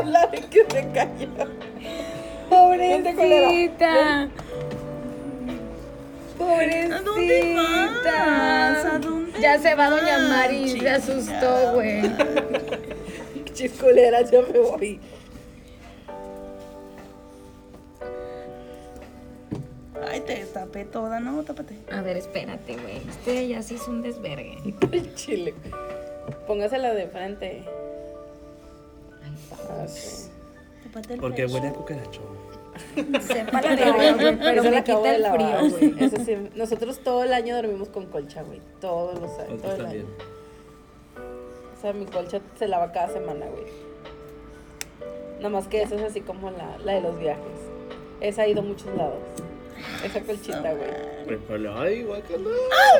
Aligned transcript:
hablar 0.00 0.30
y 0.32 0.40
que 0.42 0.64
se 0.70 0.90
cayó. 0.92 1.28
Pobrecita. 2.48 4.28
¿A 6.40 7.02
dónde 7.02 7.54
vas? 7.54 8.84
¿A 8.84 8.98
dónde 8.98 9.40
Ya 9.40 9.58
se 9.58 9.74
va 9.74 9.90
Doña 9.90 10.18
vas, 10.18 10.28
Mari, 10.28 10.68
se 10.80 10.90
asustó, 10.90 11.72
güey. 11.74 12.02
Chisculeras, 13.52 14.30
ya 14.30 14.40
me 14.42 14.58
voy. 14.58 15.00
Ay, 20.08 20.20
te 20.20 20.44
tapé 20.46 20.84
toda, 20.86 21.20
¿no? 21.20 21.42
Tápate. 21.44 21.76
A 21.92 22.00
ver, 22.00 22.16
espérate, 22.16 22.76
güey. 22.76 22.96
Este 23.08 23.46
ya 23.48 23.62
sí 23.62 23.76
es 23.76 23.86
un 23.86 24.02
desvergue. 24.02 24.58
El 24.92 25.14
chile. 25.14 25.54
Póngasela 26.46 26.94
de 26.94 27.06
frente. 27.06 27.64
Ah, 29.52 29.86
sí. 29.88 30.30
Porque 31.20 31.46
huele 31.46 31.68
a 31.68 31.72
cucaracho. 31.72 32.20
Sepa 33.20 33.60
la 33.60 33.74
verga, 33.74 34.12
güey, 34.14 34.36
pero 34.38 34.62
Esa 34.62 34.62
la 34.62 34.70
me 34.70 34.76
acabo 34.78 35.02
quita 35.02 35.10
de 35.10 35.16
el 35.16 35.22
lavar, 35.22 35.40
frío, 35.40 35.70
güey. 35.70 35.94
Eso 36.04 36.16
sí, 36.24 36.36
nosotros 36.54 36.98
todo 37.00 37.24
el 37.24 37.32
año 37.32 37.54
dormimos 37.56 37.88
con 37.88 38.06
colcha, 38.06 38.42
güey. 38.42 38.60
Todos 38.80 39.20
los 39.20 39.30
años. 39.38 39.60
Todo 39.62 39.72
Nosotros 39.72 39.72
el 39.78 39.82
también. 39.84 40.06
año. 40.06 40.14
O 41.76 41.80
sea, 41.80 41.92
mi 41.92 42.06
colcha 42.06 42.40
se 42.58 42.68
lava 42.68 42.92
cada 42.92 43.08
semana, 43.12 43.46
güey. 43.46 43.64
Nada 45.38 45.48
más 45.50 45.68
que 45.68 45.82
esa 45.82 45.94
es 45.94 46.02
así 46.02 46.20
como 46.20 46.50
la, 46.50 46.76
la 46.84 46.92
de 46.94 47.00
los 47.00 47.18
viajes. 47.18 47.42
Esa 48.20 48.42
ha 48.42 48.46
ido 48.48 48.60
a 48.60 48.64
muchos 48.64 48.94
lados. 48.96 49.16
Esa 50.04 50.20
colchita, 50.20 50.60
güey. 50.74 50.90
Pues, 51.26 51.38
ay, 51.78 52.02
guacala. 52.02 52.50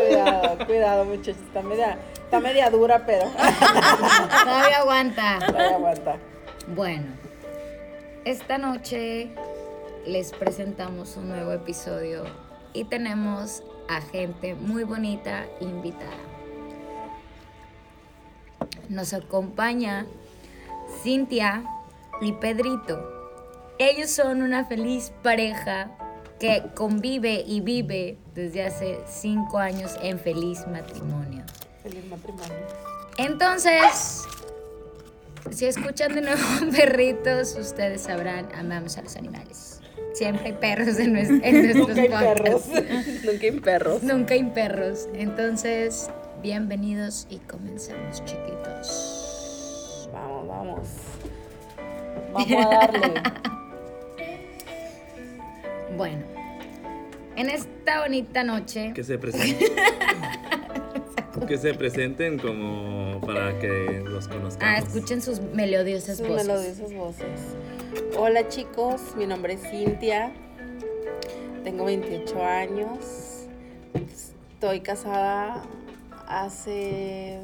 Cuidado, 0.06 0.66
cuidado, 0.66 1.04
muchachos. 1.04 1.36
Está 1.46 1.60
media, 1.62 1.98
está 2.24 2.40
media 2.40 2.70
dura, 2.70 3.04
pero 3.04 3.24
Todavía 4.44 4.78
aguanta. 4.78 5.38
todavía 5.46 5.76
aguanta. 5.76 6.16
Bueno, 6.74 7.06
esta 8.24 8.56
noche 8.56 9.28
les 10.06 10.30
presentamos 10.30 11.16
un 11.16 11.28
nuevo 11.28 11.50
episodio 11.50 12.22
y 12.72 12.84
tenemos 12.84 13.64
a 13.88 14.00
gente 14.00 14.54
muy 14.54 14.84
bonita 14.84 15.46
invitada. 15.60 16.16
Nos 18.88 19.12
acompaña 19.14 20.06
Cintia 21.02 21.64
y 22.20 22.34
Pedrito. 22.34 23.00
Ellos 23.80 24.10
son 24.10 24.40
una 24.40 24.64
feliz 24.64 25.12
pareja 25.24 25.90
que 26.38 26.62
convive 26.76 27.42
y 27.44 27.62
vive 27.62 28.16
desde 28.34 28.64
hace 28.64 29.00
cinco 29.08 29.58
años 29.58 29.96
en 30.02 30.20
feliz 30.20 30.64
matrimonio. 30.68 31.42
Feliz 31.82 32.04
matrimonio. 32.06 32.54
Entonces, 33.18 34.24
si 35.50 35.66
escuchan 35.66 36.14
de 36.14 36.20
nuevo 36.22 36.40
perritos, 36.76 37.56
ustedes 37.58 38.02
sabrán, 38.02 38.48
amamos 38.54 38.96
a 38.98 39.02
los 39.02 39.16
animales. 39.16 39.80
Siempre 40.12 40.46
hay 40.46 40.52
perros 40.54 40.98
en, 40.98 41.14
nues- 41.14 41.40
en 41.44 41.62
nuestros 41.62 41.88
Nunca 41.96 42.18
hay 42.18 42.34
perros. 42.34 42.62
Nunca 43.24 43.46
hay 43.46 43.60
perros. 43.60 44.02
Nunca 44.02 44.34
hay 44.34 44.44
perros. 44.44 45.08
Entonces, 45.14 46.10
bienvenidos 46.42 47.26
y 47.30 47.38
comenzamos, 47.38 48.24
chiquitos. 48.24 50.08
Vamos, 50.12 50.48
vamos. 50.48 50.88
Vamos 52.32 52.52
a 52.66 52.68
darle. 52.68 53.12
Bueno, 55.96 56.22
en 57.36 57.50
esta 57.50 58.00
bonita 58.02 58.42
noche, 58.42 58.92
Que 58.94 59.04
se 59.04 59.18
presenten. 59.18 59.68
Que 61.46 61.58
se 61.58 61.74
presenten 61.74 62.38
como 62.38 63.20
para 63.20 63.58
que 63.58 64.02
los 64.06 64.26
ah, 64.28 64.30
conozcamos. 64.30 64.84
escuchen 64.88 65.22
sus 65.22 65.40
melodiosas 65.40 66.18
Sus 66.18 66.28
voces. 66.28 66.46
melodiosas 66.46 66.92
voces. 66.94 67.40
Hola 68.16 68.48
chicos, 68.48 69.00
mi 69.16 69.26
nombre 69.26 69.54
es 69.54 69.62
Cintia. 69.62 70.32
Tengo 71.64 71.84
28 71.84 72.42
años. 72.44 73.46
Estoy 74.54 74.80
casada 74.80 75.62
hace 76.28 77.38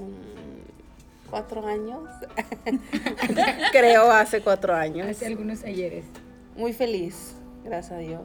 cuatro 1.30 1.66
años. 1.66 2.02
Creo 3.72 4.10
hace 4.10 4.40
cuatro 4.40 4.74
años. 4.74 5.08
Hace 5.08 5.26
algunos 5.26 5.64
ayeres. 5.64 6.04
Muy 6.56 6.72
feliz, 6.72 7.34
gracias 7.64 7.92
a 7.92 7.98
Dios. 7.98 8.22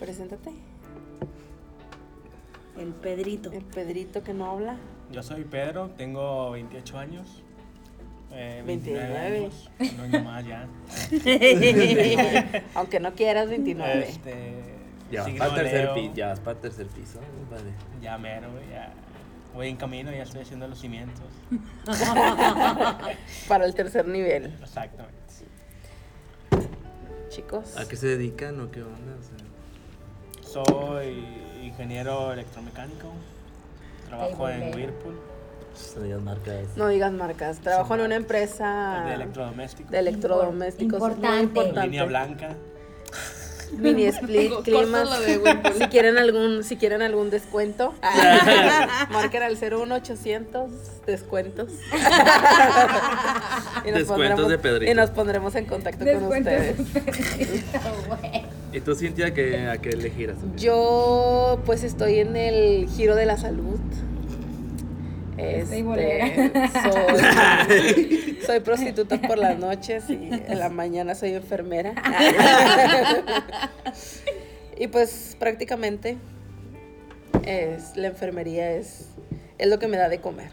Preséntate. 0.00 0.50
El 2.78 2.88
Pedrito. 2.94 3.50
El 3.52 3.64
Pedrito 3.64 4.22
que 4.22 4.32
no 4.34 4.50
habla. 4.50 4.76
Yo 5.10 5.22
soy 5.22 5.44
Pedro, 5.44 5.90
tengo 5.96 6.50
28 6.52 6.98
años. 6.98 7.42
Eh, 8.32 8.62
29. 8.66 9.18
años. 9.18 9.70
Un 9.78 10.00
año 10.00 10.24
más 10.24 10.46
ya. 10.46 10.66
Aunque 12.74 12.98
no 12.98 13.12
quieras, 13.14 13.48
29. 13.48 14.08
Este, 14.08 14.54
Ya 15.10 15.22
vas 15.24 15.32
para 15.34 15.48
el 15.50 15.54
tercer 15.70 15.94
piso. 15.94 16.14
Ya 16.14 16.28
vas 16.28 16.40
para 16.40 16.52
el 16.52 16.60
tercer 16.62 16.86
piso. 16.86 17.20
Vale. 17.50 17.70
Ya 18.00 18.16
mero, 18.16 18.50
güey, 18.52 18.70
ya. 18.70 18.92
Voy 19.54 19.68
en 19.68 19.76
camino, 19.76 20.10
ya 20.10 20.22
estoy 20.22 20.40
haciendo 20.40 20.66
los 20.66 20.80
cimientos. 20.80 21.26
Para 23.48 23.66
el 23.66 23.74
tercer 23.74 24.08
nivel, 24.08 24.46
Exactamente. 24.62 25.12
chicos. 27.28 27.76
¿A 27.76 27.86
qué 27.86 27.96
se 27.96 28.06
dedican 28.06 28.58
o 28.60 28.70
qué 28.70 28.82
onda? 28.82 29.14
O 29.20 29.22
sea, 29.22 30.64
Soy 30.64 31.22
ingeniero 31.62 32.32
electromecánico. 32.32 33.08
Trabajo 34.08 34.48
en. 34.48 34.74
Whirlpool, 34.74 35.18
son 35.74 36.06
ellas 36.06 36.20
marcas. 36.22 36.76
No 36.76 36.88
digas 36.88 37.12
marcas. 37.12 37.58
Trabajo 37.60 37.94
en 37.94 38.00
una 38.02 38.16
empresa 38.16 39.04
de 39.06 39.14
electrodomésticos. 39.14 39.90
de 39.90 39.98
electrodomésticos. 39.98 41.00
muy 41.00 41.08
Importante. 41.10 41.42
importante. 41.42 41.86
Línea 41.86 42.04
blanca. 42.04 42.56
Mini 43.78 44.04
split, 44.12 44.52
climas. 44.64 45.08
Si 45.78 45.86
quieren 45.88 46.18
algún, 46.18 46.64
si 46.64 46.76
quieren 46.76 47.02
algún 47.02 47.30
descuento, 47.30 47.94
marquen 49.10 49.42
al 49.42 49.56
01800 49.56 50.70
descuentos. 51.06 51.70
y 53.84 53.90
Descuentos 53.90 54.48
de 54.48 54.58
Pedrito. 54.58 54.92
Y 54.92 54.94
nos 54.94 55.10
pondremos 55.10 55.54
en 55.54 55.66
contacto 55.66 56.04
con 56.04 56.24
ustedes. 56.24 56.76
¿Y 58.72 58.80
tú, 58.80 58.94
Cintia, 58.94 59.34
que, 59.34 59.68
a 59.68 59.78
qué 59.78 59.96
le 59.96 60.10
giras? 60.10 60.36
Yo 60.56 61.60
pues 61.66 61.84
estoy 61.84 62.20
en 62.20 62.36
el 62.36 62.88
giro 62.88 63.14
de 63.14 63.26
la 63.26 63.36
salud. 63.36 63.80
Este, 65.38 65.82
bolera. 65.82 66.26
soy, 66.82 68.38
soy 68.46 68.60
prostituta 68.60 69.20
por 69.20 69.38
las 69.38 69.58
noches 69.58 70.04
y 70.10 70.14
en 70.30 70.58
la 70.58 70.68
mañana 70.68 71.14
soy 71.14 71.32
enfermera. 71.34 71.94
y 74.78 74.86
pues 74.88 75.36
prácticamente 75.38 76.18
es, 77.44 77.96
la 77.96 78.08
enfermería 78.08 78.72
es, 78.72 79.08
es 79.58 79.68
lo 79.68 79.78
que 79.78 79.88
me 79.88 79.96
da 79.96 80.08
de 80.08 80.20
comer. 80.20 80.50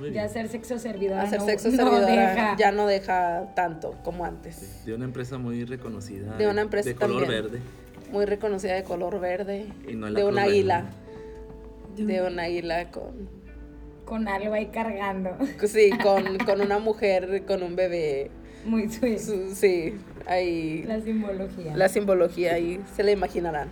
Bien. 0.00 0.18
hacer 0.20 0.48
sexo 0.48 0.78
servidora. 0.78 1.22
Hacer 1.22 1.40
no- 1.40 1.44
sexo 1.46 1.70
servidora 1.70 2.56
ya 2.56 2.72
no 2.72 2.86
deja 2.86 3.52
tanto 3.54 3.96
como 4.02 4.24
antes. 4.24 4.84
De 4.86 4.94
una 4.94 5.04
empresa 5.04 5.36
muy 5.36 5.64
reconocida. 5.66 6.36
De 6.38 6.46
una 6.48 6.62
empresa 6.62 6.88
De 6.88 6.94
color 6.94 7.22
también. 7.24 7.42
verde. 7.42 7.58
Muy 8.10 8.24
reconocida 8.24 8.74
de 8.74 8.82
color 8.82 9.20
verde. 9.20 9.66
Y 9.86 9.94
no 9.94 10.08
la 10.08 10.18
de 10.20 10.24
un 10.24 10.38
águila. 10.38 10.84
Verde. 11.96 12.12
De 12.14 12.22
un 12.22 12.40
águila 12.40 12.90
con 12.90 13.28
Con 14.10 14.26
algo 14.26 14.54
ahí 14.54 14.66
cargando. 14.66 15.30
Sí, 15.68 15.90
con, 16.02 16.36
con 16.44 16.60
una 16.60 16.80
mujer, 16.80 17.44
con 17.46 17.62
un 17.62 17.76
bebé. 17.76 18.28
Muy 18.64 18.90
sweet. 18.90 19.18
Su- 19.20 19.54
Sí, 19.54 19.94
ahí 20.26 20.82
La 20.82 21.00
simbología. 21.00 21.76
la 21.76 21.88
simbología 21.88 22.54
ahí 22.54 22.80
se 22.96 23.04
la 23.04 23.12
imaginarán. 23.12 23.68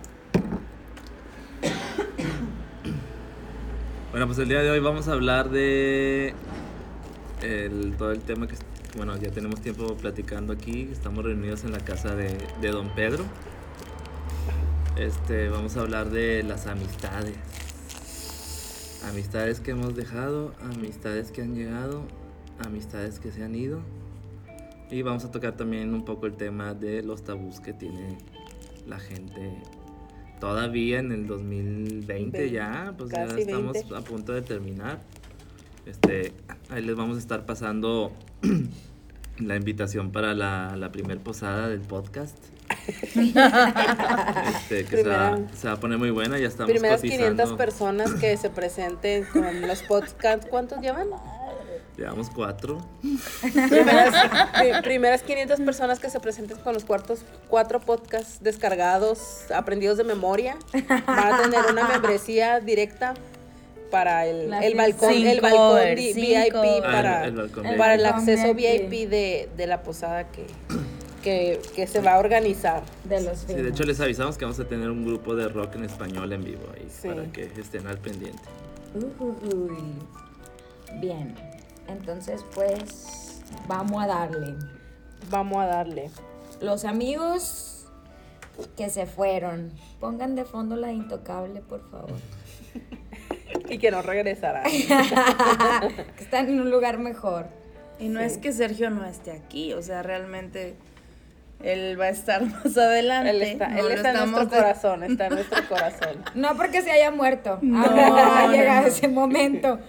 Bueno, 4.11 4.25
pues 4.27 4.39
el 4.39 4.47
día 4.47 4.61
de 4.63 4.71
hoy 4.71 4.79
vamos 4.79 5.09
a 5.09 5.11
hablar 5.11 5.49
de 5.49 6.33
el- 7.43 7.95
todo 7.97 8.11
el 8.13 8.21
tema 8.21 8.47
que, 8.47 8.55
bueno, 8.95 9.17
ya 9.17 9.31
tenemos 9.31 9.61
tiempo 9.61 9.93
platicando 9.95 10.53
aquí. 10.53 10.87
Estamos 10.91 11.23
reunidos 11.25 11.65
en 11.65 11.73
la 11.73 11.79
casa 11.79 12.15
de, 12.15 12.35
de 12.61 12.71
Don 12.71 12.89
Pedro. 12.95 13.25
Este, 14.97 15.49
vamos 15.49 15.75
a 15.77 15.81
hablar 15.81 16.09
de 16.09 16.43
las 16.43 16.65
amistades. 16.65 17.35
Amistades 19.07 19.59
que 19.59 19.71
hemos 19.71 19.95
dejado, 19.95 20.53
amistades 20.61 21.31
que 21.31 21.41
han 21.41 21.55
llegado, 21.55 22.03
amistades 22.59 23.19
que 23.19 23.31
se 23.31 23.43
han 23.43 23.55
ido. 23.55 23.79
Y 24.91 25.01
vamos 25.03 25.23
a 25.23 25.31
tocar 25.31 25.55
también 25.55 25.93
un 25.93 26.03
poco 26.03 26.25
el 26.25 26.35
tema 26.35 26.73
de 26.73 27.03
los 27.03 27.23
tabús 27.23 27.59
que 27.59 27.73
tiene 27.73 28.17
la 28.87 28.99
gente 28.99 29.61
todavía 30.39 30.99
en 30.99 31.11
el 31.11 31.27
2020 31.27 32.49
ya, 32.49 32.93
pues 32.97 33.11
ya 33.11 33.25
estamos 33.25 33.73
20. 33.73 33.95
a 33.95 34.01
punto 34.01 34.33
de 34.33 34.41
terminar. 34.41 35.01
Este, 35.85 36.33
ahí 36.69 36.83
les 36.83 36.95
vamos 36.95 37.17
a 37.17 37.19
estar 37.19 37.45
pasando 37.45 38.11
la 39.39 39.55
invitación 39.55 40.11
para 40.11 40.33
la, 40.33 40.75
la 40.77 40.91
primer 40.91 41.19
posada 41.19 41.67
del 41.67 41.81
podcast. 41.81 42.37
Este, 42.89 44.85
que 44.85 44.97
se 44.97 45.03
va, 45.09 45.31
Primera- 45.33 45.53
se 45.55 45.67
va 45.67 45.73
a 45.73 45.79
poner 45.79 45.97
muy 45.97 46.11
buena, 46.11 46.37
ya 46.37 46.47
estamos 46.47 46.71
Primeras 46.71 47.01
cotizando. 47.01 47.43
500 47.43 47.57
personas 47.57 48.13
que 48.15 48.37
se 48.37 48.49
presenten 48.49 49.25
con 49.25 49.61
los 49.67 49.81
podcasts. 49.83 50.45
¿Cuántos 50.49 50.79
llevan? 50.81 51.07
Llevamos 51.97 52.29
cuatro. 52.29 52.77
Primeras, 53.41 54.29
pri- 54.57 54.81
primeras 54.83 55.21
500 55.21 55.59
personas 55.59 55.99
que 55.99 56.09
se 56.09 56.19
presenten 56.21 56.57
con 56.59 56.73
los 56.73 56.85
cuartos, 56.85 57.25
cuatro 57.49 57.79
podcasts 57.81 58.37
descargados, 58.41 59.51
aprendidos 59.53 59.97
de 59.97 60.05
memoria, 60.05 60.55
van 61.05 61.33
a 61.33 61.41
tener 61.41 61.59
una 61.69 61.87
membresía 61.89 62.61
directa 62.61 63.15
para 63.91 64.25
el, 64.27 64.53
el 64.53 64.75
balcón, 64.75 65.11
el 65.13 65.23
Cinco, 65.31 65.41
balcón 65.41 65.79
el 65.81 65.95
di- 65.97 66.13
cinco. 66.13 66.61
VIP 66.61 66.83
Ah, 66.85 66.91
para, 66.91 67.25
el 67.25 67.35
balcón 67.35 67.63
para 67.75 67.93
VIP. 67.95 67.99
el 67.99 68.05
acceso 68.05 68.53
VIP. 68.53 68.89
VIP 68.89 69.09
de, 69.09 69.49
de 69.57 69.67
la 69.67 69.81
posada 69.83 70.31
que, 70.31 70.45
que, 71.21 71.61
que 71.75 71.87
se 71.87 72.01
va 72.01 72.15
a 72.15 72.19
organizar. 72.19 72.83
De 73.03 73.21
los 73.21 73.39
Sí, 73.39 73.53
de 73.53 73.69
hecho 73.69 73.83
les 73.83 73.99
avisamos 73.99 74.37
que 74.37 74.45
vamos 74.45 74.59
a 74.59 74.65
tener 74.67 74.89
un 74.89 75.05
grupo 75.05 75.35
de 75.35 75.47
rock 75.47 75.75
en 75.75 75.83
español 75.85 76.31
en 76.33 76.43
vivo 76.43 76.63
ahí 76.75 76.87
Sí. 76.89 77.07
para 77.07 77.23
que 77.31 77.43
estén 77.57 77.87
al 77.87 77.97
pendiente. 77.97 78.41
Ujujuy. 78.95 79.77
Bien, 80.99 81.35
entonces 81.87 82.43
pues 82.55 83.41
vamos 83.67 84.03
a 84.03 84.07
darle. 84.07 84.55
Vamos 85.29 85.57
a 85.59 85.65
darle. 85.67 86.09
Los 86.61 86.85
amigos 86.85 87.85
que 88.75 88.89
se 88.89 89.05
fueron, 89.05 89.71
pongan 89.99 90.35
de 90.35 90.43
fondo 90.45 90.75
la 90.75 90.91
intocable, 90.91 91.61
por 91.61 91.89
favor. 91.89 92.11
Y 93.69 93.77
que 93.77 93.91
no 93.91 94.01
regresará. 94.01 94.63
que 96.17 96.23
están 96.23 96.49
en 96.49 96.59
un 96.59 96.71
lugar 96.71 96.97
mejor. 96.97 97.45
Y 97.99 98.07
no 98.09 98.19
es 98.19 98.37
que 98.39 98.51
Sergio 98.51 98.89
no 98.89 99.05
esté 99.05 99.31
aquí, 99.31 99.73
o 99.73 99.81
sea, 99.83 100.01
realmente 100.01 100.75
él 101.61 101.99
va 101.99 102.05
a 102.05 102.09
estar 102.09 102.45
más 102.45 102.77
adelante. 102.77 103.29
Él 103.31 103.41
está, 103.41 103.67
no 103.69 103.79
él 103.79 103.91
está 103.91 104.09
en 104.11 104.15
nuestro 104.31 104.45
de- 104.45 104.57
corazón, 104.63 105.03
está 105.03 105.27
en 105.27 105.33
nuestro 105.35 105.67
corazón. 105.67 106.23
No 106.35 106.55
porque 106.55 106.81
se 106.81 106.91
haya 106.91 107.11
muerto, 107.11 107.59
No, 107.61 107.81
ha 107.83 108.45
no, 108.47 108.51
llegado 108.51 108.87
ese 108.87 109.07
momento. 109.07 109.79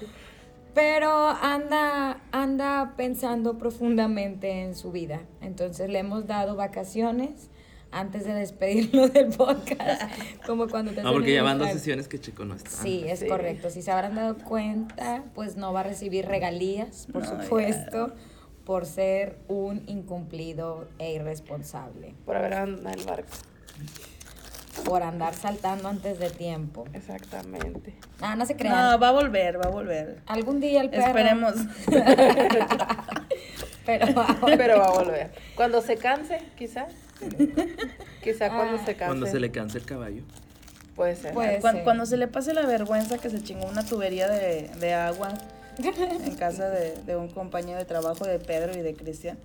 Pero 0.74 1.28
anda, 1.28 2.20
anda 2.30 2.94
pensando 2.96 3.58
profundamente 3.58 4.62
en 4.62 4.76
su 4.76 4.92
vida. 4.92 5.20
Entonces 5.40 5.90
le 5.90 5.98
hemos 5.98 6.26
dado 6.28 6.54
vacaciones 6.54 7.50
antes 7.90 8.24
de 8.24 8.34
despedirlo 8.34 9.08
del 9.08 9.26
podcast. 9.30 10.02
Como 10.46 10.68
cuando 10.68 10.92
te 10.92 11.02
No, 11.02 11.08
hacen 11.08 11.18
porque 11.18 11.34
ya 11.34 11.42
van 11.42 11.58
dos 11.58 11.70
sesiones 11.70 12.06
que 12.06 12.20
Checo 12.20 12.44
no 12.44 12.54
está. 12.54 12.70
Sí, 12.70 13.04
es 13.08 13.18
Sí. 13.18 13.26
correcto. 13.26 13.68
Si 13.68 13.82
se 13.82 13.90
habrán 13.90 14.14
dado 14.14 14.36
cuenta, 14.36 15.24
pues 15.34 15.56
no 15.56 15.72
va 15.72 15.80
a 15.80 15.82
recibir 15.82 16.26
regalías, 16.26 17.08
por 17.12 17.22
No, 17.28 17.42
supuesto, 17.42 18.14
por 18.70 18.86
ser 18.86 19.36
un 19.48 19.82
incumplido 19.88 20.86
e 21.00 21.12
irresponsable, 21.14 22.14
Por 22.24 22.36
haber 22.36 22.54
andado 22.54 22.90
en 22.94 23.00
el 23.00 23.04
barco. 23.04 23.26
por 24.84 25.02
andar 25.02 25.34
saltando 25.34 25.88
antes 25.88 26.20
de 26.20 26.30
tiempo. 26.30 26.84
Exactamente. 26.92 27.96
No, 28.20 28.36
no 28.36 28.46
se 28.46 28.54
crean. 28.54 28.92
No, 28.92 28.96
va 29.00 29.08
a 29.08 29.10
volver, 29.10 29.58
va 29.60 29.64
a 29.64 29.70
volver. 29.72 30.20
Algún 30.26 30.60
día 30.60 30.82
el 30.82 30.90
perro. 30.90 31.06
Esperemos. 31.06 31.54
Pero 33.86 34.06
Pero 34.56 34.78
va 34.78 34.86
a 34.86 34.90
volver. 34.92 35.32
Cuando 35.56 35.80
se 35.82 35.96
canse, 35.96 36.38
quizá. 36.56 36.86
Quizá 38.22 38.50
cuando 38.50 38.76
Ah. 38.76 38.84
se 38.86 38.94
canse. 38.94 39.06
Cuando 39.06 39.26
se 39.26 39.40
le 39.40 39.50
canse 39.50 39.78
el 39.78 39.84
caballo. 39.84 40.22
Puede 40.94 41.16
ser. 41.16 41.34
Puede 41.34 41.58
Cuan- 41.58 41.74
ser. 41.74 41.82
Cuando, 41.82 42.06
se 42.06 42.16
le 42.16 42.28
pase 42.28 42.54
la 42.54 42.66
vergüenza 42.66 43.18
que 43.18 43.30
se 43.30 43.42
chingó 43.42 43.66
una 43.66 43.84
tubería 43.84 44.28
de, 44.28 44.68
de 44.78 44.94
agua 44.94 45.30
en 46.24 46.34
casa 46.36 46.68
de, 46.70 46.94
de 47.04 47.16
un 47.16 47.28
compañero 47.28 47.78
de 47.78 47.84
trabajo 47.84 48.24
de 48.24 48.38
Pedro 48.38 48.76
y 48.78 48.82
de 48.82 48.94
Cristian, 48.94 49.38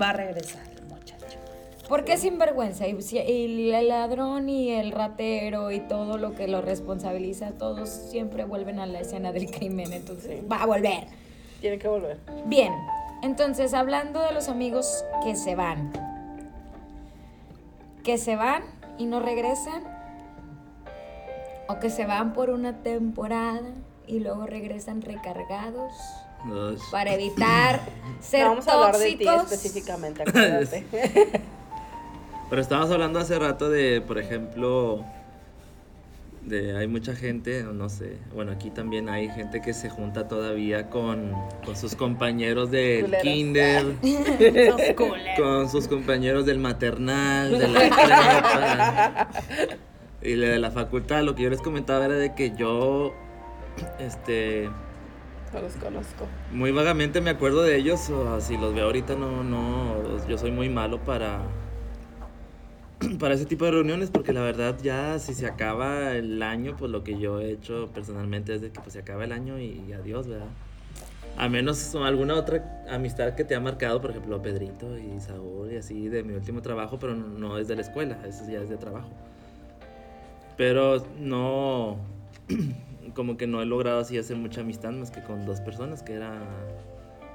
va 0.00 0.10
a 0.10 0.12
regresar 0.12 0.62
el 0.76 0.84
muchacho. 0.86 1.38
Porque 1.88 2.14
es 2.14 2.20
sinvergüenza. 2.20 2.86
Y, 2.88 3.00
si- 3.02 3.18
y 3.18 3.70
el 3.72 3.88
ladrón 3.88 4.48
y 4.48 4.70
el 4.70 4.90
ratero 4.92 5.70
y 5.70 5.80
todo 5.80 6.18
lo 6.18 6.34
que 6.34 6.48
lo 6.48 6.60
responsabiliza, 6.62 7.52
todos 7.52 7.88
siempre 7.88 8.44
vuelven 8.44 8.80
a 8.80 8.86
la 8.86 9.00
escena 9.00 9.32
del 9.32 9.50
crimen. 9.50 9.92
Entonces, 9.92 10.40
va 10.50 10.62
a 10.62 10.66
volver. 10.66 11.04
Tiene 11.60 11.78
que 11.78 11.88
volver. 11.88 12.18
Bien, 12.46 12.72
entonces 13.22 13.72
hablando 13.72 14.20
de 14.20 14.32
los 14.32 14.48
amigos 14.48 15.04
que 15.24 15.36
se 15.36 15.54
van, 15.54 15.92
que 18.04 18.18
se 18.18 18.36
van 18.36 18.62
y 18.98 19.06
no 19.06 19.20
regresan, 19.20 19.82
o 21.68 21.78
que 21.80 21.90
se 21.90 22.04
van 22.06 22.32
por 22.32 22.50
una 22.50 22.82
temporada 22.82 23.62
y 24.06 24.20
luego 24.20 24.46
regresan 24.46 25.02
recargados 25.02 25.92
para 26.90 27.14
evitar 27.14 27.80
ser 28.20 28.42
No 28.44 28.50
vamos 28.50 28.68
a 28.68 28.72
hablar 28.74 28.98
de 28.98 29.12
ti 29.16 29.24
tóxicos. 29.24 29.52
específicamente, 29.52 30.22
acuérdate. 30.22 30.86
Pero 32.50 32.62
estábamos 32.62 32.90
hablando 32.92 33.18
hace 33.18 33.38
rato 33.38 33.68
de, 33.68 34.00
por 34.00 34.18
ejemplo, 34.18 35.04
de 36.42 36.76
hay 36.76 36.86
mucha 36.86 37.16
gente, 37.16 37.64
no 37.64 37.88
sé, 37.88 38.18
bueno, 38.32 38.52
aquí 38.52 38.70
también 38.70 39.08
hay 39.08 39.28
gente 39.30 39.60
que 39.60 39.74
se 39.74 39.90
junta 39.90 40.28
todavía 40.28 40.88
con, 40.88 41.32
con 41.64 41.76
sus 41.76 41.96
compañeros 41.96 42.70
del 42.70 43.06
Culeros. 43.06 43.22
kinder, 43.22 43.86
con 45.36 45.68
sus 45.68 45.88
compañeros 45.88 46.46
del 46.46 46.58
maternal, 46.60 47.58
de 47.58 47.66
la 47.66 47.80
prepa 47.90 49.28
y 50.22 50.34
de 50.34 50.58
la 50.60 50.70
facultad. 50.70 51.24
Lo 51.24 51.34
que 51.34 51.42
yo 51.42 51.50
les 51.50 51.60
comentaba 51.60 52.04
era 52.04 52.14
de 52.14 52.32
que 52.36 52.52
yo, 52.56 53.12
este, 53.98 54.68
No 55.52 55.60
los 55.60 55.72
conozco. 55.74 56.26
muy 56.52 56.72
vagamente 56.72 57.20
me 57.20 57.30
acuerdo 57.30 57.62
de 57.62 57.76
ellos, 57.76 58.10
o 58.10 58.40
si 58.40 58.56
los 58.56 58.74
veo 58.74 58.84
ahorita 58.86 59.14
no, 59.14 59.42
no, 59.44 60.26
yo 60.26 60.38
soy 60.38 60.50
muy 60.50 60.68
malo 60.68 61.00
para, 61.00 61.40
para 63.18 63.34
ese 63.34 63.46
tipo 63.46 63.64
de 63.64 63.72
reuniones, 63.72 64.10
porque 64.10 64.32
la 64.32 64.40
verdad 64.42 64.76
ya 64.82 65.18
si 65.18 65.34
se 65.34 65.46
acaba 65.46 66.12
el 66.12 66.42
año, 66.42 66.76
pues 66.76 66.90
lo 66.90 67.04
que 67.04 67.18
yo 67.18 67.40
he 67.40 67.52
hecho 67.52 67.88
personalmente 67.94 68.54
es 68.54 68.60
de 68.60 68.70
que 68.70 68.80
pues 68.80 68.92
se 68.92 69.00
acaba 69.00 69.24
el 69.24 69.32
año 69.32 69.58
y, 69.58 69.92
adiós, 69.92 70.26
¿verdad? 70.26 70.48
A 71.38 71.50
menos 71.50 71.94
alguna 71.96 72.34
otra 72.34 72.84
amistad 72.88 73.34
que 73.34 73.44
te 73.44 73.54
ha 73.54 73.60
marcado, 73.60 74.00
por 74.00 74.10
ejemplo, 74.10 74.40
Pedrito 74.40 74.96
y 74.96 75.20
Saúl 75.20 75.70
y 75.70 75.76
así 75.76 76.08
de 76.08 76.22
mi 76.22 76.32
último 76.32 76.62
trabajo, 76.62 76.98
pero 76.98 77.14
no, 77.14 77.26
no 77.26 77.58
es 77.58 77.68
de 77.68 77.76
la 77.76 77.82
escuela, 77.82 78.18
eso 78.26 78.44
ya 78.50 78.60
es 78.60 78.70
de 78.70 78.78
trabajo. 78.78 79.10
Pero 80.56 81.04
no, 81.18 81.98
como 83.16 83.36
que 83.36 83.46
no 83.46 83.62
he 83.62 83.66
logrado 83.66 83.98
así 83.98 84.18
hacer 84.18 84.36
mucha 84.36 84.60
amistad 84.60 84.92
más 84.92 85.10
que 85.10 85.22
con 85.22 85.44
dos 85.46 85.60
personas, 85.60 86.02
que 86.02 86.12
era 86.12 86.38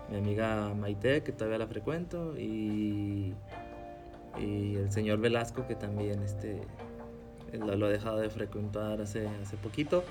mi 0.10 0.18
amiga 0.18 0.74
Maite, 0.75 1.24
que 1.24 1.31
todavía 1.31 1.57
la 1.57 1.68
frecuento, 1.68 2.38
y, 2.38 3.33
y 4.39 4.75
el 4.75 4.92
señor 4.92 5.19
Velasco, 5.19 5.66
que 5.68 5.75
también 5.75 6.22
este, 6.22 6.62
lo, 7.51 7.75
lo 7.75 7.89
he 7.89 7.92
dejado 7.92 8.19
de 8.19 8.30
frecuentar 8.30 9.01
hace, 9.01 9.28
hace 9.42 9.57
poquito. 9.57 10.04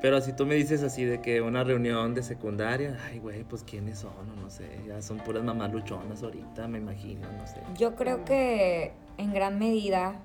Pero 0.00 0.20
si 0.20 0.32
tú 0.32 0.46
me 0.46 0.54
dices 0.54 0.84
así 0.84 1.04
de 1.04 1.20
que 1.20 1.40
una 1.40 1.64
reunión 1.64 2.14
de 2.14 2.22
secundaria, 2.22 2.96
ay, 3.06 3.18
güey, 3.18 3.42
pues 3.42 3.64
quiénes 3.64 3.98
son, 3.98 4.12
o 4.12 4.40
no 4.40 4.48
sé, 4.48 4.68
ya 4.86 5.02
son 5.02 5.18
puras 5.18 5.42
mamás 5.42 5.72
luchonas 5.72 6.22
ahorita, 6.22 6.68
me 6.68 6.78
imagino, 6.78 7.26
no 7.36 7.46
sé. 7.48 7.60
Yo 7.76 7.96
creo 7.96 8.24
que 8.24 8.92
en 9.16 9.34
gran 9.34 9.58
medida 9.58 10.20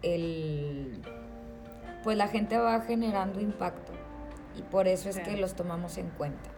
el 0.00 1.02
pues 2.04 2.16
la 2.16 2.28
gente 2.28 2.56
va 2.58 2.80
generando 2.80 3.40
impacto 3.40 3.92
y 4.56 4.62
por 4.62 4.88
eso 4.88 5.08
es 5.08 5.16
Sí. 5.16 5.22
que 5.22 5.36
los 5.36 5.54
tomamos 5.54 5.98
en 5.98 6.08
cuenta. 6.10 6.50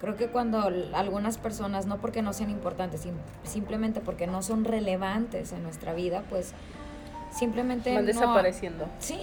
Creo 0.00 0.16
que 0.16 0.28
cuando 0.28 0.60
algunas 0.94 1.38
personas, 1.38 1.86
no 1.86 1.98
porque 1.98 2.22
no 2.22 2.32
sean 2.32 2.50
importantes, 2.50 3.00
sim- 3.02 3.18
simplemente 3.42 4.00
porque 4.00 4.26
no 4.28 4.42
son 4.42 4.64
relevantes 4.64 5.52
en 5.52 5.62
nuestra 5.64 5.92
vida, 5.92 6.22
pues 6.30 6.52
simplemente 7.32 7.92
Van 7.94 8.02
no- 8.04 8.06
desapareciendo. 8.06 8.86
Sí. 9.00 9.18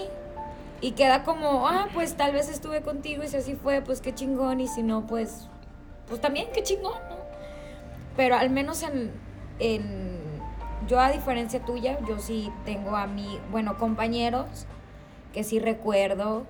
Y 0.82 0.92
queda 0.92 1.24
como, 1.24 1.68
ah, 1.70 1.88
pues 1.94 2.16
tal 2.16 2.34
vez 2.34 2.50
estuve 2.50 2.82
contigo 2.82 3.24
y 3.24 3.28
si 3.30 3.38
así 3.38 3.56
fue, 3.56 3.82
pues 3.82 4.02
qué 4.02 4.14
chingón. 4.14 4.60
Y 4.60 4.68
si 4.68 4.84
no, 4.84 5.08
pues, 5.08 5.48
pues 6.10 6.20
también 6.20 6.48
qué 6.54 6.62
chingón, 6.64 7.00
¿no? 7.10 7.16
Pero 8.18 8.36
al 8.36 8.50
menos 8.50 8.84
en, 8.84 9.12
en, 9.60 10.20
yo 10.88 11.00
a 11.00 11.10
diferencia 11.12 11.62
tuya, 11.62 11.98
yo 12.06 12.20
sí 12.20 12.52
tengo 12.66 12.98
a 12.98 13.08
mí, 13.08 13.40
bueno, 13.52 13.78
compañeros 13.78 14.68
que 15.36 15.44
sí 15.44 15.60
recuerdo, 15.60 16.44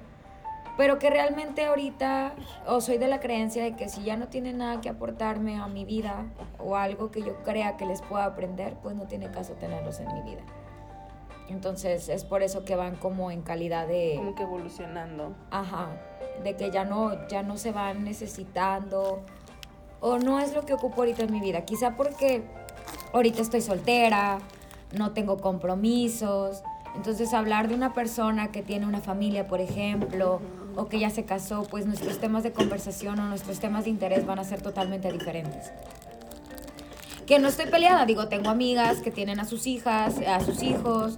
pero 0.77 0.99
que 0.99 1.09
realmente 1.09 1.65
ahorita, 1.65 2.33
o 2.67 2.81
soy 2.81 2.99
de 2.99 3.07
la 3.07 3.19
creencia 3.19 3.63
de 3.63 3.75
que 3.75 3.89
si 3.89 4.03
ya 4.03 4.15
no 4.15 4.27
tienen 4.27 4.59
nada 4.59 4.79
que 4.79 4.89
aportarme 4.89 5.57
a 5.57 5.67
mi 5.67 5.85
vida 5.85 6.25
o 6.59 6.75
algo 6.75 7.09
que 7.09 7.23
yo 7.23 7.35
crea 7.43 7.77
que 7.77 7.87
les 7.87 8.03
pueda 8.03 8.25
aprender, 8.25 8.75
pues 8.83 8.95
no 8.95 9.07
tiene 9.07 9.31
caso 9.31 9.53
tenerlos 9.53 9.99
en 9.99 10.13
mi 10.13 10.21
vida. 10.21 10.41
Entonces 11.49 12.09
es 12.09 12.25
por 12.25 12.43
eso 12.43 12.63
que 12.63 12.75
van 12.75 12.95
como 12.95 13.31
en 13.31 13.41
calidad 13.41 13.87
de... 13.87 14.13
Como 14.17 14.35
que 14.35 14.43
evolucionando. 14.43 15.35
Ajá, 15.49 15.87
de 16.43 16.55
que 16.55 16.69
ya 16.69 16.85
no, 16.85 17.27
ya 17.27 17.41
no 17.41 17.57
se 17.57 17.71
van 17.71 18.03
necesitando 18.03 19.23
o 19.99 20.19
no 20.19 20.39
es 20.39 20.53
lo 20.53 20.63
que 20.63 20.75
ocupo 20.75 21.01
ahorita 21.01 21.23
en 21.23 21.31
mi 21.31 21.39
vida. 21.39 21.65
Quizá 21.65 21.95
porque 21.95 22.43
ahorita 23.13 23.41
estoy 23.41 23.61
soltera, 23.61 24.37
no 24.95 25.13
tengo 25.13 25.37
compromisos. 25.37 26.61
Entonces 26.95 27.33
hablar 27.33 27.67
de 27.67 27.75
una 27.75 27.93
persona 27.93 28.51
que 28.51 28.63
tiene 28.63 28.85
una 28.85 29.01
familia, 29.01 29.47
por 29.47 29.61
ejemplo, 29.61 30.41
o 30.75 30.87
que 30.87 30.99
ya 30.99 31.09
se 31.09 31.25
casó, 31.25 31.63
pues 31.63 31.85
nuestros 31.85 32.19
temas 32.19 32.43
de 32.43 32.51
conversación 32.51 33.19
o 33.19 33.27
nuestros 33.27 33.59
temas 33.59 33.85
de 33.85 33.91
interés 33.91 34.25
van 34.25 34.39
a 34.39 34.43
ser 34.43 34.61
totalmente 34.61 35.11
diferentes. 35.11 35.71
Que 37.25 37.39
no 37.39 37.47
estoy 37.47 37.65
peleada, 37.67 38.05
digo, 38.05 38.27
tengo 38.27 38.49
amigas 38.49 38.99
que 39.01 39.11
tienen 39.11 39.39
a 39.39 39.45
sus 39.45 39.67
hijas, 39.67 40.15
a 40.27 40.39
sus 40.41 40.61
hijos, 40.61 41.17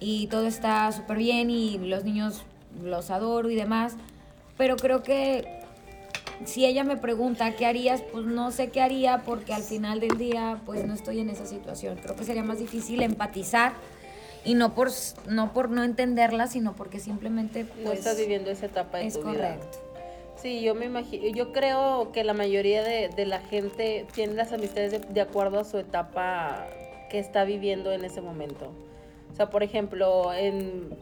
y 0.00 0.26
todo 0.26 0.46
está 0.46 0.90
súper 0.92 1.18
bien 1.18 1.50
y 1.50 1.78
los 1.78 2.04
niños 2.04 2.42
los 2.82 3.10
adoro 3.10 3.50
y 3.50 3.54
demás, 3.54 3.94
pero 4.56 4.76
creo 4.76 5.02
que 5.02 5.62
si 6.44 6.66
ella 6.66 6.84
me 6.84 6.96
pregunta 6.96 7.56
qué 7.56 7.64
harías, 7.64 8.02
pues 8.12 8.26
no 8.26 8.50
sé 8.50 8.68
qué 8.68 8.82
haría 8.82 9.22
porque 9.24 9.54
al 9.54 9.62
final 9.62 10.00
del 10.00 10.18
día 10.18 10.60
pues 10.66 10.86
no 10.86 10.92
estoy 10.92 11.20
en 11.20 11.30
esa 11.30 11.46
situación. 11.46 11.98
Creo 12.02 12.14
que 12.14 12.24
sería 12.24 12.44
más 12.44 12.58
difícil 12.58 13.02
empatizar 13.02 13.72
y 14.46 14.54
no 14.54 14.74
por 14.74 14.90
no 15.28 15.52
por 15.52 15.70
no 15.70 15.82
entenderla, 15.82 16.46
sino 16.46 16.74
porque 16.74 17.00
simplemente 17.00 17.64
no 17.78 17.86
pues 17.86 17.98
estás 17.98 18.16
viviendo 18.16 18.50
esa 18.50 18.66
etapa 18.66 18.98
de 18.98 19.06
es 19.06 19.14
tu 19.14 19.20
vida. 19.20 19.56
correcto. 19.56 19.78
Sí, 20.36 20.62
yo 20.62 20.74
me 20.74 20.84
imagino, 20.84 21.26
yo 21.28 21.52
creo 21.52 22.12
que 22.12 22.22
la 22.22 22.34
mayoría 22.34 22.82
de, 22.82 23.08
de 23.08 23.26
la 23.26 23.40
gente 23.40 24.06
tiene 24.14 24.34
las 24.34 24.52
amistades 24.52 24.92
de, 24.92 24.98
de 25.00 25.20
acuerdo 25.20 25.58
a 25.58 25.64
su 25.64 25.78
etapa 25.78 26.66
que 27.10 27.18
está 27.18 27.44
viviendo 27.44 27.92
en 27.92 28.04
ese 28.04 28.20
momento. 28.20 28.70
O 29.32 29.36
sea, 29.36 29.50
por 29.50 29.62
ejemplo, 29.62 30.32
en 30.32 30.96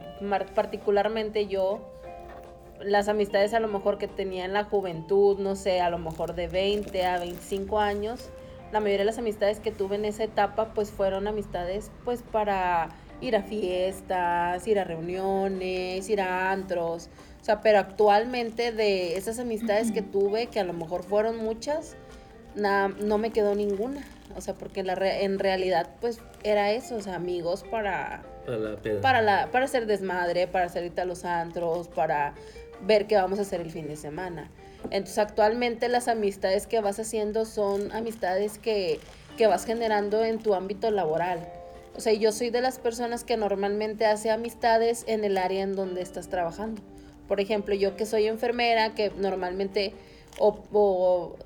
particularmente 0.54 1.46
yo, 1.46 1.80
las 2.80 3.08
amistades 3.08 3.54
a 3.54 3.60
lo 3.60 3.68
mejor 3.68 3.98
que 3.98 4.08
tenía 4.08 4.44
en 4.44 4.52
la 4.52 4.64
juventud, 4.64 5.38
no 5.38 5.56
sé, 5.56 5.80
a 5.80 5.90
lo 5.90 5.98
mejor 5.98 6.34
de 6.34 6.48
20 6.48 7.04
a 7.04 7.18
25 7.18 7.78
años, 7.78 8.30
la 8.72 8.80
mayoría 8.80 9.00
de 9.00 9.04
las 9.04 9.18
amistades 9.18 9.60
que 9.60 9.70
tuve 9.70 9.96
en 9.96 10.04
esa 10.04 10.24
etapa 10.24 10.74
pues 10.74 10.90
fueron 10.90 11.28
amistades 11.28 11.92
pues 12.04 12.22
para 12.22 12.88
ir 13.20 13.36
a 13.36 13.42
fiestas, 13.42 14.66
ir 14.66 14.78
a 14.78 14.84
reuniones, 14.84 16.08
ir 16.08 16.20
a 16.20 16.52
antros. 16.52 17.08
O 17.40 17.44
sea, 17.44 17.60
pero 17.60 17.78
actualmente 17.78 18.72
de 18.72 19.16
esas 19.16 19.38
amistades 19.38 19.92
que 19.92 20.02
tuve, 20.02 20.46
que 20.46 20.60
a 20.60 20.64
lo 20.64 20.72
mejor 20.72 21.02
fueron 21.04 21.36
muchas, 21.36 21.96
na- 22.54 22.88
no 22.88 23.18
me 23.18 23.30
quedó 23.30 23.54
ninguna. 23.54 24.02
O 24.36 24.40
sea, 24.40 24.54
porque 24.54 24.82
la 24.82 24.94
re- 24.94 25.24
en 25.24 25.38
realidad 25.38 25.88
pues 26.00 26.18
era 26.42 26.72
eso, 26.72 26.96
o 26.96 27.00
sea, 27.02 27.14
amigos 27.16 27.64
para 27.70 28.22
Para 28.46 28.58
la 28.58 28.76
peda. 28.76 29.00
para 29.00 29.22
la 29.22 29.48
para 29.52 29.66
hacer 29.66 29.86
desmadre, 29.86 30.46
para 30.46 30.68
salirte 30.68 31.00
a 31.02 31.04
los 31.04 31.24
antros, 31.24 31.88
para 31.88 32.34
ver 32.82 33.06
qué 33.06 33.16
vamos 33.16 33.38
a 33.38 33.42
hacer 33.42 33.60
el 33.60 33.70
fin 33.70 33.86
de 33.86 33.96
semana. 33.96 34.50
Entonces, 34.90 35.18
actualmente 35.18 35.88
las 35.88 36.08
amistades 36.08 36.66
que 36.66 36.80
vas 36.80 36.98
haciendo 36.98 37.44
son 37.46 37.92
amistades 37.92 38.58
que, 38.58 38.98
que 39.36 39.46
vas 39.46 39.64
generando 39.64 40.24
en 40.24 40.38
tu 40.38 40.54
ámbito 40.54 40.90
laboral. 40.90 41.48
O 41.96 42.00
sea, 42.00 42.12
yo 42.12 42.32
soy 42.32 42.50
de 42.50 42.60
las 42.60 42.78
personas 42.78 43.24
que 43.24 43.36
normalmente 43.36 44.06
hace 44.06 44.30
amistades 44.30 45.04
en 45.06 45.24
el 45.24 45.38
área 45.38 45.62
en 45.62 45.76
donde 45.76 46.02
estás 46.02 46.28
trabajando. 46.28 46.82
Por 47.28 47.40
ejemplo, 47.40 47.74
yo 47.74 47.96
que 47.96 48.04
soy 48.04 48.26
enfermera, 48.26 48.94
que 48.94 49.10
normalmente 49.16 49.94
o, 50.38 50.58
o 50.72 51.36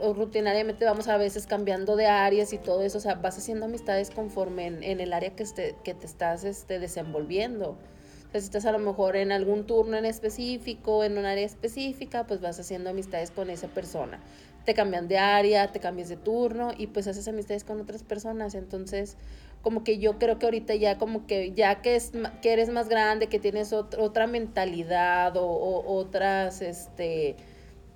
o 0.00 0.14
rutinariamente 0.14 0.84
vamos 0.84 1.08
a 1.08 1.16
veces 1.16 1.46
cambiando 1.46 1.96
de 1.96 2.06
áreas 2.06 2.52
y 2.52 2.58
todo 2.58 2.82
eso, 2.82 2.98
o 2.98 3.00
sea, 3.00 3.14
vas 3.14 3.38
haciendo 3.38 3.66
amistades 3.66 4.10
conforme 4.10 4.66
en, 4.66 4.82
en 4.82 5.00
el 5.00 5.12
área 5.12 5.30
que, 5.30 5.42
esté, 5.42 5.76
que 5.84 5.94
te 5.94 6.06
estás 6.06 6.44
este, 6.44 6.78
desenvolviendo. 6.78 7.70
O 7.70 8.32
sea, 8.32 8.40
si 8.40 8.46
estás 8.46 8.64
a 8.66 8.72
lo 8.72 8.78
mejor 8.78 9.16
en 9.16 9.30
algún 9.30 9.66
turno 9.66 9.96
en 9.96 10.04
específico, 10.04 11.04
en 11.04 11.18
un 11.18 11.24
área 11.26 11.44
específica, 11.44 12.26
pues 12.26 12.40
vas 12.40 12.58
haciendo 12.58 12.90
amistades 12.90 13.30
con 13.30 13.50
esa 13.50 13.68
persona. 13.68 14.18
Te 14.64 14.74
cambian 14.74 15.08
de 15.08 15.18
área, 15.18 15.70
te 15.70 15.80
cambias 15.80 16.08
de 16.08 16.16
turno 16.16 16.72
y 16.76 16.86
pues 16.86 17.06
haces 17.06 17.28
amistades 17.28 17.64
con 17.64 17.80
otras 17.80 18.02
personas. 18.02 18.54
Entonces, 18.54 19.16
como 19.62 19.84
que 19.84 19.98
yo 19.98 20.18
creo 20.18 20.38
que 20.38 20.46
ahorita 20.46 20.74
ya 20.74 20.98
como 20.98 21.26
que 21.26 21.52
ya 21.52 21.80
que, 21.82 21.96
es, 21.96 22.12
que 22.42 22.52
eres 22.52 22.68
más 22.68 22.88
grande, 22.88 23.28
que 23.28 23.38
tienes 23.38 23.72
ot- 23.72 23.96
otra 23.98 24.26
mentalidad 24.26 25.36
o, 25.36 25.46
o 25.46 25.94
otras, 25.96 26.60
este, 26.62 27.36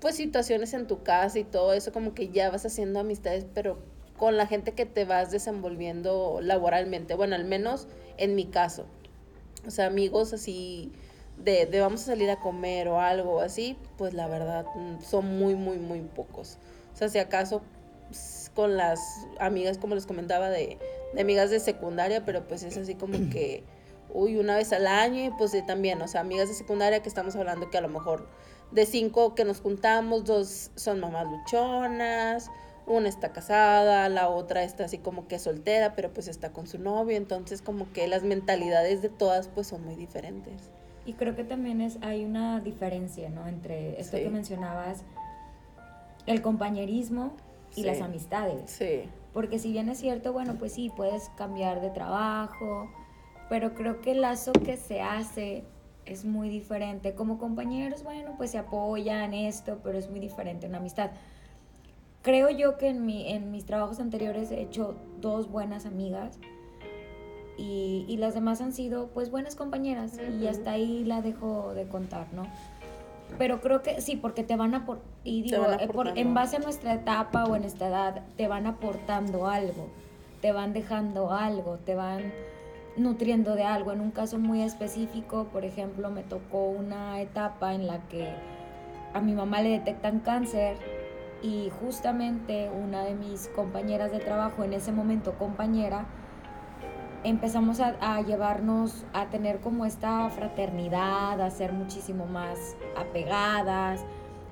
pues 0.01 0.15
situaciones 0.17 0.73
en 0.75 0.87
tu 0.87 1.03
casa 1.03 1.39
y 1.39 1.45
todo 1.45 1.73
eso, 1.73 1.93
como 1.93 2.15
que 2.15 2.29
ya 2.29 2.51
vas 2.51 2.65
haciendo 2.65 3.01
amistades, 3.01 3.47
pero 3.53 3.79
con 4.17 4.37
la 4.37 4.47
gente 4.47 4.73
que 4.73 4.87
te 4.87 5.05
vas 5.05 5.31
desenvolviendo 5.31 6.39
laboralmente. 6.41 7.15
Bueno, 7.15 7.35
al 7.35 7.45
menos 7.45 7.89
en 8.17 8.35
mi 8.35 8.47
caso. 8.47 8.87
O 9.67 9.71
sea, 9.71 9.87
amigos 9.87 10.33
así 10.33 10.93
de, 11.43 11.67
de 11.67 11.81
vamos 11.81 12.03
a 12.03 12.07
salir 12.07 12.31
a 12.31 12.39
comer 12.39 12.89
o 12.89 13.01
algo 13.01 13.41
así, 13.41 13.77
pues 13.99 14.15
la 14.15 14.29
verdad 14.29 14.65
mm, 14.75 15.03
son 15.03 15.39
muy, 15.39 15.55
muy, 15.57 15.79
muy 15.79 16.01
pocos. 16.01 16.59
O 16.95 16.97
sea, 16.97 17.09
si 17.09 17.19
acaso 17.19 17.63
s- 18.11 18.51
con 18.55 18.77
las 18.77 19.01
amigas, 19.41 19.77
como 19.77 19.95
les 19.97 20.07
comentaba, 20.07 20.49
de, 20.49 20.79
de 21.17 21.23
amigas 21.23 21.51
de 21.51 21.59
secundaria, 21.59 22.25
pero 22.25 22.47
pues 22.47 22.63
es 22.63 22.77
así 22.77 22.95
como 22.95 23.15
que, 23.31 23.65
uy, 24.13 24.37
una 24.37 24.55
vez 24.55 24.73
al 24.73 24.87
año, 24.87 25.25
y 25.25 25.31
pues 25.31 25.53
también, 25.67 26.01
o 26.03 26.07
sea, 26.09 26.21
amigas 26.21 26.49
de 26.49 26.55
secundaria 26.55 27.03
que 27.03 27.09
estamos 27.09 27.35
hablando 27.35 27.71
que 27.71 27.79
a 27.79 27.81
lo 27.81 27.89
mejor 27.89 28.29
de 28.71 28.85
cinco 28.87 29.35
que 29.35 29.45
nos 29.45 29.61
juntamos, 29.61 30.25
dos 30.25 30.71
son 30.77 31.01
mamás 31.01 31.27
luchonas, 31.31 32.51
una 32.87 33.09
está 33.09 33.33
casada, 33.33 34.09
la 34.09 34.29
otra 34.29 34.63
está 34.63 34.85
así 34.85 34.99
como 34.99 35.27
que 35.27 35.39
soltera, 35.39 35.95
pero 35.97 36.13
pues 36.13 36.29
está 36.29 36.53
con 36.53 36.67
su 36.67 36.79
novio, 36.79 37.17
entonces 37.17 37.63
como 37.63 37.91
que 37.93 38.07
las 38.07 38.23
mentalidades 38.23 39.03
de 39.03 39.09
todas 39.09 39.49
pues 39.49 39.67
son 39.69 39.85
muy 39.85 39.95
diferentes. 39.97 40.71
Y 41.07 41.15
creo 41.15 41.35
que 41.35 41.45
también 41.45 41.81
es, 41.81 41.99
hay 42.03 42.25
una 42.25 42.61
diferencia, 42.61 43.31
¿no? 43.31 43.47
Entre 43.49 44.01
esto 44.01 44.17
Sí. 44.19 44.25
que 44.25 44.29
mencionabas, 44.31 45.03
el 46.27 46.43
compañerismo 46.43 47.33
y 47.73 47.83
Sí. 47.83 47.87
las 47.87 48.01
amistades. 48.01 48.71
Sí, 48.71 49.03
Porque 49.37 49.59
si 49.59 49.71
bien 49.71 49.91
es 49.91 49.99
cierto, 49.99 50.33
bueno, 50.33 50.55
pues 50.55 50.73
sí, 50.73 50.91
puedes 50.97 51.29
cambiar 51.37 51.83
de 51.83 51.91
trabajo, 51.91 52.91
pero 53.51 53.75
creo 53.75 54.01
que 54.01 54.13
el 54.13 54.23
lazo 54.23 54.51
que 54.51 54.79
se 54.79 55.03
hace 55.03 55.63
es 56.07 56.25
muy 56.25 56.49
diferente. 56.49 57.15
Como 57.15 57.37
compañeros, 57.37 58.03
bueno, 58.03 58.33
pues 58.39 58.53
se 58.53 58.57
apoyan 58.57 59.35
esto, 59.35 59.79
pero 59.85 59.99
es 59.99 60.09
muy 60.09 60.21
diferente 60.21 60.67
una 60.67 60.79
amistad. 60.79 61.11
Creo 62.23 62.49
yo 62.49 62.79
que 62.79 62.89
en, 62.89 63.05
mi, 63.05 63.31
en 63.31 63.51
mis 63.51 63.67
trabajos 63.67 64.01
anteriores 64.01 64.51
he 64.51 64.63
hecho 64.63 64.97
dos 65.21 65.51
buenas 65.51 65.85
amigas 65.85 66.39
y, 67.59 68.07
y 68.09 68.17
las 68.17 68.33
demás 68.33 68.63
han 68.63 68.73
sido 68.73 69.09
pues 69.09 69.31
buenas 69.31 69.55
compañeras 69.55 70.19
y 70.41 70.47
hasta 70.47 70.71
ahí 70.71 71.05
la 71.05 71.21
dejo 71.21 71.75
de 71.75 71.87
contar, 71.89 72.33
¿no? 72.33 72.45
Pero 73.39 73.61
creo 73.61 73.83
que 73.83 74.01
sí, 74.01 74.17
porque 74.17 74.43
te 74.45 74.57
van 74.57 74.75
a 74.75 74.87
por 74.87 75.01
y 75.25 75.43
digo, 75.43 75.65
eh, 75.81 75.89
por- 75.89 76.07
en 76.19 76.35
base 76.35 76.57
a 76.57 76.59
nuestra 76.61 76.95
etapa 76.95 77.45
o 77.45 77.55
en 77.57 77.65
esta 77.65 77.89
edad, 77.89 78.23
te 78.37 78.49
van 78.49 78.67
aportando 78.67 79.47
algo, 79.49 79.89
te 80.41 80.53
van 80.53 80.73
dejando 80.73 81.33
algo, 81.33 81.79
te 81.79 81.95
van 81.95 82.33
nutriendo 82.97 83.55
de 83.57 83.65
algo. 83.65 83.93
En 83.93 84.01
un 84.01 84.11
caso 84.11 84.39
muy 84.39 84.63
específico, 84.63 85.49
por 85.53 85.65
ejemplo, 85.65 86.11
me 86.11 86.23
tocó 86.23 86.65
una 86.69 87.21
etapa 87.21 87.75
en 87.75 87.87
la 87.87 87.99
que 88.09 88.29
a 89.13 89.21
mi 89.21 89.35
mamá 89.35 89.61
le 89.61 89.71
detectan 89.71 90.21
cáncer 90.21 90.77
y 91.43 91.71
justamente 91.81 92.71
una 92.71 93.05
de 93.05 93.15
mis 93.15 93.49
compañeras 93.49 94.11
de 94.13 94.19
trabajo, 94.21 94.65
en 94.65 94.73
ese 94.73 94.93
momento 94.93 95.35
compañera, 95.39 96.07
empezamos 97.25 97.81
a, 97.81 98.21
llevarnos 98.23 99.05
a 99.13 99.29
tener 99.31 99.61
como 99.61 99.85
esta 99.85 100.29
fraternidad, 100.31 101.41
a 101.41 101.51
ser 101.51 101.73
muchísimo 101.73 102.27
más 102.27 102.77
apegadas, 102.97 104.05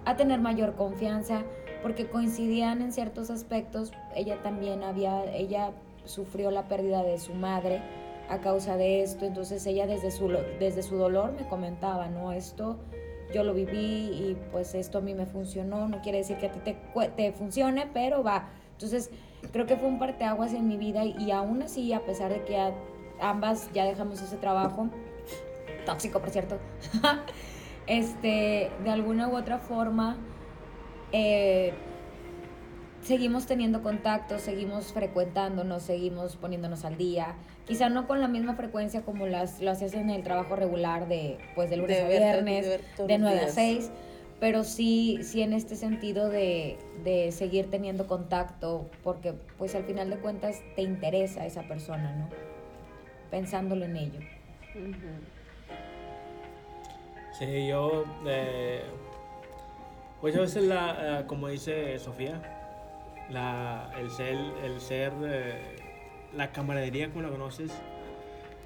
a 0.04 0.16
tener 0.16 0.40
mayor 0.40 0.74
confianza, 0.74 1.42
porque 1.82 2.06
coincidían 2.06 2.82
en 2.82 2.92
ciertos 2.92 3.30
aspectos. 3.30 3.92
Ella 4.14 4.42
también 4.42 4.82
había, 4.82 5.24
ella 5.34 5.72
sufrió 6.04 6.50
la 6.50 6.68
pérdida 6.68 7.02
de 7.02 7.18
su 7.18 7.34
madre 7.34 7.82
a 8.28 8.40
causa 8.40 8.76
de 8.76 9.02
esto, 9.02 9.26
entonces 9.26 9.66
ella 9.66 9.86
desde 9.86 10.10
su, 10.10 10.28
desde 10.58 10.82
su 10.82 10.96
dolor 10.96 11.32
me 11.32 11.46
comentaba, 11.46 12.08
¿no? 12.08 12.32
Esto 12.32 12.78
yo 13.34 13.42
lo 13.42 13.52
viví 13.52 13.76
y 13.76 14.36
pues 14.52 14.74
esto 14.74 14.98
a 14.98 15.00
mí 15.00 15.14
me 15.14 15.26
funcionó, 15.26 15.88
no 15.88 16.00
quiere 16.00 16.18
decir 16.18 16.38
que 16.38 16.46
a 16.46 16.52
ti 16.52 16.60
te, 16.60 16.76
te 17.16 17.32
funcione, 17.32 17.88
pero 17.92 18.22
va. 18.22 18.48
Entonces 18.72 19.10
creo 19.52 19.66
que 19.66 19.76
fue 19.76 19.88
un 19.88 19.98
parteaguas 19.98 20.52
en 20.52 20.68
mi 20.68 20.76
vida 20.76 21.04
y, 21.04 21.30
aún 21.30 21.62
así, 21.62 21.92
a 21.92 22.00
pesar 22.00 22.32
de 22.32 22.42
que 22.44 22.58
ambas 23.20 23.70
ya 23.72 23.84
dejamos 23.84 24.20
ese 24.20 24.36
trabajo, 24.36 24.88
tóxico 25.86 26.20
por 26.20 26.30
cierto, 26.30 26.58
este, 27.86 28.70
de 28.82 28.90
alguna 28.90 29.28
u 29.28 29.36
otra 29.36 29.58
forma, 29.58 30.16
eh, 31.12 31.72
seguimos 33.02 33.46
teniendo 33.46 33.82
contacto, 33.82 34.38
seguimos 34.38 34.92
frecuentándonos, 34.92 35.82
seguimos 35.82 36.36
poniéndonos 36.36 36.84
al 36.84 36.96
día. 36.96 37.34
Quizá 37.66 37.88
no 37.88 38.06
con 38.06 38.20
la 38.20 38.28
misma 38.28 38.54
frecuencia 38.54 39.02
como 39.02 39.26
las, 39.26 39.60
lo 39.60 39.70
hacías 39.70 39.94
en 39.94 40.10
el 40.10 40.22
trabajo 40.22 40.56
regular 40.56 41.08
de, 41.08 41.38
pues, 41.54 41.70
de 41.70 41.76
lunes 41.76 41.96
De 41.96 42.04
a 42.04 42.08
viernes, 42.08 42.66
de 42.66 43.06
de 43.06 43.18
los 43.18 43.20
9 43.20 43.38
a 43.38 43.40
días. 43.42 43.54
6, 43.54 43.90
pero 44.44 44.62
sí, 44.62 45.20
sí 45.22 45.40
en 45.40 45.54
este 45.54 45.74
sentido 45.74 46.28
de, 46.28 46.76
de 47.02 47.32
seguir 47.32 47.70
teniendo 47.70 48.06
contacto, 48.06 48.90
porque 49.02 49.32
pues 49.56 49.74
al 49.74 49.84
final 49.84 50.10
de 50.10 50.18
cuentas 50.18 50.60
te 50.76 50.82
interesa 50.82 51.46
esa 51.46 51.62
persona, 51.62 52.14
¿no? 52.14 52.28
Pensándolo 53.30 53.86
en 53.86 53.96
ello. 53.96 54.20
Sí, 57.38 57.68
yo, 57.68 58.04
eh, 58.26 58.82
pues 60.20 60.36
a 60.36 60.40
veces, 60.40 60.64
la, 60.64 61.20
eh, 61.20 61.26
como 61.26 61.48
dice 61.48 61.98
Sofía, 61.98 62.38
la, 63.30 63.94
el 63.98 64.10
ser, 64.10 64.36
el 64.62 64.78
ser 64.78 65.14
eh, 65.24 65.76
la 66.36 66.52
camaradería 66.52 67.08
como 67.08 67.22
la 67.22 67.30
conoces, 67.30 67.72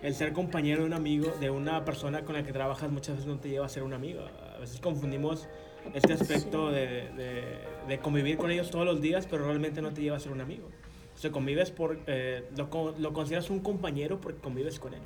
el 0.02 0.12
ser 0.16 0.32
compañero 0.32 0.80
de 0.80 0.86
un 0.88 0.94
amigo, 0.94 1.30
de 1.38 1.50
una 1.50 1.84
persona 1.84 2.24
con 2.24 2.34
la 2.34 2.42
que 2.42 2.52
trabajas, 2.52 2.90
muchas 2.90 3.14
veces 3.14 3.28
no 3.28 3.38
te 3.38 3.48
lleva 3.48 3.66
a 3.66 3.68
ser 3.68 3.84
un 3.84 3.92
amigo. 3.92 4.22
A 4.56 4.58
veces 4.58 4.80
confundimos 4.80 5.48
este 5.94 6.12
aspecto 6.12 6.70
de, 6.70 7.08
de- 7.16 7.58
de 7.88 7.98
convivir 7.98 8.36
con 8.36 8.50
ellos 8.50 8.70
todos 8.70 8.84
los 8.84 9.00
días, 9.00 9.26
pero 9.30 9.46
realmente 9.46 9.80
no 9.82 9.92
te 9.92 10.02
lleva 10.02 10.16
a 10.16 10.20
ser 10.20 10.32
un 10.32 10.40
amigo. 10.40 10.68
O 11.14 11.18
sea, 11.18 11.30
convives 11.32 11.70
por, 11.70 11.98
eh, 12.06 12.44
lo, 12.56 12.94
lo 12.98 13.12
consideras 13.12 13.50
un 13.50 13.60
compañero 13.60 14.20
porque 14.20 14.40
convives 14.40 14.78
con 14.78 14.94
él 14.94 15.00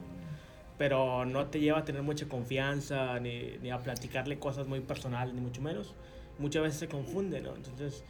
pero 0.79 1.25
no 1.25 1.47
te 1.47 1.61
lleva 1.61 1.79
a 1.81 1.85
tener 1.85 2.03
mucha 2.03 2.27
confianza 2.27 3.21
ni, 3.21 3.57
ni 3.63 3.71
a 3.71 3.79
platicarle 3.79 4.39
cosas 4.41 4.67
muy 4.67 4.81
personales, 4.81 5.33
ni 5.33 5.41
mucho 5.41 5.61
menos. 5.63 5.95
muchas 6.39 6.63
veces 6.63 6.81
se 6.81 6.89
confunde, 6.89 7.41
¿no? 7.41 7.55
Entonces, 7.55 8.03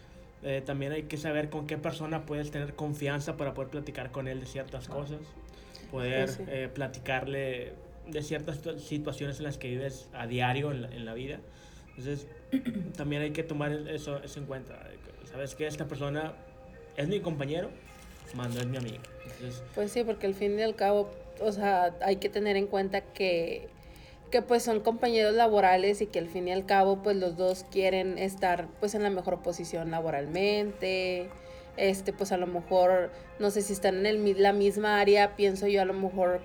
eh, 0.42 0.62
también 0.64 0.92
hay 0.92 1.02
que 1.02 1.18
saber 1.18 1.50
con 1.50 1.66
qué 1.66 1.76
persona 1.76 2.24
puedes 2.24 2.50
tener 2.50 2.74
confianza 2.74 3.36
para 3.36 3.52
poder 3.52 3.68
platicar 3.70 4.10
con 4.10 4.26
él 4.26 4.40
de 4.40 4.46
ciertas 4.46 4.88
cosas, 4.88 5.18
poder 5.90 6.26
Pues 6.26 6.36
sí. 6.36 6.44
eh, 6.48 6.70
platicarle 6.72 7.74
de 8.06 8.22
ciertas 8.22 8.62
situ- 8.64 8.78
situaciones 8.78 9.38
en 9.38 9.44
las 9.44 9.58
que 9.58 9.68
vives 9.68 10.08
a 10.14 10.26
diario 10.26 10.70
en 10.70 10.82
la, 10.82 10.88
en 10.88 11.04
la 11.04 11.12
vida. 11.12 11.40
Entonces, 11.90 12.26
también 12.96 13.22
hay 13.22 13.30
que 13.30 13.42
tomar 13.42 13.72
eso, 13.72 14.22
eso 14.22 14.38
en 14.38 14.46
cuenta. 14.46 14.78
Sabes 15.30 15.54
que 15.54 15.66
esta 15.66 15.86
persona 15.86 16.34
es 16.96 17.08
mi 17.08 17.20
compañero, 17.20 17.70
más 18.34 18.54
no 18.54 18.60
es 18.60 18.66
mi 18.66 18.76
amigo. 18.76 19.02
Pues 19.74 19.92
sí, 19.92 20.04
porque 20.04 20.26
al 20.26 20.34
fin 20.34 20.58
y 20.58 20.62
al 20.62 20.74
cabo, 20.74 21.10
o 21.40 21.52
sea, 21.52 21.96
hay 22.02 22.16
que 22.16 22.28
tener 22.28 22.56
en 22.56 22.66
cuenta 22.66 23.00
que, 23.00 23.68
que 24.30 24.42
pues 24.42 24.62
son 24.62 24.80
compañeros 24.80 25.34
laborales 25.34 26.00
y 26.00 26.06
que 26.06 26.18
al 26.18 26.28
fin 26.28 26.48
y 26.48 26.52
al 26.52 26.66
cabo, 26.66 27.02
pues 27.02 27.16
los 27.16 27.36
dos 27.36 27.64
quieren 27.70 28.18
estar 28.18 28.68
pues 28.80 28.94
en 28.94 29.02
la 29.02 29.10
mejor 29.10 29.42
posición 29.42 29.90
laboralmente. 29.90 31.28
Este, 31.78 32.12
pues 32.12 32.32
a 32.32 32.36
lo 32.36 32.46
mejor, 32.46 33.10
no 33.38 33.50
sé 33.50 33.62
si 33.62 33.72
están 33.72 34.04
en 34.04 34.06
el, 34.06 34.42
la 34.42 34.52
misma 34.52 35.00
área, 35.00 35.36
pienso 35.36 35.66
yo 35.66 35.80
a 35.80 35.86
lo 35.86 35.94
mejor 35.94 36.42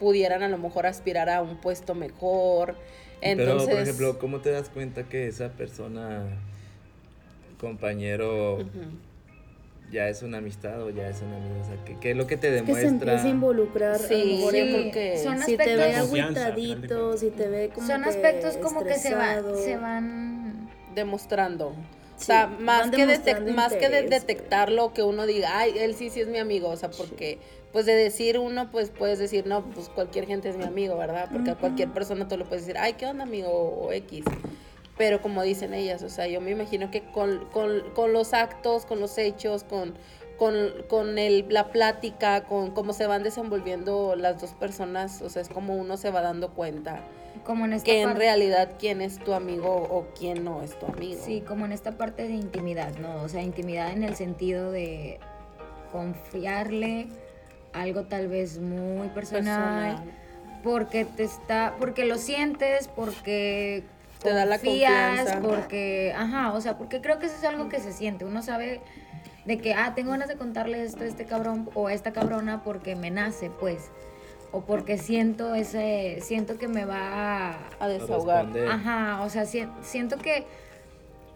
pudieran 0.00 0.42
a 0.42 0.48
lo 0.48 0.58
mejor 0.58 0.86
aspirar 0.86 1.28
a 1.30 1.42
un 1.42 1.58
puesto 1.58 1.94
mejor. 1.94 2.74
Entonces, 3.20 3.66
Pero, 3.66 3.76
por 3.76 3.82
ejemplo, 3.82 4.18
¿cómo 4.18 4.40
te 4.40 4.50
das 4.50 4.68
cuenta 4.70 5.04
que 5.04 5.28
esa 5.28 5.50
persona, 5.50 6.24
compañero, 7.60 8.58
ya 9.92 10.08
es 10.08 10.22
una 10.22 10.38
amistad 10.38 10.82
o 10.82 10.90
ya 10.90 11.08
es 11.08 11.20
un 11.20 11.32
amigo? 11.34 11.60
O 11.60 11.64
sea, 11.64 11.84
¿qué, 11.84 11.96
qué 12.00 12.10
es 12.12 12.16
lo 12.16 12.26
que 12.26 12.36
te 12.36 12.48
Que 12.48 12.54
se 12.58 12.62
demuestra? 12.62 12.88
empieza 12.90 13.26
a 13.26 13.28
involucrar. 13.28 13.92
a 13.92 13.98
Sí, 13.98 14.36
mejor 14.38 14.52
sí, 14.52 14.58
en- 14.58 14.68
creo 14.80 14.92
que 14.92 15.18
son 15.22 15.38
si 15.42 15.56
te 15.56 15.62
aspectos- 15.64 15.76
ve 15.76 16.08
final 16.16 16.34
de 16.34 16.40
agüitadito, 16.40 17.16
si 17.16 17.30
te 17.30 17.48
ve 17.48 17.70
como 17.74 17.86
Son 17.86 18.02
que 18.02 18.08
aspectos 18.08 18.56
como 18.56 18.84
que 18.84 18.94
se, 18.94 19.14
va, 19.14 19.34
estresado. 19.34 19.56
se 19.62 19.76
van... 19.76 20.70
demostrando. 20.94 21.68
o 21.68 22.22
sea, 22.22 22.46
más 22.48 22.90
que, 22.90 23.06
más 23.54 23.72
que 23.74 23.88
de- 23.88 24.02
detectarlo, 24.02 24.92
que 24.92 25.02
uno 25.02 25.24
diga, 25.26 25.58
ay, 25.58 25.72
él 25.78 25.94
sí, 25.94 26.10
sí 26.10 26.20
es 26.20 26.28
mi 26.28 26.38
amigo. 26.38 26.68
O 26.68 26.76
sea, 26.76 26.90
porque, 26.90 27.38
pues 27.72 27.86
de 27.86 27.94
decir 27.94 28.38
uno, 28.38 28.70
pues 28.70 28.90
puedes 28.90 29.18
decir, 29.18 29.46
no, 29.46 29.64
pues 29.70 29.88
cualquier 29.88 30.26
gente 30.26 30.48
es 30.48 30.56
mi 30.56 30.64
amigo, 30.64 30.96
¿verdad? 30.96 31.28
Porque 31.32 31.50
a 31.50 31.54
cualquier 31.54 31.90
persona 31.90 32.26
tú 32.26 32.36
le 32.36 32.44
puedes 32.44 32.66
decir, 32.66 32.78
ay, 32.78 32.94
¿qué 32.94 33.06
onda, 33.06 33.24
amigo? 33.24 33.50
O 33.50 33.92
X. 33.92 34.24
Pero 34.98 35.22
como 35.22 35.42
dicen 35.42 35.72
ellas, 35.72 36.02
o 36.02 36.08
sea, 36.08 36.26
yo 36.26 36.40
me 36.40 36.50
imagino 36.50 36.90
que 36.90 37.02
con, 37.02 37.46
con, 37.52 37.90
con 37.94 38.12
los 38.12 38.34
actos, 38.34 38.84
con 38.84 39.00
los 39.00 39.16
hechos, 39.18 39.64
con, 39.64 39.94
con, 40.36 40.54
con 40.88 41.18
el, 41.18 41.46
la 41.48 41.70
plática, 41.70 42.44
con 42.44 42.72
cómo 42.72 42.92
se 42.92 43.06
van 43.06 43.22
desenvolviendo 43.22 44.16
las 44.16 44.40
dos 44.40 44.50
personas, 44.54 45.22
o 45.22 45.30
sea, 45.30 45.42
es 45.42 45.48
como 45.48 45.76
uno 45.76 45.96
se 45.96 46.10
va 46.10 46.22
dando 46.22 46.50
cuenta 46.50 47.04
Como 47.44 47.66
en 47.66 47.74
esta 47.74 47.86
que 47.86 48.02
en 48.02 48.16
realidad 48.16 48.72
quién 48.78 49.00
es 49.00 49.18
tu 49.18 49.32
amigo 49.32 49.70
o 49.70 50.06
quién 50.18 50.44
no 50.44 50.62
es 50.62 50.78
tu 50.78 50.86
amigo. 50.86 51.20
Sí, 51.24 51.40
como 51.46 51.66
en 51.66 51.72
esta 51.72 51.92
parte 51.92 52.24
de 52.24 52.34
intimidad, 52.34 52.96
¿no? 52.96 53.22
O 53.22 53.28
sea, 53.28 53.42
intimidad 53.42 53.92
en 53.92 54.02
el 54.02 54.16
sentido 54.16 54.72
de 54.72 55.20
confiarle 55.92 57.08
algo 57.72 58.04
tal 58.04 58.28
vez 58.28 58.58
muy 58.58 59.08
personal, 59.08 59.96
Personal. 59.96 60.14
porque 60.62 61.04
te 61.04 61.24
está, 61.24 61.74
porque 61.78 62.04
lo 62.04 62.18
sientes, 62.18 62.88
porque 62.88 63.84
Te 64.22 64.30
da 64.32 64.44
la 64.44 64.58
confías, 64.58 65.18
confianza. 65.24 65.40
porque, 65.48 66.12
ajá, 66.16 66.52
o 66.52 66.60
sea, 66.60 66.76
porque 66.78 67.00
creo 67.00 67.18
que 67.18 67.26
eso 67.26 67.36
es 67.36 67.44
algo 67.44 67.68
que 67.68 67.78
se 67.80 67.92
siente. 67.92 68.24
Uno 68.24 68.42
sabe 68.42 68.80
de 69.46 69.58
que, 69.58 69.72
ah, 69.74 69.94
tengo 69.94 70.10
ganas 70.10 70.28
de 70.28 70.36
contarle 70.36 70.82
esto 70.84 71.04
a 71.04 71.06
este 71.06 71.24
cabrón 71.24 71.70
o 71.74 71.86
a 71.86 71.92
esta 71.92 72.12
cabrona 72.12 72.62
porque 72.62 72.96
me 72.96 73.10
nace, 73.10 73.50
pues, 73.50 73.90
o 74.52 74.62
porque 74.62 74.98
siento 74.98 75.54
ese, 75.54 76.18
siento 76.22 76.58
que 76.58 76.66
me 76.68 76.84
va 76.84 76.98
a, 77.52 77.58
a 77.78 77.88
desahogar. 77.88 78.46
Responder. 78.46 78.68
Ajá, 78.68 79.22
o 79.22 79.30
sea, 79.30 79.46
si- 79.46 79.66
siento 79.80 80.18
que, 80.18 80.44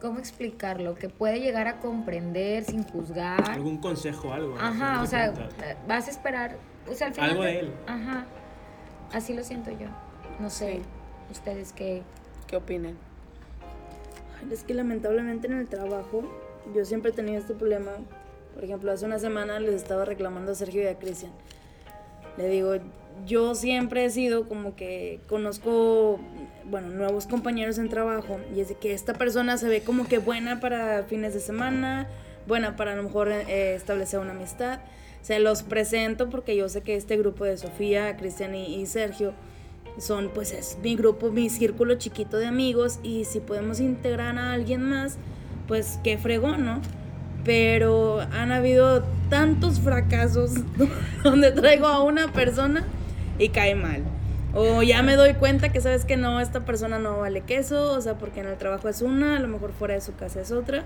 ¿cómo 0.04 0.18
explicarlo? 0.18 0.94
Que 0.94 1.08
puede 1.08 1.40
llegar 1.40 1.66
a 1.66 1.80
comprender 1.80 2.62
sin 2.64 2.82
juzgar. 2.84 3.50
algún 3.50 3.78
consejo, 3.78 4.34
algo. 4.34 4.54
Ajá, 4.60 5.00
o 5.02 5.06
sea, 5.06 5.28
eh, 5.28 5.76
vas 5.88 6.08
a 6.08 6.10
esperar, 6.10 6.58
o 6.86 6.92
sea, 6.94 7.06
al 7.06 7.14
final... 7.14 7.30
Algo 7.30 7.42
de 7.44 7.60
él. 7.60 7.72
Ajá, 7.86 8.26
así 9.14 9.32
lo 9.32 9.42
siento 9.42 9.70
yo. 9.70 9.86
No 10.40 10.50
sé, 10.50 10.74
Sí. 10.74 10.82
ustedes 11.32 11.72
qué... 11.72 12.02
¿Qué 12.46 12.56
opinen? 12.56 12.98
Ay, 14.42 14.52
Es 14.52 14.62
que 14.62 14.74
lamentablemente 14.74 15.46
en 15.46 15.54
el 15.54 15.68
trabajo 15.68 16.22
yo 16.74 16.84
siempre 16.84 17.10
he 17.10 17.14
tenido 17.14 17.38
este 17.38 17.54
problema. 17.54 17.92
Por 18.52 18.62
ejemplo, 18.62 18.92
hace 18.92 19.06
una 19.06 19.18
semana 19.18 19.58
les 19.58 19.74
estaba 19.74 20.04
reclamando 20.04 20.52
a 20.52 20.54
Sergio 20.54 20.82
y 20.82 20.86
a 20.86 20.98
Cristian. 20.98 21.32
Le 22.36 22.48
digo, 22.48 22.74
yo 23.26 23.54
siempre 23.54 24.04
he 24.04 24.10
sido 24.10 24.48
como 24.48 24.76
que 24.76 25.20
conozco, 25.28 26.20
bueno, 26.70 26.88
nuevos 26.88 27.26
compañeros 27.26 27.78
en 27.78 27.88
trabajo 27.88 28.40
y 28.54 28.60
es 28.60 28.68
de 28.68 28.74
que 28.74 28.92
esta 28.92 29.14
persona 29.14 29.56
se 29.56 29.68
ve 29.68 29.82
como 29.82 30.06
que 30.06 30.18
buena 30.18 30.60
para 30.60 31.04
fines 31.04 31.34
de 31.34 31.40
semana, 31.40 32.08
buena 32.46 32.76
para 32.76 32.92
a 32.92 32.96
lo 32.96 33.02
mejor 33.02 33.28
eh, 33.30 33.74
establecer 33.74 34.20
una 34.20 34.32
amistad. 34.32 34.80
Se 35.22 35.38
los 35.38 35.62
presento 35.62 36.28
porque 36.28 36.56
yo 36.56 36.68
sé 36.68 36.82
que 36.82 36.96
este 36.96 37.16
grupo 37.16 37.44
de 37.44 37.56
Sofía, 37.56 38.16
Cristian 38.16 38.54
y, 38.54 38.74
y 38.74 38.86
Sergio 38.86 39.32
son 39.98 40.30
pues 40.34 40.52
es 40.52 40.78
mi 40.82 40.96
grupo, 40.96 41.30
mi 41.30 41.48
círculo 41.48 41.94
chiquito 41.96 42.36
de 42.38 42.46
amigos 42.46 42.98
y 43.02 43.24
si 43.24 43.40
podemos 43.40 43.80
integrar 43.80 44.38
a 44.38 44.52
alguien 44.52 44.82
más, 44.82 45.18
pues 45.68 45.98
qué 46.02 46.18
fregón, 46.18 46.64
¿no? 46.64 46.80
Pero 47.44 48.20
han 48.32 48.52
habido 48.52 49.04
tantos 49.28 49.80
fracasos 49.80 50.52
donde 51.24 51.52
traigo 51.52 51.86
a 51.86 52.02
una 52.02 52.32
persona 52.32 52.84
y 53.38 53.50
cae 53.50 53.74
mal. 53.74 54.02
O 54.54 54.82
ya 54.82 55.02
me 55.02 55.16
doy 55.16 55.34
cuenta 55.34 55.70
que 55.72 55.80
sabes 55.80 56.04
que 56.04 56.16
no, 56.16 56.40
esta 56.40 56.64
persona 56.64 56.98
no 56.98 57.18
vale 57.18 57.40
queso, 57.40 57.92
o 57.92 58.00
sea, 58.00 58.14
porque 58.18 58.40
en 58.40 58.46
el 58.46 58.56
trabajo 58.56 58.88
es 58.88 59.02
una, 59.02 59.36
a 59.36 59.40
lo 59.40 59.48
mejor 59.48 59.72
fuera 59.72 59.94
de 59.94 60.00
su 60.00 60.14
casa 60.14 60.40
es 60.40 60.52
otra. 60.52 60.84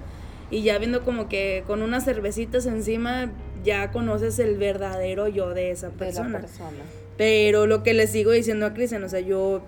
Y 0.51 0.63
ya 0.63 0.79
viendo 0.79 1.05
como 1.05 1.29
que 1.29 1.63
con 1.67 1.83
unas 1.83 2.05
cervecitas 2.05 2.65
encima 2.65 3.31
ya 3.65 3.91
conoces 3.91 4.39
el 4.39 4.57
verdadero 4.57 5.29
yo 5.29 5.51
de 5.53 5.71
esa 5.71 5.89
De 5.91 5.93
la 5.93 5.99
persona. 5.99 6.41
Pero 7.19 7.67
lo 7.67 7.83
que 7.83 7.93
le 7.93 8.07
sigo 8.07 8.31
diciendo 8.31 8.65
a 8.65 8.73
Cristian, 8.73 9.05
o 9.05 9.09
sea, 9.11 9.21
yo 9.21 9.61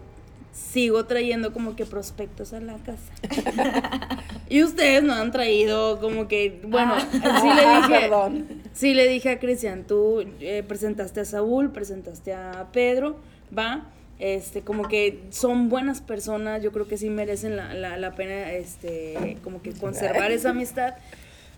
sigo 0.52 1.04
trayendo 1.04 1.52
como 1.52 1.76
que 1.76 1.84
prospectos 1.84 2.52
a 2.54 2.60
la 2.60 2.76
casa. 2.78 3.12
y 4.48 4.62
ustedes 4.62 5.02
no 5.02 5.12
han 5.12 5.30
traído 5.32 6.00
como 6.00 6.26
que, 6.28 6.60
bueno, 6.64 6.94
sí 7.00 7.18
le 7.20 7.64
Ah, 7.66 7.86
dije, 7.86 8.00
perdón. 8.00 8.46
sí 8.72 8.94
le 8.94 9.06
dije 9.08 9.30
a 9.30 9.38
Cristian, 9.38 9.84
tú 9.86 10.24
eh, 10.40 10.64
presentaste 10.66 11.20
a 11.20 11.24
Saúl, 11.24 11.70
presentaste 11.72 12.32
a 12.32 12.68
Pedro, 12.72 13.16
va, 13.56 13.90
este, 14.20 14.60
como 14.60 14.86
que 14.86 15.22
son 15.30 15.70
buenas 15.70 16.02
personas, 16.02 16.62
yo 16.62 16.72
creo 16.72 16.86
que 16.86 16.98
sí 16.98 17.08
merecen 17.08 17.56
la, 17.56 17.72
la, 17.72 17.96
la 17.96 18.14
pena, 18.14 18.52
este, 18.52 19.38
como 19.42 19.62
que 19.62 19.72
conservar 19.72 20.30
esa 20.30 20.50
amistad. 20.50 20.94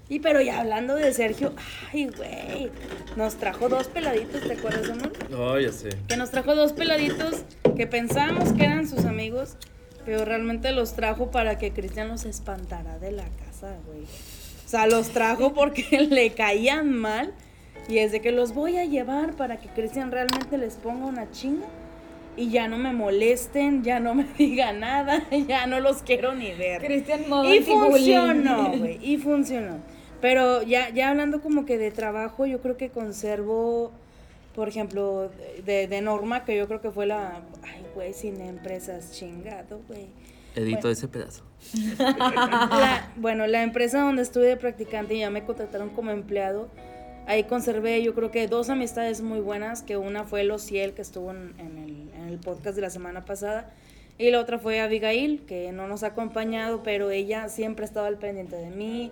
Y 0.09 0.21
pero 0.21 0.41
ya 0.41 0.61
hablando 0.61 0.95
de 0.95 1.13
Sergio, 1.13 1.55
ay, 1.93 2.07
güey, 2.17 2.71
nos 3.17 3.37
trajo 3.37 3.69
dos 3.69 3.89
peladitos, 3.89 4.47
¿te 4.47 4.53
acuerdas, 4.53 4.91
amor? 4.91 5.13
No, 5.31 5.59
ya 5.59 5.73
sé. 5.73 5.91
que 6.07 6.17
nos 6.17 6.31
trajo 6.31 6.55
dos 6.55 6.73
peladitos 6.73 7.45
que 7.77 7.87
pensamos 7.87 8.53
que 8.53 8.65
eran 8.65 8.87
sus 8.87 9.07
amigos, 9.07 9.57
pero 10.05 10.25
realmente 10.25 10.71
los 10.73 10.95
trajo 10.95 11.31
para 11.31 11.59
que 11.59 11.73
Cristian 11.73 12.09
los 12.09 12.25
espantara 12.25 12.99
de 12.99 13.13
la 13.13 13.25
casa, 13.25 13.77
güey. 13.87 14.03
O 14.03 14.69
sea, 14.69 14.87
los 14.87 15.09
trajo 15.11 15.53
porque 15.53 16.01
le 16.11 16.31
caían 16.31 16.93
mal 16.93 17.33
y 17.89 17.99
es 17.99 18.13
de 18.13 18.21
que 18.21 18.31
los 18.31 18.55
voy 18.55 18.77
a 18.77 18.85
llevar 18.85 19.35
para 19.35 19.59
que 19.59 19.69
Cristian 19.69 20.13
realmente 20.13 20.59
les 20.59 20.75
ponga 20.77 21.07
una 21.07 21.31
chinga 21.31 21.67
y 22.37 22.51
ya 22.51 22.69
no 22.69 22.79
me 22.79 22.93
molesten, 22.93 23.83
ya 23.85 24.01
no 24.01 24.15
me 24.15 24.25
diga 24.39 24.73
nada, 24.73 25.23
ya 25.47 25.67
no 25.67 25.81
los 25.81 26.03
quiero 26.03 26.35
ni 26.35 26.53
ver. 26.53 26.83
Cristian 26.83 27.25
Y 27.45 27.61
funcionó, 27.61 28.73
güey, 28.77 28.99
y 29.03 29.19
funcionó. 29.19 29.79
Pero 30.21 30.63
ya, 30.63 30.89
ya 30.91 31.11
hablando 31.11 31.41
como 31.41 31.67
que 31.67 31.79
de 31.79 31.91
trabajo, 31.91 32.47
yo 32.47 32.61
creo 32.63 32.77
que 32.77 32.91
conservo, 32.91 33.91
por 34.55 34.69
ejemplo, 34.69 35.31
de, 35.65 35.89
de 35.89 36.01
Norma, 36.01 36.45
que 36.45 36.57
yo 36.57 36.69
creo 36.69 36.81
que 36.81 36.91
fue 36.91 37.07
la, 37.07 37.43
ay, 37.65 37.85
güey, 37.95 38.13
sin 38.15 38.41
empresas, 38.41 39.13
chingado, 39.13 39.81
güey. 39.89 40.07
Edito 40.55 40.91
ese 40.91 41.09
pedazo. 41.09 41.43
La- 41.99 43.11
bueno, 43.17 43.47
la 43.47 43.63
empresa 43.63 44.01
donde 44.03 44.23
estuve 44.23 44.47
de 44.47 44.57
practicante 44.57 45.15
y 45.15 45.21
ya 45.21 45.31
me 45.31 45.45
contrataron 45.45 45.91
como 45.91 46.11
empleado, 46.11 46.69
ahí 47.27 47.45
conservé 47.45 48.03
yo 48.03 48.15
creo 48.15 48.31
que 48.31 48.47
dos 48.49 48.71
amistades 48.71 49.21
muy 49.21 49.41
buenas, 49.41 49.83
que 49.83 49.97
una 49.97 50.25
fue 50.25 50.45
Lociel, 50.45 50.93
que 50.93 51.03
estuvo 51.03 51.31
en, 51.31 51.55
en 51.59 51.79
el, 51.79 52.21
en 52.21 52.29
el 52.29 52.39
podcast 52.39 52.77
de 52.77 52.83
la 52.83 52.91
semana 52.91 53.25
pasada, 53.25 53.73
y 54.19 54.31
la 54.31 54.41
otra 54.41 54.59
fue 54.59 54.81
Abigail, 54.81 55.43
que 55.47 55.73
no 55.73 55.89
nos 55.89 56.03
ha 56.03 56.09
acompañado, 56.09 56.83
pero 56.83 57.11
ella 57.11 57.49
siempre 57.49 57.85
ha 57.85 57.89
estado 57.89 58.07
al 58.07 58.19
pendiente 58.19 58.57
de 58.57 58.71
mí, 58.71 59.11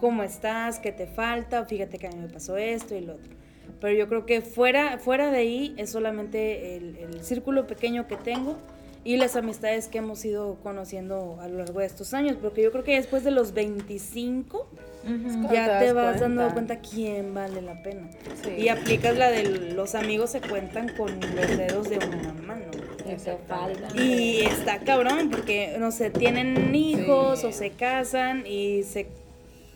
cómo 0.00 0.22
estás, 0.22 0.78
qué 0.78 0.92
te 0.92 1.06
falta, 1.06 1.64
fíjate 1.64 1.98
que 1.98 2.06
a 2.06 2.10
mí 2.10 2.16
me 2.16 2.28
pasó 2.28 2.56
esto 2.56 2.94
y 2.94 3.00
lo 3.00 3.14
otro. 3.14 3.32
Pero 3.80 3.94
yo 3.96 4.08
creo 4.08 4.26
que 4.26 4.40
fuera, 4.40 4.98
fuera 4.98 5.30
de 5.30 5.38
ahí 5.38 5.74
es 5.78 5.90
solamente 5.90 6.76
el, 6.76 6.96
el 6.96 7.24
círculo 7.24 7.66
pequeño 7.66 8.06
que 8.06 8.16
tengo 8.16 8.56
y 9.04 9.16
las 9.16 9.34
amistades 9.34 9.88
que 9.88 9.98
hemos 9.98 10.24
ido 10.24 10.56
conociendo 10.62 11.38
a 11.40 11.48
lo 11.48 11.58
largo 11.58 11.80
de 11.80 11.86
estos 11.86 12.14
años, 12.14 12.36
porque 12.40 12.62
yo 12.62 12.70
creo 12.70 12.84
que 12.84 12.94
después 12.94 13.24
de 13.24 13.32
los 13.32 13.52
25 13.54 14.68
Cuando 15.02 15.52
ya 15.52 15.78
te 15.80 15.86
das 15.86 15.94
vas 15.94 16.20
dando 16.20 16.48
cuenta 16.52 16.78
quién 16.80 17.34
vale 17.34 17.60
la 17.62 17.82
pena. 17.82 18.08
Sí. 18.44 18.50
Y 18.62 18.68
aplicas 18.68 19.16
la 19.16 19.30
de 19.30 19.42
los 19.74 19.94
amigos 19.94 20.30
se 20.30 20.40
cuentan 20.40 20.88
con 20.96 21.18
los 21.20 21.56
dedos 21.56 21.88
de 21.90 21.98
una 21.98 22.32
mano. 22.34 22.66
Te. 23.02 24.00
Y 24.00 24.40
está 24.42 24.78
cabrón 24.78 25.28
porque, 25.30 25.76
no 25.78 25.90
sé, 25.90 26.10
tienen 26.10 26.74
hijos 26.74 27.40
Sí. 27.40 27.46
o 27.46 27.52
se 27.52 27.70
casan 27.70 28.46
y 28.46 28.84
se 28.84 29.08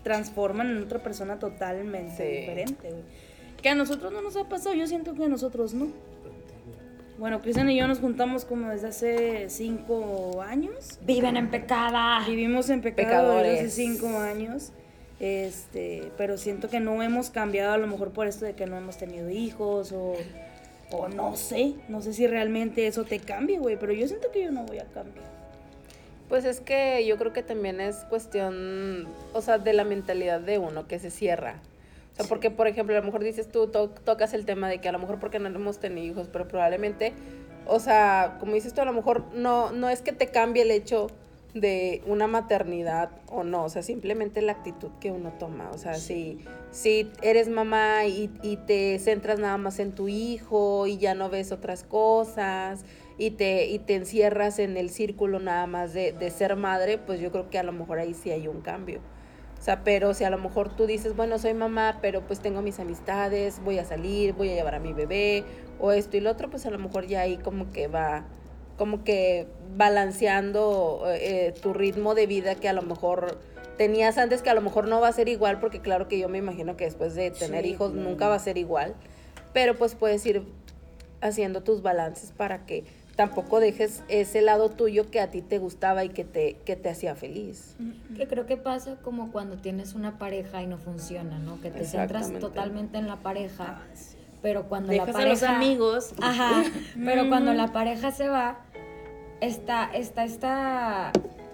transforman 0.05 0.71
en 0.71 0.83
otra 0.85 1.01
persona 1.03 1.39
totalmente 1.39 2.17
Sí. 2.17 2.41
diferente, 2.41 2.89
güey. 2.89 3.03
Que 3.61 3.69
a 3.71 3.75
nosotros 3.75 4.13
no 4.13 4.23
nos 4.23 4.37
ha 4.37 4.49
pasado, 4.49 4.75
yo 4.77 4.87
siento 4.87 5.15
que 5.15 5.25
a 5.25 5.29
nosotros 5.29 5.75
no. 5.75 5.89
Bueno, 7.19 7.41
Cristian 7.41 7.69
y 7.71 7.77
yo 7.79 7.89
nos 7.89 7.99
juntamos 7.99 8.45
como 8.45 8.69
desde 8.69 8.89
hace 8.89 9.49
cinco 9.49 10.43
años. 10.43 10.99
Viven 11.03 11.37
en 11.39 11.51
pecada. 11.51 12.23
Vivimos 12.29 12.69
en 12.69 12.83
pecado 12.83 13.09
Pecadores. 13.09 13.53
desde 13.53 13.67
hace 13.67 13.71
cinco 13.71 14.19
años. 14.19 14.73
Este, 15.19 16.11
pero 16.19 16.37
siento 16.37 16.69
que 16.69 16.79
no 16.81 17.03
hemos 17.03 17.31
cambiado 17.31 17.73
a 17.73 17.79
lo 17.79 17.87
mejor 17.87 18.11
por 18.11 18.27
esto 18.27 18.45
de 18.45 18.53
que 18.55 18.67
no 18.67 18.77
hemos 18.77 18.99
tenido 18.99 19.31
hijos 19.31 19.93
o, 19.93 20.15
o 20.91 21.09
no 21.09 21.37
sé, 21.37 21.75
no 21.89 22.03
sé 22.03 22.13
si 22.13 22.27
realmente 22.27 22.87
eso 22.87 23.05
te 23.05 23.19
cambie, 23.19 23.59
güey, 23.59 23.79
pero 23.79 23.93
yo 23.95 24.07
siento 24.09 24.31
que 24.31 24.43
yo 24.45 24.51
no 24.53 24.65
voy 24.65 24.79
a 24.79 24.85
cambiar. 24.85 25.25
Pues 26.29 26.45
es 26.45 26.61
que 26.61 27.07
yo 27.07 27.17
creo 27.17 27.33
que 27.33 27.43
también 27.43 27.81
es 27.81 27.97
cuestión, 28.11 29.07
o 29.33 29.41
sea, 29.41 29.59
de 29.59 29.73
la 29.73 29.85
mentalidad 29.85 30.41
de 30.41 30.59
uno 30.59 30.87
que 30.89 30.99
se 30.99 31.11
cierra. 31.11 31.61
O 32.13 32.17
sea, 32.17 32.27
porque, 32.27 32.51
por 32.51 32.67
ejemplo, 32.67 32.95
a 32.97 32.99
lo 33.01 33.05
mejor 33.07 33.23
dices 33.23 33.49
tú, 33.49 33.69
to- 33.69 33.91
tocas 33.91 34.35
el 34.35 34.45
tema 34.45 34.69
de 34.69 34.79
que 34.81 34.89
a 34.89 34.93
lo 34.93 34.99
mejor 34.99 35.19
porque 35.21 35.39
no 35.39 35.47
hemos 35.49 35.79
tenido 35.79 36.05
hijos, 36.07 36.29
pero 36.33 36.49
probablemente, 36.49 37.13
o 37.67 37.79
sea, 37.79 38.37
como 38.41 38.55
dices 38.55 38.75
tú, 38.75 38.81
a 38.81 38.85
lo 38.85 38.93
mejor 38.93 39.25
no, 39.35 39.71
no 39.71 39.89
es 39.89 40.03
que 40.03 40.13
te 40.13 40.27
cambie 40.29 40.63
el 40.63 40.73
hecho 40.73 41.07
de 41.61 42.03
una 42.07 42.27
maternidad 42.27 43.11
o 43.29 43.45
no, 43.45 43.65
o 43.65 43.69
sea, 43.69 43.83
simplemente 43.83 44.43
la 44.43 44.53
actitud 44.53 44.91
que 45.01 45.11
uno 45.11 45.33
toma. 45.39 45.71
O 45.73 45.79
sea, 45.79 45.95
si, 45.95 46.45
si 46.71 47.11
eres 47.23 47.49
mamá 47.49 48.07
y, 48.07 48.31
y 48.43 48.57
te 48.57 48.99
centras 48.99 49.39
nada 49.39 49.59
más 49.59 49.79
en 49.79 49.93
tu 49.93 50.09
hijo 50.09 50.87
y 50.87 50.99
ya 50.99 51.15
no 51.15 51.29
ves 51.31 51.53
otras 51.53 51.83
cosas 51.83 52.85
y 53.19 53.31
te, 53.31 53.67
y 53.67 53.79
te 53.79 53.95
encierras 53.95 54.59
en 54.59 54.77
el 54.77 54.91
círculo 54.91 55.39
nada 55.41 55.67
más 55.67 55.93
de, 55.93 56.13
de 56.13 56.31
ser 56.31 56.57
madre, 56.57 56.99
pues 56.99 57.21
yo 57.21 57.33
creo 57.33 57.51
que 57.51 57.59
a 57.59 57.63
lo 57.63 57.73
mejor 57.73 57.99
ahí 57.99 58.15
sí 58.15 58.31
hay 58.31 58.49
un 58.49 58.61
cambio. 58.61 59.01
O 59.59 59.63
sea, 59.63 59.83
pero 59.83 60.15
si 60.15 60.23
a 60.25 60.31
lo 60.31 60.39
mejor 60.39 60.69
tú 60.77 60.87
dices, 60.87 61.17
bueno, 61.17 61.39
soy 61.39 61.55
mamá, 61.55 61.99
pero 62.03 62.21
pues 62.27 62.41
tengo 62.41 62.63
mis 62.63 62.79
amistades, 62.79 63.61
voy 63.65 63.79
a 63.79 63.85
salir, 63.85 64.35
voy 64.35 64.51
a 64.51 64.55
llevar 64.55 64.75
a 64.75 64.81
mi 64.81 64.93
bebé, 64.93 65.45
o 65.81 65.93
esto 65.93 66.17
y 66.17 66.21
lo 66.21 66.31
otro, 66.31 66.51
pues 66.51 66.67
a 66.67 66.71
lo 66.71 66.79
mejor 66.79 67.07
ya 67.07 67.23
ahí 67.23 67.39
como 67.39 67.73
que 67.73 67.89
va, 67.89 68.27
como 68.77 69.05
que 69.05 69.47
balanceando 69.77 71.03
eh, 71.09 71.55
tu 71.63 71.73
ritmo 71.73 72.15
de 72.15 72.27
vida 72.27 72.55
que 72.55 72.69
a 72.69 72.73
lo 72.73 72.83
mejor 72.83 73.39
tenías 73.77 74.19
antes, 74.19 74.43
que 74.43 74.51
a 74.51 74.55
lo 74.55 74.61
mejor 74.63 74.89
no 74.89 75.01
va 75.01 75.09
a 75.09 75.13
ser 75.13 75.29
igual, 75.29 75.61
porque 75.61 75.81
claro 75.81 76.09
que 76.09 76.19
yo 76.19 76.29
me 76.29 76.39
imagino 76.39 76.77
que 76.77 76.85
después 76.85 77.15
de 77.15 77.31
tener 77.31 77.65
Sí, 77.65 77.71
hijos 77.71 77.93
claro. 77.93 78.09
nunca 78.09 78.29
va 78.29 78.35
a 78.37 78.39
ser 78.39 78.59
igual, 78.59 78.95
pero 79.53 79.77
pues 79.77 79.95
puedes 79.95 80.25
ir 80.27 80.43
haciendo 81.21 81.63
tus 81.63 81.83
balances 81.83 82.33
para 82.37 82.65
que 82.67 82.85
tampoco 83.17 83.61
dejes 83.61 84.03
ese 84.09 84.43
lado 84.43 84.69
tuyo 84.71 85.11
que 85.11 85.21
a 85.21 85.31
ti 85.31 85.41
te 85.41 85.59
gustaba 85.59 86.05
y 86.05 86.11
que 86.11 86.25
te, 86.25 86.57
que 86.67 86.77
te 86.77 86.91
hacía 86.91 87.15
feliz. 87.15 87.75
Que 88.17 88.27
creo 88.27 88.45
que 88.47 88.59
pasa 88.59 88.97
como 89.03 89.33
cuando 89.33 89.57
tienes 89.57 89.95
una 89.95 90.19
pareja 90.19 90.63
y 90.63 90.67
no 90.67 90.77
funciona, 90.79 91.39
¿no? 91.39 91.61
Que 91.61 91.71
te 91.71 91.85
centras 91.87 92.31
totalmente 92.39 92.99
en 92.99 93.07
la 93.09 93.17
pareja, 93.17 93.81
pero 94.43 94.65
cuando 94.69 94.93
Dejas 94.93 95.09
la 95.09 95.13
a 95.13 95.15
pareja... 95.15 95.31
los 95.33 95.43
amigos. 95.43 96.13
Ajá, 96.21 96.63
pero 97.05 97.29
cuando 97.29 97.55
la 97.55 97.73
pareja 97.73 98.11
se 98.13 98.29
va, 98.29 98.59
está, 99.41 99.91
está 99.95 100.25
esta, 100.25 101.13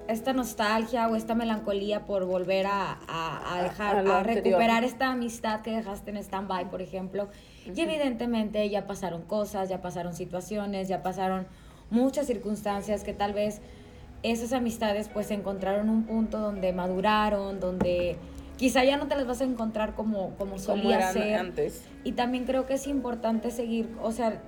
esta 0.09 0.33
nostalgia 0.33 1.09
o 1.09 1.17
esta 1.17 1.35
melancolía 1.35 2.05
por 2.07 2.25
volver 2.25 2.67
a, 2.67 2.99
a- 3.09 3.59
a 3.59 3.63
dejar, 3.63 3.97
A 3.99 4.23
recuperar 4.23 4.85
esta 4.85 5.11
amistad 5.11 5.61
que 5.63 5.71
dejaste 5.73 6.11
en 6.11 6.17
stand-by, 6.19 6.71
por 6.71 6.83
ejemplo. 6.83 7.29
Y 7.75 7.81
evidentemente 7.81 8.69
ya 8.69 8.87
pasaron 8.87 9.23
cosas, 9.23 9.69
ya 9.69 9.81
pasaron 9.81 10.15
situaciones, 10.15 10.89
ya 10.89 11.03
pasaron 11.03 11.47
muchas 11.91 12.27
circunstancias 12.27 13.05
que 13.05 13.13
tal 13.13 13.33
vez 13.33 13.61
esas 14.23 14.53
amistades 14.53 15.09
pues 15.09 15.31
encontraron 15.31 15.89
un 15.91 16.05
punto 16.05 16.39
donde 16.39 16.73
maduraron, 16.73 17.59
donde 17.61 18.17
quizá 18.57 18.85
ya 18.85 18.97
no 18.97 19.09
te 19.09 19.17
las 19.17 19.27
vas 19.27 19.41
a 19.41 19.45
encontrar 19.45 19.95
como, 19.95 20.31
como 20.37 20.59
solía 20.59 21.13
ser. 21.13 21.35
antes. 21.39 21.85
Y 22.05 22.13
también 22.13 22.45
creo 22.45 22.67
que 22.67 22.75
es 22.75 22.87
importante 22.87 23.51
seguir, 23.51 23.89
o 24.03 24.13
sea, 24.13 24.41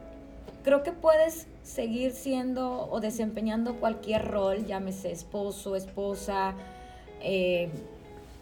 creo 0.65 0.83
que 0.83 0.93
puedes 0.93 1.47
seguir 1.63 2.13
siendo 2.13 2.89
o 2.91 3.01
desempeñando 3.01 3.77
cualquier 3.77 4.27
rol, 4.27 4.67
llámese 4.67 5.13
esposo, 5.13 5.77
esposa, 5.77 6.55
eh, 7.21 7.69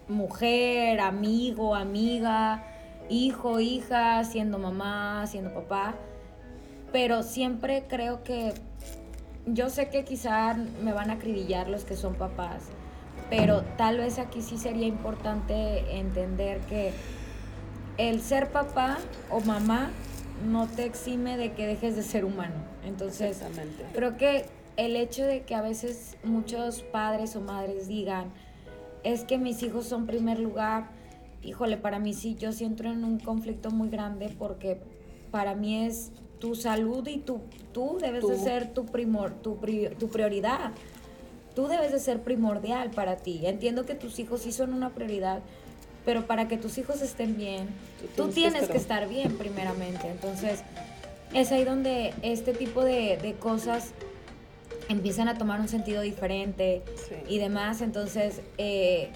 mujer, 0.08 1.00
amigo, 1.00 1.74
amiga, 1.74 2.64
hijo, 3.10 3.60
hija, 3.60 4.22
siendo 4.24 4.58
mamá, 4.58 5.26
siendo 5.26 5.52
papá. 5.52 5.94
Pero 6.92 7.24
siempre 7.24 7.84
creo 7.88 8.22
que 8.22 8.54
yo 9.46 9.68
sé 9.68 9.88
que 9.88 10.04
quizá 10.04 10.54
me 10.54 10.92
van 10.92 11.10
a 11.10 11.14
acribillar 11.14 11.68
los 11.68 11.84
que 11.84 11.96
son 11.96 12.14
papás, 12.14 12.62
pero 13.30 13.62
tal 13.76 13.98
vez 13.98 14.18
aquí 14.20 14.42
sí 14.42 14.58
sería 14.58 14.86
importante 14.86 15.98
entender 15.98 16.60
que 16.60 16.92
el 17.98 18.20
ser 18.20 18.52
papá 18.52 18.98
o 19.30 19.40
mamá 19.40 19.90
no 20.50 20.66
te 20.66 20.84
exime 20.84 21.36
de 21.36 21.52
que 21.52 21.66
dejes 21.66 21.96
de 21.96 22.02
ser 22.02 22.24
humano. 22.24 22.54
Entonces, 22.84 23.38
creo 23.94 24.16
que 24.16 24.46
el 24.76 24.96
hecho 24.96 25.24
de 25.24 25.42
que 25.42 25.54
a 25.54 25.62
veces 25.62 26.16
muchos 26.24 26.82
padres 26.82 27.36
o 27.36 27.40
madres 27.40 27.88
digan, 27.88 28.30
es 29.04 29.24
que 29.24 29.38
mis 29.38 29.62
hijos 29.62 29.86
son 29.86 30.06
primer 30.06 30.38
lugar, 30.38 30.88
híjole, 31.42 31.76
para 31.76 31.98
mí 31.98 32.14
sí, 32.14 32.36
yo 32.36 32.52
sí 32.52 32.64
entro 32.64 32.90
en 32.90 33.04
un 33.04 33.18
conflicto 33.18 33.70
muy 33.70 33.88
grande 33.88 34.34
porque 34.38 34.78
para 35.30 35.54
mí 35.54 35.84
es 35.84 36.12
tu 36.38 36.54
salud 36.54 37.06
y 37.06 37.18
tu, 37.18 37.40
tú 37.72 37.98
debes 38.00 38.26
de 38.26 38.36
ser 38.44 38.72
tu, 38.72 38.86
primor, 38.86 39.30
tu, 39.42 39.56
pri- 39.58 39.90
tu 39.98 40.08
prioridad. 40.08 40.72
Tú 41.54 41.66
debes 41.66 41.92
de 41.92 41.98
ser 41.98 42.22
primordial 42.22 42.90
para 42.90 43.16
ti. 43.16 43.40
Entiendo 43.46 43.84
que 43.84 43.94
tus 43.94 44.18
hijos 44.18 44.40
sí 44.40 44.52
son 44.52 44.72
una 44.72 44.90
prioridad, 44.90 45.40
pero 46.04 46.26
para 46.26 46.48
que 46.48 46.56
tus 46.56 46.78
hijos 46.78 47.00
estén 47.02 47.36
bien, 47.36 47.68
Tú 48.16 48.24
tú 48.24 48.28
tienes 48.30 48.54
que 48.54 48.60
estar- 48.64 48.72
que 48.72 48.78
estar 48.78 49.08
bien 49.08 49.36
primeramente. 49.38 50.08
Entonces, 50.08 50.62
es 51.34 51.52
ahí 51.52 51.64
donde 51.64 52.12
este 52.22 52.52
tipo 52.52 52.84
de, 52.84 53.16
de 53.22 53.34
cosas 53.34 53.92
empiezan 54.88 55.28
a 55.28 55.38
tomar 55.38 55.60
un 55.60 55.68
sentido 55.68 56.02
diferente 56.02 56.82
Sí. 57.08 57.14
y 57.28 57.38
demás. 57.38 57.80
Entonces, 57.80 58.40
eh, 58.58 59.10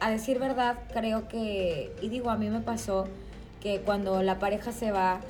a 0.00 0.10
decir 0.10 0.38
verdad, 0.38 0.76
creo 0.92 1.28
que, 1.28 1.92
y 2.02 2.08
digo, 2.08 2.30
a 2.30 2.36
mí 2.36 2.50
me 2.50 2.60
pasó 2.60 3.06
que 3.60 3.80
cuando 3.80 4.22
la 4.22 4.38
pareja 4.40 4.72
se 4.72 4.90
va, 4.90 5.20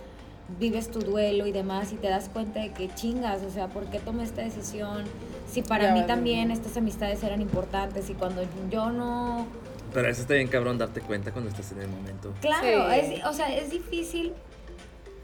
vives 0.58 0.90
tu 0.90 1.00
duelo 1.00 1.46
y 1.46 1.52
demás 1.52 1.92
y 1.92 1.96
te 1.96 2.08
das 2.08 2.28
cuenta 2.30 2.60
de 2.60 2.72
que 2.72 2.88
chingas, 2.94 3.42
o 3.42 3.50
sea, 3.50 3.68
¿por 3.68 3.86
qué 3.90 3.98
tomé 4.00 4.24
esta 4.24 4.42
decisión? 4.42 5.04
Si 5.50 5.62
para 5.62 5.84
Ya 5.88 5.92
mí 5.94 6.02
también 6.06 6.50
estas 6.50 6.76
amistades 6.78 7.22
eran 7.22 7.40
importantes 7.42 8.08
y 8.10 8.14
cuando 8.14 8.42
yo 8.70 8.90
no... 8.90 9.46
Pero 9.94 10.08
eso 10.08 10.22
está 10.22 10.34
bien 10.34 10.48
cabrón 10.48 10.78
darte 10.78 11.00
cuenta 11.00 11.32
cuando 11.32 11.50
estás 11.50 11.70
en 11.72 11.80
el 11.82 11.88
momento. 11.88 12.32
Claro, 12.40 12.62
Sí. 12.92 13.14
es, 13.16 13.24
o 13.24 13.32
sea, 13.32 13.54
es 13.54 13.70
difícil, 13.70 14.32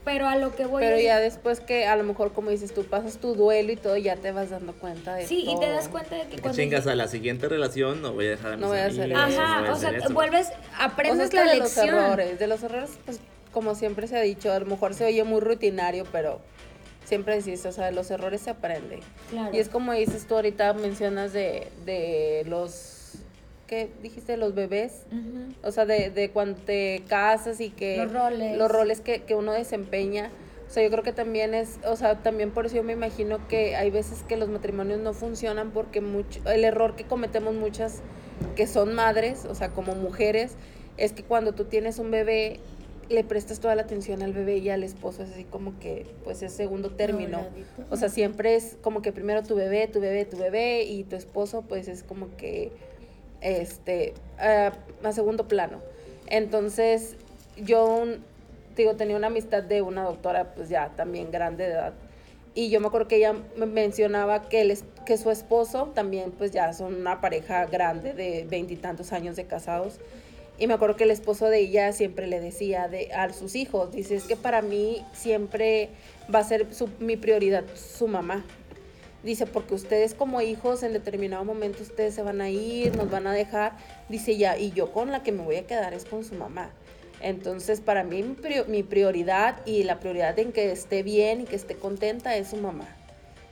pero 0.05 0.27
a 0.27 0.35
lo 0.37 0.55
que 0.55 0.65
voy 0.65 0.81
Pero 0.81 0.95
es- 0.95 1.03
ya 1.03 1.19
después 1.19 1.59
que 1.59 1.85
a 1.85 1.95
lo 1.95 2.03
mejor, 2.03 2.31
como 2.33 2.49
dices, 2.49 2.73
tú 2.73 2.83
pasas 2.85 3.17
tu 3.17 3.35
duelo 3.35 3.71
y 3.71 3.75
todo, 3.75 3.97
ya 3.97 4.15
te 4.15 4.31
vas 4.31 4.49
dando 4.49 4.73
cuenta 4.73 5.13
de 5.15 5.27
Sí, 5.27 5.45
y 5.47 5.59
te 5.59 5.69
das 5.69 5.87
cuenta 5.89 6.15
de 6.15 6.23
que 6.27 6.39
cuando... 6.41 6.57
chingas 6.57 6.87
a 6.87 6.95
la 6.95 7.07
siguiente 7.07 7.47
relación, 7.49 8.01
no 8.01 8.13
voy 8.13 8.27
a 8.27 8.29
dejar 8.31 8.53
a 8.53 8.55
mis 8.57 8.61
No 8.61 8.67
voy 8.69 8.77
a 8.79 8.85
hacer 8.85 9.03
amigos, 9.13 9.29
eso. 9.29 9.41
no 9.41 9.47
voy 9.47 9.53
Ajá, 9.57 9.69
a 9.69 9.73
o 9.73 9.75
sea, 9.77 9.89
hacer 9.89 10.13
vuelves, 10.13 10.47
O 10.47 10.49
sea, 10.49 10.85
aprendes 10.85 11.25
es 11.25 11.29
que 11.31 11.37
la 11.37 11.51
de 11.51 11.57
los 11.57 11.77
errores, 11.77 12.39
de 12.39 12.47
los 12.47 12.63
errores, 12.63 12.91
pues 13.05 13.19
como 13.51 13.75
siempre 13.75 14.07
se 14.07 14.17
ha 14.17 14.21
dicho, 14.21 14.51
a 14.53 14.59
lo 14.59 14.65
mejor 14.67 14.93
se 14.93 15.05
oye 15.05 15.23
muy 15.23 15.41
rutinario, 15.41 16.05
pero 16.11 16.39
siempre 17.05 17.35
decís, 17.37 17.65
o 17.65 17.71
sea, 17.71 17.85
de 17.87 17.91
los 17.91 18.09
errores 18.11 18.41
se 18.41 18.51
aprende. 18.51 18.99
Claro. 19.31 19.49
Y 19.55 19.59
es 19.59 19.67
como 19.69 19.93
dices 19.93 20.27
tú 20.27 20.35
ahorita, 20.35 20.73
mencionas 20.73 21.33
de, 21.33 21.67
de 21.83 22.43
los, 22.45 22.98
¿qué 23.69 23.87
dijiste? 24.01 24.35
Los 24.35 24.55
bebés. 24.55 25.03
O 25.63 25.71
sea, 25.71 25.85
de, 25.85 26.09
de 26.09 26.31
cuando 26.31 26.59
te 26.59 27.03
casas 27.07 27.61
y 27.61 27.69
que... 27.69 27.97
Los 27.97 28.11
roles. 28.11 28.57
Los 28.57 28.71
roles 28.71 28.99
que, 28.99 29.21
que 29.21 29.35
uno 29.35 29.53
desempeña. 29.53 30.31
O 30.67 30.71
sea, 30.71 30.83
yo 30.83 30.89
creo 30.89 31.03
que 31.03 31.13
también 31.13 31.53
es, 31.53 31.79
o 31.85 31.95
sea, 31.95 32.21
también 32.21 32.51
por 32.51 32.65
eso 32.65 32.75
yo 32.75 32.83
me 32.83 32.93
imagino 32.93 33.47
que 33.47 33.75
hay 33.75 33.91
veces 33.91 34.23
que 34.27 34.37
los 34.37 34.49
matrimonios 34.49 34.99
no 34.99 35.13
funcionan 35.13 35.71
porque 35.71 36.01
mucho, 36.01 36.41
el 36.47 36.63
error 36.63 36.95
que 36.95 37.05
cometemos 37.05 37.55
muchas 37.55 38.01
que 38.55 38.67
son 38.67 38.93
madres, 38.93 39.45
o 39.45 39.55
sea, 39.55 39.69
como 39.69 39.95
mujeres, 39.95 40.55
es 40.97 41.13
que 41.13 41.23
cuando 41.23 41.53
tú 41.53 41.65
tienes 41.65 41.97
un 41.97 42.11
bebé, 42.11 42.59
le 43.09 43.23
prestas 43.23 43.59
toda 43.59 43.73
la 43.73 43.81
atención 43.81 44.21
al 44.21 44.33
bebé 44.33 44.57
y 44.57 44.69
al 44.69 44.83
esposo, 44.83 45.23
es 45.23 45.31
así 45.31 45.43
como 45.43 45.79
que, 45.79 46.05
pues 46.23 46.43
es 46.43 46.53
segundo 46.53 46.91
término. 46.91 47.47
O 47.89 47.97
sea, 47.97 48.09
siempre 48.09 48.55
es 48.55 48.77
como 48.81 49.01
que 49.01 49.11
primero 49.11 49.41
tu 49.41 49.55
bebé, 49.55 49.87
tu 49.87 49.99
bebé, 49.99 50.25
tu 50.25 50.37
bebé 50.37 50.83
y 50.83 51.03
tu 51.03 51.15
esposo, 51.15 51.63
pues 51.63 51.87
es 51.87 52.03
como 52.03 52.35
que, 52.37 52.71
este, 53.41 54.13
ah, 54.37 54.71
a 55.03 55.11
segundo 55.11 55.47
plano. 55.47 55.79
Entonces, 56.27 57.15
yo, 57.57 57.85
un- 57.85 58.23
digo, 58.75 58.95
tenía 58.95 59.15
una 59.17 59.27
amistad 59.27 59.63
de 59.63 59.81
una 59.81 60.03
doctora, 60.03 60.53
pues 60.53 60.69
ya 60.69 60.89
también 60.95 61.31
grande 61.31 61.65
de 61.65 61.73
edad. 61.73 61.93
Y 62.55 62.69
yo 62.69 62.79
me 62.81 62.87
acuerdo 62.87 63.07
que 63.07 63.17
ella 63.17 63.35
me 63.57 63.65
mencionaba 63.65 64.49
que, 64.49 64.61
el 64.61 64.71
es- 64.71 64.83
que 65.05 65.17
su 65.17 65.31
esposo 65.31 65.91
también, 65.93 66.31
pues 66.31 66.51
ya 66.51 66.73
son 66.73 66.95
una 66.95 67.21
pareja 67.21 67.65
grande 67.65 68.13
de 68.13 68.45
veintitantos 68.49 69.11
años 69.13 69.35
de 69.35 69.45
casados. 69.45 69.99
Y 70.57 70.67
me 70.67 70.73
acuerdo 70.73 70.97
que 70.97 71.05
el 71.05 71.11
esposo 71.11 71.47
de 71.47 71.59
ella 71.59 71.93
siempre 71.93 72.27
le 72.27 72.41
decía 72.41 72.89
de, 72.89 73.13
a 73.13 73.31
sus 73.31 73.55
hijos, 73.55 73.93
dice, 73.93 74.15
es 74.15 74.25
que 74.25 74.35
para 74.35 74.61
mí 74.61 75.05
siempre 75.13 75.89
va 76.33 76.39
a 76.39 76.43
ser 76.43 76.73
su- 76.73 76.89
mi 76.99 77.15
prioridad 77.15 77.63
su 77.75 78.07
mamá. 78.07 78.45
Dice, 79.23 79.45
porque 79.45 79.73
ustedes 79.73 80.13
como 80.13 80.39
hijos 80.41 80.81
en 80.83 80.93
determinado 80.93 81.43
momento 81.43 81.83
ustedes 81.83 82.13
se 82.15 82.21
van 82.23 82.39
a 82.41 82.49
ir, 82.49 82.95
nos 82.95 83.09
van 83.09 83.27
a 83.27 83.33
dejar. 83.33 83.73
Dice, 84.07 84.37
ya, 84.37 84.57
y 84.57 84.71
yo 84.71 84.91
con 84.93 85.11
la 85.11 85.23
que 85.23 85.31
me 85.33 85.43
voy 85.43 85.57
a 85.57 85.67
quedar 85.67 85.93
es 85.93 86.05
con 86.05 86.23
su 86.23 86.35
mamá. 86.35 86.71
Entonces, 87.21 87.81
para 87.81 88.03
mí 88.05 88.23
mi, 88.23 88.35
prio- 88.35 88.65
mi 88.67 88.81
prioridad 88.81 89.57
y 89.65 89.83
la 89.83 89.99
prioridad 89.99 90.39
en 90.39 90.53
que 90.53 90.71
esté 90.71 91.03
bien 91.03 91.41
y 91.41 91.43
que 91.43 91.57
esté 91.57 91.75
contenta 91.75 92.37
es 92.37 92.47
su 92.49 92.55
mamá. 92.57 92.95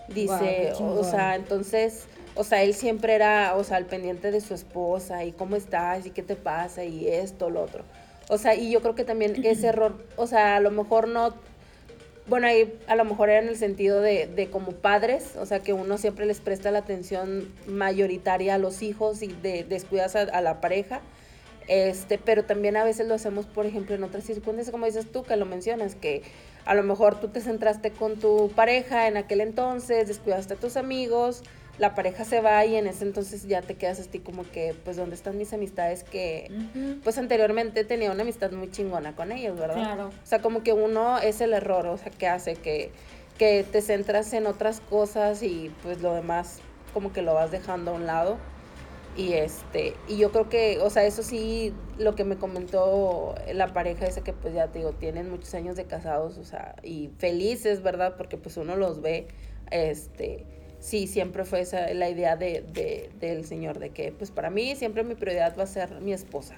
Dice, 0.08 0.72
o 0.80 1.04
sea, 1.04 1.36
entonces, 1.36 2.06
o 2.36 2.46
sea, 2.46 2.64
él 2.64 2.74
siempre 2.74 3.14
era, 3.14 3.54
o 3.58 3.64
sea, 3.66 3.76
al 3.76 3.88
pendiente 3.88 4.32
de 4.32 4.40
su 4.40 4.54
esposa 4.54 5.26
y 5.26 5.34
cómo 5.34 5.58
estás 5.58 6.06
y 6.06 6.12
qué 6.12 6.24
te 6.24 6.38
pasa 6.38 6.86
y 6.86 7.10
esto, 7.10 7.50
lo 7.50 7.62
otro. 7.62 7.84
O 8.30 8.38
sea, 8.38 8.56
y 8.56 8.72
yo 8.72 8.82
creo 8.82 8.96
que 8.96 9.04
también 9.04 9.44
ese 9.46 9.68
error, 9.68 10.02
o 10.16 10.28
sea, 10.28 10.56
a 10.56 10.60
lo 10.62 10.72
mejor 10.72 11.10
no, 11.10 11.34
bueno, 12.28 12.48
ahí 12.48 12.78
a 12.88 12.96
lo 12.96 13.06
mejor 13.06 13.30
era 13.30 13.40
en 13.40 13.48
el 13.48 13.56
sentido 13.56 14.02
de, 14.02 14.28
de 14.28 14.50
como 14.50 14.74
padres, 14.74 15.36
o 15.38 15.46
sea, 15.46 15.60
que 15.60 15.74
uno 15.74 15.98
siempre 15.98 16.26
les 16.26 16.42
presta 16.42 16.72
la 16.72 16.80
atención 16.80 17.48
mayoritaria 17.68 18.56
a 18.56 18.58
los 18.58 18.82
hijos 18.82 19.22
y 19.22 19.28
de, 19.28 19.64
descuidas 19.64 20.16
a, 20.16 20.42
la 20.42 20.60
pareja. 20.60 21.02
Este, 21.68 22.18
pero 22.18 22.44
también 22.44 22.78
a 22.78 22.84
veces 22.84 23.08
lo 23.08 23.14
hacemos, 23.14 23.46
por 23.46 23.66
ejemplo, 23.66 23.96
en 23.96 24.04
otras 24.04 24.24
circunstancias, 24.26 24.72
como 24.72 24.86
dices 24.86 25.12
tú, 25.12 25.24
que 25.24 25.36
lo 25.36 25.46
mencionas, 25.46 25.96
que 25.96 26.24
a 26.66 26.76
lo 26.76 26.84
mejor 26.84 27.20
tú 27.20 27.30
te 27.30 27.40
centraste 27.40 27.92
con 27.92 28.18
tu 28.18 28.52
pareja 28.56 29.08
en 29.08 29.18
aquel 29.18 29.42
entonces, 29.42 30.08
descuidaste 30.08 30.56
a 30.56 30.58
tus 30.58 30.76
amigos, 30.76 31.44
la 31.78 31.94
pareja 31.94 32.26
se 32.26 32.42
va 32.42 32.66
y 32.66 32.76
en 32.76 32.88
ese 32.88 33.04
entonces 33.04 33.48
ya 33.48 33.62
te 33.62 33.76
quedas 33.76 34.00
así 34.00 34.20
como 34.20 34.44
que, 34.50 34.76
pues, 34.84 34.98
¿dónde 34.98 35.16
están 35.16 35.38
mis 35.38 35.54
amistades 35.54 36.04
que, 36.04 36.50
pues, 37.04 37.18
anteriormente 37.18 37.84
tenía 37.84 38.12
una 38.12 38.24
amistad 38.24 38.52
muy 38.52 38.72
chingona 38.72 39.16
con 39.16 39.32
ellos, 39.32 39.60
¿verdad? 39.60 39.76
Claro. 39.76 40.08
O 40.08 40.26
sea, 40.26 40.42
como 40.42 40.64
que 40.64 40.74
uno 40.74 41.20
es 41.20 41.42
el 41.42 41.54
error, 41.54 41.86
o 41.88 41.98
sea, 41.98 42.12
que 42.12 42.28
hace 42.28 42.56
que, 42.56 42.92
que 43.38 43.64
te 43.64 43.82
centras 43.82 44.34
en 44.34 44.48
otras 44.48 44.82
cosas 44.82 45.44
y 45.44 45.72
pues 45.84 46.02
lo 46.02 46.14
demás 46.14 46.60
como 46.94 47.14
que 47.14 47.22
lo 47.22 47.36
vas 47.36 47.52
dejando 47.52 47.92
a 47.92 47.94
un 47.94 48.08
lado. 48.08 48.38
Y 49.16 49.34
este, 49.34 49.96
y 50.08 50.18
yo 50.18 50.32
creo 50.32 50.48
que, 50.48 50.80
o 50.80 50.92
sea, 50.92 51.04
eso 51.04 51.24
sí, 51.24 51.74
lo 51.98 52.14
que 52.14 52.24
me 52.24 52.38
comentó 52.38 53.34
la 53.52 53.74
pareja 53.74 54.06
esa 54.06 54.24
que 54.24 54.32
pues 54.32 54.54
ya 54.54 54.68
te 54.68 54.80
digo, 54.80 54.92
tienen 54.92 55.30
muchos 55.30 55.54
años 55.56 55.76
de 55.76 55.86
casados, 55.86 56.38
o 56.38 56.44
sea, 56.44 56.76
y 56.84 57.10
felices, 57.18 57.82
¿verdad? 57.82 58.16
Porque 58.16 58.38
pues 58.38 58.58
uno 58.58 58.76
los 58.76 59.02
ve, 59.02 59.28
este, 59.72 60.46
sí, 60.88 61.06
siempre 61.06 61.44
fue 61.44 61.60
esa 61.62 61.94
la 61.94 62.10
idea 62.10 62.38
de, 62.38 62.64
de, 62.74 63.10
del 63.20 63.46
señor, 63.46 63.78
de 63.78 63.90
que 63.90 64.14
pues 64.14 64.32
para 64.32 64.50
mí 64.50 64.74
siempre 64.78 65.04
mi 65.04 65.16
prioridad 65.16 65.54
va 65.58 65.64
a 65.64 65.68
ser 65.68 66.00
mi 66.00 66.14
esposa. 66.14 66.56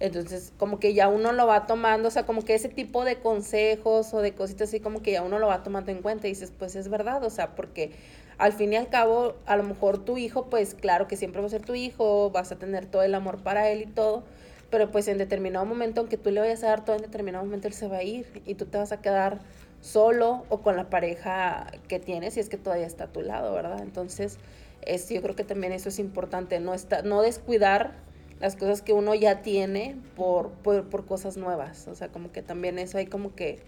Entonces, 0.00 0.52
como 0.58 0.80
que 0.80 0.94
ya 0.94 1.06
uno 1.06 1.30
lo 1.30 1.46
va 1.46 1.66
tomando, 1.66 2.08
o 2.08 2.10
sea, 2.10 2.26
como 2.26 2.44
que 2.44 2.56
ese 2.56 2.68
tipo 2.68 3.04
de 3.04 3.20
consejos 3.20 4.12
o 4.14 4.20
de 4.20 4.32
cositas 4.34 4.68
así, 4.68 4.80
como 4.80 5.00
que 5.00 5.12
ya 5.12 5.22
uno 5.22 5.38
lo 5.38 5.46
va 5.46 5.62
tomando 5.62 5.92
en 5.92 6.02
cuenta 6.02 6.26
y 6.26 6.30
dices, 6.30 6.52
pues 6.58 6.74
es 6.74 6.88
verdad, 6.88 7.22
o 7.22 7.30
sea, 7.30 7.54
porque 7.54 7.92
al 8.36 8.52
fin 8.52 8.72
y 8.72 8.76
al 8.76 8.88
cabo, 8.88 9.36
a 9.46 9.56
lo 9.56 9.62
mejor 9.62 10.04
tu 10.04 10.18
hijo, 10.18 10.46
pues 10.46 10.74
claro 10.74 11.06
que 11.06 11.16
siempre 11.16 11.40
va 11.40 11.46
a 11.46 11.50
ser 11.50 11.62
tu 11.62 11.76
hijo, 11.76 12.30
vas 12.30 12.50
a 12.50 12.56
tener 12.56 12.86
todo 12.86 13.04
el 13.04 13.14
amor 13.14 13.44
para 13.44 13.70
él 13.70 13.82
y 13.82 13.86
todo, 13.86 14.24
pero 14.70 14.90
pues 14.90 15.06
en 15.06 15.18
determinado 15.18 15.66
momento, 15.66 16.00
aunque 16.00 16.16
tú 16.16 16.32
le 16.32 16.40
vayas 16.40 16.64
a 16.64 16.68
dar 16.68 16.84
todo, 16.84 16.96
en 16.96 17.02
determinado 17.02 17.44
momento 17.44 17.68
él 17.68 17.74
se 17.74 17.86
va 17.86 17.98
a 17.98 18.02
ir 18.02 18.42
y 18.44 18.56
tú 18.56 18.66
te 18.66 18.78
vas 18.78 18.90
a 18.90 19.00
quedar 19.00 19.38
solo 19.82 20.46
o 20.48 20.62
con 20.62 20.76
la 20.76 20.88
pareja 20.88 21.66
que 21.88 21.98
tienes, 21.98 22.34
si 22.34 22.40
es 22.40 22.48
que 22.48 22.56
todavía 22.56 22.86
está 22.86 23.04
a 23.04 23.08
tu 23.08 23.20
lado, 23.20 23.52
¿verdad? 23.52 23.82
Entonces, 23.82 24.38
es, 24.80 25.08
yo 25.10 25.20
creo 25.20 25.36
que 25.36 25.44
también 25.44 25.72
eso 25.72 25.90
es 25.90 25.98
importante, 25.98 26.58
no, 26.60 26.72
está, 26.72 27.02
no 27.02 27.20
descuidar 27.20 27.92
las 28.40 28.56
cosas 28.56 28.80
que 28.80 28.92
uno 28.92 29.14
ya 29.14 29.42
tiene 29.42 29.96
por, 30.16 30.50
por, 30.50 30.88
por 30.88 31.04
cosas 31.04 31.36
nuevas. 31.36 31.86
O 31.88 31.94
sea, 31.94 32.08
como 32.08 32.32
que 32.32 32.42
también 32.42 32.78
eso 32.78 32.96
hay 32.98 33.06
como 33.06 33.34
que, 33.34 33.60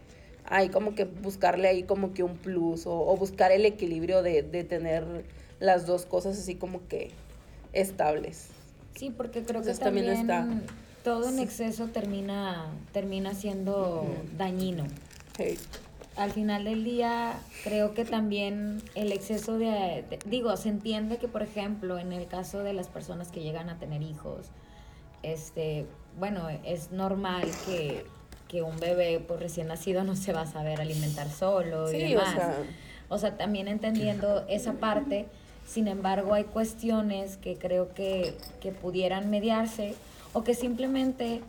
hay 0.45 0.69
como 0.69 0.95
que 0.95 1.05
buscarle 1.05 1.69
ahí 1.69 1.83
como 1.83 2.15
que 2.15 2.23
un 2.23 2.37
plus 2.37 2.87
o, 2.87 2.95
o 2.95 3.17
buscar 3.17 3.53
el 3.53 3.67
equilibrio 3.67 4.23
de, 4.23 4.43
de 4.43 4.65
tener 4.65 5.05
las 5.61 5.87
dos 5.87 6.07
cosas 6.07 6.39
así 6.39 6.55
como 6.55 6.87
que 6.89 7.11
estables. 7.73 8.49
Sí, 8.95 9.11
porque 9.11 9.43
creo 9.43 9.63
que 9.63 9.75
también 9.75 10.29
todo 11.03 11.29
en 11.29 11.39
exceso 11.39 11.89
termina, 11.89 12.67
termina 12.93 13.35
siendo 13.35 14.07
dañino. 14.39 14.85
Hey. 15.37 15.59
Al 16.17 16.31
final 16.31 16.65
del 16.65 16.85
día, 16.85 17.41
creo 17.65 17.93
que 17.95 18.05
también 18.05 18.81
el 18.95 19.11
exceso 19.11 19.59
de, 19.59 20.05
de- 20.09 20.19
Digo, 20.27 20.57
se 20.57 20.69
entiende 20.69 21.17
que, 21.19 21.27
por 21.27 21.43
ejemplo, 21.43 21.99
en 21.99 22.13
el 22.13 22.27
caso 22.29 22.61
de 22.61 22.73
las 22.73 22.87
personas 22.89 23.33
que 23.33 23.41
llegan 23.43 23.69
a 23.69 23.79
tener 23.79 24.01
hijos, 24.03 24.47
este, 25.23 25.87
bueno, 26.19 26.49
es 26.65 26.93
normal 26.93 27.43
que, 27.67 28.05
que 28.47 28.63
un 28.63 28.79
bebé 28.79 29.19
pues, 29.27 29.41
recién 29.41 29.67
nacido 29.69 30.05
no 30.05 30.15
se 30.15 30.33
va 30.33 30.43
a 30.43 30.47
saber 30.47 30.81
alimentar 30.81 31.29
solo 31.31 31.91
y 31.91 31.97
Sí, 31.97 32.05
o 32.05 32.09
demás. 32.11 32.35
sea, 32.35 32.57
O 33.09 33.19
sea, 33.19 33.37
también 33.37 33.67
entendiendo 33.69 34.45
esa 34.49 34.75
parte, 34.75 35.27
sin 35.67 35.89
embargo, 35.89 36.35
hay 36.35 36.45
cuestiones 36.45 37.39
que 37.39 37.57
creo 37.57 37.93
que, 37.95 38.37
que 38.61 38.71
pudieran 38.71 39.31
mediarse 39.31 39.95
o 40.33 40.45
que 40.45 40.55
simplemente, 40.55 41.41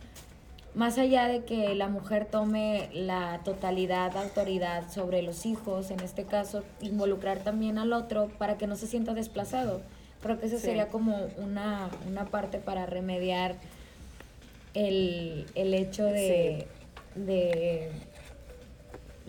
más 0.76 0.98
allá 0.98 1.28
de 1.28 1.44
que 1.46 1.74
la 1.76 1.88
mujer 1.88 2.26
tome 2.30 2.90
la 2.94 3.42
totalidad, 3.44 4.16
autoridad 4.18 4.92
sobre 4.92 5.22
los 5.22 5.46
hijos, 5.46 5.90
en 5.90 6.02
este 6.02 6.26
caso, 6.26 6.64
involucrar 6.82 7.40
también 7.40 7.78
al 7.78 7.94
otro 7.94 8.28
para 8.38 8.58
que 8.58 8.68
no 8.68 8.76
se 8.76 8.88
sienta 8.88 9.14
desplazado. 9.14 9.82
Creo 10.22 10.40
que 10.40 10.50
Sí. 10.50 10.58
sería 10.58 10.90
como 10.90 11.28
una, 11.38 11.90
una 12.08 12.26
parte 12.26 12.58
para 12.60 12.86
remediar 12.86 13.56
el, 14.74 15.46
el 15.56 15.74
hecho 15.74 16.06
de, 16.06 16.68
de 17.16 17.92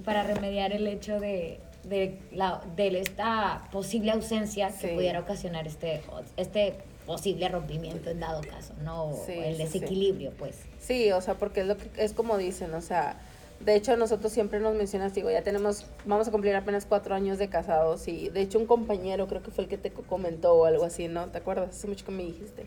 para 0.04 0.24
remediar 0.24 0.72
el 0.72 0.86
hecho 0.88 1.20
de, 1.20 1.60
de, 1.84 2.18
la, 2.32 2.60
de 2.76 2.98
esta 3.00 3.62
posible 3.72 4.10
ausencia 4.12 4.70
que 4.76 4.88
pudiera 4.88 5.20
ocasionar 5.20 5.66
este, 5.66 6.02
este 6.36 6.74
posible 7.06 7.48
rompimiento 7.48 8.10
en 8.10 8.20
dado 8.20 8.40
caso, 8.42 8.74
¿no? 8.82 9.12
Sí, 9.26 9.32
el 9.32 9.56
sí, 9.56 9.66
sí. 9.68 9.78
desequilibrio, 9.78 10.32
pues. 10.38 10.56
Sí, 10.80 11.10
o 11.12 11.20
sea, 11.20 11.34
porque 11.34 11.60
es 11.60 11.66
lo 11.66 11.76
que 11.76 11.88
es 11.96 12.12
como 12.12 12.36
dicen, 12.36 12.74
o 12.74 12.80
sea, 12.80 13.18
de 13.60 13.74
hecho 13.74 13.96
nosotros 13.96 14.32
siempre 14.32 14.60
nos 14.60 14.74
mencionas, 14.74 15.14
digo, 15.14 15.30
ya 15.30 15.42
tenemos, 15.42 15.86
vamos 16.04 16.28
a 16.28 16.30
cumplir 16.30 16.54
apenas 16.56 16.84
cuatro 16.84 17.14
años 17.14 17.38
de 17.38 17.48
casados 17.48 18.06
y 18.08 18.28
de 18.28 18.40
hecho 18.42 18.58
un 18.58 18.66
compañero 18.66 19.26
creo 19.28 19.42
que 19.42 19.50
fue 19.50 19.64
el 19.64 19.70
que 19.70 19.78
te 19.78 19.90
co- 19.92 20.02
comentó 20.02 20.52
o 20.54 20.64
algo 20.66 20.84
así, 20.84 21.08
¿no? 21.08 21.26
¿Te 21.28 21.38
acuerdas? 21.38 21.70
Hace 21.70 21.86
mucho 21.88 22.04
que 22.04 22.12
me 22.12 22.22
dijiste. 22.24 22.66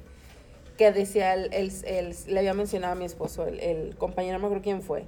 Que 0.78 0.92
decía, 0.94 1.34
el, 1.34 1.54
el- 1.54 1.72
el- 1.86 2.16
le 2.28 2.40
había 2.40 2.54
mencionado 2.54 2.94
a 2.94 2.96
mi 2.96 3.06
esposo, 3.06 3.46
el, 3.46 3.60
el 3.60 3.96
compañero, 3.98 4.34
no 4.38 4.40
me 4.40 4.46
acuerdo 4.48 4.64
quién 4.64 4.82
fue, 4.82 5.04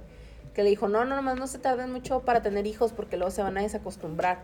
que 0.54 0.62
le 0.62 0.68
dijo, 0.68 0.86
no, 0.86 1.04
no, 1.06 1.16
nomás 1.16 1.38
no 1.38 1.46
se 1.46 1.58
tarden 1.58 1.90
mucho 1.90 2.20
para 2.20 2.42
tener 2.42 2.66
hijos 2.66 2.92
porque 2.92 3.16
luego 3.16 3.30
se 3.30 3.42
van 3.42 3.56
a 3.56 3.62
desacostumbrar. 3.62 4.42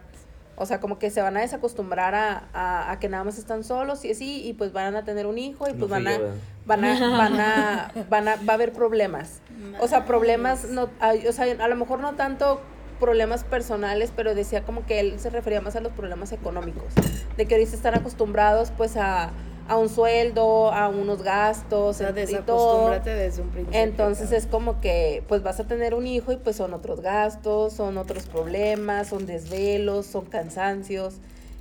O 0.58 0.66
sea, 0.66 0.80
como 0.80 0.98
que 0.98 1.10
se 1.10 1.22
van 1.22 1.36
a 1.36 1.40
desacostumbrar 1.40 2.14
a, 2.14 2.48
a, 2.52 2.90
a 2.90 2.98
que 2.98 3.08
nada 3.08 3.24
más 3.24 3.38
están 3.38 3.64
solos 3.64 4.04
y 4.04 4.10
así, 4.10 4.46
y 4.46 4.54
pues 4.54 4.72
van 4.72 4.96
a 4.96 5.04
tener 5.04 5.26
un 5.26 5.38
hijo 5.38 5.68
y 5.68 5.72
pues 5.72 5.90
van 5.90 6.08
a, 6.08 6.18
van 6.66 6.84
a, 6.84 6.98
van 7.16 7.40
a, 7.40 7.92
van 8.10 8.28
a, 8.28 8.36
va 8.36 8.52
a 8.52 8.54
haber 8.54 8.72
problemas. 8.72 9.40
O 9.80 9.88
sea, 9.88 10.04
problemas, 10.04 10.64
no, 10.68 10.90
o 11.28 11.32
sea, 11.32 11.64
a 11.64 11.68
lo 11.68 11.76
mejor 11.76 12.00
no 12.00 12.14
tanto 12.14 12.60
problemas 12.98 13.44
personales, 13.44 14.12
pero 14.14 14.34
decía 14.34 14.62
como 14.64 14.84
que 14.84 15.00
él 15.00 15.20
se 15.20 15.30
refería 15.30 15.60
más 15.60 15.76
a 15.76 15.80
los 15.80 15.92
problemas 15.92 16.32
económicos, 16.32 16.92
de 17.36 17.46
que 17.46 17.54
ahorita 17.54 17.76
están 17.76 17.94
acostumbrados 17.94 18.72
pues 18.76 18.96
a, 18.96 19.30
a 19.68 19.76
un 19.76 19.90
sueldo, 19.90 20.72
a 20.72 20.88
unos 20.88 21.22
gastos, 21.22 21.96
O 21.96 21.98
sea, 21.98 22.10
y 22.10 22.34
todo. 22.46 22.90
desde 23.00 23.42
un 23.42 23.50
principio. 23.50 23.78
Entonces 23.78 24.32
es 24.32 24.46
como 24.46 24.80
que 24.80 25.22
pues 25.28 25.42
vas 25.42 25.60
a 25.60 25.64
tener 25.64 25.94
un 25.94 26.06
hijo 26.06 26.32
y 26.32 26.36
pues 26.36 26.56
son 26.56 26.72
otros 26.72 27.00
gastos, 27.02 27.74
son 27.74 27.98
otros 27.98 28.26
problemas, 28.26 29.08
son 29.08 29.26
desvelos, 29.26 30.06
son 30.06 30.24
cansancios. 30.24 31.16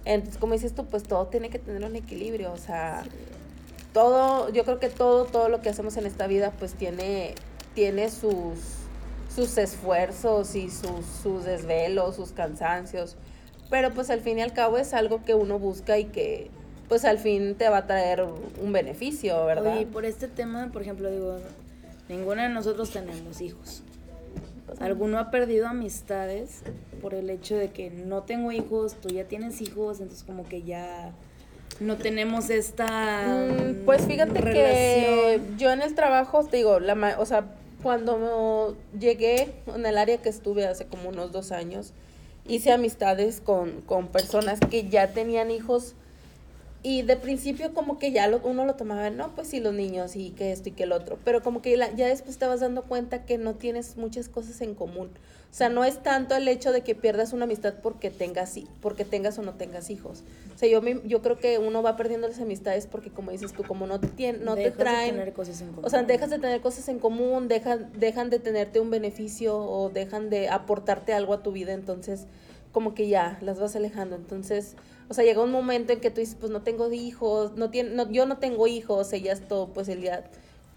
Entonces, 0.06 0.40
como 0.40 0.54
dices 0.54 0.74
tú, 0.74 0.86
pues 0.86 1.04
todo 1.04 1.28
tiene 1.28 1.50
que 1.50 1.60
tener 1.60 1.84
un 1.84 1.98
equilibrio, 1.98 2.54
o 2.54 2.58
sea, 2.58 3.04
todo, 3.92 4.48
yo 4.50 4.64
creo 4.64 4.80
que 4.80 4.88
todo, 4.88 5.26
todo 5.26 5.50
lo 5.50 5.62
que 5.62 5.68
hacemos 5.68 5.98
en 5.98 6.06
esta 6.06 6.28
vida 6.28 6.54
pues 6.58 6.76
tiene, 6.76 7.36
tiene 7.74 8.10
sus, 8.10 8.58
sus 9.36 9.58
esfuerzos 9.58 10.56
y 10.56 10.70
sus, 10.70 11.06
sus 11.22 11.44
desvelos, 11.44 12.16
sus 12.16 12.32
cansancios, 12.32 13.18
pero 13.70 13.92
pues 13.92 14.10
al 14.10 14.22
fin 14.22 14.40
y 14.40 14.44
al 14.44 14.54
cabo 14.54 14.78
es 14.78 14.94
algo 14.94 15.26
que 15.26 15.34
uno 15.34 15.60
busca 15.60 15.98
y 15.98 16.06
que 16.06 16.50
pues 16.88 17.06
al 17.06 17.20
fin 17.20 17.56
te 17.56 17.68
va 17.70 17.78
a 17.80 17.88
traer 17.88 18.24
un 18.62 18.72
beneficio, 18.72 19.46
¿verdad? 19.46 19.80
Y 19.82 19.86
por 19.86 20.06
este 20.06 20.28
tema, 20.28 20.70
por 20.72 20.82
ejemplo, 20.82 21.10
digo, 21.12 21.38
ninguna 22.10 22.44
de 22.44 22.50
nosotros 22.50 22.90
tenemos 22.92 23.42
hijos. 23.42 23.84
Alguno 24.80 25.18
ha 25.18 25.32
perdido 25.32 25.68
amistades 25.68 26.62
por 27.02 27.14
el 27.14 27.30
hecho 27.30 27.56
de 27.56 27.70
que 27.72 27.90
no 27.90 28.24
tengo 28.24 28.52
hijos, 28.52 28.96
tú 28.96 29.10
ya 29.10 29.24
tienes 29.26 29.62
hijos, 29.62 30.00
entonces 30.02 30.24
como 30.26 30.48
que 30.48 30.64
ya 30.64 31.12
no 31.80 31.96
tenemos 31.98 32.50
esta 32.50 32.86
Mm, 33.28 33.86
Pues 33.86 34.02
fíjate 34.06 34.40
que 34.42 35.40
yo 35.58 35.72
en 35.72 35.82
el 35.82 35.94
trabajo, 35.96 36.44
te 36.46 36.58
digo, 36.58 36.80
la, 36.80 36.96
ma- 36.96 37.16
o 37.20 37.26
sea, 37.26 37.46
cuando 37.84 38.76
llegué 39.00 39.54
en 39.74 39.86
el 39.86 39.98
área 39.98 40.18
que 40.18 40.30
estuve 40.30 40.66
hace 40.68 40.86
como 40.86 41.10
unos 41.10 41.32
dos 41.32 41.52
años, 41.52 41.94
hice 42.48 42.72
amistades 42.72 43.40
con, 43.42 43.82
con 43.82 44.08
personas 44.08 44.60
que 44.70 44.90
ya 44.90 45.08
tenían 45.14 45.50
hijos 45.52 45.94
Y 46.84 47.02
de 47.02 47.18
principio 47.18 47.74
como 47.74 47.98
que 47.98 48.12
ya 48.12 48.28
lo- 48.28 48.40
uno 48.44 48.64
lo 48.66 48.76
tomaba, 48.76 49.10
no, 49.10 49.34
pues 49.36 49.48
sí, 49.50 49.60
los 49.60 49.74
niños 49.74 50.16
y 50.16 50.30
que 50.32 50.52
esto 50.52 50.70
y 50.70 50.72
que 50.74 50.84
el 50.84 50.92
otro. 50.92 51.18
Pero 51.26 51.42
como 51.42 51.62
que 51.62 51.76
la- 51.76 51.94
ya 51.96 52.08
después 52.08 52.38
te 52.38 52.46
vas 52.46 52.60
dando 52.60 52.84
cuenta 52.84 53.26
que 53.26 53.38
no 53.38 53.56
tienes 53.56 53.98
muchas 53.98 54.30
cosas 54.30 54.62
en 54.62 54.76
común. 54.76 55.10
O 55.50 55.54
sea, 55.58 55.70
no 55.70 55.84
es 55.86 56.04
tanto 56.04 56.36
el 56.36 56.48
hecho 56.48 56.72
de 56.72 56.82
que 56.82 56.94
pierdas 56.94 57.34
una 57.34 57.46
amistad 57.46 57.76
porque 57.82 58.12
tengas, 58.12 58.56
porque 58.82 59.06
tengas 59.06 59.40
o 59.40 59.42
no 59.42 59.56
tengas 59.56 59.90
hijos. 59.90 60.24
O 60.54 60.58
sea, 60.58 60.70
yo, 60.70 60.82
me- 60.82 61.02
yo 61.06 61.22
creo 61.22 61.40
que 61.40 61.58
uno 61.58 61.82
va 61.82 61.96
perdiendo 61.98 62.28
las 62.28 62.40
amistades 62.40 62.86
porque, 62.86 63.10
como 63.10 63.32
dices 63.32 63.54
tú, 63.54 63.64
como 63.64 63.88
no, 63.88 64.00
tien- 64.00 64.40
no 64.42 64.54
te 64.56 64.62
Dejas 64.62 64.78
de 64.78 64.84
traen... 64.84 65.16
tener 65.16 65.34
cosas 65.34 65.62
en 65.62 65.68
común. 65.70 65.86
O 65.86 65.90
sea, 65.90 66.04
dejas 66.04 66.30
de 66.30 66.38
tener 66.40 66.62
cosas 66.62 66.88
en 66.90 67.00
común, 67.00 67.48
dejan, 67.48 67.92
dejan 67.98 68.30
de 68.30 68.40
tenerte 68.40 68.80
un 68.80 68.92
beneficio 68.92 69.58
o 69.58 69.90
dejan 69.90 70.30
de 70.30 70.50
aportarte 70.50 71.14
algo 71.14 71.34
a 71.34 71.42
tu 71.44 71.52
vida, 71.52 71.74
entonces 71.74 72.28
como 72.72 72.94
que 72.94 73.08
ya 73.08 73.40
las 73.42 73.60
vas 73.60 73.76
alejando. 73.76 74.16
Entonces, 74.16 74.76
o 75.10 75.14
sea, 75.14 75.24
llega 75.24 75.42
un 75.42 75.52
momento 75.52 75.94
en 75.94 76.00
que 76.00 76.12
tú 76.12 76.20
dices, 76.20 76.36
pues 76.40 76.52
no 76.52 76.62
tengo 76.64 76.92
hijos, 76.92 77.54
no 77.56 77.70
tiene, 77.70 77.92
no, 77.92 78.10
yo 78.12 78.26
no 78.26 78.38
tengo 78.38 78.68
hijos, 78.68 79.12
ella 79.14 79.34
es 79.34 79.48
todo, 79.48 79.68
pues 79.74 79.88
el 79.88 80.02
día, 80.02 80.26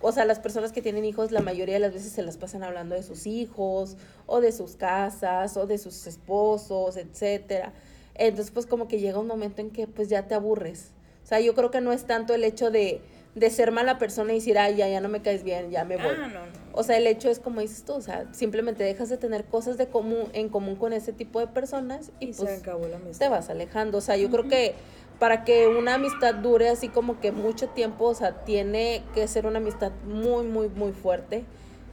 o 0.00 0.12
sea, 0.12 0.24
las 0.24 0.38
personas 0.38 0.72
que 0.72 0.82
tienen 0.82 1.04
hijos 1.04 1.32
la 1.32 1.40
mayoría 1.40 1.74
de 1.74 1.80
las 1.80 1.92
veces 1.92 2.12
se 2.12 2.22
las 2.22 2.36
pasan 2.36 2.62
hablando 2.62 2.94
de 2.94 3.02
sus 3.02 3.26
hijos 3.26 3.96
o 4.26 4.40
de 4.40 4.52
sus 4.52 4.76
casas 4.76 5.56
o 5.56 5.66
de 5.66 5.78
sus 5.78 6.06
esposos, 6.06 6.96
etcétera. 6.96 7.72
Entonces, 8.14 8.50
pues 8.52 8.66
como 8.66 8.88
que 8.88 9.00
llega 9.00 9.18
un 9.18 9.26
momento 9.26 9.60
en 9.60 9.70
que 9.70 9.86
pues 9.86 10.08
ya 10.08 10.26
te 10.26 10.34
aburres. 10.34 10.90
O 11.24 11.26
sea, 11.26 11.40
yo 11.40 11.54
creo 11.54 11.70
que 11.70 11.80
no 11.80 11.92
es 11.92 12.04
tanto 12.06 12.34
el 12.34 12.44
hecho 12.44 12.70
de, 12.70 13.00
de 13.34 13.50
ser 13.50 13.70
mala 13.70 13.98
persona 13.98 14.32
y 14.32 14.36
decir, 14.36 14.58
ay, 14.58 14.76
ya, 14.76 14.88
ya 14.88 15.00
no 15.00 15.08
me 15.08 15.22
caes 15.22 15.44
bien, 15.44 15.70
ya 15.70 15.84
me 15.84 15.96
voy. 15.96 16.14
Ah, 16.18 16.26
no, 16.26 16.28
no. 16.28 16.40
O 16.72 16.82
sea, 16.82 16.96
el 16.96 17.06
hecho 17.06 17.30
es 17.30 17.38
como 17.38 17.60
dices 17.60 17.84
tú, 17.84 17.94
o 17.94 18.00
sea, 18.00 18.26
simplemente 18.32 18.82
dejas 18.84 19.08
de 19.08 19.18
tener 19.18 19.44
cosas 19.44 19.78
de 19.78 19.88
común, 19.88 20.28
en 20.32 20.48
común 20.48 20.76
con 20.76 20.92
ese 20.92 21.12
tipo 21.12 21.40
de 21.40 21.46
personas 21.46 22.10
y, 22.20 22.26
Y 22.30 22.32
pues 22.32 22.50
se 22.50 22.56
acabó 22.56 22.86
la 22.88 22.96
amistad. 22.96 23.26
te 23.26 23.28
vas 23.28 23.50
alejando. 23.50 23.98
O 23.98 24.00
sea, 24.00 24.16
yo 24.16 24.30
creo 24.30 24.48
que 24.48 24.74
para 25.18 25.44
que 25.44 25.68
una 25.68 25.94
amistad 25.94 26.34
dure 26.34 26.68
así 26.70 26.88
como 26.88 27.20
que 27.20 27.30
mucho 27.30 27.68
tiempo, 27.68 28.06
o 28.06 28.14
sea, 28.14 28.44
tiene 28.44 29.04
que 29.14 29.28
ser 29.28 29.46
una 29.46 29.58
amistad 29.58 29.92
muy, 30.04 30.44
muy, 30.44 30.68
muy 30.68 30.92
fuerte, 30.92 31.44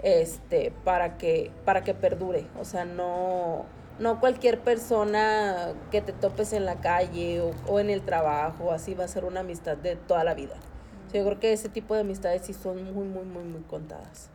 este, 0.02 0.72
para 0.84 1.18
que, 1.18 1.52
para 1.66 1.84
que 1.84 1.94
perdure. 1.94 2.48
O 2.60 2.66
sea, 2.66 2.86
no, 2.86 3.66
no 4.00 4.20
cualquier 4.20 4.60
persona 4.62 5.74
que 5.92 6.02
te 6.02 6.14
topes 6.14 6.54
en 6.54 6.66
la 6.66 6.76
calle 6.82 7.42
o, 7.42 7.52
o 7.68 7.80
en 7.80 7.90
el 7.90 8.02
trabajo, 8.02 8.72
así 8.72 8.94
va 8.94 9.04
a 9.04 9.08
ser 9.08 9.26
una 9.26 9.42
amistad 9.42 9.76
de 9.78 9.96
toda 9.98 10.24
la 10.24 10.34
vida. 10.34 10.56
O 11.10 11.14
yo 11.14 11.24
creo 11.26 11.40
que 11.40 11.54
ese 11.54 11.70
tipo 11.70 11.94
de 11.94 12.02
amistades 12.02 12.44
sí 12.44 12.54
son 12.54 12.94
muy, 12.94 13.06
muy, 13.06 13.24
muy, 13.24 13.44
muy 13.44 13.62
contadas. 13.62 14.30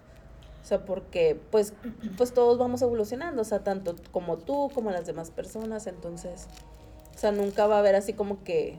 O 0.62 0.64
sea, 0.64 0.84
porque 0.84 1.40
pues, 1.50 1.74
pues 2.16 2.32
todos 2.32 2.56
vamos 2.56 2.82
evolucionando, 2.82 3.42
o 3.42 3.44
sea, 3.44 3.64
tanto 3.64 3.96
como 4.12 4.38
tú, 4.38 4.70
como 4.72 4.90
las 4.92 5.06
demás 5.06 5.30
personas, 5.30 5.88
entonces, 5.88 6.46
o 7.14 7.18
sea, 7.18 7.32
nunca 7.32 7.66
va 7.66 7.76
a 7.76 7.78
haber 7.80 7.96
así 7.96 8.12
como 8.12 8.44
que, 8.44 8.78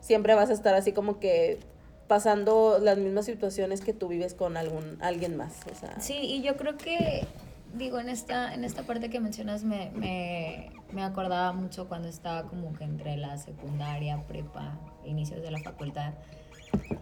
siempre 0.00 0.34
vas 0.34 0.50
a 0.50 0.52
estar 0.52 0.74
así 0.74 0.92
como 0.92 1.18
que 1.18 1.58
pasando 2.06 2.78
las 2.80 2.98
mismas 2.98 3.26
situaciones 3.26 3.80
que 3.80 3.92
tú 3.92 4.08
vives 4.08 4.34
con 4.34 4.56
algún, 4.56 4.96
alguien 5.00 5.36
más, 5.36 5.54
o 5.70 5.74
sea. 5.74 6.00
Sí, 6.00 6.18
y 6.18 6.42
yo 6.42 6.56
creo 6.56 6.76
que, 6.76 7.26
digo, 7.74 7.98
en 7.98 8.08
esta, 8.08 8.54
en 8.54 8.64
esta 8.64 8.84
parte 8.84 9.10
que 9.10 9.20
mencionas 9.20 9.64
me, 9.64 9.90
me, 9.90 10.70
me 10.92 11.02
acordaba 11.02 11.52
mucho 11.52 11.88
cuando 11.88 12.08
estaba 12.08 12.44
como 12.44 12.72
que 12.74 12.84
entre 12.84 13.16
la 13.16 13.36
secundaria, 13.36 14.24
prepa, 14.26 14.78
inicios 15.04 15.42
de 15.42 15.50
la 15.50 15.58
facultad, 15.58 16.14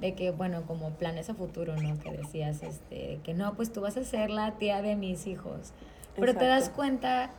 de 0.00 0.14
que, 0.14 0.30
bueno, 0.30 0.62
como 0.66 0.90
planes 0.90 1.30
a 1.30 1.34
futuro, 1.34 1.76
¿no? 1.76 1.98
Que 1.98 2.10
decías, 2.10 2.62
este, 2.62 3.20
que 3.24 3.34
no, 3.34 3.54
pues 3.54 3.72
tú 3.72 3.80
vas 3.80 3.96
a 3.96 4.04
ser 4.04 4.30
la 4.30 4.52
tía 4.52 4.82
de 4.82 4.96
mis 4.96 5.26
hijos. 5.26 5.72
Pero 6.14 6.34
te 6.34 6.46
das 6.46 6.70
cuenta 6.70 7.30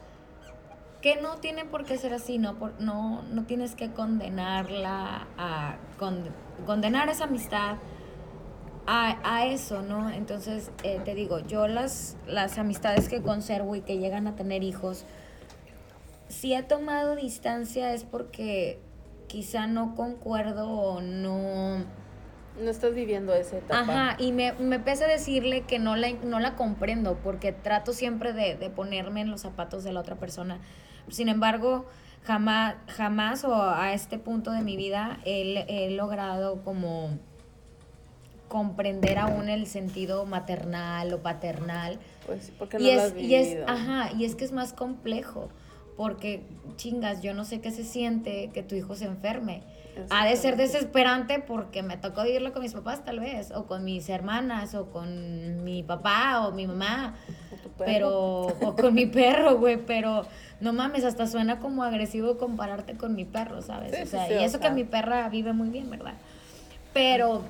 que 1.02 1.22
no 1.22 1.38
tiene 1.38 1.66
por 1.66 1.86
qué 1.86 1.98
ser 1.98 2.14
así, 2.14 2.38
no, 2.38 2.56
por, 2.56 2.80
no, 2.82 3.22
no 3.24 3.46
tienes 3.46 3.76
que 3.76 3.92
condenarla 3.92 5.28
a 5.38 5.78
con- 5.98 6.30
condenar 6.66 7.10
esa 7.10 7.26
amistad 7.26 7.78
a, 8.88 9.18
a 9.24 9.46
eso, 9.46 9.82
¿no? 9.82 10.10
Entonces, 10.10 10.72
eh, 10.84 11.00
te 11.04 11.14
digo, 11.14 11.40
yo 11.40 11.68
las, 11.68 12.18
las 12.28 12.58
amistades 12.58 13.10
que 13.10 13.22
conservo 13.22 13.76
y 13.76 13.82
que 13.82 13.98
llegan 13.98 14.28
a 14.28 14.36
tener 14.36 14.64
hijos, 14.64 15.06
si 16.30 16.54
he 16.54 16.64
tomado 16.64 17.16
distancia 17.16 17.94
es 17.94 18.04
porque 18.04 18.80
quizá 19.28 19.68
no 19.68 19.96
concuerdo 19.96 20.70
o 20.70 21.02
no... 21.02 21.86
No 22.60 22.70
estás 22.72 22.94
viviendo 22.94 23.34
esa 23.34 23.58
etapa. 23.58 23.80
Ajá, 23.80 24.16
y 24.20 24.32
me, 24.32 24.54
me 24.54 24.80
pesa 24.80 25.08
decirle 25.08 25.62
que 25.62 25.80
no 25.80 25.96
la, 25.96 26.12
no 26.24 26.40
la 26.40 26.56
comprendo 26.56 27.18
porque 27.24 27.52
trato 27.52 27.94
siempre 27.94 28.34
de, 28.34 28.56
de 28.56 28.70
ponerme 28.70 29.22
en 29.22 29.30
los 29.30 29.42
zapatos 29.42 29.84
de 29.84 29.94
la 29.94 30.00
otra 30.00 30.16
persona. 30.16 30.60
Sin 31.10 31.30
embargo, 31.30 31.86
jamás, 32.24 32.76
jamás 32.88 33.44
o 33.44 33.54
a 33.62 33.94
este 33.94 34.18
punto 34.18 34.52
de 34.52 34.62
mi 34.62 34.76
vida 34.76 35.20
he, 35.24 35.66
he 35.68 35.92
logrado 35.92 36.64
como 36.64 37.18
comprender 38.48 39.18
aún 39.18 39.50
el 39.50 39.68
sentido 39.68 40.26
maternal 40.26 41.14
o 41.14 41.22
paternal. 41.22 42.00
Pues, 42.26 42.52
porque 42.58 42.80
no 42.80 42.86
y 42.86 42.94
lo 42.94 43.02
es, 43.02 43.12
has 43.12 43.18
y 43.18 43.36
es, 43.36 43.48
vivido. 43.50 43.66
ajá, 43.70 44.12
y 44.18 44.26
es 44.26 44.36
que 44.36 44.46
es 44.46 44.52
más 44.52 44.74
complejo. 44.74 45.50
Porque, 45.96 46.44
chingas, 46.76 47.22
yo 47.22 47.34
no 47.34 47.44
sé 47.44 47.60
qué 47.60 47.72
se 47.72 47.84
siente 47.84 48.52
que 48.54 48.62
tu 48.62 48.76
hijo 48.76 48.96
se 48.96 49.06
enferme. 49.06 49.64
Ha 50.10 50.26
de 50.26 50.36
ser 50.36 50.58
desesperante 50.58 51.40
porque 51.40 51.84
me 51.84 51.98
tocó 51.98 52.24
vivirlo 52.24 52.54
con 52.54 52.62
mis 52.62 52.74
papás, 52.74 53.04
tal 53.04 53.20
vez, 53.20 53.52
o 53.52 53.66
con 53.66 53.84
mis 53.84 54.08
hermanas, 54.10 54.76
o 54.76 54.90
con 54.92 55.64
mi 55.64 55.84
papá, 55.84 56.48
o 56.48 56.52
mi 56.52 56.68
mamá, 56.68 57.16
O 57.52 57.56
tu 57.56 57.70
perro. 57.70 57.86
pero, 57.86 58.48
o 58.48 58.76
con 58.76 58.94
mi 58.94 59.06
perro, 59.06 59.58
güey, 59.58 59.78
pero 59.78 60.26
no 60.60 60.74
mames, 60.74 61.04
hasta 61.04 61.28
suena 61.28 61.60
como 61.60 61.84
agresivo 61.84 62.38
compararte 62.38 62.98
con 62.98 63.16
mi 63.16 63.26
perro, 63.26 63.62
¿sabes? 63.62 63.96
Sí, 63.96 64.02
o 64.04 64.06
sea, 64.06 64.28
sí, 64.28 64.34
y 64.34 64.38
o 64.38 64.42
eso 64.42 64.60
que 64.60 64.68
sea. 64.68 64.74
mi 64.74 64.84
perra 64.84 65.30
vive 65.30 65.54
muy 65.54 65.70
bien, 65.70 65.90
¿verdad? 65.90 66.14
Pero 66.94 67.44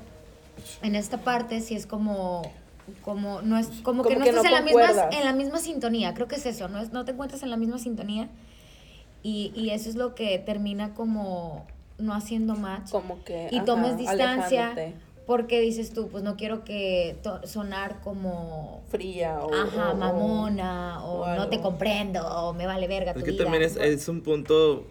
en 0.81 0.95
esta 0.95 1.17
parte 1.19 1.62
sí 1.62 1.75
es 1.75 1.86
como 1.86 2.41
como 3.01 3.41
no 3.41 3.57
es 3.57 3.67
como, 3.83 4.03
que 4.03 4.15
no 4.15 4.23
que 4.23 4.29
estás 4.29 4.43
no 4.43 4.49
en 4.49 4.55
la 4.55 4.62
misma 4.62 5.10
en 5.12 5.25
la 5.25 5.33
misma 5.33 5.60
sintonía 5.60 6.13
creo 6.13 6.27
que 6.29 6.36
es 6.36 6.45
eso 6.45 6.69
no 6.69 6.79
es 6.79 6.93
no 6.93 7.03
te 7.03 7.12
encuentras 7.12 7.43
en 7.43 7.49
la 7.49 7.57
misma 7.57 7.79
sintonía 7.79 8.29
y, 9.23 9.51
y 9.55 9.71
eso 9.71 9.89
es 9.89 9.95
lo 9.95 10.15
que 10.15 10.39
termina 10.39 10.93
como 10.93 11.65
no 11.99 12.13
haciendo 12.13 12.55
match 12.55 12.91
como 12.91 13.23
que 13.23 13.47
y 13.51 13.57
ajá, 13.57 13.65
tomes 13.65 13.97
distancia 13.97 14.71
alejándote, 14.71 14.93
porque 15.25 15.60
dices 15.62 15.91
tú 15.93 16.07
pues 16.10 16.23
no 16.23 16.36
quiero 16.38 16.63
que 16.63 17.17
to- 17.23 17.45
sonar 17.45 17.99
como 18.01 18.83
fría 18.89 19.39
o 19.39 19.53
ajá 19.53 19.91
o- 19.91 19.95
mamona 19.95 21.03
o, 21.03 21.21
o 21.23 21.36
no 21.36 21.49
te 21.49 21.60
comprendo 21.60 22.25
o 22.27 22.53
me 22.53 22.65
vale 22.65 22.88
verga 22.88 23.12
Es 23.12 23.17
tu 23.17 23.23
que 23.25 23.31
vida. 23.31 23.43
también 23.43 23.63
es, 23.63 23.75
es 23.77 24.07
un 24.07 24.21
punto 24.21 24.86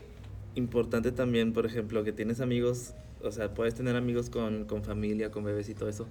importante 0.55 1.13
también, 1.13 1.53
por 1.53 1.67
ejemplo, 1.67 2.03
que 2.03 2.13
tienes 2.13 2.41
amigos, 2.41 2.95
o 3.23 3.31
sea, 3.31 3.53
puedes 3.55 3.75
tener 3.75 3.95
amigos 3.97 4.31
con, 4.31 4.65
con 4.65 4.83
familia, 4.83 5.31
con 5.31 5.45
bebés 5.45 5.69
y 5.69 5.75
todo 5.75 5.89
eso, 5.89 6.07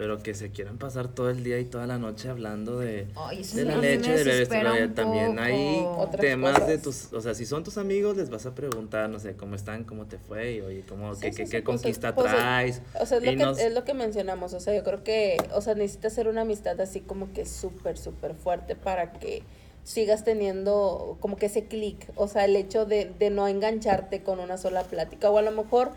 pero 0.00 0.22
que 0.22 0.32
se 0.32 0.50
quieran 0.50 0.78
pasar 0.78 1.08
todo 1.08 1.28
el 1.28 1.44
día 1.44 1.58
y 1.58 1.66
toda 1.66 1.86
la 1.86 1.98
noche 1.98 2.30
hablando 2.30 2.78
de, 2.78 3.08
Ay, 3.16 3.42
eso 3.42 3.56
de 3.56 3.62
sí 3.64 3.68
la 3.68 3.76
leche, 3.76 4.24
de 4.24 4.84
un 4.86 4.94
también 4.94 5.38
hay. 5.38 5.84
Otras 5.98 6.22
temas 6.22 6.66
de 6.66 6.78
tus, 6.78 7.12
o 7.12 7.20
sea, 7.20 7.34
si 7.34 7.44
son 7.44 7.64
tus 7.64 7.76
amigos 7.76 8.16
les 8.16 8.30
vas 8.30 8.46
a 8.46 8.54
preguntar, 8.54 9.10
no 9.10 9.18
sé, 9.18 9.34
cómo 9.36 9.56
están, 9.56 9.84
cómo 9.84 10.06
te 10.06 10.16
fue, 10.16 10.52
y 10.52 10.60
oye, 10.62 10.84
cómo, 10.88 11.14
Sí, 11.14 11.20
qué, 11.20 11.32
sí, 11.32 11.36
qué, 11.36 11.44
sí, 11.44 11.50
qué 11.52 11.62
pues, 11.62 11.82
conquista 11.82 12.14
pues, 12.14 12.32
traes. 12.32 12.80
O 12.98 13.04
sea, 13.04 13.18
es 13.18 13.24
lo, 13.24 13.30
que, 13.32 13.36
nos- 13.36 13.58
es 13.58 13.74
lo 13.74 13.84
que 13.84 13.92
mencionamos. 13.92 14.54
O 14.54 14.60
sea, 14.60 14.74
yo 14.74 14.82
creo 14.84 15.04
que, 15.04 15.36
o 15.52 15.60
sea, 15.60 15.74
necesitas 15.74 16.14
hacer 16.14 16.28
una 16.28 16.40
amistad 16.40 16.80
así 16.80 17.00
como 17.00 17.34
que 17.34 17.44
súper, 17.44 17.98
súper 17.98 18.34
fuerte 18.34 18.76
para 18.76 19.12
que 19.12 19.42
sigas 19.84 20.24
teniendo 20.24 21.18
como 21.20 21.36
que 21.36 21.44
ese 21.44 21.64
clic. 21.64 22.10
O 22.14 22.26
sea, 22.26 22.46
el 22.46 22.56
hecho 22.56 22.86
de, 22.86 23.12
de 23.18 23.28
no 23.28 23.46
engancharte 23.48 24.22
con 24.22 24.40
una 24.40 24.56
sola 24.56 24.82
plática. 24.84 25.28
O 25.30 25.36
a 25.36 25.42
lo 25.42 25.52
mejor, 25.52 25.90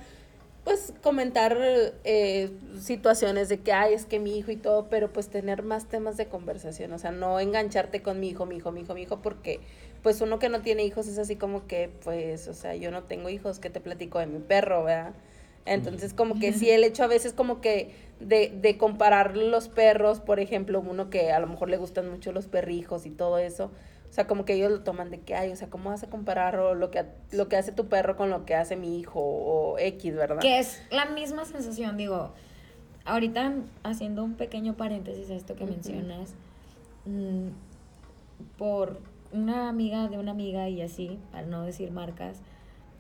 pues, 0.64 0.94
comentar 1.02 1.58
eh, 2.04 2.52
situaciones 2.80 3.50
de 3.50 3.60
que, 3.60 3.74
ay, 3.74 3.94
es 3.94 4.06
que 4.06 4.20
mi 4.20 4.38
hijo 4.38 4.52
y 4.52 4.56
todo, 4.56 4.88
pero 4.90 5.12
pues 5.12 5.30
tener 5.30 5.64
más 5.64 5.88
temas 5.88 6.18
de 6.18 6.28
conversación. 6.28 6.94
O 6.94 7.00
sea, 7.00 7.12
no 7.12 7.40
engancharte 7.40 8.02
con 8.02 8.20
mi 8.20 8.30
hijo, 8.30 8.46
mi 8.46 8.58
hijo, 8.58 8.72
mi 8.72 8.82
hijo, 8.82 8.94
mi 8.94 9.02
hijo, 9.04 9.22
porque 9.22 9.60
pues 10.02 10.22
uno 10.22 10.40
que 10.40 10.50
no 10.50 10.62
tiene 10.62 10.84
hijos 10.84 11.08
es 11.08 11.18
así 11.18 11.36
como 11.36 11.66
que, 11.68 11.90
pues, 12.04 12.48
o 12.48 12.54
sea, 12.54 12.76
yo 12.76 12.92
no 12.92 13.04
tengo 13.04 13.30
hijos, 13.30 13.60
que 13.60 13.70
te 13.70 13.80
platico 13.80 14.20
de 14.20 14.28
mi 14.28 14.40
perro, 14.40 14.84
¿verdad? 14.84 15.14
Entonces, 15.66 16.14
como 16.14 16.40
que 16.40 16.54
sí, 16.54 16.70
el 16.70 16.84
hecho 16.84 17.04
a 17.04 17.08
veces 17.08 17.34
como 17.34 17.62
que 17.62 17.92
de, 18.20 18.54
de 18.62 18.78
comparar 18.78 19.36
los 19.38 19.70
perros, 19.70 20.20
por 20.20 20.40
ejemplo, 20.40 20.82
uno 20.82 21.10
que 21.10 21.32
a 21.32 21.40
lo 21.40 21.48
mejor 21.48 21.70
le 21.70 21.78
gustan 21.78 22.10
mucho 22.10 22.32
los 22.32 22.48
perrijos 22.48 23.06
y 23.06 23.12
todo 23.12 23.38
eso, 23.38 23.72
o 24.14 24.16
sea, 24.16 24.28
como 24.28 24.46
que 24.46 24.54
ellos 24.54 24.72
lo 24.72 24.82
toman 24.82 25.10
de 25.10 25.22
que, 25.22 25.34
ay, 25.34 25.52
o 25.52 25.56
sea, 25.56 25.72
¿cómo 25.72 25.90
vas 25.90 26.04
a 26.04 26.08
comparar 26.08 26.60
o 26.60 26.76
lo 26.76 26.92
que, 26.92 27.04
lo 27.32 27.50
que 27.50 27.56
hace 27.56 27.72
tu 27.72 27.88
perro 27.88 28.16
con 28.16 28.30
lo 28.30 28.46
que 28.46 28.54
hace 28.54 28.76
mi 28.76 29.00
hijo 29.00 29.20
o 29.20 29.80
X, 29.80 30.16
¿verdad? 30.16 30.40
Que 30.40 30.60
es 30.60 30.84
la 30.92 31.06
misma 31.08 31.46
sensación, 31.46 31.98
digo, 31.98 32.32
ahorita 33.06 33.56
haciendo 33.82 34.24
un 34.24 34.36
pequeño 34.36 34.76
paréntesis 34.76 35.32
a 35.32 35.34
esto 35.34 35.56
que 35.56 35.64
Ujú. 35.64 35.74
mencionas, 35.74 36.36
mm, 37.06 37.48
por 38.56 39.00
una 39.32 39.68
amiga 39.68 40.08
de 40.08 40.20
una 40.20 40.30
amiga 40.30 40.70
y 40.70 40.84
así, 40.84 41.18
para 41.32 41.48
no 41.48 41.64
decir 41.64 41.90
marcas, 41.90 42.38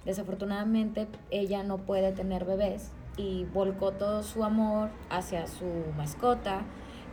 desafortunadamente 0.06 1.06
ella 1.30 1.62
no 1.62 1.78
puede 1.78 2.12
tener 2.14 2.44
bebés 2.44 2.90
y 3.18 3.46
volcó 3.54 3.92
todo 3.92 4.24
su 4.24 4.44
amor 4.44 4.90
hacia 5.12 5.46
su 5.46 5.66
mascota, 5.96 6.64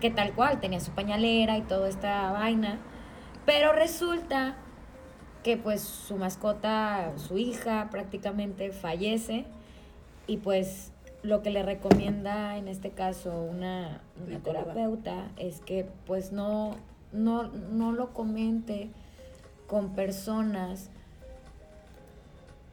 que 0.01 0.11
tal 0.11 0.33
cual 0.33 0.59
tenía 0.59 0.81
su 0.81 0.93
pañalera 0.93 1.59
y 1.59 1.61
toda 1.61 1.87
esta 1.87 2.33
vaina, 2.33 2.79
pero 3.47 3.73
resulta 3.73 4.57
que 5.43 5.57
pues 5.57 5.81
su 5.81 6.17
mascota, 6.17 7.13
su 7.17 7.39
hija 7.39 7.89
prácticamente 7.91 8.73
fallece 8.73 9.47
y 10.27 10.39
pues 10.39 10.93
lo 11.23 11.43
que 11.43 11.51
le 11.51 11.63
recomienda 11.63 12.57
en 12.57 12.69
este 12.69 12.91
caso 12.91 13.43
una, 13.43 14.03
una 14.27 14.39
terapeuta 14.39 15.29
es 15.37 15.61
que 15.61 15.87
pues 16.07 16.33
no, 16.33 16.77
no, 17.13 17.49
no 17.49 17.93
lo 17.93 18.13
comente 18.13 18.91
con 19.67 19.95
personas 19.95 20.91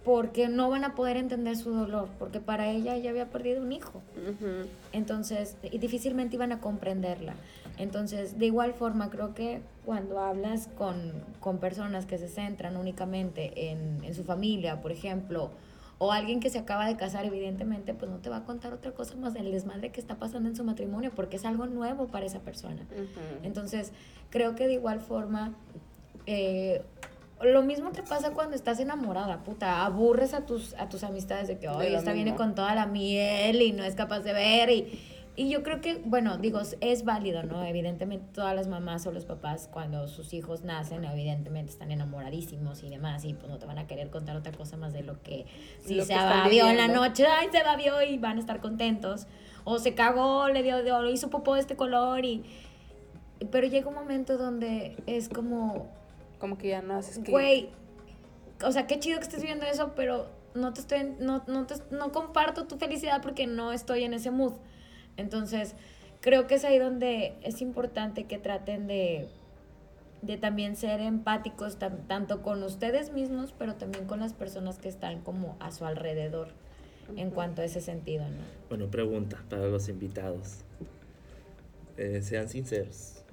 porque 0.07 0.47
no 0.47 0.69
van 0.69 0.85
a 0.85 0.95
poder 0.95 1.17
entender 1.17 1.57
su 1.57 1.69
dolor, 1.69 2.07
porque 2.17 2.39
para 2.39 2.69
ella 2.69 2.95
ella 2.95 3.09
había 3.09 3.25
perdido 3.25 3.61
un 3.61 3.73
hijo. 3.73 4.01
Entonces, 4.93 5.57
y 5.69 5.79
difícilmente 5.79 6.37
iban 6.37 6.53
a 6.53 6.61
comprenderla. 6.61 7.35
Entonces, 7.77 8.39
de 8.39 8.47
igual 8.47 8.73
forma, 8.73 9.09
creo 9.09 9.33
que 9.33 9.61
cuando 9.85 10.19
hablas 10.19 10.67
con, 10.77 11.23
con 11.39 11.59
personas 11.59 12.05
que 12.05 12.17
se 12.17 12.27
centran 12.27 12.75
únicamente 12.77 13.71
en, 13.71 14.03
en 14.03 14.13
su 14.13 14.23
familia, 14.23 14.81
por 14.81 14.91
ejemplo, 14.91 15.51
o 15.99 16.11
alguien 16.11 16.39
que 16.39 16.49
se 16.49 16.59
acaba 16.59 16.85
de 16.85 16.95
casar, 16.95 17.25
evidentemente, 17.25 17.93
pues 17.93 18.11
no 18.11 18.17
te 18.17 18.29
va 18.29 18.37
a 18.37 18.43
contar 18.43 18.73
otra 18.73 18.91
cosa 18.91 19.15
más 19.15 19.33
del 19.33 19.51
desmadre 19.51 19.91
que 19.91 19.99
está 19.99 20.15
pasando 20.15 20.47
en 20.47 20.55
su 20.55 20.63
matrimonio, 20.63 21.11
porque 21.15 21.37
es 21.37 21.45
algo 21.45 21.65
nuevo 21.65 22.07
para 22.07 22.25
esa 22.25 22.39
persona. 22.39 22.85
Entonces, 23.43 23.91
creo 24.29 24.55
que 24.55 24.67
de 24.67 24.73
igual 24.73 24.99
forma, 24.99 25.55
eh, 26.27 26.83
lo 27.41 27.63
mismo 27.63 27.91
que 27.93 28.03
pasa 28.03 28.31
cuando 28.31 28.55
estás 28.55 28.79
enamorada, 28.79 29.43
puta, 29.43 29.85
aburres 29.85 30.35
a 30.35 30.45
tus, 30.45 30.75
a 30.75 30.87
tus 30.87 31.03
amistades 31.03 31.47
de 31.47 31.57
que, 31.57 31.67
lo 31.67 31.81
esta 31.81 32.13
viene 32.13 32.35
con 32.35 32.53
toda 32.53 32.75
la 32.75 32.85
miel 32.85 33.61
y 33.61 33.71
no 33.71 33.83
es 33.83 33.95
capaz 33.95 34.19
de 34.19 34.33
ver 34.33 34.69
y... 34.69 35.13
Y 35.39 35.49
yo 35.49 35.61
creo 35.61 35.81
que, 35.81 36.01
bueno, 36.03 36.37
digo, 36.39 36.59
es 36.81 37.05
válido, 37.05 37.43
¿no? 37.43 37.63
Evidentemente 37.63 38.25
todas 38.33 38.55
las 38.55 38.67
mamás 38.67 39.05
o 39.05 39.11
los 39.11 39.23
papás 39.23 39.69
cuando 39.71 40.07
sus 40.07 40.33
hijos 40.33 40.63
nacen, 40.63 41.05
evidentemente 41.05 41.71
están 41.71 41.91
enamoradísimos 41.91 42.81
y 42.81 42.89
demás, 42.89 43.23
y 43.23 43.35
pues 43.35 43.47
no 43.47 43.59
te 43.59 43.67
van 43.67 43.77
a 43.77 43.85
querer 43.85 44.09
contar 44.09 44.35
otra 44.35 44.51
cosa 44.51 44.77
más 44.77 44.93
de 44.93 45.03
lo 45.03 45.21
que 45.21 45.45
si 45.85 45.93
Lo 45.93 46.03
se 46.05 46.13
que 46.13 46.19
babió 46.19 46.67
en 46.69 46.77
la 46.77 46.87
noche, 46.87 47.27
ay, 47.27 47.49
se 47.51 47.61
babió 47.61 48.01
y 48.01 48.17
van 48.17 48.37
a 48.37 48.39
estar 48.39 48.59
contentos. 48.61 49.27
O 49.63 49.77
se 49.77 49.93
cagó, 49.93 50.49
le 50.49 50.63
dio, 50.63 50.83
dio- 50.83 51.07
hizo 51.07 51.29
popó 51.29 51.53
de 51.53 51.61
este 51.61 51.75
color 51.75 52.25
y... 52.25 52.43
Pero 53.51 53.67
llega 53.67 53.87
un 53.89 53.93
momento 53.93 54.39
donde 54.39 54.97
es 55.05 55.29
como, 55.29 55.85
Como 56.39 56.57
que 56.57 56.69
ya 56.69 56.81
no 56.81 56.95
haces 56.95 57.19
que. 57.19 57.29
güey, 57.29 57.69
o 58.63 58.71
sea, 58.71 58.87
qué 58.87 58.97
chido 58.99 59.19
que 59.19 59.25
estés 59.25 59.43
viendo 59.43 59.67
eso, 59.67 59.93
pero 59.95 60.25
no 60.55 60.73
te 60.73 60.79
estoy, 60.81 61.15
no, 61.19 61.43
no, 61.45 61.67
te, 61.67 61.75
no 61.91 62.11
comparto 62.11 62.65
tu 62.65 62.77
felicidad 62.79 63.21
porque 63.21 63.45
no 63.45 63.71
estoy 63.71 64.03
en 64.03 64.15
ese 64.15 64.31
mood. 64.31 64.53
Entonces, 65.17 65.75
creo 66.21 66.47
que 66.47 66.55
es 66.55 66.63
ahí 66.63 66.79
donde 66.79 67.33
es 67.43 67.61
importante 67.61 68.23
que 68.25 68.37
traten 68.37 68.87
de, 68.87 69.27
de 70.21 70.37
también 70.37 70.75
ser 70.75 70.99
empáticos, 71.01 71.77
tan- 71.77 72.07
tanto 72.07 72.41
con 72.41 72.63
ustedes 72.63 73.11
mismos, 73.11 73.53
pero 73.57 73.75
también 73.75 74.05
con 74.05 74.19
las 74.19 74.33
personas 74.33 74.77
que 74.77 74.89
están 74.89 75.21
como 75.21 75.57
a 75.59 75.71
su 75.71 75.85
alrededor, 75.85 76.49
en 77.15 77.31
cuanto 77.31 77.61
a 77.61 77.65
ese 77.65 77.81
sentido, 77.81 78.23
¿no? 78.27 78.37
Bueno, 78.69 78.87
pregunta 78.91 79.43
para 79.49 79.67
los 79.67 79.89
invitados. 79.89 80.59
Eh, 81.97 82.21
sean 82.21 82.47
sinceros. 82.49 83.23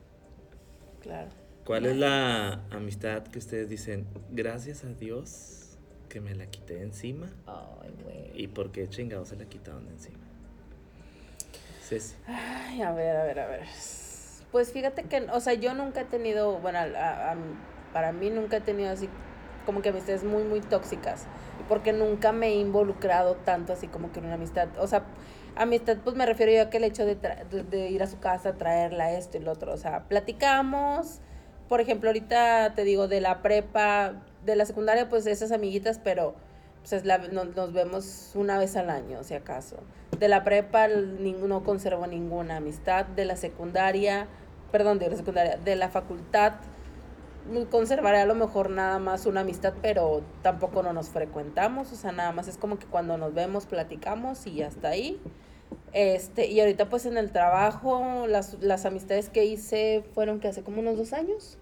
Claro. 1.01 1.28
¿Cuál 1.66 1.87
es 1.87 1.97
la 1.97 2.62
amistad 2.70 3.24
que 3.24 3.39
ustedes 3.39 3.68
dicen, 3.68 4.07
gracias 4.30 4.85
a 4.85 4.89
Dios 4.89 5.76
que 6.09 6.20
me 6.20 6.35
la 6.35 6.47
quité 6.47 6.82
encima? 6.82 7.26
Ay, 7.47 7.91
güey. 8.05 8.43
¿Y 8.43 8.49
por 8.49 8.70
qué 8.70 8.89
chingados 8.89 9.28
se 9.28 9.37
la 9.37 9.47
quitaron 9.47 9.87
de 9.87 9.93
encima? 9.93 10.18
Ceci. 11.89 12.14
Ay, 12.26 12.82
a 12.82 12.93
ver, 12.93 13.16
a 13.16 13.24
ver, 13.24 13.41
a 13.41 13.47
ver. 13.47 13.61
Pues 14.51 14.72
fíjate 14.72 15.03
que, 15.05 15.26
o 15.32 15.41
sea, 15.41 15.55
yo 15.55 15.74
nunca 15.74 16.03
he 16.03 16.05
tenido, 16.05 16.59
bueno, 16.59 16.78
a- 16.78 17.32
a- 17.32 17.37
para 17.93 18.12
mí 18.12 18.30
nunca 18.30 18.59
he 18.59 18.61
tenido 18.61 18.91
así 18.91 19.09
como 19.66 19.82
que 19.82 19.89
amistades 19.91 20.24
muy, 20.24 20.45
muy 20.45 20.61
tóxicas, 20.61 21.24
porque 21.68 21.93
nunca 21.93 22.32
me 22.32 22.49
he 22.49 22.55
involucrado 22.55 23.37
tanto 23.37 23.72
así 23.72 23.89
como 23.89 24.12
que 24.12 24.20
en 24.20 24.26
una 24.26 24.35
amistad. 24.35 24.68
O 24.78 24.87
sea, 24.87 25.05
amistad, 25.57 25.99
pues 26.05 26.16
me 26.16 26.26
refiero 26.26 26.53
yo 26.53 26.62
a 26.62 26.70
que 26.70 26.76
el 26.78 26.85
hecho 26.85 27.05
de, 27.07 27.20
tra- 27.20 27.45
de, 27.49 27.89
ir 27.91 28.03
a 28.03 28.07
su 28.07 28.18
casa, 28.18 28.55
traerla 28.55 29.12
esto 29.12 29.37
y 29.39 29.41
lo 29.41 29.53
otro. 29.53 29.72
O 29.72 29.76
sea, 29.76 30.05
platicamos, 30.09 31.20
por 31.68 31.80
ejemplo, 31.80 32.11
ahorita 32.11 32.74
te 32.74 32.85
digo, 32.85 33.09
de 33.09 33.20
la 33.20 33.43
prepa, 33.43 34.22
de 34.45 34.57
la 34.57 34.66
secundaria, 34.66 35.09
pues 35.09 35.26
esas 35.26 35.51
amiguitas, 35.53 35.99
pero 35.99 36.35
pues 36.80 36.93
es 36.93 37.05
la- 37.07 37.18
no- 37.18 37.45
nos, 37.47 37.72
vemos 37.72 38.32
una 38.35 38.59
vez 38.59 38.76
al 38.76 38.91
año, 38.91 39.24
si 39.24 39.35
acaso. 39.35 39.76
De 40.25 40.29
la 40.29 40.43
prepa 40.43 40.89
no 40.89 41.64
conservo 41.64 42.07
ninguna 42.07 42.57
amistad. 42.57 43.05
De 43.05 43.27
la 43.27 43.37
secundaria, 43.37 44.27
perdón, 44.72 44.99
de 44.99 45.11
la 45.11 45.16
secundaria, 45.16 45.59
de 45.59 45.77
la 45.77 45.91
facultad 45.91 46.55
conservaré 47.70 48.20
a 48.20 48.25
lo 48.25 48.35
mejor 48.35 48.70
nada 48.70 48.99
más 48.99 49.27
una 49.27 49.43
amistad, 49.43 49.75
pero 49.83 50.22
tampoco 50.41 50.83
no 50.83 50.95
nos 50.95 51.11
frecuentamos, 51.11 51.93
o 51.93 51.95
sea, 51.95 52.11
nada 52.11 52.33
más 52.33 52.49
es 52.49 52.57
como 52.57 52.79
que 52.79 52.87
cuando 52.87 53.18
nos 53.18 53.35
vemos 53.35 53.66
platicamos 53.66 54.47
y 54.47 54.62
hasta 54.62 54.89
ahí. 54.89 55.20
Este, 55.93 56.47
y 56.47 56.59
ahorita 56.59 56.89
pues 56.89 57.05
en 57.05 57.18
el 57.18 57.31
trabajo, 57.31 58.27
las, 58.27 58.55
las 58.62 58.87
amistades 58.87 59.29
que 59.29 59.45
hice 59.45 60.05
fueron 60.14 60.41
que 60.41 60.49
hace 60.49 60.62
como 60.62 60.81
unos 60.81 60.97
dos 60.97 61.12
años. 61.12 61.59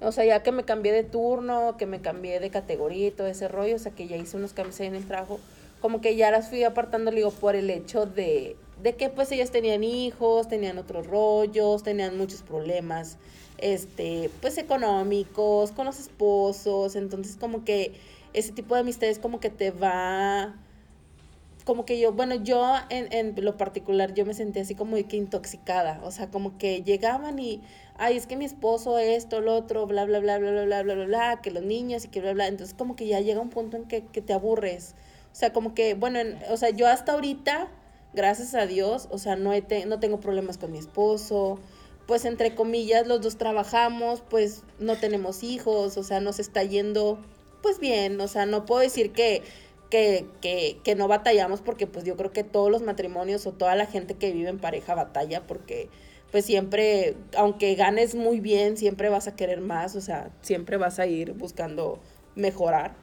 O 0.00 0.10
sea, 0.10 0.24
ya 0.24 0.42
que 0.42 0.52
me 0.52 0.64
cambié 0.64 0.92
de 0.92 1.04
turno, 1.04 1.76
que 1.76 1.84
me 1.84 2.00
cambié 2.00 2.40
de 2.40 2.48
categoría 2.48 3.08
y 3.08 3.10
todo 3.10 3.26
ese 3.26 3.46
rollo, 3.46 3.76
o 3.76 3.78
sea, 3.78 3.92
que 3.92 4.08
ya 4.08 4.16
hice 4.16 4.38
unos 4.38 4.54
cambios 4.54 4.80
ahí 4.80 4.86
en 4.86 4.94
el 4.94 5.06
trabajo, 5.06 5.38
como 5.80 6.00
que 6.00 6.16
ya 6.16 6.30
las 6.30 6.48
fui 6.48 6.64
apartando, 6.64 7.10
digo, 7.10 7.30
por 7.30 7.56
el 7.56 7.70
hecho 7.70 8.06
de, 8.06 8.56
de 8.82 8.96
que 8.96 9.08
pues 9.08 9.30
ellas 9.32 9.50
tenían 9.50 9.84
hijos, 9.84 10.48
tenían 10.48 10.78
otros 10.78 11.06
rollos, 11.06 11.82
tenían 11.82 12.16
muchos 12.16 12.42
problemas, 12.42 13.18
este, 13.58 14.30
pues 14.40 14.58
económicos, 14.58 15.72
con 15.72 15.86
los 15.86 15.98
esposos, 15.98 16.96
entonces 16.96 17.36
como 17.36 17.64
que 17.64 17.92
ese 18.32 18.52
tipo 18.52 18.74
de 18.74 18.82
amistades 18.82 19.18
como 19.18 19.40
que 19.40 19.50
te 19.50 19.70
va 19.70 20.54
como 21.68 21.84
que 21.84 22.00
yo, 22.00 22.14
bueno, 22.14 22.34
yo 22.36 22.76
en, 22.88 23.12
en 23.12 23.44
lo 23.44 23.58
particular, 23.58 24.14
yo 24.14 24.24
me 24.24 24.32
sentía 24.32 24.62
así 24.62 24.74
como 24.74 24.96
que 25.06 25.18
intoxicada, 25.18 26.00
o 26.02 26.10
sea, 26.10 26.30
como 26.30 26.56
que 26.56 26.82
llegaban 26.82 27.38
y, 27.38 27.60
ay, 27.98 28.16
es 28.16 28.26
que 28.26 28.38
mi 28.38 28.46
esposo 28.46 28.98
esto, 28.98 29.42
lo 29.42 29.54
otro, 29.54 29.86
bla, 29.86 30.06
bla, 30.06 30.18
bla, 30.18 30.38
bla, 30.38 30.50
bla, 30.50 30.64
bla, 30.64 30.94
bla, 30.94 31.04
bla, 31.04 31.40
que 31.42 31.50
los 31.50 31.62
niños 31.62 32.06
y 32.06 32.08
que 32.08 32.22
bla, 32.22 32.32
bla, 32.32 32.46
entonces 32.46 32.74
como 32.74 32.96
que 32.96 33.06
ya 33.06 33.20
llega 33.20 33.42
un 33.42 33.50
punto 33.50 33.76
en 33.76 33.84
que, 33.84 34.02
que 34.06 34.22
te 34.22 34.32
aburres, 34.32 34.94
sea, 35.38 35.52
como 35.52 35.74
que, 35.74 35.94
bueno, 35.94 36.18
en- 36.18 36.38
o 36.50 36.56
sea, 36.56 36.70
yo 36.70 36.86
hasta 36.88 37.12
ahorita, 37.12 37.68
gracias 38.14 38.54
a 38.54 38.66
Dios, 38.66 39.08
o 39.10 39.18
sea, 39.18 39.36
no, 39.36 39.52
he 39.52 39.62
te- 39.62 39.86
no 39.86 40.00
tengo 40.00 40.20
problemas 40.20 40.58
con 40.58 40.72
mi 40.72 40.78
esposo, 40.78 41.58
pues 42.06 42.24
entre 42.24 42.54
comillas, 42.54 43.06
los 43.06 43.20
dos 43.20 43.36
trabajamos, 43.38 44.22
pues 44.28 44.62
no 44.78 44.96
tenemos 44.96 45.42
hijos, 45.42 45.96
o 45.98 46.02
sea, 46.02 46.20
nos 46.20 46.38
está 46.38 46.62
yendo, 46.64 47.18
pues 47.62 47.78
bien, 47.80 48.20
o 48.20 48.28
sea, 48.28 48.46
no 48.46 48.64
puedo 48.66 48.80
decir 48.80 49.12
que 49.12 49.42
que, 49.90 50.26
que, 50.42 50.78
que 50.84 50.94
no 50.94 51.08
batallamos 51.08 51.62
porque 51.62 51.86
pues 51.86 52.04
yo 52.04 52.16
creo 52.16 52.30
que 52.30 52.44
todos 52.44 52.70
los 52.70 52.82
matrimonios 52.82 53.46
o 53.46 53.52
toda 53.52 53.74
la 53.74 53.86
gente 53.86 54.14
que 54.14 54.32
vive 54.32 54.50
en 54.50 54.58
pareja 54.58 54.94
batalla 54.94 55.46
porque 55.46 55.88
pues 56.30 56.44
siempre, 56.44 57.16
aunque 57.36 57.74
ganes 57.74 58.14
muy 58.14 58.38
bien, 58.40 58.76
siempre 58.76 59.08
vas 59.08 59.28
a 59.28 59.34
querer 59.34 59.62
más, 59.62 59.96
o 59.96 60.02
sea, 60.02 60.30
siempre 60.42 60.76
vas 60.76 60.98
a 60.98 61.06
ir 61.06 61.32
buscando 61.32 62.00
mejorar. 62.34 62.94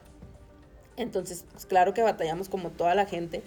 Entonces, 0.96 1.44
pues 1.52 1.66
claro 1.66 1.94
que 1.94 2.02
batallamos 2.02 2.48
como 2.48 2.70
toda 2.70 2.94
la 2.94 3.06
gente, 3.06 3.42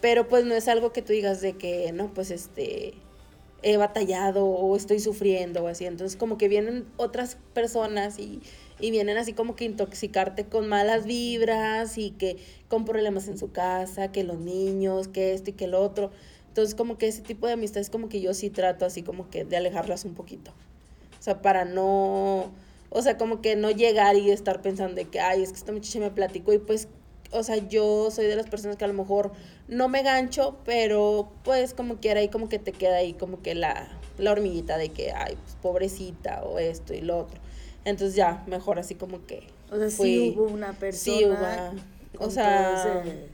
pero 0.00 0.28
pues 0.28 0.44
no 0.44 0.54
es 0.54 0.68
algo 0.68 0.92
que 0.92 1.02
tú 1.02 1.12
digas 1.12 1.40
de 1.40 1.54
que, 1.54 1.90
no, 1.92 2.12
pues 2.12 2.30
este, 2.30 2.94
he 3.62 3.76
batallado 3.76 4.46
o 4.46 4.76
estoy 4.76 5.00
sufriendo 5.00 5.64
o 5.64 5.68
así. 5.68 5.86
Entonces 5.86 6.16
como 6.16 6.38
que 6.38 6.48
vienen 6.48 6.86
otras 6.96 7.38
personas 7.52 8.18
y, 8.18 8.40
y 8.78 8.90
vienen 8.90 9.16
así 9.16 9.32
como 9.32 9.56
que 9.56 9.64
intoxicarte 9.64 10.44
con 10.44 10.68
malas 10.68 11.06
vibras 11.06 11.98
y 11.98 12.12
que 12.12 12.36
con 12.68 12.84
problemas 12.84 13.28
en 13.28 13.38
su 13.38 13.50
casa, 13.50 14.12
que 14.12 14.24
los 14.24 14.38
niños, 14.38 15.08
que 15.08 15.32
esto 15.32 15.50
y 15.50 15.54
que 15.54 15.66
lo 15.66 15.80
otro. 15.80 16.10
Entonces 16.48 16.74
como 16.74 16.96
que 16.96 17.08
ese 17.08 17.22
tipo 17.22 17.46
de 17.46 17.54
amistades 17.54 17.90
como 17.90 18.08
que 18.08 18.20
yo 18.20 18.34
sí 18.34 18.50
trato 18.50 18.84
así 18.84 19.02
como 19.02 19.28
que 19.30 19.44
de 19.44 19.56
alejarlas 19.56 20.04
un 20.04 20.14
poquito. 20.14 20.52
O 21.18 21.22
sea, 21.22 21.42
para 21.42 21.64
no, 21.64 22.52
o 22.90 23.02
sea, 23.02 23.16
como 23.18 23.40
que 23.42 23.56
no 23.56 23.70
llegar 23.70 24.16
y 24.16 24.30
estar 24.30 24.62
pensando 24.62 24.94
de 24.96 25.04
que, 25.06 25.20
ay, 25.20 25.42
es 25.42 25.50
que 25.50 25.56
esta 25.58 25.72
muchacha 25.72 25.98
me 26.00 26.10
platicó 26.10 26.52
y 26.52 26.58
pues, 26.58 26.88
o 27.32 27.42
sea, 27.42 27.56
yo 27.56 28.10
soy 28.10 28.26
de 28.26 28.36
las 28.36 28.46
personas 28.48 28.76
que 28.76 28.84
a 28.84 28.88
lo 28.88 28.94
mejor 28.94 29.32
no 29.68 29.88
me 29.88 30.02
gancho, 30.02 30.58
pero 30.64 31.32
pues 31.44 31.74
como 31.74 31.96
quiera 31.96 32.20
ahí 32.20 32.28
como 32.28 32.48
que 32.48 32.58
te 32.58 32.72
queda 32.72 32.96
ahí 32.98 33.14
como 33.14 33.42
que 33.42 33.54
la, 33.54 33.88
la 34.18 34.30
hormiguita 34.32 34.78
de 34.78 34.90
que, 34.90 35.12
ay, 35.12 35.36
pues 35.42 35.56
pobrecita 35.60 36.42
o 36.44 36.58
esto 36.58 36.94
y 36.94 37.00
lo 37.00 37.18
otro. 37.18 37.40
Entonces 37.84 38.14
ya, 38.16 38.44
mejor 38.46 38.78
así 38.78 38.94
como 38.94 39.26
que... 39.26 39.46
O 39.70 39.76
sea, 39.76 39.90
fui- 39.90 40.30
sí 40.30 40.38
hubo 40.38 40.44
una 40.46 40.72
persona. 40.72 40.98
sí 40.98 41.24
hubo, 41.24 42.26
o 42.26 42.30
sea, 42.30 42.72
ese- 43.02 43.28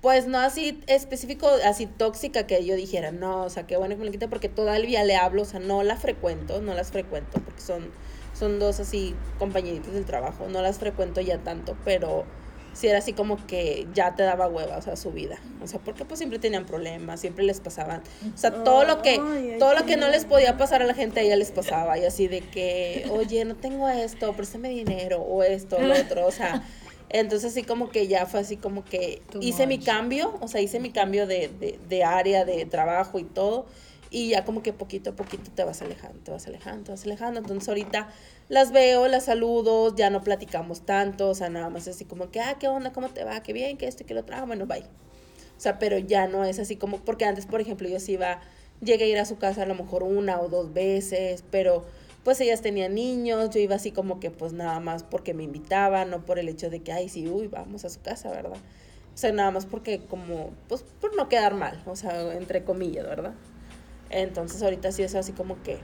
pues 0.00 0.26
no 0.28 0.38
así 0.38 0.80
específico, 0.86 1.48
así 1.64 1.86
tóxica 1.86 2.46
que 2.46 2.64
yo 2.64 2.76
dijera, 2.76 3.10
no, 3.10 3.42
o 3.44 3.50
sea, 3.50 3.66
qué 3.66 3.76
bueno 3.76 3.94
que 3.94 4.00
me 4.00 4.04
la 4.06 4.12
quite 4.12 4.28
porque 4.28 4.48
todavía 4.48 5.02
le 5.04 5.16
hablo, 5.16 5.42
o 5.42 5.44
sea, 5.44 5.58
no 5.60 5.82
la 5.82 5.96
frecuento, 5.96 6.60
no 6.60 6.74
las 6.74 6.92
frecuento 6.92 7.40
porque 7.44 7.60
son, 7.60 7.90
son 8.38 8.58
dos 8.58 8.80
así 8.80 9.14
compañeritos 9.38 9.92
del 9.92 10.04
trabajo, 10.04 10.48
no 10.48 10.62
las 10.62 10.78
frecuento 10.78 11.20
ya 11.20 11.38
tanto, 11.38 11.76
pero 11.84 12.24
sí 12.72 12.86
era 12.86 12.98
así 12.98 13.12
como 13.12 13.44
que 13.46 13.88
ya 13.92 14.14
te 14.14 14.22
daba 14.22 14.46
hueva, 14.46 14.76
o 14.76 14.82
sea, 14.82 14.96
su 14.96 15.10
vida, 15.10 15.38
o 15.62 15.66
sea, 15.66 15.80
porque 15.80 16.04
pues 16.04 16.18
siempre 16.18 16.38
tenían 16.38 16.64
problemas, 16.64 17.20
siempre 17.20 17.44
les 17.44 17.60
pasaban, 17.60 18.02
o 18.32 18.38
sea, 18.38 18.62
todo 18.62 18.84
lo 18.84 19.02
que, 19.02 19.56
todo 19.58 19.74
lo 19.74 19.84
que 19.84 19.96
no 19.96 20.08
les 20.08 20.24
podía 20.24 20.56
pasar 20.56 20.82
a 20.82 20.86
la 20.86 20.94
gente 20.94 21.20
a 21.20 21.22
ella 21.24 21.36
les 21.36 21.50
pasaba, 21.50 21.98
y 21.98 22.04
así 22.04 22.28
de 22.28 22.40
que, 22.40 23.08
oye, 23.10 23.44
no 23.44 23.56
tengo 23.56 23.88
esto, 23.88 24.32
préstame 24.34 24.68
dinero, 24.68 25.20
o 25.20 25.42
esto, 25.42 25.76
o 25.76 25.80
lo 25.80 25.94
otro, 25.94 26.26
o 26.26 26.30
sea, 26.30 26.62
Entonces 27.10 27.52
así 27.52 27.62
como 27.62 27.88
que 27.88 28.06
ya 28.06 28.26
fue 28.26 28.40
así 28.40 28.56
como 28.56 28.84
que 28.84 29.22
hice 29.40 29.66
mi 29.66 29.78
cambio, 29.78 30.36
o 30.40 30.48
sea, 30.48 30.60
hice 30.60 30.78
mi 30.78 30.90
cambio 30.90 31.26
de, 31.26 31.48
de, 31.48 31.78
de 31.88 32.04
área, 32.04 32.44
de 32.44 32.66
trabajo 32.66 33.18
y 33.18 33.24
todo. 33.24 33.66
Y 34.10 34.30
ya 34.30 34.44
como 34.44 34.62
que 34.62 34.72
poquito 34.72 35.10
a 35.10 35.16
poquito 35.16 35.50
te 35.54 35.64
vas 35.64 35.82
alejando, 35.82 36.18
te 36.20 36.30
vas 36.30 36.46
alejando, 36.46 36.84
te 36.84 36.90
vas 36.92 37.04
alejando. 37.04 37.40
Entonces 37.40 37.68
ahorita 37.68 38.08
las 38.48 38.72
veo, 38.72 39.06
las 39.08 39.26
saludo, 39.26 39.94
ya 39.94 40.10
no 40.10 40.22
platicamos 40.22 40.86
tanto, 40.86 41.28
o 41.28 41.34
sea, 41.34 41.50
nada 41.50 41.68
más 41.68 41.86
así 41.88 42.04
como 42.04 42.30
que, 42.30 42.40
ah, 42.40 42.56
¿qué 42.58 42.68
onda? 42.68 42.92
¿Cómo 42.92 43.08
te 43.10 43.24
va? 43.24 43.42
¿Qué 43.42 43.52
bien? 43.52 43.76
¿Qué 43.76 43.86
esto? 43.86 44.06
¿Qué 44.06 44.14
lo 44.14 44.20
otro? 44.20 44.36
Ah, 44.36 44.44
bueno, 44.44 44.66
bye. 44.66 44.84
O 45.58 45.60
sea, 45.60 45.78
pero 45.78 45.98
ya 45.98 46.28
no 46.28 46.44
es 46.44 46.58
así 46.58 46.76
como, 46.76 46.98
porque 46.98 47.24
antes, 47.24 47.46
por 47.46 47.60
ejemplo, 47.60 47.88
yo 47.88 48.00
sí 48.00 48.12
iba, 48.12 48.40
llegué 48.80 49.04
a 49.04 49.08
ir 49.08 49.18
a 49.18 49.24
su 49.24 49.38
casa 49.38 49.62
a 49.62 49.66
lo 49.66 49.74
mejor 49.74 50.04
una 50.04 50.40
o 50.40 50.48
dos 50.48 50.72
veces, 50.72 51.44
pero 51.50 51.84
pues 52.24 52.40
ellas 52.40 52.60
tenían 52.62 52.94
niños, 52.94 53.50
yo 53.50 53.60
iba 53.60 53.76
así 53.76 53.90
como 53.90 54.20
que 54.20 54.30
pues 54.30 54.52
nada 54.52 54.80
más 54.80 55.02
porque 55.02 55.34
me 55.34 55.44
invitaban, 55.44 56.10
no 56.10 56.24
por 56.24 56.38
el 56.38 56.48
hecho 56.48 56.68
de 56.70 56.80
que, 56.80 56.92
ay, 56.92 57.08
sí, 57.08 57.26
uy, 57.26 57.48
vamos 57.48 57.84
a 57.84 57.88
su 57.88 58.00
casa, 58.02 58.30
¿verdad? 58.30 58.58
O 59.14 59.16
sea, 59.16 59.32
nada 59.32 59.50
más 59.50 59.66
porque 59.66 60.00
como, 60.00 60.50
pues 60.68 60.84
por 61.00 61.16
no 61.16 61.28
quedar 61.28 61.54
mal, 61.54 61.82
o 61.86 61.96
sea, 61.96 62.34
entre 62.34 62.64
comillas, 62.64 63.06
¿verdad? 63.06 63.32
Entonces 64.10 64.62
ahorita 64.62 64.92
sí 64.92 65.02
es 65.02 65.14
así 65.14 65.32
como 65.32 65.62
que, 65.62 65.78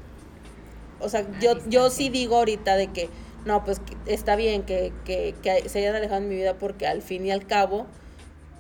o 1.01 1.09
sea, 1.09 1.27
yo, 1.41 1.59
yo 1.69 1.91
sí 1.91 2.09
digo 2.09 2.37
ahorita 2.37 2.77
de 2.77 2.89
que, 2.89 3.09
no, 3.45 3.65
pues 3.65 3.81
que 3.81 4.13
está 4.13 4.37
bien 4.37 4.63
que, 4.63 4.93
que, 5.05 5.35
que 5.43 5.69
se 5.69 5.81
hayan 5.81 5.95
alejado 5.95 6.23
de 6.23 6.29
mi 6.29 6.35
vida 6.35 6.55
porque 6.59 6.87
al 6.87 7.03
fin 7.03 7.27
y 7.27 7.31
al 7.31 7.47
cabo, 7.47 7.87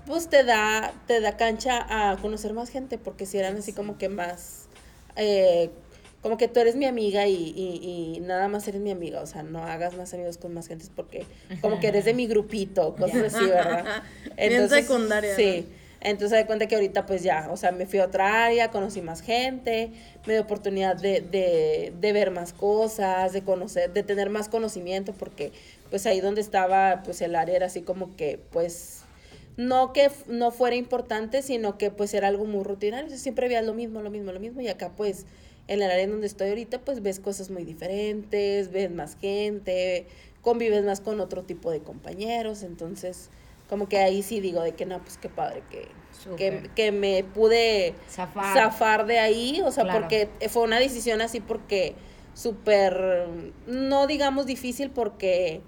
pues 0.07 0.29
te 0.29 0.45
da, 0.45 0.93
te 1.07 1.21
da 1.21 1.37
cancha 1.37 1.87
a 1.89 2.17
conocer 2.19 2.53
más 2.53 2.69
gente, 2.69 2.99
porque 2.99 3.25
si 3.25 3.39
eran 3.39 3.57
así 3.57 3.73
como 3.73 3.97
que 3.97 4.11
más, 4.11 4.69
eh, 5.17 5.71
como 6.21 6.37
que 6.37 6.49
tú 6.49 6.61
eres 6.61 6.77
mi 6.77 6.85
amiga 6.85 7.27
y, 7.27 7.35
y, 7.35 8.17
y 8.17 8.21
nada 8.21 8.49
más 8.49 8.69
eres 8.69 8.81
mi 8.81 8.91
amiga, 8.91 9.23
o 9.23 9.27
sea, 9.27 9.43
no 9.43 9.62
hagas 9.65 9.97
más 9.97 10.12
amigos 10.12 10.37
con 10.37 10.53
más 10.53 10.69
gente 10.69 10.87
porque 10.95 11.27
como 11.62 11.81
que 11.81 11.89
eres 11.89 12.05
de 12.05 12.15
mi 12.15 12.27
grupito, 12.27 12.95
cosas 12.97 13.35
así, 13.35 13.45
¿verdad? 13.47 14.03
Bien 14.37 14.69
secundaria, 14.69 15.37
Sí. 15.37 15.67
Entonces 16.05 16.39
de 16.39 16.45
cuenta 16.45 16.69
que 16.69 16.75
ahorita 16.75 17.07
pues 17.07 17.23
ya, 17.23 17.49
o 17.51 17.57
sea, 17.57 17.73
me 17.73 17.87
fui 17.87 17.99
a 17.99 18.05
otra 18.05 18.45
área, 18.45 18.71
conocí 18.71 19.01
más 19.01 19.23
gente, 19.23 19.91
me 20.27 20.35
dio 20.35 20.43
oportunidad 20.43 20.97
de, 20.97 21.23
de, 21.23 21.95
de 21.99 22.13
ver 22.13 22.31
más 22.31 22.53
cosas, 22.53 23.33
de 23.33 23.43
conocer, 23.43 23.91
de 23.91 24.03
tener 24.03 24.29
más 24.29 24.51
conocimiento, 24.51 25.15
porque 25.15 25.51
pues 25.89 26.05
ahí 26.05 26.21
donde 26.21 26.43
estaba, 26.43 27.03
pues 27.05 27.23
el 27.23 27.35
área 27.35 27.57
era 27.57 27.67
así 27.67 27.81
como 27.81 28.15
que 28.17 28.39
pues 28.53 29.01
no 29.57 29.95
que 29.95 30.11
no 30.27 30.51
fuera 30.51 30.77
importante, 30.77 31.41
sino 31.41 31.79
que 31.79 31.91
pues 31.91 32.13
era 32.13 32.29
algo 32.29 32.45
muy 32.45 32.65
rutinario, 32.65 33.13
o 33.13 33.17
siempre 33.17 33.49
veías 33.49 33.65
lo 33.65 33.73
mismo, 33.73 34.03
lo 34.03 34.11
mismo, 34.11 34.31
lo 34.31 34.41
mismo, 34.41 34.61
y 34.61 34.69
acá 34.69 34.93
pues 34.95 35.25
en 35.69 35.81
el 35.81 35.91
área 35.91 36.05
en 36.05 36.11
donde 36.11 36.27
estoy 36.27 36.51
ahorita 36.51 36.81
pues 36.81 37.01
ves 37.03 37.19
cosas 37.19 37.49
muy 37.49 37.65
diferentes, 37.65 38.71
ves 38.71 38.91
más 38.91 39.17
gente, 39.17 40.07
convives 40.43 40.85
más 40.85 41.01
con 41.01 41.21
otro 41.21 41.45
tipo 41.45 41.71
de 41.71 41.81
compañeros, 41.81 42.63
entonces 42.63 43.31
como 43.69 43.89
que 43.89 43.99
ahí 43.99 44.23
sí 44.23 44.41
digo 44.41 44.62
de 44.62 44.73
que 44.73 44.87
no, 44.87 44.99
pues 45.01 45.19
qué 45.19 45.29
padre 45.29 45.62
que, 45.71 45.89
que, 46.37 46.71
que 46.75 46.93
me 46.93 47.25
pude 47.25 47.95
Zafar. 48.11 48.55
zafar 48.55 49.07
de 49.07 49.19
ahí, 49.19 49.61
o 49.65 49.71
sea, 49.73 49.85
Claro. 49.85 50.01
porque 50.01 50.29
fue 50.49 50.62
una 50.62 50.79
decisión 50.79 51.21
así 51.23 51.41
porque 51.41 51.95
súper, 52.35 53.27
no 53.67 54.07
digamos 54.07 54.47
difícil 54.47 54.91
porque 54.91 55.61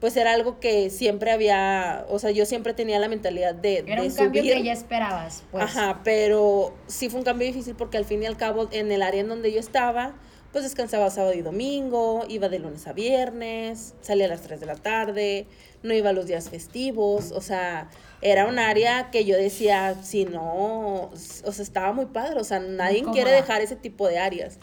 pues 0.00 0.16
era 0.18 0.32
algo 0.34 0.60
que 0.60 0.90
siempre 0.90 1.30
había, 1.30 2.04
o 2.10 2.18
sea, 2.18 2.30
yo 2.30 2.44
siempre 2.44 2.74
tenía 2.74 2.98
la 2.98 3.08
mentalidad 3.08 3.54
de, 3.54 3.78
Era 3.86 4.02
de 4.02 4.08
un 4.08 4.14
cambio 4.14 4.42
subir. 4.42 4.54
que 4.56 4.62
ya 4.62 4.72
esperabas, 4.72 5.44
pues. 5.50 5.64
Ajá, 5.64 6.00
pero 6.04 6.74
sí 6.88 7.08
fue 7.08 7.20
un 7.20 7.24
cambio 7.24 7.46
difícil 7.46 7.74
porque 7.74 7.96
al 7.96 8.04
fin 8.04 8.22
y 8.22 8.26
al 8.26 8.36
cabo 8.36 8.68
en 8.72 8.92
el 8.92 9.00
área 9.02 9.20
en 9.22 9.28
donde 9.28 9.50
yo 9.52 9.60
estaba, 9.60 10.14
pues 10.54 10.62
descansaba 10.62 11.10
sábado 11.10 11.34
y 11.34 11.42
domingo, 11.42 12.24
iba 12.28 12.48
de 12.48 12.60
lunes 12.60 12.86
a 12.86 12.92
viernes, 12.92 13.94
salía 14.02 14.26
a 14.26 14.28
las 14.28 14.42
3 14.42 14.60
de 14.60 14.66
la 14.66 14.76
tarde, 14.76 15.46
no 15.82 15.92
iba 15.92 16.12
los 16.12 16.26
días 16.26 16.48
festivos, 16.48 17.32
o 17.32 17.40
sea, 17.40 17.90
era 18.22 18.46
un 18.46 18.60
área 18.60 19.10
que 19.10 19.24
yo 19.24 19.36
decía, 19.36 19.96
si 20.04 20.26
no, 20.26 21.10
o 21.10 21.16
sea, 21.16 21.62
estaba 21.64 21.92
muy 21.92 22.06
padre, 22.06 22.38
o 22.38 22.44
sea, 22.44 22.60
nadie 22.60 23.02
quiere 23.12 23.32
dejar 23.32 23.62
ese 23.62 23.74
tipo 23.74 24.06
de 24.06 24.18
áreas. 24.18 24.58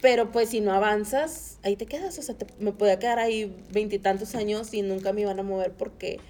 Pero 0.00 0.32
pues 0.32 0.48
si 0.48 0.62
no 0.62 0.72
avanzas, 0.72 1.58
ahí 1.62 1.76
te 1.76 1.84
quedas, 1.84 2.18
o 2.18 2.22
sea, 2.22 2.34
te- 2.36 2.46
me 2.58 2.72
podía 2.72 2.98
quedar 2.98 3.18
ahí 3.18 3.54
veintitantos 3.70 4.34
años 4.34 4.72
y 4.72 4.80
nunca 4.80 5.12
me 5.12 5.20
iban 5.20 5.38
a 5.40 5.42
mover 5.42 5.72
porque 5.72 6.20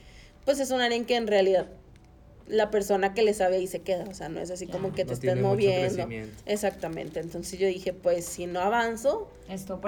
pues 0.45 0.59
es 0.59 0.73
un 0.73 0.81
área 0.81 0.97
en 0.97 1.05
que 1.05 1.15
en 1.15 1.29
realidad 1.29 1.69
la 2.47 2.70
persona 2.70 3.14
que 3.14 3.22
le 3.22 3.32
sabe 3.34 3.57
ahí 3.57 3.66
se 3.66 3.80
queda, 3.80 4.05
o 4.09 4.14
sea, 4.14 4.28
no 4.28 4.38
es 4.40 4.51
así 4.51 4.66
como 4.66 4.92
que 4.92 5.05
te 5.05 5.11
no 5.11 5.12
estén 5.14 5.42
moviendo. 5.42 6.07
Exactamente, 6.47 7.20
entonces 7.20 7.59
yo 7.59 7.66
dije, 7.66 7.92
pues 7.92 8.24
si 8.26 8.47
no 8.47 8.61
avanzo, 8.61 9.30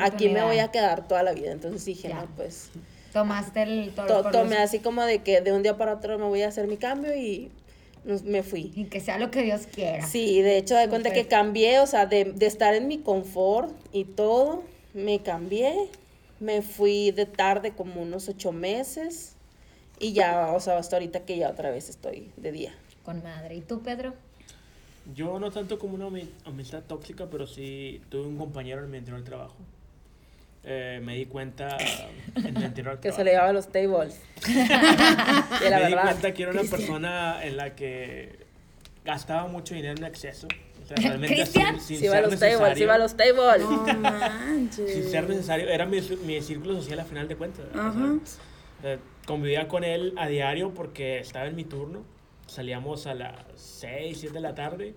aquí 0.07 0.29
me 0.29 0.43
voy 0.43 0.59
a 0.59 0.71
quedar 0.71 1.07
toda 1.07 1.23
la 1.23 1.33
vida. 1.33 1.53
Entonces 1.53 1.85
dije, 1.85 2.09
Ya. 2.09 2.23
no, 2.23 2.29
pues 2.37 2.71
Tomaste 3.13 3.63
el 3.63 3.91
to- 3.95 4.23
por 4.23 4.33
tomé 4.33 4.55
los- 4.57 4.65
así 4.65 4.79
como 4.81 5.03
de 5.05 5.23
que 5.23 5.41
de 5.41 5.53
un 5.53 5.63
día 5.63 5.77
para 5.77 5.95
otro 5.95 6.19
me 6.19 6.25
voy 6.27 6.43
a 6.43 6.49
hacer 6.49 6.67
mi 6.67 6.77
cambio 6.77 7.15
y 7.17 7.51
nos- 8.05 8.23
me 8.25 8.43
fui. 8.43 8.73
Y 8.75 8.85
que 8.87 9.01
sea 9.01 9.19
lo 9.19 9.31
que 9.31 9.43
Dios 9.43 9.67
quiera. 9.73 10.07
Sí, 10.07 10.43
de 10.43 10.59
hecho, 10.59 10.77
de 10.77 10.89
cuenta 10.89 11.13
que 11.13 11.27
cambié, 11.27 11.81
o 11.81 11.87
sea, 11.87 12.07
de, 12.07 12.25
de 12.25 12.47
estar 12.47 12.75
en 12.75 12.89
mi 12.89 12.99
confort 12.99 13.75
y 13.93 14.05
todo, 14.05 14.63
me 14.95 15.23
cambié, 15.23 15.75
me 16.41 16.61
fui 16.63 17.11
de 17.11 17.25
tarde 17.27 17.71
como 17.73 18.03
unos 18.03 18.29
ocho 18.29 18.53
meses 18.53 19.36
y 19.99 20.13
ya, 20.13 20.53
o 20.53 20.61
sea, 20.61 20.79
hasta 20.79 20.97
ahorita 20.97 21.21
que 21.21 21.39
ya 21.39 21.49
otra 21.51 21.71
vez 21.71 21.89
estoy 21.89 22.31
de 22.37 22.53
día. 22.53 22.75
Con 23.05 23.23
madre. 23.23 23.55
¿Y 23.57 23.61
tú, 23.61 23.83
Pedro? 23.83 24.15
Yo 25.15 25.39
no 25.39 25.51
tanto 25.53 25.79
como 25.79 25.95
una 25.95 26.07
ami- 26.07 26.29
amistad 26.45 26.83
tóxica, 26.83 27.27
pero 27.31 27.47
sí 27.47 28.01
tuve 28.09 28.27
un 28.27 28.37
compañero 28.37 28.83
en 28.85 28.91
mi 28.91 28.99
anterior 28.99 29.23
trabajo. 29.25 29.55
Eh, 30.65 31.01
me 31.05 31.15
di 31.15 31.27
cuenta 31.27 31.77
en 32.35 32.55
mi 32.55 32.65
anterior 32.65 32.97
Que 33.01 33.11
trabajo. 33.11 33.17
se 33.17 33.25
le 33.25 33.31
llevaba 33.31 33.53
los 33.53 33.69
tables. 33.71 34.21
y 34.49 34.51
la 35.71 35.79
me 35.79 35.87
di 35.87 35.93
verdad, 35.95 36.03
cuenta 36.03 36.35
que 36.35 36.43
era 36.43 36.51
una 36.53 36.63
persona 36.65 37.45
en 37.45 37.57
la 37.57 37.77
que 37.77 38.45
gastaba 39.05 39.47
mucho 39.47 39.75
dinero 39.77 39.95
en 39.97 40.05
exceso. 40.05 40.49
O 40.83 40.87
sea, 40.89 40.97
realmente 40.99 41.35
¿Cristian? 41.37 41.75
sin, 41.77 41.81
sin 41.87 41.99
sí 41.99 42.05
iba 42.07 42.17
a 42.17 42.21
los 42.23 42.39
tables, 42.39 42.77
sí 42.77 42.83
iba 42.83 42.95
a 42.95 42.99
los 42.99 43.17
tables. 43.17 43.61
No 43.69 43.95
manches. 44.01 44.93
Sin 44.93 45.05
ser 45.11 45.29
necesario, 45.29 45.69
era 45.69 45.87
mi, 45.87 46.01
mi 46.25 46.41
círculo 46.43 46.75
social 46.77 46.99
a 47.01 47.05
final 47.05 47.29
de 47.29 47.37
cuentas. 47.37 47.65
o 47.71 47.73
sea, 47.73 47.83
Ajá. 47.89 48.15
eh, 48.85 48.99
convivía 49.27 49.69
con 49.69 49.85
él 49.85 50.15
a 50.17 50.29
diario 50.29 50.73
porque 50.75 51.19
estaba 51.19 51.47
en 51.47 51.57
mi 51.57 51.65
turno. 51.65 52.05
Salíamos 52.47 53.07
a 53.07 53.15
las 53.15 53.35
6, 53.57 54.19
7 54.21 54.35
de 54.35 54.41
la 54.41 54.55
tarde. 54.55 54.95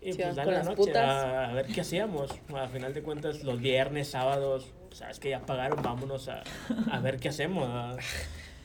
Y 0.00 0.12
Sí, 0.12 0.22
pues 0.22 0.36
dale 0.36 0.52
la 0.52 0.62
noche 0.62 0.96
a, 0.96 1.50
a 1.50 1.52
ver 1.52 1.66
qué 1.66 1.80
hacíamos. 1.82 2.30
A 2.54 2.68
final 2.68 2.94
de 2.94 3.02
cuentas, 3.02 3.42
los 3.42 3.60
viernes, 3.60 4.08
sábados, 4.08 4.72
sabes 4.92 5.20
que 5.20 5.30
ya 5.30 5.40
pagaron, 5.40 5.82
vámonos 5.82 6.28
a, 6.28 6.42
a 6.90 7.00
ver 7.00 7.18
qué 7.18 7.28
hacemos. 7.28 7.96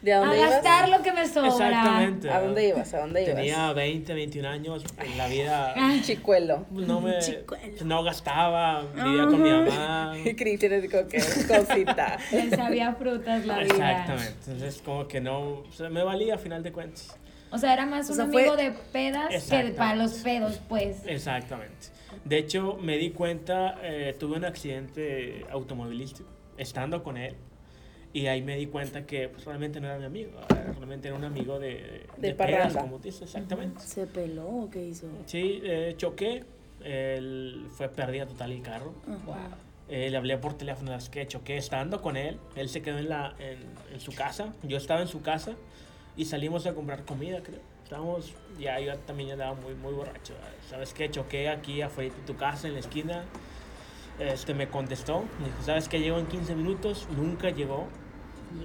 ¿De 0.06 0.14
A 0.14 0.20
dónde 0.20 0.38
ibas? 0.38 0.52
gastar 0.52 0.90
lo 0.90 1.02
que 1.02 1.12
me 1.12 1.28
sobra. 1.28 1.48
Exactamente. 1.50 2.30
¿A 2.30 2.40
dónde 2.42 2.68
ibas? 2.68 2.94
¿A 2.94 3.00
dónde 3.00 3.24
ibas? 3.24 3.36
Tenía 3.36 3.74
20, 3.74 4.14
21 4.14 4.48
años. 4.48 4.84
En 5.00 5.18
la 5.18 5.28
vida 5.28 5.74
Chicuelo. 6.04 6.66
no 6.70 7.02
me 7.02 7.18
Chicuelo. 7.20 7.64
no 7.86 8.04
gastaba, 8.04 8.84
vivía 8.94 9.26
con 9.26 9.42
mi 9.42 9.50
mamá. 9.50 10.14
Y 10.24 10.36
Cristian 10.36 10.74
es 10.74 10.92
como 10.92 11.08
que 11.08 11.18
cosita. 11.18 12.18
Le 12.32 12.50
sabía 12.56 12.94
frutas 12.94 13.46
la 13.48 13.56
vida. 13.58 13.64
Exactamente. 13.66 14.34
Entonces, 14.46 14.82
como 14.86 15.08
que 15.08 15.20
no. 15.22 15.40
o 15.68 15.72
sea, 15.72 15.90
me 15.90 16.04
valía 16.04 16.36
a 16.36 16.38
final 16.38 16.62
de 16.62 16.72
cuentas. 16.72 17.18
O 17.52 17.58
sea, 17.58 17.74
era 17.74 17.86
más 17.88 18.08
O 18.08 18.12
un 18.12 18.16
sea, 18.18 18.26
amigo 18.26 18.54
fue- 18.54 18.64
de 18.64 18.72
pedas 18.94 19.50
que 19.50 19.74
para 19.76 19.96
los 19.96 20.14
pedos, 20.20 20.62
pues. 20.70 20.98
Exactamente. 21.08 21.88
De 22.26 22.38
hecho, 22.38 22.78
me 22.80 22.98
di 22.98 23.10
cuenta, 23.10 23.76
eh, 23.82 24.16
tuve 24.20 24.38
un 24.38 24.46
accidente 24.46 25.46
automovilístico 25.50 26.30
estando 26.58 27.02
con 27.02 27.18
él. 27.18 27.36
Y 28.16 28.28
ahí 28.28 28.42
me 28.42 28.56
di 28.56 28.68
cuenta 28.68 29.06
que 29.06 29.28
pues, 29.28 29.44
realmente 29.44 29.82
no 29.82 29.88
era 29.88 30.00
mi 30.00 30.06
amigo, 30.06 30.32
realmente 30.48 31.10
era 31.10 31.18
un 31.18 31.26
amigo 31.26 31.60
de, 31.60 32.08
De 32.16 32.34
parranda. 32.34 32.80
como 32.80 32.98
dices, 33.00 33.24
exactamente. 33.24 33.82
¿Se 33.82 34.08
peló 34.08 34.48
o 34.48 34.70
qué 34.70 34.86
hizo? 34.88 35.08
Sí, 35.26 35.60
eh, 35.66 35.96
choqué, 35.98 36.46
él 36.82 37.68
fue 37.72 37.90
pérdida 37.90 38.26
total 38.26 38.54
el 38.54 38.62
carro. 38.62 38.94
Ajá. 39.04 39.58
Eh, 39.90 40.10
le 40.10 40.16
hablé 40.16 40.38
por 40.38 40.54
teléfono, 40.58 40.96
es 40.96 41.10
que 41.10 41.28
choqué 41.28 41.58
estando 41.58 42.02
con 42.02 42.16
él. 42.16 42.40
Él 42.56 42.70
se 42.70 42.82
quedó 42.82 43.00
en, 43.00 43.10
la, 43.10 43.36
en, 43.38 43.60
en 43.94 44.00
su 44.00 44.14
casa, 44.14 44.54
yo 44.64 44.78
estaba 44.78 45.02
en 45.02 45.10
su 45.10 45.22
casa 45.22 45.52
y 46.16 46.24
salimos 46.24 46.66
a 46.68 46.74
comprar 46.74 47.04
comida, 47.04 47.44
creo. 47.44 47.60
Estábamos, 47.84 48.34
ya 48.58 48.80
yo 48.80 48.98
también 49.00 49.32
andaba 49.32 49.56
muy, 49.56 49.76
muy 49.76 49.92
borracho. 49.92 50.36
¿Sabes 50.70 50.94
qué? 50.94 51.12
Choqué 51.12 51.50
aquí 51.50 51.82
afuera 51.82 52.16
de 52.16 52.22
tu 52.22 52.38
casa, 52.38 52.68
en 52.68 52.76
la 52.76 52.80
esquina. 52.80 53.26
Este, 54.20 54.54
me 54.54 54.70
contestó, 54.70 55.26
me 55.40 55.48
dijo, 55.48 55.62
¿sabes 55.66 55.90
qué? 55.90 56.00
Llego 56.00 56.18
en 56.18 56.28
15 56.28 56.56
minutos, 56.56 57.10
nunca 57.18 57.50
llegó. 57.50 57.90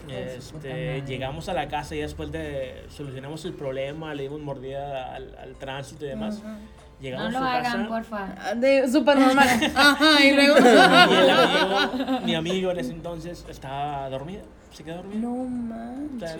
Este, 0.09 1.03
llegamos 1.07 1.49
a 1.49 1.55
la 1.55 1.69
casa 1.69 1.95
y 1.95 1.99
después 2.01 2.31
de 2.33 2.85
solucionamos 2.89 3.45
el 3.45 3.53
problema, 3.55 4.15
le 4.15 4.25
dimos 4.25 4.41
mordida 4.41 5.15
al, 5.15 5.37
al 5.37 5.55
tránsito 5.57 6.05
y 6.05 6.09
demás. 6.09 6.43
No 6.43 6.57
Llegamos 7.01 7.33
lo 7.33 7.39
a 7.39 7.41
su 7.41 7.47
hagan, 7.47 7.63
casa. 7.73 7.89
porfa. 7.89 8.35
Ah, 8.39 8.55
De 8.55 8.87
súper 8.87 9.19
normal. 9.19 9.49
Ajá, 9.75 10.23
y 10.25 10.33
luego. 10.35 10.57
Y 10.59 11.15
el 11.15 11.31
amigo, 11.31 12.21
mi 12.27 12.35
amigo 12.35 12.71
en 12.73 12.79
ese 12.81 12.93
entonces 12.93 13.47
estaba 13.49 14.09
dormido, 14.11 14.43
se 14.73 14.85
quedó 14.85 14.97
dormido. 14.97 15.21
No 15.21 15.45
manches. 15.45 16.37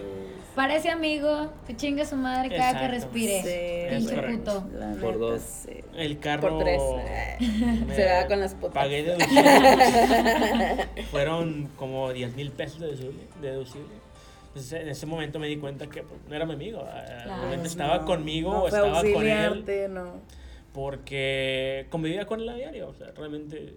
Parece 0.55 0.91
amigo 0.91 1.53
que 1.67 1.77
chingue 1.77 2.05
su 2.05 2.17
madre 2.17 2.49
cada 2.55 2.73
que 2.79 2.87
Exacto. 2.87 2.95
respire. 2.95 3.43
Sí, 3.43 3.97
Pinche 3.97 4.23
puto. 4.37 4.65
Por 5.01 5.19
dos. 5.19 5.41
sí. 5.43 5.81
El 5.97 6.19
carro. 6.19 6.49
Por 6.51 6.59
tres. 6.65 6.81
Me 7.87 7.95
Se 7.95 8.05
va 8.07 8.27
con 8.27 8.41
las 8.41 8.55
putas. 8.55 8.75
Pagué 8.75 9.03
deducible. 9.05 10.89
Fueron 11.11 11.69
como 11.77 12.13
10 12.13 12.37
mil 12.37 12.51
pesos 12.51 12.81
deducible, 12.81 13.23
deducible. 13.41 13.89
Entonces, 14.49 14.81
en 14.83 14.89
ese 14.89 15.07
momento 15.07 15.39
me 15.39 15.47
di 15.47 15.57
cuenta 15.59 15.87
que 15.87 16.03
pues, 16.03 16.21
no 16.29 16.35
era 16.35 16.45
mi 16.47 16.55
amigo. 16.55 16.81
eh, 16.81 17.21
Claro. 17.25 17.37
Realmente 17.43 17.69
estaba 17.69 17.99
No, 17.99 18.05
conmigo 18.05 18.53
no 18.53 18.63
o 18.63 18.67
estaba 18.69 19.01
con 19.01 19.27
él 19.27 19.65
no. 19.95 20.15
porque 20.73 21.87
convivía 21.91 22.27
con 22.27 22.41
él 22.41 22.49
a 22.49 22.55
diario. 22.55 22.89
O 22.89 22.95
sea, 22.95 23.09
realmente. 23.17 23.75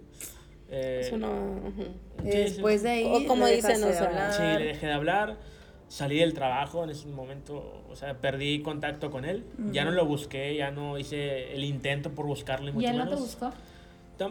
Eh, 0.70 1.00
Eso 1.04 1.16
no. 1.18 1.60
sí, 2.22 2.28
después 2.28 2.82
de 2.82 2.90
ahí, 2.90 3.04
O 3.06 3.26
como 3.26 3.46
dicen, 3.46 3.82
o 3.84 3.92
sea. 3.92 4.32
Sí, 4.32 4.42
le 4.58 4.66
dejé 4.68 4.86
de 4.86 4.92
hablar. 4.92 5.36
Salí 5.88 6.18
del 6.18 6.32
trabajo 6.34 6.82
en 6.82 6.90
ese 6.90 7.06
momento, 7.08 7.84
o 7.88 7.94
sea, 7.94 8.14
perdí 8.14 8.62
contacto 8.62 9.10
con 9.10 9.24
él. 9.24 9.44
Ya 9.70 9.84
no 9.84 9.90
lo 9.92 10.06
busqué, 10.06 10.56
ya 10.56 10.70
no 10.70 10.98
hice 10.98 11.52
el 11.54 11.62
intento 11.64 12.10
por 12.10 12.26
buscarlo. 12.26 12.72
y 12.80 12.82
¿Y 12.82 12.86
él 12.86 12.96
no 12.96 13.04
te 13.04 13.10
menos. 13.10 13.20
buscó? 13.20 13.52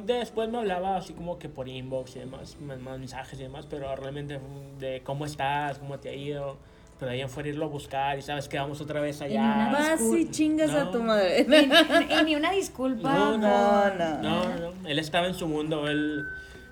Después 0.06 0.50
me 0.50 0.58
hablaba 0.58 0.98
así 0.98 1.14
como 1.14 1.38
que 1.38 1.50
por 1.50 1.68
inbox 1.68 2.16
y 2.16 2.20
demás, 2.20 2.58
me- 2.60 2.76
mensajes 2.78 3.40
y 3.40 3.44
demás, 3.44 3.68
pero 3.70 3.96
realmente 3.96 4.40
de 4.80 5.02
cómo 5.04 5.26
estás, 5.26 5.78
cómo 5.80 6.00
te 6.00 6.10
ha 6.10 6.14
ido. 6.16 6.58
Pero 7.04 7.12
ahí 7.12 7.20
en 7.20 7.28
fuera 7.28 7.50
irlo 7.50 7.66
a 7.66 7.68
buscar 7.68 8.18
y 8.18 8.22
sabes 8.22 8.48
que 8.48 8.58
vamos 8.58 8.80
otra 8.80 9.02
vez 9.02 9.20
Y 9.20 9.36
una 9.36 9.66
allá. 9.68 9.72
Vas 9.74 10.02
y 10.18 10.32
chingas 10.32 10.70
a 10.72 10.86
No. 10.86 10.92
tu 10.92 11.04
madre. 11.04 11.46
Y, 11.50 11.54
y- 11.54 12.20
y 12.20 12.24
ni 12.24 12.36
una 12.38 12.50
disculpa. 12.52 13.14
No, 13.14 13.38
No, 13.38 13.90
no. 13.94 14.22
No, 14.22 14.72
no, 14.72 14.88
él 14.88 15.00
estaba 15.00 15.28
en 15.28 15.34
su 15.34 15.46
mundo, 15.50 15.86
él 15.90 16.24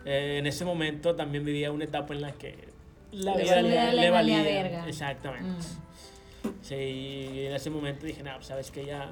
eh, 0.05 0.38
en 0.39 0.47
ese 0.47 0.63
momento 0.63 1.15
también 1.15 1.43
vivía 1.43 1.69
una 1.69 1.84
etapa 1.84 2.13
en 2.13 2.21
la 2.21 2.32
que 2.32 2.55
la 3.11 3.36
Le 3.36 3.43
vida 3.43 3.55
valía- 3.55 3.91
le 3.91 4.09
valía 4.09 4.41
verga. 4.41 4.88
Exactamente. 4.88 5.49
Mm. 5.49 6.49
Sí, 6.61 6.75
y 6.75 7.45
en 7.47 7.53
ese 7.53 7.69
momento 7.69 8.05
dije, 8.05 8.23
no, 8.23 8.34
pues, 8.36 8.47
sabes 8.47 8.71
que 8.71 8.86
ya, 8.86 9.09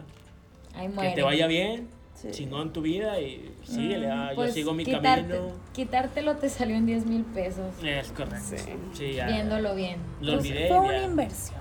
Ahí 0.74 0.88
que 0.88 1.10
te 1.16 1.22
vaya 1.22 1.48
bien, 1.48 1.90
Sí. 2.22 2.28
chingón 2.32 2.74
tu 2.74 2.82
vida 2.82 3.20
y 3.22 3.50
síguele, 3.64 4.12
ah, 4.12 4.32
Pues, 4.36 4.50
yo 4.50 4.54
sigo 4.56 4.74
mi 4.74 4.84
quitarte- 4.84 5.22
camino. 5.36 5.52
Quitártelo 5.74 6.36
te 6.36 6.50
salió 6.50 6.76
en 6.76 6.86
10 6.86 7.06
mil 7.06 7.24
pesos. 7.24 7.74
Es 7.84 8.10
correcto. 8.12 8.38
Sí. 8.46 8.58
Sí, 8.94 9.14
ya. 9.14 9.28
Viéndolo 9.28 9.74
bien. 9.76 9.98
Lo 10.20 10.34
Pues 10.34 10.46
olvidé. 10.48 10.68
fue 10.68 10.80
una 10.80 10.98
ya. 10.98 11.04
inversión. 11.04 11.60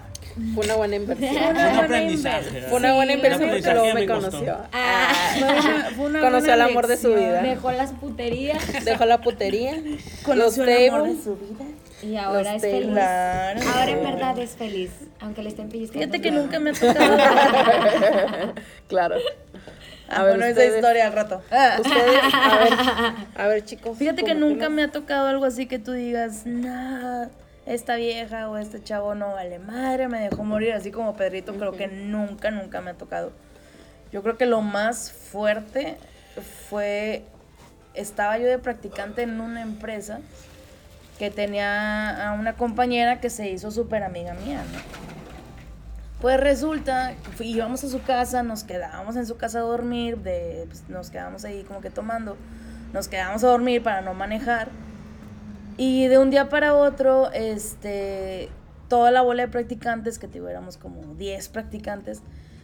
Fue 0.55 0.65
una 0.67 0.75
buena 0.77 0.97
inversión. 0.97 1.31
Fue 1.31 1.41
una 1.51 1.53
buena 1.63 1.79
aprendizaje. 1.85 2.39
inversión. 2.47 2.71
Fue 2.71 2.79
una 2.81 2.95
buena 2.95 3.13
inversión 3.13 3.51
porque 3.51 3.73
luego 3.73 3.95
me 3.95 4.07
conoció. 4.07 4.39
costó. 4.41 4.69
Ah, 4.73 5.13
Fue 5.97 6.07
una, 6.07 6.21
Conoció 6.21 6.55
el 6.55 6.61
amor 6.61 6.87
de 6.89 6.97
su 6.97 7.09
vida. 7.15 7.43
dejó 7.43 7.73
las 7.73 7.93
puterías 7.93 8.85
Dejó 8.85 9.05
la 9.05 9.21
putería. 9.21 9.81
Conoció 10.25 10.65
el 10.65 10.91
amor 10.93 11.09
de 11.09 11.23
su 11.23 11.37
vida. 11.37 11.65
y 12.03 12.17
ahora 12.17 12.53
Los 12.55 12.63
es 12.65 12.71
feliz. 12.71 12.89
Ahora 12.99 13.91
en 13.91 14.03
verdad 14.05 14.39
es 14.39 14.51
feliz, 14.51 14.91
aunque 15.21 15.43
le 15.43 15.49
estén 15.49 15.69
pellizcando. 15.69 16.01
Fíjate 16.07 16.21
que 16.21 16.31
nunca 16.31 16.59
me 16.61 16.71
ha 16.71 16.73
tocado. 16.75 17.17
Claro. 18.89 19.17
Ah, 20.09 20.21
A 20.21 20.25
ver, 20.25 20.39
bueno, 20.39 20.47
esa 20.47 20.65
historia 20.65 21.07
al 21.07 21.13
rato. 21.13 21.43
Ustedes, 21.51 22.35
a 22.35 22.59
ver, 22.59 22.73
a 23.37 23.49
ver, 23.49 23.65
chicos. 23.65 23.99
Fíjate 23.99 24.25
que 24.25 24.33
¿cómo 24.33 24.47
nunca 24.47 24.69
me 24.69 24.83
ha 24.83 24.91
tocado 24.91 25.29
algo 25.29 25.45
así 25.45 25.67
que 25.67 25.79
tú 25.79 25.93
digas, 25.93 26.47
nah, 26.47 27.27
esta 27.67 27.97
vieja 27.97 28.49
o 28.49 28.57
este 28.57 28.83
chavo 28.83 29.15
no 29.15 29.33
vale 29.35 29.59
madre, 29.59 30.09
me 30.09 30.21
dejó 30.21 30.45
morir, 30.45 30.73
así 30.73 30.91
como 30.91 31.15
Pedrito, 31.17 31.55
creo 31.55 31.73
que 31.73 31.89
nunca, 31.89 32.51
nunca 32.51 32.81
me 32.81 32.91
ha 32.93 32.95
tocado. 32.95 33.33
Yo 34.11 34.23
creo 34.23 34.39
que 34.39 34.47
lo 34.47 34.63
más 34.63 35.13
fuerte 35.13 35.99
fue, 36.71 37.25
estaba 37.93 38.39
yo 38.39 38.47
de 38.47 38.59
practicante 38.59 39.23
en 39.23 39.41
una 39.41 39.61
empresa 39.61 40.21
que 41.19 41.31
tenía 41.31 42.29
a 42.29 42.33
una 42.33 42.55
compañera 42.55 43.21
que 43.21 43.29
se 43.29 43.51
hizo 43.51 43.71
súper 43.71 44.03
amiga 44.03 44.33
mía, 44.35 44.63
¿no? 44.73 45.18
Pues 46.21 46.41
resulta, 46.41 47.15
íbamos 47.39 47.85
a 47.85 47.89
su 47.89 48.03
casa, 48.03 48.43
nos 48.43 48.65
quedábamos 48.65 49.15
en 49.15 49.25
su 49.25 49.37
casa 49.37 49.61
a 49.61 49.63
dormir, 49.63 50.19
de, 50.19 50.65
pues, 50.67 50.89
nos 50.89 51.11
quedábamos 51.11 51.45
ahí 51.45 51.63
como 51.63 51.81
que 51.81 51.91
tomando, 51.91 52.37
nos 52.93 53.07
quedábamos 53.07 53.45
a 53.45 53.49
dormir 53.49 53.85
para 53.85 54.01
no 54.01 54.15
manejar. 54.15 54.69
Y 55.77 56.09
de 56.09 56.19
un 56.19 56.31
día 56.31 56.49
para 56.49 56.75
otro, 56.75 57.31
este, 57.33 58.49
toda 58.89 59.13
la 59.13 59.23
bola 59.23 59.45
de 59.45 59.49
practicantes, 59.49 60.19
que 60.19 60.27
tuviéramos 60.27 60.77
como 60.77 61.15
10 61.15 61.49
practicantes, 61.51 62.23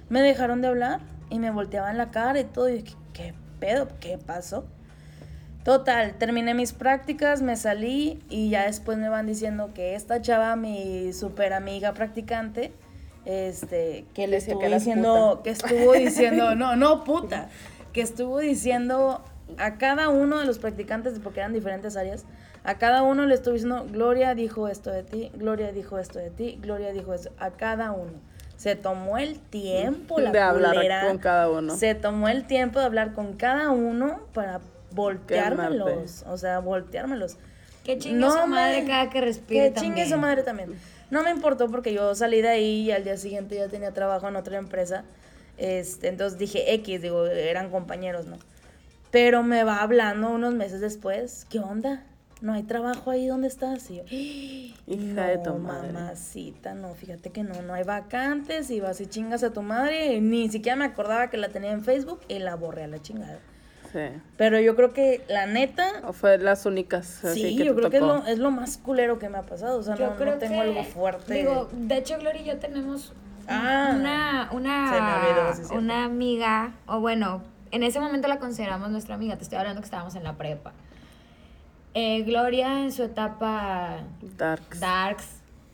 me 0.09 0.21
dejaron 0.21 0.61
de 0.61 0.67
hablar 0.67 1.01
y 1.31 1.39
me 1.39 1.53
volteaban 1.53 1.97
la 1.97 2.11
cara 2.11 2.41
y 2.41 2.45
todo. 2.45 2.69
Y 2.69 2.83
¿qué, 2.83 2.95
qué 3.13 3.35
pedo? 3.61 3.87
¿Qué 4.01 4.19
pasó? 4.19 4.67
Total, 5.63 6.15
terminé 6.19 6.55
mis 6.55 6.73
prácticas, 6.73 7.41
me 7.41 7.55
salí 7.55 8.21
y 8.29 8.51
ya 8.51 8.67
después 8.67 8.99
me 8.99 9.09
van 9.09 9.27
diciendo 9.27 9.71
que 9.73 9.95
esta 9.95 10.21
chava, 10.21 10.57
mi 10.57 11.13
super 11.13 11.53
amiga 11.53 11.95
practicante, 11.95 12.73
este, 13.25 14.05
que 14.15 14.27
le 14.27 14.39
estuvo 14.39 14.59
que 14.59 14.69
diciendo, 14.69 15.41
que 15.43 15.51
estuvo 15.51 15.93
diciendo, 15.95 16.55
no, 16.55 16.77
no 16.77 17.05
puta, 17.05 17.49
que 17.93 18.01
estuvo 18.01 18.39
diciendo 18.39 19.23
a 19.59 19.79
cada 19.79 20.09
uno 20.09 20.39
de 20.39 20.47
los 20.47 20.59
practicantes, 20.59 21.19
porque 21.19 21.41
eran 21.41 21.53
diferentes 21.53 21.97
áreas, 21.97 22.25
a 22.65 22.77
cada 22.79 23.03
uno 23.03 23.27
le 23.27 23.35
estuvo 23.35 23.55
diciendo, 23.55 23.87
Gloria 23.91 24.35
dijo 24.35 24.69
esto 24.69 24.91
de 24.91 25.03
ti, 25.03 25.31
Gloria 25.35 25.73
dijo 25.73 25.99
esto 25.99 26.19
de 26.19 26.31
ti, 26.31 26.59
Gloria 26.61 26.93
dijo 26.93 27.13
esto, 27.15 27.31
a 27.39 27.51
cada 27.51 27.93
uno. 27.93 28.13
Se 28.57 28.77
tomó 28.77 29.19
el 29.19 29.41
tiempo 29.41 30.21
la 30.21 30.31
De 30.31 30.39
hablar 30.39 30.75
culera, 30.75 31.07
con 31.07 31.19
cada 31.19 31.51
uno. 31.51 31.77
Se 31.77 31.95
tomó 31.95 32.29
el 32.29 32.47
tiempo 32.47 32.79
de 32.79 32.87
hablar 32.87 33.13
con 33.13 33.35
cada 33.35 33.71
uno 33.71 34.21
para 34.33 34.61
volteármelos, 34.93 36.25
o 36.27 36.39
sea, 36.39 36.61
volteármelos. 36.61 37.37
Que 37.83 37.99
chingue 37.99 38.19
No 38.21 38.31
su 38.31 38.47
madre 38.47 38.87
cada 38.87 39.11
que 39.11 39.21
respire 39.21 39.73
Que 39.73 39.81
chingue 39.81 40.03
también. 40.03 40.09
su 40.09 40.17
madre 40.19 40.43
también. 40.43 40.75
No 41.15 41.23
me 41.23 41.31
importó 41.31 41.71
porque 41.71 41.95
yo 41.95 42.13
salí 42.17 42.43
de 42.43 42.49
ahí 42.49 42.81
y 42.81 42.91
al 42.91 43.05
día 43.05 43.17
siguiente 43.17 43.55
ya 43.55 43.69
tenía 43.69 43.93
trabajo 43.93 44.27
en 44.27 44.35
otra 44.35 44.59
empresa. 44.59 45.05
Este, 45.59 46.09
entonces 46.09 46.41
dije 46.41 46.75
X, 46.75 47.03
digo, 47.03 47.25
eran 47.27 47.71
compañeros, 47.71 48.27
¿no? 48.27 48.37
Pero 49.13 49.45
me 49.45 49.63
va 49.63 49.81
hablando 49.81 50.29
unos 50.31 50.55
meses 50.55 50.81
después, 50.81 51.47
¿qué 51.49 51.61
onda? 51.61 52.03
¿No 52.41 52.53
hay 52.53 52.65
trabajo 52.65 53.13
ahí 53.13 53.29
donde 53.29 53.47
estás? 53.47 53.89
Y 53.93 53.99
yo, 53.99 54.03
Hija 54.93 55.05
no, 55.15 55.29
de 55.29 55.39
tu 55.39 55.55
madre. 55.55 55.93
mamacita, 55.93 56.75
no, 56.75 56.93
fíjate 56.97 57.31
que 57.31 57.45
no, 57.45 57.63
no 57.63 57.75
hay 57.75 57.85
vacantes 57.85 58.69
y 58.71 58.81
vas 58.81 59.01
y 59.01 59.07
chingas 59.07 59.45
a 59.45 59.51
tu 59.53 59.63
madre. 59.63 60.15
y 60.15 60.21
ni 60.21 60.51
siquiera 60.51 60.75
me 60.75 60.85
acordaba 60.85 61.31
que 61.31 61.37
la 61.37 61.49
tenía 61.51 61.71
en 61.71 61.85
Facebook 61.85 62.23
y 62.27 62.41
la 62.41 62.57
borré 62.57 62.83
a 62.83 62.89
la 62.89 63.01
chingada. 63.01 63.39
Sí. 63.95 64.01
Pero 64.37 64.59
yo 64.59 64.75
creo 64.75 64.93
que 64.93 65.25
la 65.29 65.47
neta, 65.47 65.87
O 66.05 66.13
fue 66.13 66.37
las 66.39 66.67
únicas. 66.67 67.25
así 67.25 67.43
Sí, 67.43 67.57
que 67.57 67.65
yo 67.65 67.75
te 67.75 67.79
creo 67.79 67.91
que 67.91 67.97
es 67.99 68.03
lo, 68.03 68.27
es 68.27 68.39
lo 68.41 68.51
más 68.51 68.77
culero 68.77 69.21
que 69.21 69.29
me 69.29 69.39
ha 69.39 69.43
pasado. 69.43 69.79
O 69.79 69.83
sea, 69.85 69.95
Yo 69.95 70.07
no, 70.07 70.11
no 70.11 70.17
creo 70.17 70.39
tengo 70.39 70.55
que, 70.55 70.61
algo 70.69 70.83
fuerte. 70.83 71.33
Digo, 71.33 71.69
de 71.73 71.97
hecho, 71.99 72.19
Gloria 72.19 72.43
y 72.43 72.45
yo 72.47 72.59
tenemos 72.59 73.13
Ah, 73.47 73.93
una, 73.95 74.49
una, 74.53 74.93
se 74.93 75.01
me 75.01 75.13
olvidó, 75.31 75.47
sí 75.47 75.51
es 75.63 75.69
cierto. 75.69 75.75
una 75.75 76.05
amiga, 76.07 76.73
o 76.87 76.99
bueno, 77.01 77.43
en 77.71 77.83
ese 77.85 78.01
momento 78.01 78.27
la 78.27 78.39
consideramos 78.39 78.91
nuestra 78.91 79.15
amiga, 79.15 79.37
te 79.37 79.43
estoy 79.45 79.59
hablando 79.59 79.81
que 79.81 79.85
estábamos 79.85 80.15
en 80.17 80.25
la 80.25 80.33
prepa. 80.33 80.73
Eh, 81.93 82.23
Gloria 82.23 82.81
en 82.81 82.91
su 82.91 83.03
etapa 83.05 83.99
Darks. 84.37 84.81
darks, 84.81 85.27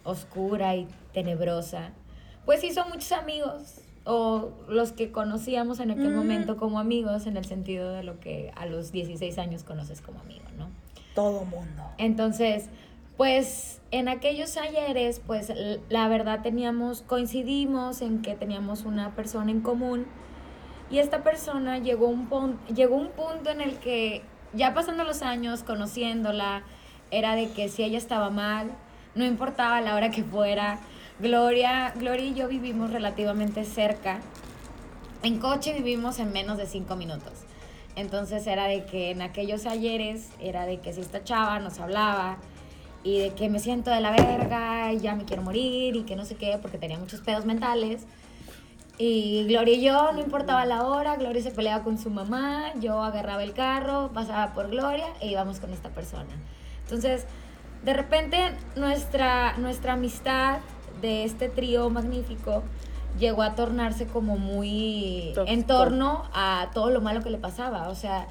oscura 0.04 0.74
y 0.76 0.86
tenebrosa, 1.14 1.90
pues 2.44 2.62
hizo 2.64 2.84
muchos 2.88 3.12
amigos, 3.12 3.79
o 4.12 4.50
los 4.68 4.90
que 4.90 5.12
conocíamos 5.12 5.78
en 5.78 5.92
aquel 5.92 6.10
Mm. 6.10 6.16
momento 6.16 6.56
como 6.56 6.80
amigos, 6.80 7.26
en 7.26 7.36
el 7.36 7.44
sentido 7.44 7.92
de 7.92 8.02
lo 8.02 8.18
que 8.18 8.52
a 8.56 8.66
los 8.66 8.90
16 8.90 9.38
años 9.38 9.62
conoces 9.62 10.00
como 10.00 10.18
amigo, 10.18 10.44
¿no? 10.58 10.68
todo 11.14 11.44
mundo. 11.44 11.82
Entonces, 11.98 12.68
pues 13.16 13.80
en 13.90 14.08
aquellos 14.08 14.56
ayeres, 14.56 15.20
pues 15.24 15.52
la 15.88 16.08
verdad 16.08 16.40
teníamos, 16.42 17.02
coincidimos 17.02 18.00
en 18.00 18.22
que 18.22 18.34
teníamos 18.34 18.84
una 18.84 19.14
persona 19.14 19.50
en 19.50 19.60
común 19.60 20.06
y 20.90 20.98
esta 20.98 21.22
persona 21.22 21.78
llegó 21.78 22.06
un, 22.08 22.58
llegó 22.74 22.96
a 22.96 22.98
un 22.98 23.10
punto 23.10 23.50
en 23.50 23.60
el 23.60 23.78
que 23.78 24.22
ya 24.54 24.74
pasando 24.74 25.04
los 25.04 25.22
años, 25.22 25.62
conociéndola, 25.62 26.62
era 27.10 27.36
de 27.36 27.50
que 27.50 27.68
si 27.68 27.82
ella 27.84 27.98
estaba 27.98 28.30
mal, 28.30 28.70
no 29.14 29.24
importaba 29.24 29.80
la 29.80 29.94
hora 29.94 30.10
que 30.10 30.24
fuera. 30.24 30.78
Gloria, 31.20 31.92
Gloria 31.96 32.24
y 32.24 32.34
yo 32.34 32.48
vivimos 32.48 32.90
relativamente 32.90 33.64
cerca. 33.64 34.20
En 35.22 35.38
coche 35.38 35.74
vivimos 35.74 36.18
en 36.18 36.32
menos 36.32 36.56
de 36.56 36.64
cinco 36.64 36.96
minutos. 36.96 37.32
Entonces 37.94 38.46
era 38.46 38.64
de 38.64 38.86
que 38.86 39.10
en 39.10 39.20
aquellos 39.20 39.66
ayeres 39.66 40.30
era 40.40 40.64
de 40.64 40.80
que 40.80 40.94
si 40.94 41.02
esta 41.02 41.22
chava 41.22 41.58
nos 41.58 41.78
hablaba 41.78 42.38
y 43.04 43.18
de 43.18 43.34
que 43.34 43.50
me 43.50 43.58
siento 43.58 43.90
de 43.90 44.00
la 44.00 44.12
verga 44.12 44.94
y 44.94 45.00
ya 45.00 45.14
me 45.14 45.26
quiero 45.26 45.42
morir 45.42 45.94
y 45.94 46.04
que 46.04 46.16
no 46.16 46.24
sé 46.24 46.36
qué 46.36 46.58
porque 46.60 46.78
tenía 46.78 46.98
muchos 46.98 47.20
pedos 47.20 47.44
mentales. 47.44 48.06
Y 48.96 49.44
Gloria 49.46 49.74
y 49.74 49.82
yo, 49.82 50.12
no 50.12 50.20
importaba 50.20 50.64
la 50.64 50.84
hora, 50.84 51.16
Gloria 51.16 51.42
se 51.42 51.50
peleaba 51.50 51.84
con 51.84 51.98
su 51.98 52.08
mamá, 52.08 52.72
yo 52.80 53.02
agarraba 53.02 53.42
el 53.42 53.52
carro, 53.52 54.10
pasaba 54.14 54.54
por 54.54 54.70
Gloria 54.70 55.06
e 55.20 55.28
íbamos 55.28 55.60
con 55.60 55.70
esta 55.74 55.90
persona. 55.90 56.30
Entonces, 56.84 57.26
de 57.84 57.92
repente 57.92 58.52
nuestra, 58.76 59.58
nuestra 59.58 59.94
amistad 59.94 60.60
de 61.00 61.24
este 61.24 61.48
trío 61.48 61.88
magnífico 61.90 62.62
llegó 63.18 63.42
a 63.42 63.54
tornarse 63.54 64.06
como 64.06 64.38
muy 64.38 65.32
Tóxico. 65.34 65.52
en 65.52 65.66
torno 65.66 66.24
a 66.32 66.70
todo 66.72 66.90
lo 66.90 67.00
malo 67.00 67.22
que 67.22 67.30
le 67.30 67.38
pasaba. 67.38 67.88
O 67.88 67.94
sea, 67.94 68.28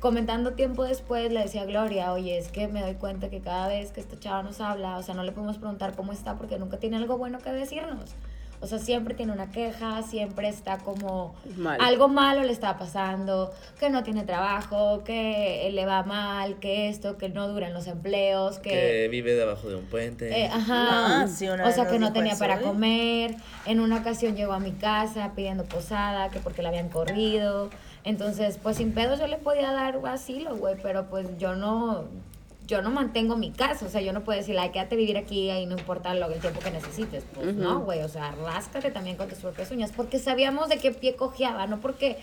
comentando 0.00 0.52
tiempo 0.52 0.84
después 0.84 1.32
le 1.32 1.40
decía 1.40 1.62
a 1.62 1.66
Gloria, 1.66 2.12
oye, 2.12 2.38
es 2.38 2.48
que 2.48 2.68
me 2.68 2.82
doy 2.82 2.94
cuenta 2.94 3.30
que 3.30 3.40
cada 3.40 3.68
vez 3.68 3.92
que 3.92 4.00
esta 4.00 4.18
chava 4.18 4.42
nos 4.42 4.60
habla, 4.60 4.98
o 4.98 5.02
sea, 5.02 5.14
no 5.14 5.22
le 5.22 5.32
podemos 5.32 5.58
preguntar 5.58 5.96
cómo 5.96 6.12
está 6.12 6.36
porque 6.36 6.58
nunca 6.58 6.76
tiene 6.78 6.96
algo 6.96 7.18
bueno 7.18 7.38
que 7.38 7.50
decirnos. 7.50 8.14
O 8.60 8.66
sea, 8.66 8.78
siempre 8.78 9.14
tiene 9.14 9.32
una 9.32 9.50
queja, 9.50 10.02
siempre 10.02 10.48
está 10.48 10.78
como 10.78 11.34
Mal. 11.56 11.78
algo 11.80 12.08
malo 12.08 12.42
le 12.42 12.52
está 12.52 12.78
pasando, 12.78 13.52
que 13.78 13.90
no 13.90 14.02
tiene 14.02 14.24
trabajo, 14.24 15.04
que 15.04 15.68
le 15.72 15.86
va 15.86 16.02
mal, 16.04 16.58
que 16.58 16.88
esto, 16.88 17.18
que 17.18 17.28
no 17.28 17.48
duran 17.48 17.74
los 17.74 17.86
empleos, 17.86 18.58
Que 18.58 18.70
que... 18.70 19.08
vive 19.10 19.34
debajo 19.34 19.68
de 19.68 19.76
un 19.76 19.84
puente. 19.84 20.30
eh, 20.44 20.46
ajá. 20.52 21.22
Ah, 21.22 21.26
sí, 21.28 21.48
una 21.48 21.68
o 21.68 21.72
sea, 21.72 21.86
que 21.86 21.98
no 21.98 22.12
tenía 22.12 22.32
eso, 22.32 22.40
para 22.40 22.56
¿eh? 22.56 22.62
comer. 22.62 23.36
En 23.66 23.80
una 23.80 23.96
ocasión 23.98 24.36
llegó 24.36 24.52
a 24.54 24.60
mi 24.60 24.72
casa 24.72 25.32
pidiendo 25.36 25.64
posada, 25.64 26.30
que 26.30 26.38
porque 26.40 26.62
la 26.62 26.70
habían 26.70 26.88
corrido. 26.88 27.70
Entonces, 28.04 28.58
pues 28.62 28.76
sin 28.76 28.92
pedo 28.92 29.18
yo 29.18 29.26
le 29.26 29.36
podía 29.36 29.72
dar 29.72 29.98
asilo, 30.06 30.56
güey, 30.56 30.76
pero 30.82 31.06
pues 31.10 31.26
yo 31.38 31.54
no 31.56 32.04
yo 32.66 32.82
no 32.82 32.90
mantengo 32.90 33.36
mi 33.36 33.52
casa, 33.52 33.86
o 33.86 33.88
sea, 33.88 34.00
yo 34.00 34.12
no 34.12 34.24
puedo 34.24 34.38
decirle, 34.38 34.60
ay, 34.60 34.70
quédate 34.70 34.96
a 34.96 34.98
vivir 34.98 35.16
aquí 35.16 35.50
y 35.50 35.66
no 35.66 35.76
importa 35.78 36.14
lo, 36.14 36.30
el 36.30 36.40
tiempo 36.40 36.60
que 36.60 36.70
necesites. 36.70 37.24
Pues 37.34 37.54
no, 37.54 37.80
güey, 37.80 38.02
o 38.02 38.08
sea, 38.08 38.32
ráscate 38.32 38.90
también 38.90 39.16
con 39.16 39.28
tus 39.28 39.38
propias 39.38 39.70
uñas, 39.70 39.92
porque 39.94 40.18
sabíamos 40.18 40.68
de 40.68 40.78
qué 40.78 40.90
pie 40.90 41.14
cojeaba, 41.14 41.66
no 41.66 41.80
porque 41.80 42.18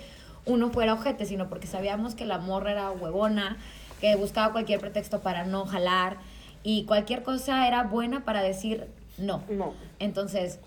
uno 0.46 0.70
fuera 0.72 0.94
ojete, 0.94 1.26
sino 1.26 1.48
porque 1.48 1.68
sabíamos 1.68 2.16
que 2.16 2.26
la 2.26 2.40
morra 2.40 2.72
era 2.72 2.92
huevona, 2.92 3.58
que 4.02 4.16
buscaba 4.16 4.52
cualquier 4.52 4.80
pretexto 4.80 5.22
para 5.22 5.46
no 5.46 5.66
jalar 5.66 6.18
y 6.62 6.84
cualquier 6.86 7.24
cosa 7.24 7.68
era 7.68 7.84
buena 7.84 8.26
para 8.26 8.42
decir 8.42 8.88
no. 9.18 9.44
No. 9.50 9.74
Entonces, 10.00 10.60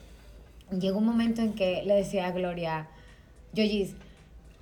llegó 0.70 0.98
un 0.98 1.06
momento 1.06 1.42
en 1.42 1.52
que 1.52 1.82
le 1.84 1.94
decía 1.94 2.26
a 2.26 2.30
Gloria, 2.30 2.88
Yoyis, 3.52 3.94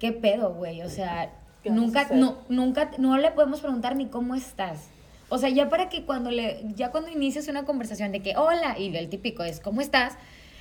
¿qué 0.01 0.11
pedo, 0.11 0.55
güey? 0.55 0.83
O 0.83 0.91
sea, 0.91 1.31
¿Qué 1.63 1.71
vas 1.71 1.79
a 1.79 1.81
nunca, 1.81 2.09
no, 2.13 2.39
nunca, 2.49 2.91
no 2.99 3.17
le 3.17 3.31
podemos 3.31 3.61
preguntar 3.61 3.95
ni 3.95 4.07
cómo 4.07 4.35
estás. 4.35 4.89
O 5.35 5.39
sea, 5.39 5.49
ya 5.49 5.69
para 5.69 5.89
que 5.89 6.05
cuando 6.05 6.31
le, 6.31 6.63
ya 6.77 6.93
cuando 6.93 7.11
inicias 7.11 7.49
una 7.49 7.65
conversación 7.65 8.13
de 8.13 8.23
que, 8.23 8.37
hola, 8.37 8.79
y 8.79 8.97
el 8.97 9.09
típico 9.09 9.43
es, 9.43 9.59
¿cómo 9.59 9.81
estás? 9.81 10.15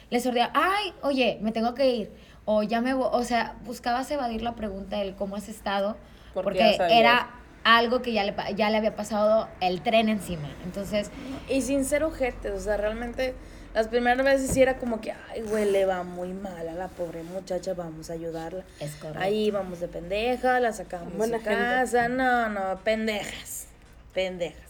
Le 0.09 0.19
sordea, 0.19 0.49
ay, 0.55 0.93
oye, 1.03 1.37
me 1.41 1.51
tengo 1.51 1.75
que 1.75 1.91
ir. 1.91 2.11
O 2.45 2.63
ya 2.63 2.81
me 2.81 2.95
voy, 2.95 3.07
o 3.11 3.23
sea, 3.23 3.55
buscabas 3.65 4.09
evadir 4.09 4.41
la 4.41 4.55
pregunta 4.55 4.97
del 4.97 5.13
cómo 5.13 5.35
has 5.35 5.47
estado, 5.47 5.95
Porque 6.33 6.75
era 6.89 7.29
algo 7.63 8.01
que 8.01 8.13
ya 8.13 8.23
le, 8.23 8.33
ya 8.55 8.71
le 8.71 8.77
había 8.77 8.95
pasado 8.95 9.47
el 9.61 9.83
tren 9.83 10.09
encima. 10.09 10.49
Entonces, 10.65 11.11
Y 11.47 11.61
sin 11.61 11.85
ser 11.85 12.03
ojetes, 12.03 12.51
o 12.51 12.59
sea, 12.59 12.75
realmente 12.75 13.35
las 13.75 13.89
primeras 13.89 14.25
veces 14.25 14.49
sí 14.49 14.63
era 14.63 14.77
como 14.77 15.01
que, 15.01 15.11
ay, 15.29 15.41
güey, 15.41 15.71
le 15.71 15.85
va 15.85 16.01
muy 16.01 16.33
mal 16.33 16.67
a 16.67 16.73
la 16.73 16.87
pobre 16.87 17.21
muchacha, 17.21 17.75
vamos 17.75 18.09
a 18.09 18.13
ayudarla. 18.13 18.63
es 18.79 18.95
correcto. 18.95 19.21
Ahí 19.21 19.51
vamos 19.51 19.81
de 19.81 19.87
pendeja, 19.87 20.59
la 20.59 20.73
sacamos 20.73 21.15
de 21.15 21.39
gente. 21.39 21.43
casa, 21.43 22.07
no, 22.07 22.49
no, 22.49 22.79
pendejas, 22.83 23.67
pendejas. 24.15 24.62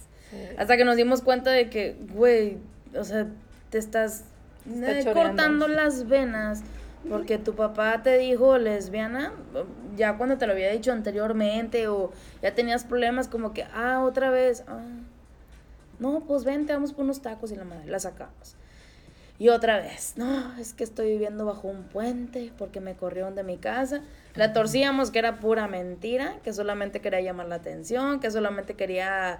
Hasta 0.58 0.78
que 0.78 0.86
nos 0.86 0.96
dimos 0.96 1.22
cuenta 1.22 1.52
de 1.52 1.70
que, 1.70 1.96
güey, 2.14 2.58
o 2.96 3.04
sea, 3.04 3.28
te 3.70 3.78
estás 3.78 4.26
Está 4.70 5.00
eh, 5.00 5.14
cortando 5.14 5.68
las 5.68 6.08
venas 6.08 6.64
porque 7.10 7.38
tu 7.38 7.54
papá 7.54 8.02
te 8.02 8.18
dijo 8.18 8.58
lesbiana, 8.58 9.34
ya 9.98 10.18
cuando 10.18 10.38
te 10.38 10.48
lo 10.48 10.54
había 10.54 10.72
dicho 10.72 10.94
anteriormente 10.94 11.90
o 11.90 12.12
ya 12.42 12.56
tenías 12.56 12.86
problemas 12.86 13.28
como 13.28 13.54
que, 13.54 13.66
ah, 13.74 14.04
otra 14.06 14.30
vez, 14.30 14.64
ah, 14.68 14.80
no, 16.00 16.22
pues 16.22 16.46
vente, 16.46 16.72
vamos 16.72 16.94
por 16.94 17.04
unos 17.04 17.22
tacos 17.22 17.52
y 17.52 17.58
la 17.58 17.66
madre, 17.66 17.88
la 17.88 18.00
sacamos. 18.00 18.56
Y 19.38 19.50
otra 19.50 19.78
vez, 19.80 20.14
no, 20.16 20.58
es 20.58 20.74
que 20.74 20.86
estoy 20.86 21.12
viviendo 21.12 21.46
bajo 21.46 21.68
un 21.68 21.84
puente 21.84 22.54
porque 22.58 22.80
me 22.80 22.94
corrieron 22.94 23.36
de 23.36 23.44
mi 23.44 23.58
casa. 23.58 24.02
La 24.36 24.54
torcíamos 24.54 25.12
que 25.12 25.20
era 25.20 25.40
pura 25.40 25.68
mentira, 25.68 26.38
que 26.44 26.54
solamente 26.54 27.02
quería 27.02 27.20
llamar 27.20 27.48
la 27.48 27.56
atención, 27.56 28.22
que 28.22 28.32
solamente 28.32 28.76
quería 28.76 29.40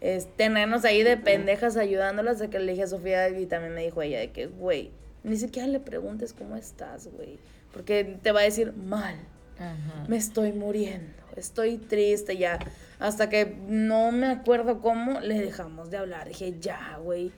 es, 0.00 0.26
tenernos 0.36 0.84
ahí 0.84 1.02
de 1.02 1.16
pendejas 1.16 1.76
ayudándolas. 1.76 2.38
De 2.38 2.50
que 2.50 2.58
le 2.58 2.72
dije 2.72 2.84
a 2.84 2.86
Sofía 2.86 3.28
y 3.30 3.46
también 3.46 3.74
me 3.74 3.82
dijo 3.84 4.02
ella 4.02 4.18
de 4.20 4.30
que, 4.30 4.46
güey, 4.46 4.90
ni 5.22 5.36
siquiera 5.36 5.68
le 5.68 5.80
preguntes 5.80 6.32
cómo 6.32 6.56
estás, 6.56 7.08
güey, 7.08 7.38
porque 7.72 8.18
te 8.22 8.32
va 8.32 8.40
a 8.40 8.44
decir 8.44 8.72
mal 8.74 9.16
Ajá. 9.58 10.04
me 10.08 10.16
estoy 10.16 10.52
muriendo, 10.52 11.12
estoy 11.36 11.78
triste 11.78 12.36
ya. 12.36 12.58
Hasta 12.98 13.28
que 13.28 13.56
no 13.68 14.12
me 14.12 14.26
acuerdo 14.28 14.80
cómo 14.80 15.20
le 15.20 15.40
dejamos 15.40 15.90
de 15.90 15.96
hablar. 15.98 16.28
Dije, 16.28 16.54
ya, 16.60 16.98
güey. 17.02 17.32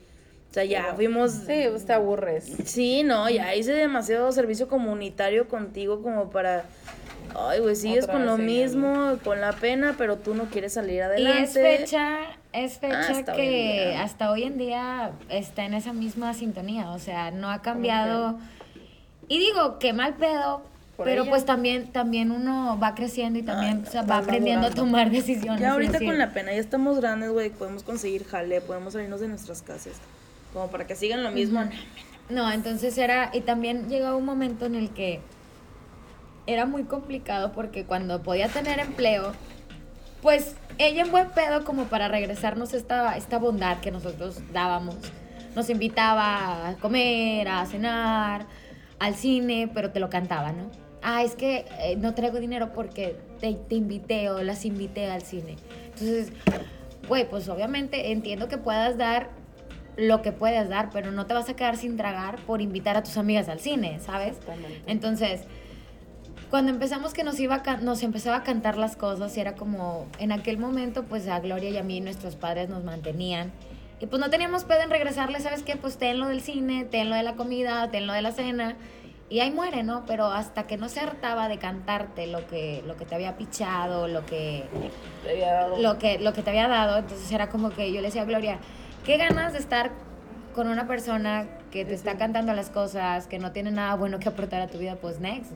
O 0.49 0.53
sea, 0.53 0.63
ya 0.63 0.93
fuimos. 0.95 1.31
Sí, 1.31 1.65
pues 1.69 1.85
te 1.85 1.93
aburres. 1.93 2.45
Sí, 2.65 3.03
no, 3.03 3.29
ya 3.29 3.53
hice 3.55 3.73
demasiado 3.73 4.31
servicio 4.31 4.67
comunitario 4.67 5.47
contigo 5.47 6.01
como 6.01 6.29
para. 6.29 6.65
Ay, 7.35 7.59
güey, 7.59 7.75
sigues 7.75 8.05
Otra 8.05 8.13
con 8.15 8.25
lo 8.25 8.37
mismo, 8.37 9.17
con 9.23 9.41
la 9.41 9.51
pena, 9.51 9.95
pero 9.97 10.17
tú 10.17 10.33
no 10.35 10.45
quieres 10.45 10.73
salir 10.73 10.95
Y 10.95 10.99
adelante. 10.99 11.43
es 11.43 11.53
fecha, 11.53 12.19
es 12.63 12.79
fecha 12.79 12.99
Hasta 12.99 13.33
hoy 13.33 13.37
que 13.37 13.49
día. 13.89 14.03
hasta 14.03 14.31
hoy 14.31 14.43
en 14.43 14.57
día 14.57 15.11
está 15.29 15.65
en 15.65 15.73
esa 15.73 15.93
misma 15.93 16.33
sintonía, 16.33 16.91
o 16.91 16.99
sea, 16.99 17.31
no 17.31 17.49
ha 17.49 17.61
cambiado. 17.61 18.37
Y 19.27 19.39
digo, 19.39 19.79
que 19.79 19.93
mal 19.93 20.15
pedo, 20.15 20.63
Por 20.95 21.05
pero 21.05 21.23
ella. 21.23 21.31
pues 21.31 21.45
también, 21.45 21.91
también 21.91 22.31
uno 22.31 22.77
va 22.81 22.95
creciendo 22.95 23.39
y 23.39 23.43
también 23.43 23.83
o 23.87 23.91
sea, 23.91 24.03
va 24.03 24.17
aprendiendo 24.17 24.67
a 24.67 24.69
madurando. 24.69 24.91
tomar 24.91 25.11
decisiones. 25.11 25.61
Ya 25.61 25.73
ahorita 25.73 25.99
con 25.99 26.17
la 26.17 26.31
pena, 26.31 26.51
ya 26.53 26.59
estamos 26.59 26.97
grandes, 26.99 27.31
güey, 27.31 27.49
podemos 27.49 27.83
conseguir 27.83 28.25
jale, 28.25 28.61
podemos 28.61 28.93
salirnos 28.93 29.19
de 29.19 29.27
nuestras 29.27 29.61
casas. 29.61 29.93
Como 30.53 30.67
para 30.69 30.87
que 30.87 30.95
sigan 30.95 31.23
lo 31.23 31.31
mismo. 31.31 31.63
No, 32.29 32.51
entonces 32.51 32.97
era, 32.97 33.29
y 33.33 33.41
también 33.41 33.89
llegó 33.89 34.15
un 34.17 34.25
momento 34.25 34.65
en 34.65 34.75
el 34.75 34.89
que 34.91 35.19
era 36.45 36.65
muy 36.65 36.83
complicado 36.83 37.51
porque 37.51 37.83
cuando 37.85 38.23
podía 38.23 38.47
tener 38.47 38.79
empleo, 38.79 39.33
pues 40.21 40.55
ella 40.77 41.03
en 41.03 41.11
buen 41.11 41.29
pedo 41.29 41.63
como 41.63 41.85
para 41.85 42.07
regresarnos 42.07 42.73
esta, 42.73 43.17
esta 43.17 43.37
bondad 43.39 43.79
que 43.79 43.91
nosotros 43.91 44.41
dábamos. 44.51 44.95
Nos 45.55 45.69
invitaba 45.69 46.69
a 46.69 46.75
comer, 46.75 47.47
a 47.47 47.65
cenar, 47.65 48.45
al 48.99 49.15
cine, 49.15 49.69
pero 49.73 49.91
te 49.91 49.99
lo 49.99 50.09
cantaba, 50.09 50.51
¿no? 50.51 50.69
Ah, 51.01 51.23
es 51.23 51.35
que 51.35 51.65
eh, 51.79 51.95
no 51.97 52.13
traigo 52.13 52.39
dinero 52.39 52.73
porque 52.73 53.15
te, 53.39 53.53
te 53.53 53.75
invité 53.75 54.29
o 54.29 54.41
las 54.43 54.65
invité 54.65 55.09
al 55.09 55.21
cine. 55.21 55.55
Entonces, 55.85 56.31
güey, 57.07 57.29
pues 57.29 57.47
obviamente 57.49 58.11
entiendo 58.11 58.47
que 58.47 58.57
puedas 58.57 58.97
dar 58.97 59.29
lo 59.97 60.21
que 60.21 60.31
puedes 60.31 60.69
dar, 60.69 60.89
pero 60.91 61.11
no 61.11 61.25
te 61.25 61.33
vas 61.33 61.49
a 61.49 61.55
quedar 61.55 61.75
sin 61.75 61.97
tragar 61.97 62.37
por 62.41 62.61
invitar 62.61 62.97
a 62.97 63.03
tus 63.03 63.17
amigas 63.17 63.49
al 63.49 63.59
cine, 63.59 63.99
¿sabes? 63.99 64.37
Entonces, 64.85 65.41
cuando 66.49 66.71
empezamos 66.71 67.13
que 67.13 67.23
nos 67.23 67.39
iba 67.39 67.61
a 67.65 67.77
nos 67.77 68.03
empezaba 68.03 68.37
a 68.37 68.43
cantar 68.43 68.77
las 68.77 68.95
cosas 68.95 69.35
y 69.37 69.41
era 69.41 69.55
como 69.55 70.05
en 70.19 70.31
aquel 70.31 70.57
momento 70.57 71.03
pues 71.03 71.27
a 71.27 71.39
Gloria 71.39 71.69
y 71.69 71.77
a 71.77 71.83
mí 71.83 71.99
nuestros 72.01 72.35
padres 72.35 72.69
nos 72.69 72.83
mantenían 72.83 73.51
y 73.99 74.05
pues 74.05 74.19
no 74.21 74.29
teníamos 74.29 74.63
pedo 74.63 74.81
en 74.81 74.89
regresarle, 74.91 75.39
¿sabes 75.39 75.63
qué? 75.63 75.75
Pues 75.75 75.97
ten 75.97 76.19
lo 76.19 76.27
del 76.27 76.41
cine, 76.41 76.85
ten 76.85 77.09
lo 77.09 77.15
de 77.15 77.23
la 77.23 77.33
comida, 77.33 77.89
ten 77.89 78.05
lo 78.07 78.13
de 78.13 78.21
la 78.21 78.31
cena 78.31 78.75
y 79.29 79.39
ahí 79.41 79.51
muere, 79.51 79.83
¿no? 79.83 80.05
Pero 80.05 80.27
hasta 80.27 80.67
que 80.67 80.77
no 80.77 80.87
se 80.87 80.99
hartaba 81.01 81.49
de 81.49 81.57
cantarte 81.57 82.27
lo 82.27 82.47
que 82.47 82.81
lo 82.87 82.95
que 82.95 83.05
te 83.05 83.15
había 83.15 83.35
pichado, 83.37 84.07
lo 84.07 84.25
que 84.25 84.63
Te 85.23 85.31
había 85.31 85.51
dado- 85.53 85.77
lo 85.81 85.97
que, 85.97 86.19
lo 86.19 86.31
que 86.31 86.43
te 86.43 86.49
había 86.51 86.67
dado. 86.69 86.97
Entonces 86.97 87.29
era 87.31 87.49
como 87.49 87.71
que 87.71 87.91
yo 87.91 87.99
le 88.01 88.07
decía 88.07 88.21
a 88.21 88.25
Gloria, 88.25 88.59
qué 89.05 89.17
ganas 89.17 89.51
de 89.53 89.59
estar 89.59 89.91
con 90.55 90.67
una 90.69 90.87
persona 90.87 91.45
que 91.71 91.83
te 91.83 91.93
está 91.93 92.17
cantando 92.17 92.53
las 92.53 92.69
cosas, 92.69 93.27
que 93.27 93.37
no 93.39 93.51
tiene 93.51 93.71
nada 93.71 93.95
bueno 93.95 94.17
que 94.19 94.29
aportar 94.29 94.61
a 94.61 94.67
tu 94.67 94.77
vida, 94.77 94.95
pues 94.95 95.19
next. 95.19 95.51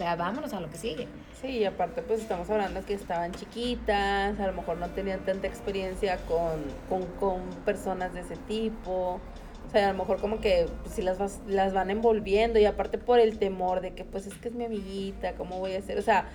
O 0.00 0.02
sea, 0.02 0.16
vámonos 0.16 0.50
a 0.54 0.60
lo 0.60 0.70
que 0.70 0.78
sigue. 0.78 1.06
Sí, 1.42 1.48
y 1.58 1.64
aparte 1.66 2.00
pues 2.00 2.20
estamos 2.22 2.48
hablando 2.48 2.82
que 2.86 2.94
estaban 2.94 3.32
chiquitas, 3.32 4.40
a 4.40 4.46
lo 4.46 4.54
mejor 4.54 4.78
no 4.78 4.88
tenían 4.88 5.20
tanta 5.26 5.46
experiencia 5.46 6.16
con, 6.26 6.62
con, 6.88 7.04
con 7.20 7.42
personas 7.66 8.14
de 8.14 8.20
ese 8.20 8.36
tipo. 8.48 9.20
O 9.68 9.70
sea, 9.70 9.90
a 9.90 9.92
lo 9.92 9.98
mejor 9.98 10.18
como 10.18 10.40
que 10.40 10.66
pues, 10.82 10.94
si 10.94 11.02
las, 11.02 11.18
vas- 11.18 11.40
las 11.46 11.74
van 11.74 11.90
envolviendo 11.90 12.58
y 12.58 12.64
aparte 12.64 12.96
por 12.96 13.20
el 13.20 13.38
temor 13.38 13.82
de 13.82 13.90
que 13.92 14.04
pues 14.04 14.26
es 14.26 14.32
que 14.38 14.48
es 14.48 14.54
mi 14.54 14.64
amiguita, 14.64 15.34
¿cómo 15.34 15.58
voy 15.58 15.74
a 15.74 15.80
hacer? 15.80 15.98
O 15.98 16.02
sea, 16.02 16.30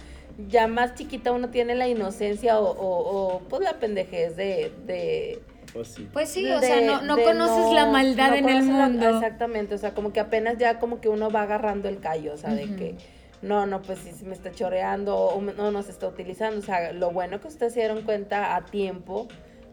ya 0.48 0.68
más 0.68 0.94
chiquita 0.94 1.32
uno 1.32 1.50
tiene 1.50 1.74
la 1.74 1.88
inocencia 1.88 2.60
o, 2.60 2.70
o, 2.70 3.36
o, 3.36 3.40
pues 3.50 3.64
la 3.64 3.80
pendejez 3.80 4.36
de... 4.38 4.72
de 4.86 5.40
Pues 5.74 5.88
sí. 5.88 6.08
Pues 6.14 6.30
sí, 6.30 6.44
de- 6.44 6.54
o 6.56 6.60
sea, 6.60 6.82
no, 6.82 7.02
no 7.02 7.16
conoces 7.24 7.74
la 7.74 7.88
maldad 7.88 8.30
no 8.30 8.36
en 8.36 8.50
el 8.50 8.68
la- 8.68 8.74
mundo. 8.90 9.10
exactamente, 9.10 9.74
o 9.74 9.78
sea, 9.80 9.96
como 9.96 10.14
que 10.14 10.20
apenas 10.20 10.60
ya 10.60 10.78
como 10.78 11.02
que 11.02 11.10
uno 11.10 11.32
va 11.32 11.42
agarrando 11.42 11.90
el 11.90 12.00
callo, 12.00 12.32
o 12.36 12.38
sea, 12.38 12.54
de 12.54 12.76
que 12.76 12.96
no, 13.46 13.66
no, 13.66 13.82
pues 13.82 14.00
si 14.00 14.26
me 14.26 14.34
está 14.34 14.52
choreando 14.52 15.16
o 15.18 15.42
no 15.42 15.72
nos 15.72 15.88
está 15.90 16.08
utilizando, 16.08 16.60
o 16.60 16.64
sea, 16.64 16.92
lo 16.92 17.12
bueno 17.12 17.40
que 17.40 17.48
ustedes 17.48 17.74
se 17.74 17.80
dieron 17.80 18.02
cuenta 18.04 18.56
a 18.56 18.66
tiempo 18.66 19.28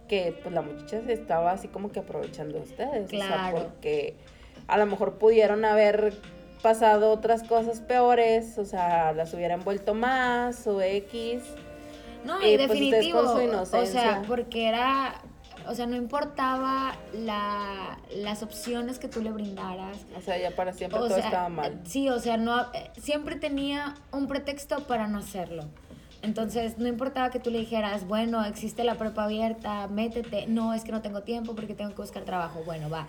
que 0.09 0.39
pues 0.43 0.55
la 0.55 0.63
muchacha 0.63 1.01
se 1.05 1.13
estaba 1.13 1.53
así 1.53 1.69
como 1.69 1.91
que 1.91 2.01
aprovechando 2.01 2.59
de 2.59 2.65
ustedes, 2.65 3.07
o 3.07 3.09
sea, 3.11 3.27
Claro. 3.27 3.59
porque 3.59 4.15
a 4.69 4.77
lo 4.77 4.87
mejor 4.87 5.19
pudieron 5.19 5.65
haber 5.65 6.13
pasado 6.63 7.11
otras 7.11 7.43
cosas 7.43 7.81
peores, 7.81 8.59
o 8.59 8.65
sea, 8.65 9.13
las 9.13 9.33
hubiera 9.35 9.55
envuelto 9.55 9.95
más 9.95 10.67
o 10.67 10.81
X. 10.81 11.43
No, 12.25 12.37
Y, 12.39 12.57
pues, 12.57 12.69
definitivo. 12.69 13.23
con 13.25 13.67
su 13.67 13.77
o 13.77 13.87
sea, 13.87 14.23
porque 14.29 14.69
era. 14.69 15.15
O 15.69 15.75
sea, 15.75 15.87
no 15.87 15.97
importaba 15.97 16.97
la, 17.13 17.99
las 18.15 18.43
opciones 18.43 18.99
que 18.99 19.09
tú 19.09 19.23
le 19.23 19.31
brindaras. 19.31 19.99
O 20.17 20.21
sea, 20.21 20.39
ya 20.39 20.51
para 20.51 20.73
siempre 20.73 20.99
O 20.99 21.03
todo 21.07 21.17
sea, 21.17 21.25
estaba 21.25 21.49
mal. 21.49 21.81
Sí, 21.85 22.09
o 22.09 22.19
sea, 22.19 22.37
no, 22.37 22.61
eh, 22.73 22.91
siempre 23.01 23.37
tenía 23.37 23.95
un 24.13 24.27
pretexto 24.27 24.87
para 24.87 25.07
no 25.07 25.19
hacerlo. 25.19 25.65
Entonces, 26.23 26.79
no 26.79 26.87
importaba 26.87 27.31
que 27.31 27.41
tú 27.41 27.51
le 27.51 27.59
dijeras, 27.59 28.07
bueno, 28.07 28.45
existe 28.45 28.85
la 28.85 28.95
prepa 28.95 29.25
abierta, 29.25 29.89
métete. 29.89 30.47
No, 30.47 30.73
es 30.73 30.85
que 30.85 30.93
no 30.93 31.03
tengo 31.03 31.23
tiempo 31.23 31.57
porque 31.57 31.75
tengo 31.75 31.91
que 31.91 32.01
buscar 32.01 32.25
trabajo. 32.25 32.63
Bueno, 32.65 32.89
va, 32.89 33.09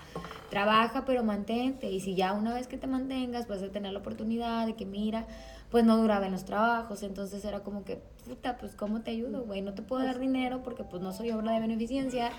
trabaja, 0.49 1.05
pero 1.05 1.23
mantente. 1.23 1.91
Y 1.91 1.99
si 1.99 2.15
ya 2.15 2.33
una 2.33 2.55
vez 2.55 2.67
que 2.67 2.77
te 2.77 2.87
mantengas, 2.87 3.47
vas 3.47 3.61
a 3.61 3.69
tener 3.69 3.93
la 3.93 3.99
oportunidad 3.99 4.65
de 4.65 4.73
que, 4.73 4.85
mira, 4.85 5.27
pues 5.69 5.85
no 5.85 5.95
duraba 5.95 6.25
en 6.25 6.31
los 6.31 6.43
trabajos. 6.43 7.03
Entonces 7.03 7.45
era 7.45 7.59
como 7.59 7.85
que, 7.85 8.01
puta, 8.25 8.57
pues 8.57 8.75
¿cómo 8.75 9.01
te 9.01 9.11
ayudo, 9.11 9.43
güey? 9.43 9.61
No 9.61 9.73
te 9.73 9.81
puedo 9.81 10.03
dar 10.03 10.19
dinero 10.19 10.61
porque 10.63 10.83
pues 10.83 11.01
no 11.01 11.11
soy 11.13 11.31
obra 11.31 11.53
de 11.53 11.59
beneficencia. 11.59 12.31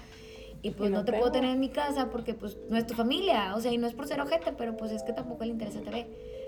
Y 0.62 0.70
pues 0.70 0.89
Y 0.89 0.93
no 0.93 1.01
no, 1.01 1.05
te 1.05 1.12
puedo 1.12 1.30
tener 1.30 1.51
en 1.51 1.61
mi 1.61 1.68
casa 1.68 2.09
porque 2.11 2.32
pues 2.32 2.57
no 2.70 2.76
es 2.78 2.87
tu 2.87 2.95
familia. 2.95 3.55
O 3.55 3.61
sea, 3.61 3.70
y 3.72 3.76
no 3.78 3.87
es 3.87 3.93
por 3.95 4.07
ser 4.07 4.20
ojete, 4.20 4.53
pero 4.57 4.76
pues 4.76 4.93
es 4.93 5.03
que 5.03 5.12
tampoco 5.12 5.45
le 5.45 5.51
interesa 5.51 5.80
TV. 5.82 6.07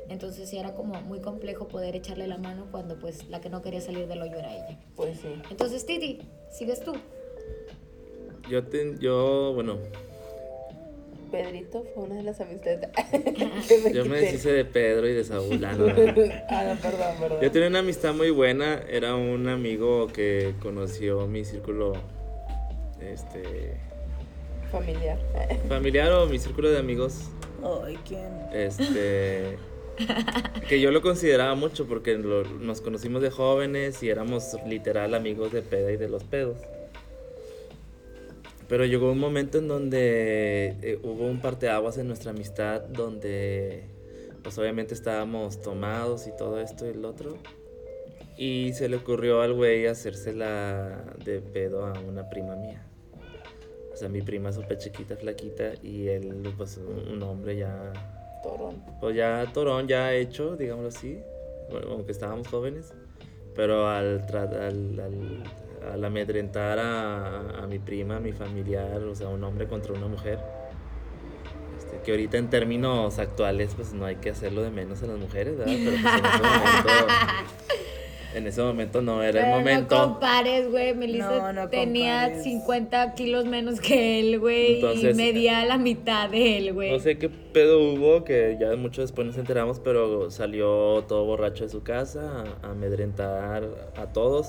Entonces 0.08 0.48
sí 0.48 0.56
era 0.56 0.72
como 0.72 1.00
muy 1.02 1.20
complejo 1.20 1.68
poder 1.68 1.96
echarle 1.96 2.26
la 2.26 2.38
mano 2.38 2.68
cuando 2.70 2.98
pues 2.98 3.28
la 3.28 3.40
que 3.40 3.50
no 3.50 3.60
quería 3.60 3.80
salir 3.80 4.06
del 4.06 4.22
hoyo 4.22 4.36
era 4.36 4.54
ella. 4.54 4.78
Pues 4.94 5.18
sí. 5.20 5.28
Entonces, 5.50 5.84
Titi, 5.84 6.20
sigues 6.50 6.80
tú. 6.82 6.94
Yo, 8.48 8.64
te- 8.68 8.96
yo 9.00 9.52
bueno, 9.54 9.78
Pedrito 11.30 11.84
fue 11.94 12.04
una 12.04 12.14
de 12.16 12.22
las 12.22 12.40
amistades 12.40 12.88
que 13.68 13.78
me 13.84 13.92
yo 13.92 14.04
me 14.04 14.20
deshice 14.20 14.52
de 14.52 14.64
Pedro 14.64 15.08
y 15.08 15.12
de 15.14 15.24
Saúl. 15.24 15.64
ah, 15.64 15.70
ah, 16.50 16.64
no, 16.74 16.80
perdón, 16.80 17.14
perdón. 17.20 17.38
Yo 17.42 17.50
tenía 17.50 17.68
una 17.68 17.80
amistad 17.80 18.14
muy 18.14 18.30
buena, 18.30 18.82
era 18.88 19.14
un 19.14 19.48
amigo 19.48 20.06
que 20.08 20.54
conoció 20.60 21.26
mi 21.26 21.44
círculo 21.44 21.92
este 23.00 23.76
Familiar. 24.70 25.18
familiar 25.68 26.12
o 26.12 26.26
mi 26.26 26.38
círculo 26.38 26.70
de 26.70 26.78
amigos 26.78 27.30
Ay, 27.84 27.96
¿quién? 28.06 28.28
este 28.52 29.56
que 30.68 30.80
yo 30.80 30.90
lo 30.90 31.00
consideraba 31.00 31.54
mucho 31.54 31.86
porque 31.86 32.16
lo- 32.18 32.44
nos 32.44 32.80
conocimos 32.82 33.22
de 33.22 33.30
jóvenes 33.30 34.02
y 34.02 34.10
éramos 34.10 34.54
literal 34.66 35.14
amigos 35.14 35.52
de 35.52 35.62
peda 35.62 35.90
y 35.92 35.96
de 35.96 36.08
los 36.08 36.22
pedos. 36.24 36.58
Pero 38.68 38.84
llegó 38.84 39.12
un 39.12 39.18
momento 39.18 39.58
en 39.58 39.68
donde 39.68 40.76
eh, 40.82 40.98
hubo 41.02 41.26
un 41.26 41.40
parteaguas 41.40 41.98
en 41.98 42.08
nuestra 42.08 42.32
amistad 42.32 42.80
donde 42.82 43.84
pues 44.42 44.58
obviamente 44.58 44.94
estábamos 44.94 45.60
tomados 45.60 46.26
y 46.26 46.36
todo 46.36 46.60
esto 46.60 46.86
y 46.86 46.90
el 46.90 47.04
otro. 47.04 47.36
Y 48.38 48.72
se 48.74 48.88
le 48.88 48.96
ocurrió 48.96 49.40
al 49.40 49.54
güey 49.54 49.86
hacérsela 49.86 51.04
de 51.24 51.40
pedo 51.40 51.86
a 51.86 51.92
una 52.00 52.28
prima 52.28 52.54
mía. 52.56 52.82
O 53.92 53.96
sea, 53.96 54.08
mi 54.10 54.20
prima 54.20 54.52
súper 54.52 54.76
chiquita, 54.76 55.16
flaquita, 55.16 55.72
y 55.82 56.08
él, 56.08 56.52
pues, 56.58 56.76
un 56.76 57.22
hombre 57.22 57.56
ya 57.56 57.94
Torón. 58.42 58.82
pues 59.00 59.16
ya 59.16 59.50
Torón 59.54 59.88
ya 59.88 60.12
hecho, 60.12 60.54
digámoslo 60.54 60.88
así, 60.88 61.18
bueno, 61.70 61.92
aunque 61.92 62.12
estábamos 62.12 62.46
jóvenes, 62.48 62.92
pero 63.54 63.88
al, 63.88 64.22
al, 64.30 65.00
al- 65.00 65.42
al 65.92 66.04
amedrentar 66.04 66.78
a, 66.78 67.62
a 67.62 67.66
mi 67.66 67.78
prima, 67.78 68.16
a 68.16 68.20
mi 68.20 68.32
familiar, 68.32 69.02
o 69.02 69.14
sea, 69.14 69.28
un 69.28 69.42
hombre 69.44 69.66
contra 69.66 69.92
una 69.92 70.06
mujer, 70.06 70.38
este, 71.78 72.00
que 72.04 72.10
ahorita 72.12 72.38
en 72.38 72.50
términos 72.50 73.18
actuales 73.18 73.72
pues 73.76 73.92
no 73.92 74.04
hay 74.04 74.16
que 74.16 74.30
hacerlo 74.30 74.62
de 74.62 74.70
menos 74.70 75.02
a 75.02 75.06
las 75.06 75.18
mujeres, 75.18 75.56
¿verdad? 75.56 75.74
Pero 75.76 75.90
pues, 75.90 76.04
en 76.04 76.26
ese 76.26 76.42
momento, 76.42 76.90
en 78.34 78.46
ese 78.46 78.62
momento 78.62 79.02
no 79.02 79.22
era 79.22 79.46
el 79.46 79.58
momento. 79.58 79.96
No 79.96 80.10
compares, 80.12 80.70
güey. 80.70 80.94
Melissa 80.94 81.30
No, 81.30 81.52
no 81.52 81.68
tenía 81.68 82.24
compares. 82.24 82.44
50 82.44 83.14
kilos 83.14 83.46
menos 83.46 83.80
que 83.80 84.20
él, 84.20 84.38
güey. 84.38 84.80
y 84.80 85.14
medía 85.14 85.64
la 85.64 85.78
mitad 85.78 86.28
de 86.28 86.58
él, 86.58 86.74
güey. 86.74 86.92
No 86.92 86.98
sé 86.98 87.16
qué 87.16 87.28
pedo 87.28 87.78
hubo, 87.80 88.24
que 88.24 88.58
ya 88.60 88.76
mucho 88.76 89.00
después 89.00 89.26
nos 89.26 89.38
enteramos, 89.38 89.80
pero 89.80 90.30
salió 90.30 91.04
todo 91.08 91.24
borracho 91.24 91.64
de 91.64 91.70
su 91.70 91.82
casa 91.82 92.44
a, 92.62 92.66
a 92.66 92.70
amedrentar 92.72 93.66
a 93.96 94.06
todos 94.12 94.48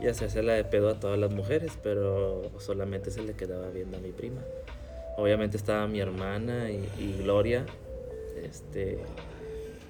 y 0.00 0.06
a 0.06 0.10
hacérsela 0.10 0.52
de 0.52 0.64
pedo 0.64 0.90
a 0.90 1.00
todas 1.00 1.18
las 1.18 1.32
mujeres, 1.32 1.78
pero 1.82 2.42
solamente 2.58 3.10
se 3.10 3.22
le 3.22 3.34
quedaba 3.34 3.68
viendo 3.70 3.96
a 3.96 4.00
mi 4.00 4.12
prima. 4.12 4.40
Obviamente 5.16 5.56
estaba 5.56 5.86
mi 5.86 6.00
hermana 6.00 6.70
y, 6.70 6.88
y 6.98 7.22
Gloria, 7.22 7.66
este, 8.42 8.98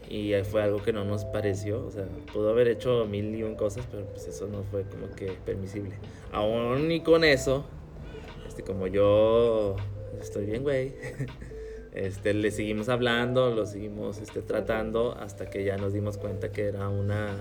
y 0.08 0.32
fue 0.44 0.62
algo 0.62 0.82
que 0.82 0.92
no 0.92 1.04
nos 1.04 1.24
pareció, 1.26 1.84
o 1.84 1.90
sea, 1.90 2.06
pudo 2.32 2.50
haber 2.50 2.68
hecho 2.68 3.04
mil 3.04 3.34
y 3.34 3.42
un 3.42 3.56
cosas, 3.56 3.86
pero 3.90 4.06
pues 4.06 4.26
eso 4.26 4.46
no 4.46 4.62
fue 4.64 4.84
como 4.84 5.14
que 5.14 5.32
permisible. 5.44 5.94
Aún 6.32 6.90
y 6.90 7.02
con 7.02 7.24
eso, 7.24 7.66
este, 8.46 8.62
como 8.62 8.86
yo 8.86 9.76
estoy 10.20 10.46
bien, 10.46 10.62
güey. 10.62 10.94
Este, 11.90 12.32
le 12.32 12.52
seguimos 12.52 12.90
hablando, 12.90 13.50
lo 13.50 13.66
seguimos 13.66 14.18
este, 14.18 14.40
tratando 14.40 15.16
hasta 15.18 15.50
que 15.50 15.64
ya 15.64 15.78
nos 15.78 15.92
dimos 15.92 16.16
cuenta 16.16 16.52
que 16.52 16.66
era 16.66 16.88
una 16.88 17.34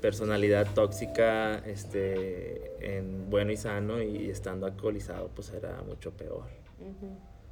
personalidad 0.00 0.66
tóxica 0.74 1.58
este, 1.66 2.96
en 2.96 3.28
bueno 3.30 3.52
y 3.52 3.56
sano 3.56 4.02
y 4.02 4.30
estando 4.30 4.66
alcoholizado 4.66 5.30
pues 5.34 5.52
era 5.52 5.82
mucho 5.82 6.12
peor. 6.12 6.44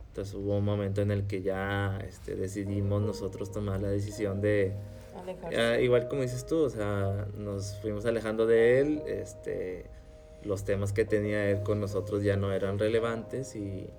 Entonces 0.09 0.35
hubo 0.35 0.59
un 0.59 0.65
momento 0.65 1.03
en 1.03 1.11
el 1.11 1.27
que 1.27 1.43
ya 1.43 1.99
este, 2.09 2.37
decidimos 2.37 3.03
nosotros 3.03 3.51
tomar 3.51 3.81
la 3.81 3.89
decisión 3.89 4.41
de, 4.41 4.73
Alejarse. 5.21 5.57
ya, 5.57 5.81
igual 5.81 6.07
como 6.07 6.23
dices 6.23 6.47
tú, 6.47 6.59
o 6.63 6.71
sea, 6.71 7.27
nos 7.37 7.77
fuimos 7.81 8.07
alejando 8.07 8.47
de 8.47 8.81
él, 8.81 9.03
este, 9.07 9.87
los 10.45 10.65
temas 10.65 10.93
que 10.93 11.05
tenía 11.05 11.51
él 11.51 11.63
con 11.63 11.81
nosotros 11.81 12.23
ya 12.23 12.37
no 12.37 12.53
eran 12.53 12.79
relevantes 12.79 13.57
y 13.57 13.91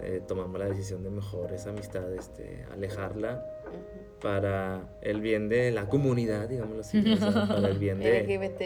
eh, 0.00 0.22
tomamos 0.26 0.58
la 0.58 0.66
decisión 0.66 1.02
de 1.02 1.10
mejor 1.10 1.52
esa 1.52 1.70
amistad, 1.70 2.10
este, 2.14 2.64
alejarla 2.72 3.44
Ujú. 3.66 3.99
Para 4.20 4.82
el 5.02 5.20
bien 5.20 5.48
de 5.48 5.70
la 5.70 5.86
comunidad, 5.86 6.48
digámoslo 6.48 6.80
así, 6.82 6.98
o 7.12 7.16
sea, 7.16 7.46
para 7.48 7.68
el 7.68 7.78
bien 7.78 7.98
de, 8.00 8.22
LGBT, 8.22 8.60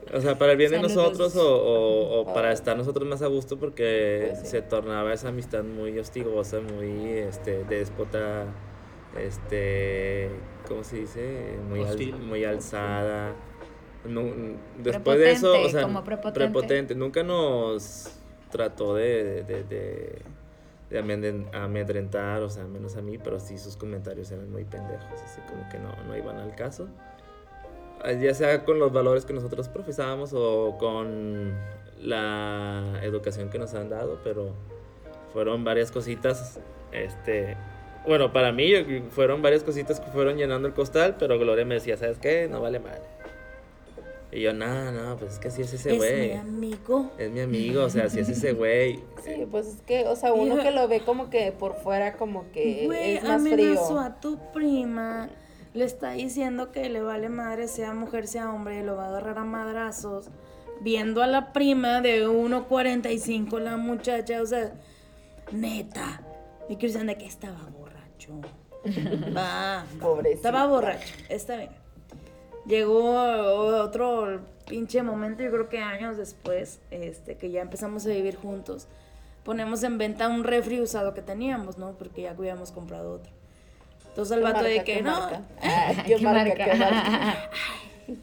o 0.14 0.20
sea, 0.20 0.36
para 0.38 0.52
el 0.52 0.58
bien 0.58 0.70
de 0.72 0.80
nosotros 0.80 1.34
o, 1.36 1.56
o- 1.56 2.20
o 2.20 2.34
para 2.34 2.52
estar 2.52 2.76
nosotros 2.76 3.08
más 3.08 3.22
a 3.22 3.26
gusto 3.28 3.58
porque 3.58 4.26
Pues 4.30 4.40
sí. 4.40 4.46
se 4.48 4.62
tornaba 4.62 5.12
esa 5.12 5.28
amistad 5.28 5.64
muy 5.64 5.98
hostigosa, 5.98 6.60
muy 6.60 7.08
este, 7.18 7.64
déspota, 7.64 8.44
este, 9.18 10.28
¿cómo 10.68 10.84
se 10.84 10.96
dice? 10.96 11.56
Muy, 11.68 11.82
al- 11.84 12.18
muy 12.20 12.44
alzada. 12.44 13.34
Después 14.78 15.18
de 15.18 15.32
eso, 15.32 15.48
o 15.48 15.52
Prepotente, 15.52 15.72
sea, 15.72 15.82
como 15.82 16.04
prepotente. 16.04 16.94
Nunca 16.94 17.22
nos 17.22 18.10
trató 18.50 18.94
de, 18.94 19.44
de, 19.44 19.64
de- 19.64 20.22
de 20.90 21.00
amedren- 21.02 21.48
amedrentar, 21.54 22.42
o 22.42 22.50
sea, 22.50 22.64
menos 22.64 22.96
a 22.96 23.02
mí, 23.02 23.16
pero 23.16 23.38
sí 23.40 23.56
sus 23.58 23.76
comentarios 23.76 24.30
eran 24.32 24.50
muy 24.50 24.64
pendejos, 24.64 25.20
así 25.24 25.40
como 25.48 25.68
que 25.68 25.78
no, 25.78 25.94
no 26.06 26.16
iban 26.16 26.36
al 26.38 26.54
caso 26.54 26.88
Ah, 28.02 28.12
ya 28.12 28.32
sea 28.34 28.64
con 28.64 28.78
los 28.78 28.92
valores 28.92 29.24
que 29.26 29.32
nosotros 29.34 29.68
profesábamos 29.68 30.32
o 30.34 30.76
con 30.78 31.52
la 32.00 32.98
educación 33.02 33.50
que 33.50 33.58
nos 33.58 33.74
han 33.74 33.90
dado, 33.90 34.18
pero 34.24 34.54
fueron 35.34 35.64
varias 35.64 35.92
cositas, 35.92 36.58
este, 36.92 37.56
bueno, 38.06 38.32
para 38.32 38.52
mí 38.52 38.72
fueron 39.10 39.42
varias 39.42 39.62
cositas 39.62 40.00
que 40.00 40.10
fueron 40.10 40.38
llenando 40.38 40.66
el 40.66 40.72
costal, 40.72 41.16
pero 41.18 41.38
Gloria 41.38 41.66
me 41.66 41.74
decía, 41.74 41.98
¿sabes 41.98 42.18
qué? 42.18 42.48
No 42.50 42.62
vale 42.62 42.80
mal. 42.80 42.98
Y 44.32 44.42
yo, 44.42 44.52
no, 44.52 44.92
no, 44.92 45.16
pues 45.16 45.32
es 45.34 45.38
que 45.40 45.48
así 45.48 45.62
es 45.62 45.72
ese 45.72 45.92
Es 45.92 45.96
güey. 45.98 46.28
mi 46.30 46.36
amigo. 46.36 47.10
Es 47.18 47.30
mi 47.30 47.40
amigo, 47.40 47.84
o 47.84 47.90
sea, 47.90 48.04
así 48.04 48.20
es 48.20 48.28
ese 48.28 48.52
güey. 48.54 49.00
Sí, 49.24 49.46
pues 49.50 49.66
es 49.66 49.82
que, 49.82 50.06
o 50.06 50.14
sea, 50.16 50.32
uno 50.32 50.62
que 50.62 50.70
lo 50.70 50.86
ve 50.88 51.00
como 51.00 51.30
que 51.30 51.50
por 51.52 51.74
fuera, 51.76 52.14
como 52.16 52.50
que 52.52 52.86
Güey, 52.86 53.16
es 53.16 53.24
más 53.24 53.42
frío. 53.42 53.54
amenazó 53.72 53.98
a 53.98 54.20
tu 54.20 54.38
prima. 54.52 55.28
Le 55.74 55.84
está 55.84 56.12
diciendo 56.12 56.72
que 56.72 56.88
le 56.88 57.00
vale 57.00 57.28
madre, 57.28 57.68
sea 57.68 57.92
mujer, 57.92 58.26
sea 58.26 58.52
hombre, 58.52 58.80
y 58.80 58.82
lo 58.82 58.96
va 58.96 59.06
a 59.06 59.08
agarrar 59.08 59.38
a 59.38 59.44
madrazos. 59.44 60.28
Viendo 60.80 61.22
a 61.22 61.26
la 61.26 61.52
prima 61.52 62.00
de 62.00 62.26
1.45, 62.26 63.58
la 63.60 63.76
muchacha, 63.76 64.40
o 64.42 64.46
sea, 64.46 64.72
neta. 65.52 66.22
Y 66.68 66.76
Cristian 66.76 67.06
de 67.08 67.16
que 67.18 67.26
estaba 67.26 67.68
borracho. 67.76 68.40
Va. 69.36 69.84
Pobrecito. 70.00 70.36
Estaba 70.48 70.66
borracho, 70.66 71.14
está 71.28 71.56
bien. 71.56 71.70
Llegó 72.66 73.14
otro 73.82 74.40
pinche 74.68 75.02
momento, 75.02 75.42
yo 75.42 75.50
creo 75.50 75.68
que 75.68 75.78
años 75.78 76.16
después, 76.16 76.78
este, 76.90 77.36
que 77.36 77.50
ya 77.50 77.62
empezamos 77.62 78.06
a 78.06 78.10
vivir 78.10 78.36
juntos. 78.36 78.86
Ponemos 79.44 79.82
en 79.82 79.98
venta 79.98 80.28
un 80.28 80.44
refri 80.44 80.80
usado 80.80 81.14
que 81.14 81.22
teníamos, 81.22 81.78
¿no? 81.78 81.92
Porque 81.92 82.22
ya 82.22 82.30
habíamos 82.32 82.70
comprado 82.72 83.14
otro. 83.14 83.32
Entonces 84.08 84.36
el 84.36 84.42
¿Qué 84.44 84.52
vato 84.52 84.64
de 84.64 84.84
que 84.84 84.96
qué 84.96 85.02
no. 85.02 85.12
marca? 85.18 85.40
Ah, 85.62 85.92
¿Qué, 86.06 86.16
¿Qué 86.16 86.24
marca? 86.24 86.44
marca? 86.44 86.64
¿Qué 86.64 86.74
marca? 86.78 87.50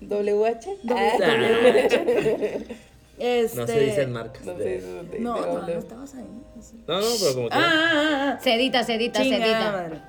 ¿WH? 0.01 0.77
Este, 3.19 3.57
No 3.59 3.65
se 3.65 3.79
dicen 3.79 4.11
marcas. 4.13 4.45
No 4.45 4.53
de- 4.53 5.17
No, 5.19 5.41
no, 5.43 5.61
no 5.63 5.67
estabas 5.69 6.13
ahí. 6.13 6.27
no 6.55 6.61
sé. 6.61 6.75
No, 6.87 7.01
no, 7.01 7.07
pero 7.19 7.33
como 7.33 7.49
que... 7.49 7.55
Ah, 7.55 7.63
ah, 7.65 7.91
ah, 7.95 8.35
ah. 8.37 8.39
Sedita, 8.43 8.83
sedita, 8.83 9.23
Chingada 9.23 9.43
sedita. 9.43 9.71
madre. 9.71 10.01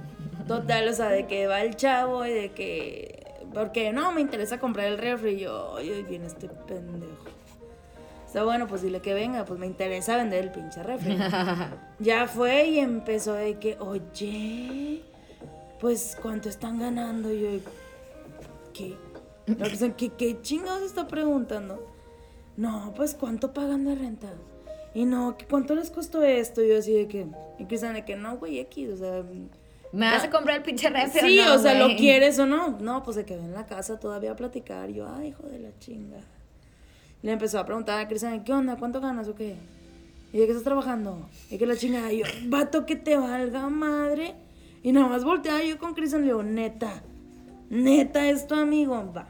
Total, 0.46 0.86
o 0.88 0.92
sea, 0.92 1.08
de 1.08 1.26
que 1.26 1.46
va 1.46 1.62
el 1.62 1.74
chavo 1.76 2.26
y 2.26 2.34
de 2.34 2.50
que. 2.52 3.17
Porque 3.58 3.92
no, 3.92 4.12
me 4.12 4.20
interesa 4.20 4.58
comprar 4.60 4.86
el 4.86 4.98
refri. 4.98 5.38
Yo, 5.38 5.76
ahí 5.76 6.04
viene 6.08 6.26
este 6.26 6.48
pendejo. 6.48 7.24
Está 8.26 8.44
bueno, 8.44 8.66
pues 8.68 8.82
dile 8.82 9.00
que 9.00 9.14
venga, 9.14 9.44
pues 9.44 9.58
me 9.58 9.66
interesa 9.66 10.16
vender 10.16 10.44
el 10.44 10.50
pinche 10.50 10.82
refri. 10.82 11.16
ya 11.98 12.26
fue 12.28 12.68
y 12.68 12.78
empezó 12.78 13.32
de 13.32 13.58
que, 13.58 13.76
oye, 13.80 15.02
pues 15.80 16.16
cuánto 16.22 16.48
están 16.48 16.78
ganando. 16.78 17.32
Y 17.32 17.40
yo, 17.40 17.48
¿qué? 18.74 18.94
La 19.46 19.66
Cristian, 19.66 19.94
¿qué, 19.94 20.10
¿qué 20.10 20.40
chingados 20.42 20.82
está 20.82 21.08
preguntando? 21.08 21.84
No, 22.58 22.92
pues 22.94 23.14
¿cuánto 23.14 23.52
pagan 23.54 23.84
de 23.86 23.94
renta? 23.94 24.28
Y 24.94 25.04
no, 25.06 25.36
¿qué- 25.38 25.46
¿cuánto 25.46 25.74
les 25.74 25.90
costó 25.90 26.22
esto? 26.22 26.62
Y 26.62 26.68
yo 26.68 26.78
así 26.78 26.92
de 26.92 27.08
que, 27.08 27.26
y 27.58 27.64
Cristian 27.64 27.94
de 27.94 28.04
que 28.04 28.14
no, 28.16 28.36
güey, 28.36 28.58
X, 28.58 28.90
o 28.90 28.96
sea, 28.98 29.22
¿Me 29.92 30.06
vas 30.06 30.24
a 30.24 30.30
comprar 30.30 30.58
el 30.58 30.62
pinche 30.62 30.90
refri 30.90 31.20
sí, 31.20 31.40
no, 31.44 31.54
o 31.54 31.58
sea? 31.58 31.74
¿lo 31.74 31.96
quieres 31.96 32.38
o 32.38 32.46
no? 32.46 32.78
No, 32.80 33.02
pues 33.02 33.16
se 33.16 33.24
quedó 33.24 33.40
en 33.40 33.54
la 33.54 33.66
casa 33.66 33.98
todavía 33.98 34.32
a 34.32 34.36
platicar. 34.36 34.90
Yo, 34.90 35.08
ay, 35.08 35.28
hijo 35.28 35.44
de 35.44 35.58
la 35.58 35.70
chinga. 35.78 36.18
Le 37.22 37.32
empezó 37.32 37.58
a 37.58 37.64
preguntar 37.64 37.98
a 37.98 38.06
Cristian, 38.06 38.44
¿qué 38.44 38.52
onda? 38.52 38.76
¿Cuánto 38.76 39.00
ganas 39.00 39.28
o 39.28 39.34
qué? 39.34 39.56
¿Y 40.32 40.38
de 40.38 40.44
qué 40.44 40.52
estás 40.52 40.64
trabajando? 40.64 41.28
¿Y 41.50 41.58
qué 41.58 41.66
la 41.66 41.76
chingada? 41.76 42.12
Y 42.12 42.18
yo, 42.18 42.26
vato, 42.44 42.84
que 42.84 42.96
te 42.96 43.16
valga 43.16 43.68
madre. 43.68 44.34
Y 44.82 44.92
nada 44.92 45.08
más 45.08 45.24
volteaba 45.24 45.62
yo 45.62 45.78
con 45.78 45.94
Cristian, 45.94 46.22
le 46.22 46.28
digo, 46.28 46.42
neta, 46.42 47.02
neta, 47.70 48.28
es 48.28 48.46
tu 48.46 48.54
amigo. 48.54 49.12
Va, 49.12 49.26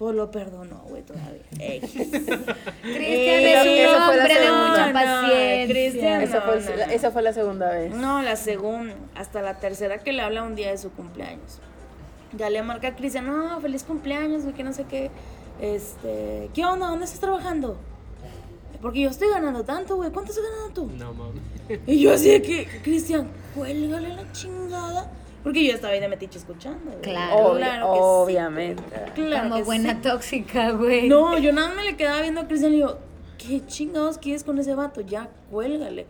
pues 0.00 0.16
lo 0.16 0.30
perdonó, 0.30 0.82
güey, 0.88 1.02
todavía. 1.02 1.42
Cristian 1.50 3.44
es 3.44 3.90
un 3.90 4.02
hombre 4.02 4.34
de 4.34 4.50
mucha 4.50 4.86
No, 4.86 4.92
paciencia. 4.94 5.66
Cristian, 5.68 6.22
Esa 6.22 6.40
fue, 6.40 6.58
no, 6.60 6.70
no, 6.70 6.76
la- 6.76 6.86
no. 6.86 6.92
esa 6.92 7.10
fue 7.10 7.22
la 7.22 7.32
segunda 7.34 7.70
vez. 7.70 7.94
No, 7.94 8.22
la 8.22 8.36
segunda, 8.36 8.94
hasta 9.14 9.42
la 9.42 9.58
tercera 9.58 9.98
que 9.98 10.12
le 10.14 10.22
habla 10.22 10.42
un 10.42 10.54
día 10.54 10.70
de 10.70 10.78
su 10.78 10.90
cumpleaños. 10.90 11.58
Ya 12.34 12.48
le 12.48 12.62
marca 12.62 12.88
a 12.88 12.96
Cristian, 12.96 13.26
no, 13.26 13.60
feliz 13.60 13.84
cumpleaños, 13.84 14.42
güey, 14.44 14.54
que 14.54 14.64
no 14.64 14.72
sé 14.72 14.84
qué. 14.84 15.10
Este, 15.60 16.48
¿qué 16.54 16.64
onda? 16.64 16.86
¿Dónde 16.86 17.04
estás 17.04 17.20
trabajando? 17.20 17.76
Porque 18.80 19.00
yo 19.00 19.10
estoy 19.10 19.28
ganando 19.28 19.64
tanto, 19.64 19.96
güey. 19.96 20.10
¿Cuánto 20.10 20.32
estás 20.32 20.46
ganando 20.50 20.72
tú? 20.72 20.90
No 20.96 21.12
mames. 21.12 21.42
Y 21.86 22.00
yo 22.00 22.14
así 22.14 22.30
de 22.30 22.40
que, 22.40 22.66
Cristian, 22.82 23.28
cuélgale 23.54 24.08
la 24.14 24.32
chingada. 24.32 25.10
Porque 25.42 25.64
yo 25.66 25.72
estaba 25.72 25.92
ahí 25.94 26.00
de 26.00 26.08
metiche 26.08 26.38
escuchando. 26.38 26.90
güey. 26.90 27.00
Claro. 27.02 27.54
Claro 27.56 27.92
que 27.92 27.98
sí. 27.98 28.02
obviamente. 28.04 28.82
Claro 29.14 29.42
Como 29.44 29.56
que 29.56 29.62
buena 29.62 29.94
sí. 29.94 30.00
tóxica, 30.02 30.70
güey. 30.72 31.08
No, 31.08 31.38
yo 31.38 31.52
nada 31.52 31.68
más 31.68 31.76
me 31.76 31.84
le 31.84 31.96
quedaba 31.96 32.20
viendo 32.22 32.40
a 32.42 32.46
Cristian 32.46 32.72
y 32.72 32.76
digo, 32.76 32.98
¿qué 33.38 33.64
chingados 33.66 34.18
quieres 34.18 34.44
con 34.44 34.58
ese 34.58 34.74
vato? 34.74 35.00
Ya, 35.00 35.28
cuélgale. 35.50 36.06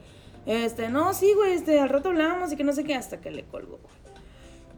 Este, 0.46 0.88
no, 0.88 1.14
sí, 1.14 1.32
güey, 1.34 1.52
este, 1.52 1.78
al 1.78 1.88
rato 1.90 2.08
hablamos 2.08 2.52
y 2.52 2.56
que 2.56 2.64
no 2.64 2.72
sé 2.72 2.82
qué, 2.84 2.94
hasta 2.94 3.20
que 3.20 3.30
le 3.30 3.44
colgó, 3.44 3.78
güey. 3.78 4.00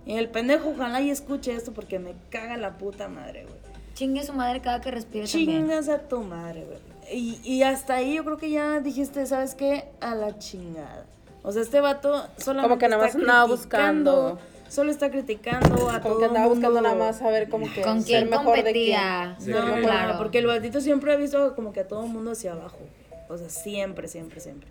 Y 0.04 0.18
el 0.18 0.28
pendejo, 0.28 0.70
ojalá 0.70 1.00
y 1.00 1.10
escuche 1.10 1.54
esto 1.54 1.72
porque 1.72 1.98
me 1.98 2.14
caga 2.28 2.56
la 2.56 2.76
puta 2.76 3.08
madre, 3.08 3.44
güey. 3.44 3.56
Chingue 3.94 4.22
su 4.24 4.32
madre 4.32 4.60
cada 4.60 4.80
que 4.80 4.90
respire 4.90 5.26
también. 5.26 5.60
Chingas 5.62 5.88
a 5.88 5.98
tu 6.08 6.20
madre, 6.22 6.64
güey. 6.64 6.78
Y, 7.16 7.40
y 7.44 7.62
hasta 7.62 7.94
ahí 7.94 8.14
yo 8.14 8.24
creo 8.24 8.36
que 8.38 8.50
ya 8.50 8.80
dijiste, 8.80 9.24
¿sabes 9.26 9.54
qué? 9.54 9.84
A 10.00 10.14
la 10.14 10.38
chingada. 10.38 11.06
O 11.42 11.52
sea, 11.52 11.62
este 11.62 11.80
vato 11.80 12.26
solamente 12.38 12.68
Como 12.68 12.78
que 12.78 12.88
nada 12.88 13.06
está 13.06 13.18
más 13.18 13.22
andaba 13.26 13.46
criticando, 13.46 14.12
buscando. 14.22 14.38
Solo 14.68 14.90
está 14.90 15.10
criticando 15.10 15.90
a 15.90 16.00
todo 16.00 16.02
Como 16.02 16.18
que 16.18 16.24
andaba 16.24 16.46
mundo. 16.46 16.54
buscando 16.54 16.80
nada 16.80 16.94
más 16.94 17.18
saber 17.18 17.48
como 17.48 17.70
que 17.72 17.82
¿Con 17.82 18.00
ser 18.02 18.06
quién 18.20 18.30
mejor 18.30 18.56
de 18.56 18.62
competía? 18.62 19.36
quién. 19.38 19.56
No, 19.56 19.76
no, 20.12 20.18
porque 20.18 20.38
el 20.38 20.46
batito 20.46 20.80
siempre 20.80 21.12
ha 21.12 21.16
visto 21.16 21.54
como 21.54 21.72
que 21.72 21.80
a 21.80 21.88
todo 21.88 22.06
mundo 22.06 22.30
hacia 22.32 22.52
abajo. 22.52 22.78
O 23.28 23.36
sea, 23.36 23.48
siempre, 23.48 24.08
siempre, 24.08 24.40
siempre. 24.40 24.68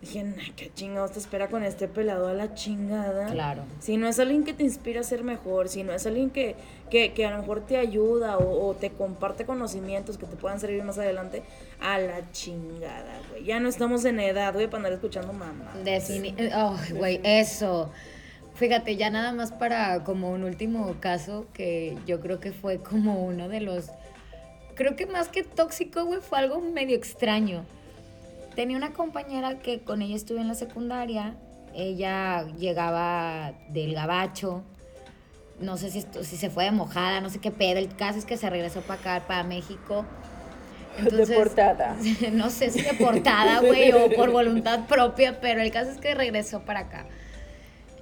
Dije, 0.00 0.22
nah, 0.24 0.42
qué 0.56 0.72
chingados 0.72 1.12
te 1.12 1.18
espera 1.18 1.48
con 1.48 1.62
este 1.62 1.86
pelado 1.86 2.28
a 2.28 2.32
la 2.32 2.54
chingada. 2.54 3.26
Claro. 3.32 3.64
Si 3.80 3.98
no 3.98 4.08
es 4.08 4.18
alguien 4.18 4.44
que 4.44 4.54
te 4.54 4.62
inspira 4.62 5.00
a 5.00 5.04
ser 5.04 5.24
mejor, 5.24 5.68
si 5.68 5.82
no 5.82 5.92
es 5.92 6.06
alguien 6.06 6.30
que, 6.30 6.56
que, 6.90 7.12
que 7.12 7.26
a 7.26 7.30
lo 7.30 7.38
mejor 7.38 7.66
te 7.66 7.76
ayuda 7.76 8.38
o, 8.38 8.66
o 8.66 8.74
te 8.74 8.90
comparte 8.90 9.44
conocimientos 9.44 10.16
que 10.16 10.24
te 10.24 10.36
puedan 10.36 10.58
servir 10.58 10.82
más 10.84 10.96
adelante, 10.96 11.42
a 11.80 11.98
la 11.98 12.32
chingada, 12.32 13.20
güey. 13.30 13.44
Ya 13.44 13.60
no 13.60 13.68
estamos 13.68 14.04
en 14.06 14.20
edad, 14.20 14.54
güey, 14.54 14.66
para 14.66 14.78
andar 14.78 14.92
escuchando 14.94 15.34
mamá. 15.34 15.74
Defini 15.84 16.34
oh, 16.54 16.78
güey, 16.94 17.20
eso. 17.22 17.90
Fíjate, 18.54 18.96
ya 18.96 19.10
nada 19.10 19.32
más 19.32 19.52
para 19.52 20.02
como 20.04 20.30
un 20.30 20.44
último 20.44 20.96
caso 21.00 21.46
que 21.52 21.96
yo 22.06 22.20
creo 22.20 22.40
que 22.40 22.52
fue 22.52 22.78
como 22.78 23.22
uno 23.24 23.48
de 23.48 23.60
los. 23.60 23.90
Creo 24.74 24.96
que 24.96 25.04
más 25.04 25.28
que 25.28 25.42
tóxico, 25.42 26.04
güey, 26.04 26.20
fue 26.20 26.38
algo 26.38 26.60
medio 26.60 26.96
extraño. 26.96 27.66
Tenía 28.54 28.76
una 28.76 28.92
compañera 28.92 29.58
que 29.58 29.80
con 29.82 30.02
ella 30.02 30.16
estuve 30.16 30.40
en 30.40 30.48
la 30.48 30.54
secundaria. 30.54 31.36
Ella 31.74 32.44
llegaba 32.58 33.52
del 33.68 33.94
gabacho. 33.94 34.62
No 35.60 35.76
sé 35.76 35.90
si, 35.90 35.98
esto- 35.98 36.24
si 36.24 36.36
se 36.36 36.50
fue 36.50 36.64
de 36.64 36.70
mojada, 36.72 37.20
no 37.20 37.30
sé 37.30 37.38
qué 37.38 37.50
pedo. 37.50 37.78
El 37.78 37.94
caso 37.94 38.18
es 38.18 38.24
que 38.24 38.36
se 38.36 38.48
regresó 38.50 38.80
para 38.80 39.00
acá, 39.00 39.26
para 39.26 39.42
México. 39.44 40.04
Deportada. 41.10 41.96
no 42.32 42.50
sé 42.50 42.70
si 42.70 42.82
deportada, 42.82 43.60
güey, 43.60 43.92
o 43.92 44.10
por 44.16 44.30
voluntad 44.32 44.86
propia, 44.86 45.40
pero 45.40 45.60
el 45.62 45.70
caso 45.70 45.90
es 45.90 45.98
que 45.98 46.14
regresó 46.14 46.62
para 46.62 46.80
acá. 46.80 47.06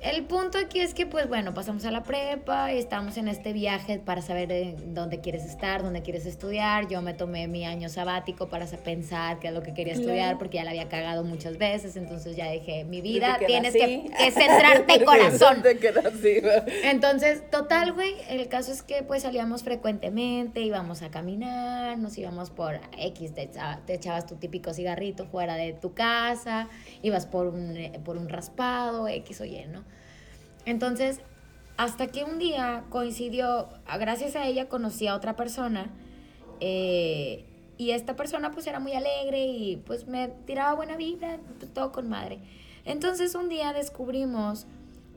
El 0.00 0.24
punto 0.26 0.58
aquí 0.58 0.80
es 0.80 0.94
que, 0.94 1.06
pues 1.06 1.28
bueno, 1.28 1.54
pasamos 1.54 1.84
a 1.84 1.90
la 1.90 2.02
prepa 2.04 2.72
y 2.72 2.78
estamos 2.78 3.16
en 3.16 3.26
este 3.28 3.52
viaje 3.52 3.98
para 3.98 4.22
saber 4.22 4.52
eh, 4.52 4.76
dónde 4.86 5.20
quieres 5.20 5.44
estar, 5.44 5.82
dónde 5.82 6.02
quieres 6.02 6.24
estudiar. 6.24 6.86
Yo 6.88 7.02
me 7.02 7.14
tomé 7.14 7.48
mi 7.48 7.64
año 7.64 7.88
sabático 7.88 8.48
para 8.48 8.66
sa- 8.66 8.76
pensar 8.76 9.38
qué 9.40 9.48
es 9.48 9.54
lo 9.54 9.62
que 9.62 9.74
quería 9.74 9.94
estudiar 9.94 10.38
porque 10.38 10.58
ya 10.58 10.64
la 10.64 10.70
había 10.70 10.88
cagado 10.88 11.24
muchas 11.24 11.58
veces. 11.58 11.96
Entonces 11.96 12.36
ya 12.36 12.50
dije, 12.50 12.84
mi 12.84 13.00
vida 13.00 13.38
tienes 13.46 13.72
que, 13.72 14.08
centrarte 14.30 15.04
corazón. 15.04 15.62
Entonces, 16.84 17.50
total, 17.50 17.92
güey, 17.92 18.14
el 18.28 18.48
caso 18.48 18.70
es 18.72 18.82
que 18.82 19.02
pues 19.02 19.22
salíamos 19.22 19.62
frecuentemente, 19.64 20.60
íbamos 20.60 21.02
a 21.02 21.10
caminar, 21.10 21.98
nos 21.98 22.16
íbamos 22.18 22.50
por 22.50 22.80
X, 22.98 23.34
te, 23.34 23.42
echa- 23.50 23.80
te 23.86 23.94
echabas 23.94 24.26
tu 24.26 24.36
típico 24.36 24.72
cigarrito 24.72 25.26
fuera 25.26 25.56
de 25.56 25.72
tu 25.72 25.92
casa, 25.94 26.68
ibas 27.02 27.26
por 27.26 27.48
un, 27.48 27.76
eh, 27.76 28.00
por 28.04 28.16
un 28.16 28.28
raspado, 28.28 29.08
X 29.08 29.40
o 29.40 29.44
Y, 29.44 29.64
¿no? 29.66 29.87
Entonces, 30.68 31.22
hasta 31.78 32.08
que 32.08 32.24
un 32.24 32.38
día 32.38 32.84
coincidió, 32.90 33.70
a- 33.86 33.96
gracias 33.96 34.36
a 34.36 34.46
ella 34.46 34.68
conocí 34.68 35.06
a 35.06 35.14
otra 35.14 35.34
persona, 35.34 35.90
eh, 36.60 37.46
y 37.78 37.92
esta 37.92 38.16
persona 38.16 38.50
pues 38.50 38.66
era 38.66 38.78
muy 38.78 38.92
alegre 38.92 39.46
y 39.46 39.76
pues 39.76 40.06
me 40.08 40.28
tiraba 40.28 40.74
buena 40.74 40.96
vibra, 40.96 41.38
pues, 41.58 41.72
todo 41.72 41.90
con 41.90 42.10
madre. 42.10 42.40
Entonces 42.84 43.34
un 43.34 43.48
día 43.48 43.72
descubrimos, 43.72 44.66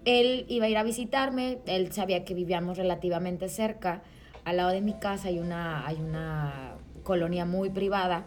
él 0.06 0.46
iba 0.48 0.68
a 0.68 0.70
ir 0.70 0.78
a 0.78 0.84
visitarme, 0.84 1.60
él 1.66 1.92
sabía 1.92 2.24
que 2.24 2.34
vivíamos 2.34 2.78
relativamente 2.78 3.50
cerca, 3.50 4.04
al 4.46 4.56
lado 4.58 4.70
de 4.70 4.80
mi 4.80 4.94
casa 4.94 5.28
hay 5.28 5.40
una, 5.40 5.86
hay 5.86 5.98
una 5.98 6.76
colonia 7.04 7.44
muy 7.46 7.70
privada. 7.70 8.26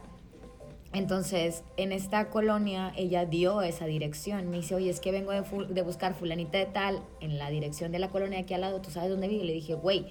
Entonces, 0.95 1.65
en 1.77 1.91
esta 1.91 2.31
colonia, 2.31 2.93
ella 2.97 3.27
dio 3.27 3.63
esa 3.63 3.85
dirección. 3.85 4.49
Me 4.49 4.59
dice, 4.59 4.77
oye, 4.77 4.91
es 4.91 5.01
que 5.01 5.11
vengo 5.11 5.33
de, 5.33 5.43
de 5.69 5.83
buscar 5.83 6.15
fulanita 6.15 6.57
de 6.57 6.67
tal 6.67 7.01
en 7.21 7.37
la 7.37 7.51
dirección 7.51 7.91
de 7.91 7.99
la 7.99 8.11
colonia 8.11 8.39
aquí 8.39 8.55
al 8.55 8.61
lado, 8.61 8.81
¿tú 8.81 8.91
sabes 8.91 9.11
dónde 9.11 9.27
vive? 9.27 9.43
Y 9.43 9.47
le 9.49 9.53
dije, 9.53 9.75
güey, 9.75 10.07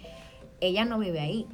ella 0.60 0.84
no 0.84 1.00
vive 1.00 1.22
ahí. 1.22 1.48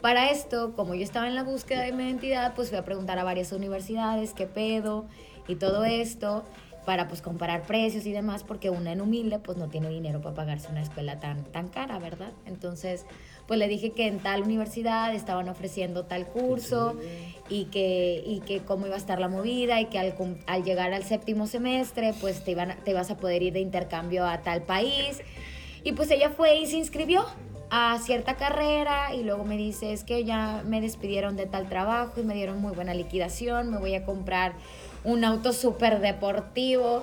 Para 0.00 0.30
esto, 0.30 0.74
como 0.76 0.94
yo 0.94 1.02
estaba 1.02 1.26
en 1.26 1.34
la 1.34 1.42
búsqueda 1.42 1.82
de 1.82 1.92
mi 1.92 2.04
identidad, 2.04 2.54
pues 2.54 2.68
fui 2.68 2.78
a 2.78 2.84
preguntar 2.84 3.18
a 3.18 3.24
varias 3.24 3.50
universidades 3.50 4.32
qué 4.32 4.46
pedo 4.46 5.06
y 5.48 5.56
todo 5.56 5.84
esto 5.84 6.44
para 6.86 7.08
pues 7.08 7.20
comparar 7.20 7.64
precios 7.64 8.06
y 8.06 8.12
demás, 8.12 8.44
porque 8.44 8.70
una 8.70 8.92
en 8.92 9.00
humilde 9.00 9.40
pues 9.40 9.58
no 9.58 9.68
tiene 9.68 9.88
dinero 9.90 10.20
para 10.22 10.36
pagarse 10.36 10.70
una 10.70 10.82
escuela 10.82 11.18
tan, 11.18 11.44
tan 11.44 11.68
cara, 11.68 11.98
¿verdad? 11.98 12.32
Entonces, 12.46 13.06
pues 13.48 13.58
le 13.58 13.66
dije 13.66 13.90
que 13.90 14.06
en 14.06 14.18
tal 14.18 14.42
universidad 14.42 15.12
estaban 15.14 15.48
ofreciendo 15.48 16.04
tal 16.04 16.26
curso 16.26 16.94
y 17.48 17.64
que, 17.64 18.22
y 18.26 18.40
que 18.40 18.60
cómo 18.60 18.86
iba 18.86 18.94
a 18.94 18.98
estar 18.98 19.18
la 19.18 19.28
movida 19.28 19.80
y 19.80 19.86
que 19.86 19.98
al, 19.98 20.14
al 20.46 20.64
llegar 20.64 20.92
al 20.92 21.02
séptimo 21.02 21.46
semestre 21.46 22.14
pues 22.20 22.44
te, 22.44 22.50
iban 22.50 22.76
te 22.84 22.90
ibas 22.90 23.10
a 23.10 23.16
poder 23.16 23.42
ir 23.42 23.54
de 23.54 23.60
intercambio 23.60 24.26
a 24.26 24.42
tal 24.42 24.62
país. 24.62 25.22
Y 25.82 25.92
pues 25.92 26.10
ella 26.10 26.28
fue 26.28 26.58
y 26.58 26.66
se 26.66 26.76
inscribió 26.76 27.24
a 27.70 27.98
cierta 27.98 28.36
carrera 28.36 29.14
y 29.14 29.24
luego 29.24 29.44
me 29.44 29.56
dice, 29.56 29.94
es 29.94 30.04
que 30.04 30.24
ya 30.24 30.62
me 30.66 30.82
despidieron 30.82 31.36
de 31.36 31.46
tal 31.46 31.70
trabajo 31.70 32.20
y 32.20 32.24
me 32.24 32.34
dieron 32.34 32.60
muy 32.60 32.74
buena 32.74 32.92
liquidación, 32.92 33.70
me 33.70 33.78
voy 33.78 33.94
a 33.94 34.04
comprar 34.04 34.52
un 35.04 35.24
auto 35.24 35.54
súper 35.54 36.00
deportivo. 36.00 37.02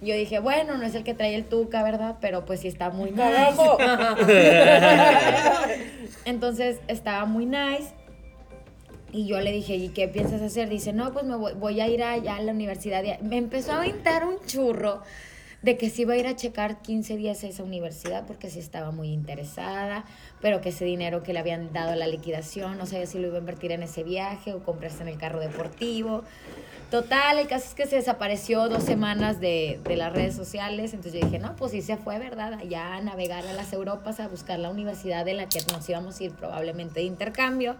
Yo 0.00 0.14
dije, 0.14 0.38
bueno, 0.38 0.78
no 0.78 0.84
es 0.84 0.94
el 0.94 1.02
que 1.02 1.14
trae 1.14 1.34
el 1.34 1.44
Tuca, 1.44 1.82
¿verdad? 1.82 2.16
Pero 2.20 2.44
pues 2.44 2.60
sí 2.60 2.68
está 2.68 2.90
muy 2.90 3.10
nice. 3.10 3.24
Entonces 6.24 6.78
estaba 6.86 7.24
muy 7.24 7.46
nice. 7.46 7.92
Y 9.10 9.26
yo 9.26 9.40
le 9.40 9.50
dije, 9.52 9.74
¿y 9.74 9.88
qué 9.88 10.06
piensas 10.06 10.42
hacer? 10.42 10.68
Dice, 10.68 10.92
no, 10.92 11.12
pues 11.12 11.24
me 11.24 11.34
voy, 11.34 11.54
voy 11.54 11.80
a 11.80 11.88
ir 11.88 12.04
allá 12.04 12.36
a 12.36 12.42
la 12.42 12.52
universidad. 12.52 13.02
de-". 13.02 13.18
Me 13.22 13.38
empezó 13.38 13.72
a 13.72 13.78
aventar 13.78 14.24
un 14.24 14.36
churro 14.46 15.02
de 15.62 15.76
que 15.76 15.90
sí 15.90 16.02
iba 16.02 16.14
a 16.14 16.16
ir 16.16 16.26
a 16.26 16.36
checar 16.36 16.82
15 16.82 17.16
días 17.16 17.42
a 17.42 17.48
esa 17.48 17.64
universidad 17.64 18.26
porque 18.26 18.48
sí 18.48 18.60
estaba 18.60 18.92
muy 18.92 19.08
interesada, 19.08 20.04
pero 20.40 20.60
que 20.60 20.68
ese 20.68 20.84
dinero 20.84 21.22
que 21.22 21.32
le 21.32 21.40
habían 21.40 21.72
dado 21.72 21.94
la 21.96 22.06
liquidación, 22.06 22.78
no 22.78 22.86
sabía 22.86 23.06
si 23.06 23.18
lo 23.18 23.26
iba 23.28 23.36
a 23.36 23.40
invertir 23.40 23.72
en 23.72 23.82
ese 23.82 24.04
viaje 24.04 24.54
o 24.54 24.62
comprarse 24.62 25.02
en 25.02 25.08
el 25.08 25.18
carro 25.18 25.40
deportivo. 25.40 26.22
Total, 26.90 27.38
el 27.38 27.48
caso 27.48 27.66
es 27.66 27.74
que 27.74 27.86
se 27.86 27.96
desapareció 27.96 28.68
dos 28.68 28.84
semanas 28.84 29.40
de, 29.40 29.78
de 29.84 29.96
las 29.96 30.12
redes 30.12 30.34
sociales, 30.34 30.94
entonces 30.94 31.20
yo 31.20 31.26
dije, 31.26 31.38
no, 31.38 31.54
pues 31.56 31.72
sí 31.72 31.82
se 31.82 31.96
fue, 31.96 32.18
¿verdad? 32.18 32.54
Allá 32.54 32.94
a 32.94 33.00
navegar 33.02 33.46
a 33.46 33.52
las 33.52 33.72
Europas, 33.72 34.20
a 34.20 34.28
buscar 34.28 34.58
la 34.58 34.70
universidad 34.70 35.26
en 35.28 35.36
la 35.36 35.48
que 35.48 35.60
nos 35.72 35.86
íbamos 35.88 36.18
a 36.18 36.24
ir 36.24 36.32
probablemente 36.32 37.00
de 37.00 37.06
intercambio. 37.06 37.76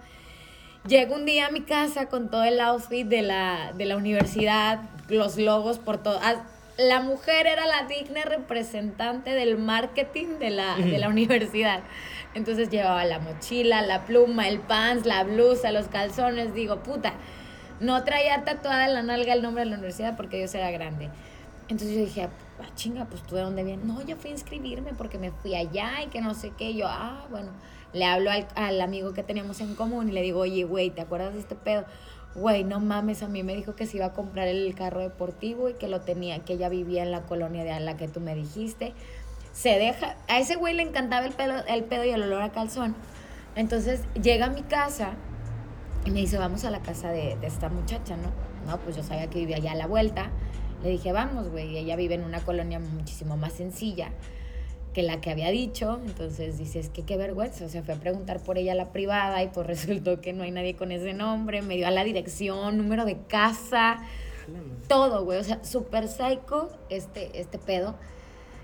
Llego 0.87 1.15
un 1.15 1.25
día 1.25 1.47
a 1.47 1.51
mi 1.51 1.63
casa 1.63 2.07
con 2.07 2.29
todo 2.29 2.45
el 2.45 2.61
outfit 2.61 3.07
de 3.07 3.23
la, 3.23 3.73
de 3.77 3.87
la 3.87 3.97
universidad, 3.97 4.83
los 5.09 5.39
logos 5.39 5.79
por 5.79 6.03
todo. 6.03 6.19
ah, 6.23 6.45
la 6.79 7.01
mujer 7.01 7.49
era 7.49 7.67
la 7.67 7.89
digna 7.89 8.23
representante 8.23 9.31
del 9.31 9.59
marketing 9.59 10.39
de 10.39 10.51
la, 10.51 10.77
de 10.77 10.99
la 10.99 11.09
universidad. 11.09 11.83
Entonces 12.35 12.71
llevaba 12.71 13.05
la 13.05 13.19
mochila, 13.19 13.83
la 13.83 14.05
pluma, 14.05 14.49
el 14.49 14.61
pants, 14.61 15.05
la 15.05 15.25
blusa, 15.25 15.73
los 15.73 15.89
calzones. 15.89 16.55
Digo, 16.55 16.85
puta, 16.85 17.15
no 17.81 18.05
traía 18.05 18.45
tatuada 18.45 18.87
en 18.87 18.95
la 18.95 19.03
nalga 19.03 19.33
el 19.33 19.43
nombre 19.43 19.65
de 19.65 19.71
la 19.71 19.77
universidad 19.77 20.17
porque 20.17 20.41
yo 20.41 20.59
era 20.59 20.71
grande. 20.71 21.11
Entonces 21.63 21.97
yo 21.97 22.05
dije, 22.05 22.23
ah, 22.23 22.75
chinga, 22.77 23.07
pues 23.07 23.25
tú 23.25 23.35
de 23.35 23.43
dónde 23.43 23.65
vienes. 23.65 23.85
No, 23.85 24.01
yo 24.07 24.17
fui 24.17 24.31
a 24.31 24.35
inscribirme 24.35 24.93
porque 24.95 25.19
me 25.19 25.33
fui 25.33 25.57
allá 25.57 26.03
y 26.05 26.07
que 26.07 26.21
no 26.21 26.33
sé 26.35 26.53
qué. 26.57 26.75
Yo, 26.75 26.87
ah, 26.89 27.27
bueno, 27.29 27.51
le 27.93 28.05
hablo 28.05 28.31
al, 28.31 28.47
al 28.55 28.81
amigo 28.81 29.15
que 29.15 29.25
teníamos 29.25 29.61
en 29.61 29.75
común 29.75 30.11
y 30.11 30.13
le 30.13 30.23
digo, 30.23 30.41
oye, 30.41 30.63
güey, 30.63 30.91
¿te 30.91 31.01
acuerdas 31.01 31.35
de 31.35 31.41
este 31.41 31.57
pedo? 31.57 31.87
Güey, 32.35 32.65
no 32.65 32.79
mames, 32.79 33.23
a 33.23 33.29
mí 33.29 33.43
me 33.43 33.57
dijo 33.57 33.75
que 33.75 33.87
se 33.87 33.97
iba 33.97 34.07
a 34.07 34.13
comprar 34.13 34.49
el 34.49 34.75
carro 34.75 35.01
deportivo 35.01 35.69
y 35.69 35.75
que 35.75 35.89
lo 35.89 36.01
tenía, 36.03 36.39
que 36.41 36.55
ella 36.55 36.69
vivía 36.69 37.03
en 37.03 37.11
la 37.11 37.23
colonia 37.23 37.65
de 37.65 37.81
la 37.81 37.97
que 37.97 38.09
tú 38.09 38.21
me 38.21 38.35
dijiste. 38.35 38.93
Se 39.53 39.71
deja, 39.71 40.17
a 40.29 40.39
ese 40.39 40.57
güey 40.57 40.75
le 40.75 40.83
encantaba 40.83 41.27
el 41.27 41.33
pedo, 41.33 41.65
el 41.67 41.85
pedo 41.85 42.05
y 42.05 42.11
el 42.11 42.23
olor 42.23 42.43
a 42.43 42.53
calzón. 42.53 42.95
Entonces 43.57 44.03
llega 44.23 44.47
a 44.47 44.51
mi 44.51 44.63
casa 44.63 45.13
y 46.05 46.11
me 46.11 46.21
dice, 46.21 46.39
vamos 46.39 46.65
a 46.65 46.71
la 46.71 46.81
casa 46.81 47.11
de, 47.11 47.37
de 47.37 47.47
esta 47.47 47.69
muchacha, 47.69 48.17
¿no? 48.17 48.31
No, 48.71 48.79
pues 48.79 48.97
yo 48.97 49.03
sabía 49.03 49.29
que 49.29 49.41
vivía 49.41 49.57
allá 49.57 49.73
a 49.73 49.77
la 49.77 49.87
vuelta. 49.87 50.31
Le 50.83 50.91
dije, 50.91 51.13
vamos, 51.13 51.49
güey, 51.49 51.77
ella 51.77 51.97
vive 51.97 52.15
en 52.15 52.25
una 52.25 52.41
colonia 52.41 52.79
muchísimo 52.79 53.37
más 53.37 53.55
sencilla 53.55 54.13
que 54.93 55.03
la 55.03 55.21
que 55.21 55.31
había 55.31 55.51
dicho. 55.51 56.01
Entonces 56.05 56.59
dice, 56.59 56.81
es 56.81 56.89
que 56.89 57.03
qué 57.05 57.17
vergüenza. 57.17 57.65
O 57.65 57.69
sea, 57.69 57.83
fue 57.83 57.95
a 57.95 57.99
preguntar 57.99 58.43
por 58.43 58.59
ella 58.59 58.73
a 58.73 58.75
la 58.75 58.93
privada 58.93 59.43
y 59.43 59.49
pues 59.49 59.67
resultó 59.69 60.21
que 60.21 60.33
no 60.33 60.45
hay 60.45 60.51
nadie 60.51 60.77
con 60.77 60.93
ese 60.93 61.13
nombre. 61.13 61.63
Me 61.63 61.77
dio 61.77 61.87
a 61.87 61.91
la 61.91 62.05
dirección, 62.05 62.79
número 62.79 63.05
de 63.05 63.19
casa, 63.29 64.03
todo, 64.89 65.25
güey. 65.25 65.39
O 65.39 65.45
sea, 65.45 65.63
súper 65.65 66.09
psycho 66.09 66.71
este, 66.89 67.41
este 67.41 67.59
pedo. 67.59 67.95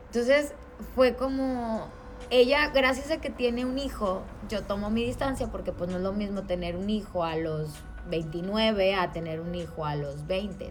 Entonces 0.07 0.53
fue 0.95 1.17
como, 1.17 1.89
ella, 2.31 2.71
gracias 2.73 3.11
a 3.11 3.21
que 3.21 3.31
tiene 3.31 3.65
un 3.65 3.79
hijo, 3.79 4.23
yo 4.49 4.63
tomo 4.63 4.91
mi 4.91 5.05
distancia 5.05 5.49
porque 5.51 5.73
pues 5.73 5.91
no 5.91 5.97
es 5.97 6.03
lo 6.03 6.13
mismo 6.13 6.43
tener 6.43 6.77
un 6.77 6.89
hijo 6.91 7.25
a 7.25 7.37
los 7.37 7.71
29 8.09 8.95
a 8.95 9.13
tener 9.13 9.41
un 9.41 9.55
hijo 9.55 9.85
a 9.85 9.97
los 9.97 10.27
20. 10.27 10.71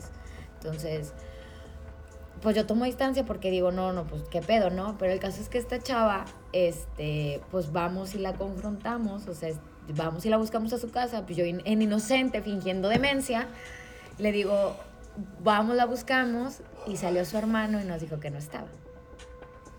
Entonces, 0.56 1.14
pues 2.44 2.58
yo 2.58 2.66
tomo 2.66 2.84
distancia 2.84 3.24
porque 3.26 3.50
digo, 3.50 3.72
no, 3.72 3.94
no, 3.94 4.04
pues 4.04 4.24
qué 4.30 4.42
pedo, 4.42 4.70
¿no? 4.70 4.98
Pero 5.00 5.14
el 5.14 5.20
caso 5.20 5.42
es 5.42 5.48
que 5.48 5.58
esta 5.58 5.80
chava, 5.80 6.26
este, 6.52 7.42
pues 7.50 7.72
vamos 7.72 8.16
y 8.16 8.20
la 8.20 8.34
confrontamos, 8.34 9.28
o 9.28 9.34
sea, 9.34 9.54
vamos 9.96 10.26
y 10.26 10.30
la 10.30 10.36
buscamos 10.36 10.74
a 10.74 10.78
su 10.78 10.92
casa, 10.92 11.26
pues 11.26 11.38
yo 11.38 11.46
en, 11.46 11.62
en 11.64 11.82
inocente, 11.82 12.42
fingiendo 12.42 12.90
demencia, 12.90 13.48
le 14.18 14.34
digo, 14.34 14.76
vamos, 15.40 15.78
la 15.78 15.86
buscamos, 15.86 16.60
y 16.86 16.98
salió 16.98 17.24
su 17.24 17.38
hermano 17.38 17.82
y 17.82 17.86
nos 17.86 18.02
dijo 18.02 18.20
que 18.20 18.30
no 18.30 18.38
estaba. 18.38 18.68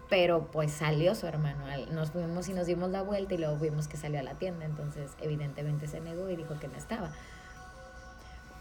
Pero 0.08 0.50
pues 0.50 0.72
salió 0.72 1.14
su 1.14 1.26
hermano, 1.26 1.66
nos 1.92 2.12
fuimos 2.12 2.48
y 2.48 2.54
nos 2.54 2.66
dimos 2.66 2.90
la 2.90 3.02
vuelta 3.02 3.34
y 3.34 3.38
luego 3.38 3.58
vimos 3.58 3.88
que 3.88 3.98
salió 3.98 4.20
a 4.20 4.22
la 4.22 4.34
tienda, 4.34 4.64
entonces 4.64 5.10
evidentemente 5.20 5.86
se 5.86 6.00
negó 6.00 6.30
y 6.30 6.36
dijo 6.36 6.58
que 6.58 6.68
no 6.68 6.76
estaba. 6.76 7.12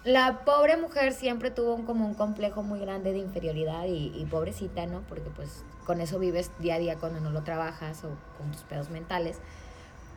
La 0.04 0.40
pobre 0.44 0.76
mujer 0.78 1.14
siempre 1.14 1.50
tuvo 1.50 1.76
un, 1.76 1.84
como 1.86 2.06
un 2.06 2.14
complejo 2.14 2.62
muy 2.62 2.80
grande 2.80 3.14
de 3.14 3.20
inferioridad 3.20 3.86
y, 3.86 4.12
y 4.16 4.26
pobrecita, 4.26 4.86
¿no? 4.86 5.02
Porque 5.08 5.30
pues 5.34 5.64
con 5.86 6.02
eso 6.02 6.20
vives 6.20 6.52
día 6.60 6.76
a 6.76 6.80
día 6.80 6.98
cuando 6.98 7.22
no 7.22 7.30
lo 7.30 7.44
trabajas 7.44 8.04
o 8.04 8.10
con 8.38 8.52
tus 8.52 8.62
pedos 8.64 8.90
mentales. 8.90 9.38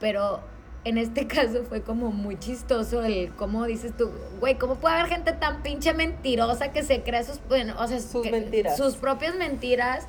Pero 0.01 0.41
en 0.84 0.99
este 0.99 1.26
caso 1.28 1.62
fue 1.68 1.82
como 1.82 2.11
muy 2.11 2.37
chistoso 2.37 3.05
el 3.05 3.32
cómo 3.37 3.64
dices 3.66 3.97
tú, 3.97 4.11
güey, 4.41 4.59
¿cómo 4.59 4.74
puede 4.74 4.97
haber 4.97 5.07
gente 5.09 5.32
tan 5.32 5.62
pinche 5.62 5.95
mentirosa 5.95 6.72
que 6.72 6.82
se 6.82 7.03
cree 7.05 7.22
sus, 7.22 7.41
bueno, 7.49 7.74
o 7.78 7.87
sea, 7.87 8.01
Sus 8.01 8.22
que- 8.22 8.32
mentiras. 8.32 8.76
sus 8.76 8.97
propias 8.97 9.37
mentiras? 9.37 10.07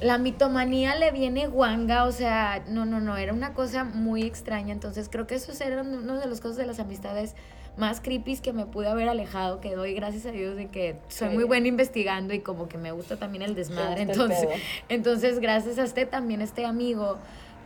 La 0.00 0.16
mitomanía 0.16 0.96
le 0.96 1.10
viene 1.10 1.46
guanga, 1.48 2.04
o 2.04 2.12
sea, 2.12 2.64
no, 2.68 2.86
no, 2.86 3.00
no, 3.00 3.18
era 3.18 3.34
una 3.34 3.52
cosa 3.52 3.84
muy 3.84 4.22
extraña. 4.22 4.72
Entonces 4.72 5.10
creo 5.10 5.26
que 5.26 5.34
esos 5.34 5.60
eran 5.60 5.94
uno 5.94 6.18
de 6.18 6.24
los 6.26 6.40
cosas 6.40 6.56
de 6.56 6.64
las 6.64 6.80
amistades 6.80 7.34
más 7.76 8.00
creepy 8.00 8.36
que 8.38 8.52
me 8.52 8.66
pude 8.66 8.88
haber 8.88 9.08
alejado, 9.08 9.60
que 9.60 9.74
doy 9.74 9.94
gracias 9.94 10.26
a 10.26 10.30
Dios 10.32 10.56
de 10.56 10.68
que 10.68 10.96
soy 11.08 11.28
Sí. 11.28 11.34
muy 11.34 11.44
buena 11.44 11.68
investigando 11.68 12.34
y 12.34 12.40
como 12.40 12.68
que 12.68 12.78
me 12.78 12.92
gusta 12.92 13.16
también 13.16 13.42
el 13.42 13.54
desmadre. 13.54 14.02
el 14.02 14.10
Entonces, 14.10 14.48
entonces 14.88 15.38
gracias 15.40 15.78
a 15.78 15.84
este 15.84 16.06
también, 16.06 16.40
este 16.42 16.64
amigo, 16.66 17.18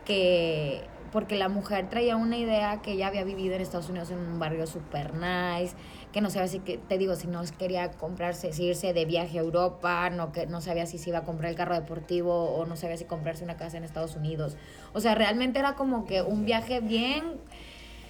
que 0.05 0.81
porque 1.11 1.37
la 1.37 1.47
mujer 1.47 1.87
traía 1.89 2.17
una 2.17 2.37
idea 2.37 2.81
que 2.81 2.91
ella 2.91 3.07
había 3.07 3.23
vivido 3.23 3.55
en 3.55 3.61
Estados 3.61 3.87
Unidos 3.87 4.11
en 4.11 4.17
un 4.17 4.37
barrio 4.37 4.67
super 4.67 5.13
nice, 5.13 5.73
que 6.11 6.19
no 6.19 6.29
sabía 6.29 6.49
si, 6.49 6.59
que, 6.59 6.77
te 6.77 6.97
digo, 6.97 7.15
si 7.15 7.27
no 7.27 7.41
quería 7.57 7.91
comprarse, 7.91 8.51
si 8.51 8.65
irse 8.65 8.91
de 8.91 9.05
viaje 9.05 9.37
a 9.37 9.41
Europa, 9.41 10.09
no, 10.09 10.33
que 10.33 10.45
no 10.45 10.59
sabía 10.59 10.85
si 10.85 10.97
se 10.97 11.11
iba 11.11 11.19
a 11.19 11.23
comprar 11.23 11.49
el 11.51 11.55
carro 11.55 11.73
deportivo 11.75 12.51
o 12.55 12.65
no 12.65 12.75
sabía 12.75 12.97
si 12.97 13.05
comprarse 13.05 13.45
una 13.45 13.55
casa 13.55 13.77
en 13.77 13.85
Estados 13.85 14.17
Unidos. 14.17 14.57
O 14.91 14.99
sea, 14.99 15.15
realmente 15.15 15.57
era 15.57 15.75
como 15.75 16.05
que 16.05 16.21
un 16.21 16.43
viaje 16.43 16.81
bien 16.81 17.23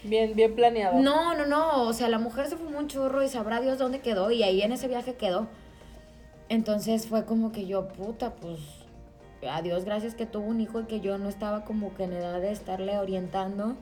Bien, 0.07 0.35
bien 0.35 0.55
planeado. 0.55 0.99
no, 0.99 1.35
no, 1.35 1.45
no. 1.45 1.83
O 1.83 1.93
sea, 1.93 2.09
la 2.09 2.19
mujer 2.19 2.47
se 2.47 2.57
fumó 2.57 2.79
un 2.79 2.87
churro 2.87 3.23
y 3.23 3.27
sabrá 3.27 3.61
Dios 3.61 3.77
dónde 3.77 3.99
quedó. 3.99 4.31
Y 4.31 4.43
ahí 4.43 4.61
en 4.61 4.71
ese 4.71 4.87
viaje 4.87 5.15
quedó. 5.15 5.47
Entonces 6.49 7.07
fue 7.07 7.25
como 7.25 7.51
que 7.51 7.65
yo, 7.65 7.87
puta, 7.87 8.35
pues. 8.35 8.59
A 9.49 9.61
Dios 9.61 9.85
gracias 9.85 10.15
que 10.15 10.25
tuvo 10.25 10.45
un 10.45 10.59
hijo 10.59 10.81
y 10.81 10.85
que 10.85 11.01
yo 11.01 11.17
no 11.17 11.29
estaba 11.29 11.65
como 11.65 11.93
que 11.93 12.03
en 12.03 12.13
edad 12.13 12.39
de 12.41 12.51
estarle 12.51 12.97
orientando. 12.97 13.75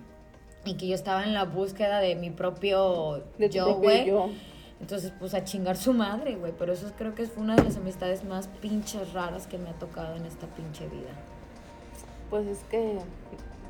Y 0.65 0.75
que 0.75 0.87
yo 0.87 0.95
estaba 0.95 1.23
en 1.23 1.33
la 1.33 1.43
búsqueda 1.43 1.99
de 1.99 2.15
mi 2.15 2.29
propio 2.29 3.23
De 3.37 3.49
yo, 3.49 3.75
güey. 3.75 4.11
Entonces, 4.79 5.13
pues 5.17 5.33
a 5.33 5.43
chingar 5.43 5.77
su 5.77 5.93
madre, 5.93 6.35
güey. 6.35 6.53
Pero 6.57 6.73
eso 6.73 6.91
creo 6.97 7.15
que 7.15 7.25
fue 7.25 7.43
una 7.43 7.55
de 7.55 7.63
las 7.63 7.77
amistades 7.77 8.23
más 8.23 8.47
pinches 8.47 9.13
raras 9.13 9.47
que 9.47 9.57
me 9.57 9.69
ha 9.69 9.73
tocado 9.73 10.15
en 10.15 10.25
esta 10.25 10.47
pinche 10.47 10.87
vida. 10.87 11.11
Pues 12.29 12.47
es 12.47 12.59
que 12.69 12.97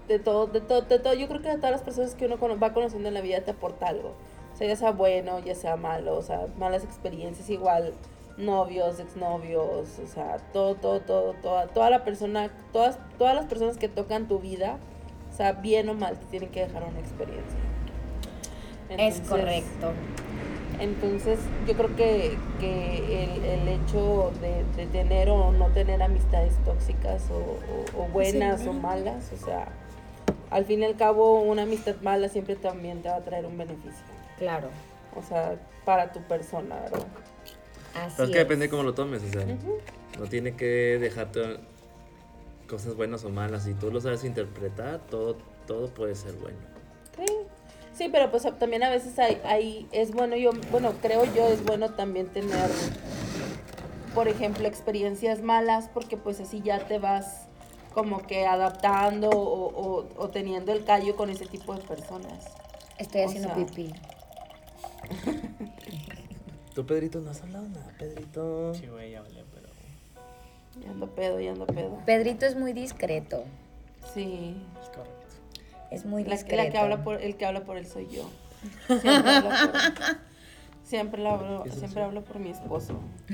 de 0.07 0.19
todo, 0.19 0.47
de 0.47 0.61
todo, 0.61 0.81
de 0.81 0.99
todo, 0.99 1.13
yo 1.13 1.27
creo 1.27 1.41
que 1.41 1.49
de 1.49 1.55
todas 1.57 1.71
las 1.71 1.81
personas 1.81 2.13
que 2.15 2.25
uno 2.25 2.37
cono- 2.39 2.59
va 2.59 2.73
conociendo 2.73 3.07
en 3.07 3.13
la 3.13 3.21
vida 3.21 3.41
te 3.41 3.51
aporta 3.51 3.87
algo. 3.87 4.13
O 4.53 4.57
sea, 4.57 4.67
ya 4.67 4.75
sea 4.75 4.91
bueno, 4.91 5.39
ya 5.39 5.55
sea 5.55 5.75
malo, 5.77 6.15
o 6.17 6.21
sea, 6.21 6.47
malas 6.57 6.83
experiencias 6.83 7.49
igual, 7.49 7.93
novios, 8.37 8.99
exnovios, 8.99 9.99
o 10.03 10.07
sea, 10.07 10.37
todo, 10.53 10.75
todo, 10.75 10.99
todo, 11.01 11.33
toda, 11.41 11.67
toda 11.67 11.89
la 11.89 12.03
persona, 12.03 12.51
todas, 12.71 12.97
todas 13.17 13.33
las 13.35 13.45
personas 13.45 13.77
que 13.77 13.87
tocan 13.89 14.27
tu 14.27 14.39
vida, 14.39 14.77
o 15.31 15.35
sea, 15.35 15.53
bien 15.53 15.89
o 15.89 15.93
mal, 15.95 16.19
te 16.19 16.25
tienen 16.27 16.49
que 16.49 16.59
dejar 16.65 16.83
una 16.83 16.99
experiencia. 16.99 17.57
es 18.89 19.21
correcto. 19.21 19.91
Entonces, 20.79 21.39
yo 21.67 21.73
creo 21.75 21.95
que, 21.95 22.37
que 22.59 23.23
el, 23.23 23.43
el 23.45 23.67
hecho 23.69 24.31
de, 24.41 24.63
de 24.75 24.87
tener 24.91 25.29
o 25.29 25.51
no 25.51 25.67
tener 25.67 26.01
amistades 26.01 26.55
tóxicas 26.65 27.23
o, 27.31 27.99
o- 27.99 28.03
o 28.03 28.07
buenas 28.07 28.61
Sí. 28.61 28.67
o 28.67 28.73
malas, 28.73 29.31
o 29.33 29.37
sea, 29.45 29.67
al 30.53 30.65
fin 30.65 30.81
y 30.81 30.85
al 30.85 30.95
cabo, 30.95 31.41
una 31.41 31.63
amistad 31.63 31.95
mala 32.01 32.29
siempre 32.29 32.55
también 32.55 33.01
te 33.01 33.09
va 33.09 33.15
a 33.15 33.21
traer 33.21 33.45
un 33.45 33.57
beneficio. 33.57 34.05
Claro. 34.37 34.69
O 35.15 35.21
sea, 35.21 35.55
para 35.85 36.11
tu 36.11 36.21
persona, 36.21 36.75
¿verdad? 36.75 37.07
Así 37.95 38.13
Pero 38.17 38.23
es 38.23 38.29
que 38.31 38.41
es. 38.41 38.45
depende 38.47 38.69
cómo 38.69 38.83
lo 38.83 38.93
tomes, 38.93 39.23
o 39.23 39.29
sea, 39.29 39.45
no 40.19 40.25
tiene 40.27 40.55
que 40.55 40.97
dejarte 40.99 41.57
cosas 42.67 42.95
buenas 42.95 43.23
o 43.25 43.29
malas. 43.29 43.63
Si 43.63 43.73
tú 43.73 43.91
lo 43.91 43.99
sabes 44.01 44.23
interpretar, 44.23 44.99
todo, 45.09 45.37
todo 45.67 45.87
puede 45.89 46.15
ser 46.15 46.33
bueno. 46.33 46.57
Sí. 47.17 47.25
Sí, 47.93 48.09
pero 48.11 48.31
pues 48.31 48.43
también 48.57 48.81
a 48.83 48.89
veces 48.89 49.19
hay, 49.19 49.39
hay, 49.45 49.87
es 49.91 50.11
bueno, 50.11 50.35
yo, 50.35 50.49
bueno, 50.71 50.93
creo 50.99 51.25
yo 51.35 51.47
es 51.47 51.63
bueno 51.63 51.91
también 51.91 52.25
tener, 52.27 52.69
por 54.15 54.27
ejemplo, 54.27 54.67
experiencias 54.67 55.43
malas, 55.43 55.89
porque 55.93 56.17
pues 56.17 56.39
así 56.39 56.61
ya 56.61 56.87
te 56.87 56.97
vas 56.97 57.42
como 57.93 58.25
que 58.25 58.45
adaptando 58.45 59.29
o, 59.29 59.67
o- 59.69 60.07
o 60.17 60.29
teniendo 60.29 60.71
el 60.73 60.83
callo 60.83 61.15
con 61.15 61.29
ese 61.29 61.45
tipo 61.45 61.73
de 61.75 61.81
personas. 61.81 62.45
Estoy 62.97 63.21
O 63.21 63.25
haciendo 63.25 63.53
sea, 63.53 63.65
pipí. 63.65 63.93
Tú, 66.73 66.85
Pedrito, 66.85 67.19
no 67.19 67.31
has 67.31 67.41
hablado 67.43 67.67
nada, 67.69 67.91
Pedrito. 67.99 68.73
Sí, 68.73 68.87
güey, 68.87 69.11
ya 69.11 69.19
hablé, 69.19 69.43
pero. 69.53 69.67
Ya 70.83 70.89
ando 70.91 71.07
pedo, 71.07 71.39
ya 71.39 71.51
ando 71.51 71.67
pedo. 71.67 71.99
Pedrito 72.05 72.45
es 72.45 72.55
muy 72.55 72.73
discreto. 72.73 73.43
Sí. 74.13 74.55
Es 74.81 74.89
correcto. 74.89 75.11
Es 75.91 76.05
muy 76.05 76.23
La, 76.23 76.31
discreto. 76.35 76.63
la 76.63 76.69
que 76.71 76.77
habla 76.79 77.03
por, 77.03 77.21
el 77.21 77.35
que 77.37 77.45
habla 77.45 77.63
por 77.63 77.77
él 77.77 77.85
soy 77.85 78.07
yo. 78.09 78.27
Siempre 78.87 79.11
hablo 79.35 79.49
por, 79.49 79.79
siempre 80.83 81.21
lo 81.21 81.29
hablo, 81.29 81.65
¿Eso 81.65 81.77
siempre 81.79 82.01
hablo 82.03 82.21
por 82.23 82.39
mi 82.39 82.49
esposo. 82.49 82.99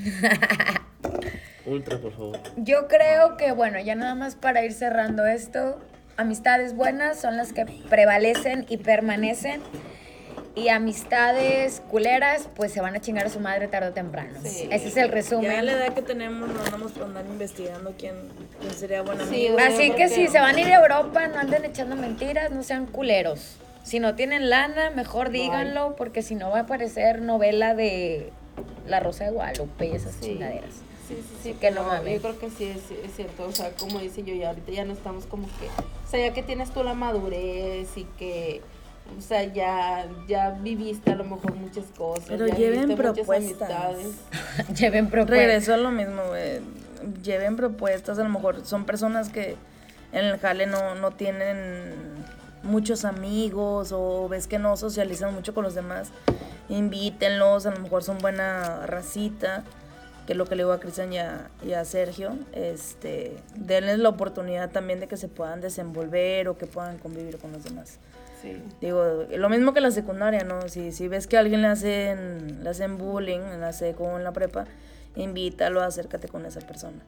Ultra, 1.66 1.98
por 1.98 2.12
favor. 2.12 2.38
Yo 2.56 2.88
creo 2.88 3.36
que, 3.36 3.52
bueno, 3.52 3.78
ya 3.80 3.94
nada 3.94 4.14
más 4.14 4.34
para 4.34 4.64
ir 4.64 4.72
cerrando 4.72 5.26
esto, 5.26 5.78
amistades 6.16 6.74
buenas 6.74 7.20
son 7.20 7.36
las 7.36 7.52
que 7.52 7.66
prevalecen 7.88 8.66
y 8.68 8.78
permanecen. 8.78 9.60
Y 10.56 10.68
amistades 10.68 11.80
culeras, 11.88 12.48
pues 12.56 12.72
se 12.72 12.80
van 12.80 12.96
a 12.96 13.00
chingar 13.00 13.24
a 13.24 13.28
su 13.30 13.38
madre 13.38 13.68
tarde 13.68 13.88
o 13.90 13.92
temprano. 13.92 14.36
Sí. 14.42 14.68
Ese 14.70 14.88
es 14.88 14.96
el 14.96 15.06
Ya 15.08 15.14
resumen. 15.14 15.50
a 15.52 15.62
la 15.62 15.72
edad 15.72 15.94
que 15.94 16.02
tenemos 16.02 16.48
no 16.48 16.60
andamos 16.64 16.90
por 16.92 17.04
andar 17.04 17.24
investigando 17.26 17.94
quién, 17.96 18.16
quién 18.60 18.72
sería 18.74 19.02
buena 19.02 19.24
Sí, 19.26 19.46
amiga. 19.46 19.66
Así 19.68 19.92
que 19.92 20.08
si 20.08 20.26
se 20.26 20.40
van 20.40 20.56
a 20.56 20.60
ir 20.60 20.66
a 20.66 20.80
Europa, 20.80 21.28
no 21.28 21.38
anden 21.38 21.64
echando 21.64 21.94
mentiras, 21.94 22.50
no 22.50 22.64
sean 22.64 22.86
culeros. 22.86 23.58
Si 23.84 24.00
no 24.00 24.16
tienen 24.16 24.50
lana, 24.50 24.90
mejor 24.90 25.30
díganlo, 25.30 25.94
porque 25.96 26.20
si 26.22 26.34
no 26.34 26.50
va 26.50 26.58
a 26.58 26.62
aparecer 26.62 27.22
novela 27.22 27.74
de 27.74 28.32
La 28.88 28.98
Rosa 28.98 29.24
de 29.24 29.30
Guadalupe 29.30 29.86
y 29.86 29.92
esas 29.94 30.14
Sí. 30.14 30.20
chingaderas. 30.32 30.82
Sí, 31.10 31.16
sí, 31.28 31.36
sí, 31.42 31.52
que 31.54 31.72
no 31.72 31.82
mames. 31.82 32.14
Yo 32.14 32.20
creo 32.22 32.38
que 32.38 32.50
sí 32.50 32.64
es, 32.64 32.90
es 32.90 33.16
cierto, 33.16 33.48
o 33.48 33.52
sea, 33.52 33.72
como 33.72 33.98
dice 33.98 34.22
yo, 34.22 34.32
ya 34.32 34.50
ahorita 34.50 34.70
ya 34.70 34.84
no 34.84 34.92
estamos 34.92 35.26
como 35.26 35.48
que, 35.58 35.66
o 35.66 36.08
sea, 36.08 36.24
ya 36.24 36.32
que 36.32 36.44
tienes 36.44 36.70
tú 36.70 36.84
la 36.84 36.94
madurez 36.94 37.96
y 37.96 38.04
que, 38.16 38.62
o 39.18 39.20
sea, 39.20 39.42
ya, 39.42 40.08
ya 40.28 40.50
viviste 40.50 41.10
a 41.10 41.16
lo 41.16 41.24
mejor 41.24 41.56
muchas 41.56 41.86
cosas. 41.98 42.26
Pero 42.28 42.46
ya 42.46 42.54
lleven 42.54 42.94
propuestas. 42.94 43.36
amistades. 43.36 44.06
Lleven 44.78 45.10
propuestas. 45.10 45.46
Regreso 45.46 45.74
a 45.74 45.78
lo 45.78 45.90
mismo, 45.90 46.22
güey. 46.28 46.60
Lleven 47.24 47.56
propuestas, 47.56 48.18
a 48.20 48.22
lo 48.22 48.28
mejor 48.28 48.64
son 48.64 48.84
personas 48.84 49.30
que 49.30 49.56
en 50.12 50.24
el 50.26 50.38
jale 50.38 50.66
no, 50.66 50.94
no 50.94 51.10
tienen 51.10 51.94
muchos 52.62 53.04
amigos 53.04 53.90
o 53.92 54.28
ves 54.28 54.46
que 54.46 54.58
no 54.58 54.76
socializan 54.76 55.34
mucho 55.34 55.54
con 55.54 55.64
los 55.64 55.74
demás. 55.74 56.10
Invítenlos, 56.68 57.66
a 57.66 57.72
lo 57.72 57.80
mejor 57.80 58.04
son 58.04 58.18
buena 58.18 58.86
racita, 58.86 59.64
que 60.30 60.34
es 60.34 60.38
lo 60.38 60.44
que 60.44 60.54
le 60.54 60.62
digo 60.62 60.70
a 60.70 60.78
Cristian 60.78 61.12
y 61.12 61.18
a, 61.18 61.50
y 61.66 61.72
a 61.72 61.84
Sergio. 61.84 62.38
Este, 62.52 63.34
denles 63.56 63.98
la 63.98 64.10
oportunidad 64.10 64.70
también 64.70 65.00
de 65.00 65.08
que 65.08 65.16
se 65.16 65.26
puedan 65.26 65.60
desenvolver 65.60 66.46
o 66.46 66.56
que 66.56 66.66
puedan 66.66 66.98
convivir 66.98 67.36
con 67.38 67.50
los 67.50 67.64
demás. 67.64 67.98
Sí. 68.40 68.62
Digo, 68.80 69.26
lo 69.28 69.48
mismo 69.48 69.74
que 69.74 69.80
la 69.80 69.90
secundaria, 69.90 70.44
¿no? 70.44 70.68
Si, 70.68 70.92
si 70.92 71.08
ves 71.08 71.26
que 71.26 71.36
a 71.36 71.40
alguien 71.40 71.62
le 71.62 71.66
hacen, 71.66 72.62
le 72.62 72.70
hacen 72.70 72.96
bullying 72.96 73.40
en 73.40 73.60
la 73.60 73.72
seco 73.72 74.04
o 74.04 74.18
en 74.18 74.22
la 74.22 74.30
prepa, 74.30 74.66
invítalo, 75.16 75.82
acércate 75.82 76.28
con 76.28 76.46
esa 76.46 76.60
persona. 76.60 77.00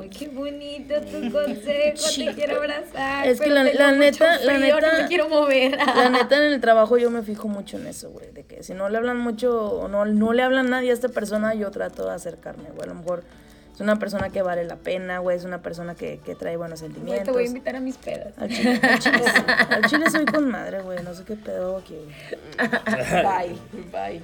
Ay, 0.00 0.08
qué 0.10 0.28
bonito 0.28 0.94
tu 1.02 1.30
consejo, 1.32 2.04
te 2.16 2.34
quiero 2.34 2.56
abrazar. 2.56 3.26
Es 3.26 3.40
que 3.40 3.48
la- 3.48 3.64
la 3.64 3.92
neta- 3.92 4.38
la 4.40 4.58
neta- 4.58 4.92
no 4.92 5.02
me 5.02 5.08
quiero 5.08 5.28
mover. 5.28 5.76
La 5.78 6.08
neta, 6.10 6.36
en 6.36 6.52
el 6.52 6.60
trabajo 6.60 6.98
yo 6.98 7.10
me 7.10 7.22
fijo 7.22 7.48
mucho 7.48 7.76
en 7.78 7.86
eso, 7.86 8.10
güey, 8.10 8.30
de 8.32 8.44
que 8.44 8.62
si 8.62 8.74
no 8.74 8.88
le 8.88 8.98
hablan 8.98 9.18
mucho 9.18 9.70
o 9.80 9.88
no, 9.88 10.04
no 10.04 10.32
le 10.32 10.42
hablan 10.42 10.68
nadie 10.70 10.90
a 10.90 10.94
esta 10.94 11.08
persona, 11.08 11.54
yo 11.54 11.70
trato 11.70 12.06
de 12.06 12.14
acercarme, 12.14 12.70
güey. 12.70 12.82
A 12.82 12.86
lo 12.86 12.94
mejor 12.96 13.22
es 13.74 13.80
una 13.80 13.98
persona 13.98 14.30
que 14.30 14.42
vale 14.42 14.64
la 14.64 14.76
pena, 14.76 15.18
güey, 15.20 15.36
es 15.36 15.44
una 15.44 15.62
persona 15.62 15.94
que, 15.94 16.18
que 16.24 16.34
trae 16.34 16.56
buenos 16.56 16.80
Güey, 16.80 16.90
sentimientos. 16.92 17.24
te 17.26 17.30
voy 17.32 17.44
a 17.44 17.46
invitar 17.46 17.76
a 17.76 17.80
mis 17.80 17.96
pedas. 17.96 18.34
Al 18.38 18.48
chile, 18.48 18.80
al 18.82 18.98
chile 18.98 19.18
sí. 19.34 19.42
Al 19.70 19.82
chile 19.86 20.10
soy 20.10 20.24
con 20.26 20.50
madre, 20.50 20.80
güey, 20.82 21.02
no 21.02 21.14
sé 21.14 21.24
qué 21.24 21.34
pedo 21.36 21.76
aquí. 21.78 21.96
Bye, 22.58 23.56
bye. 23.92 24.22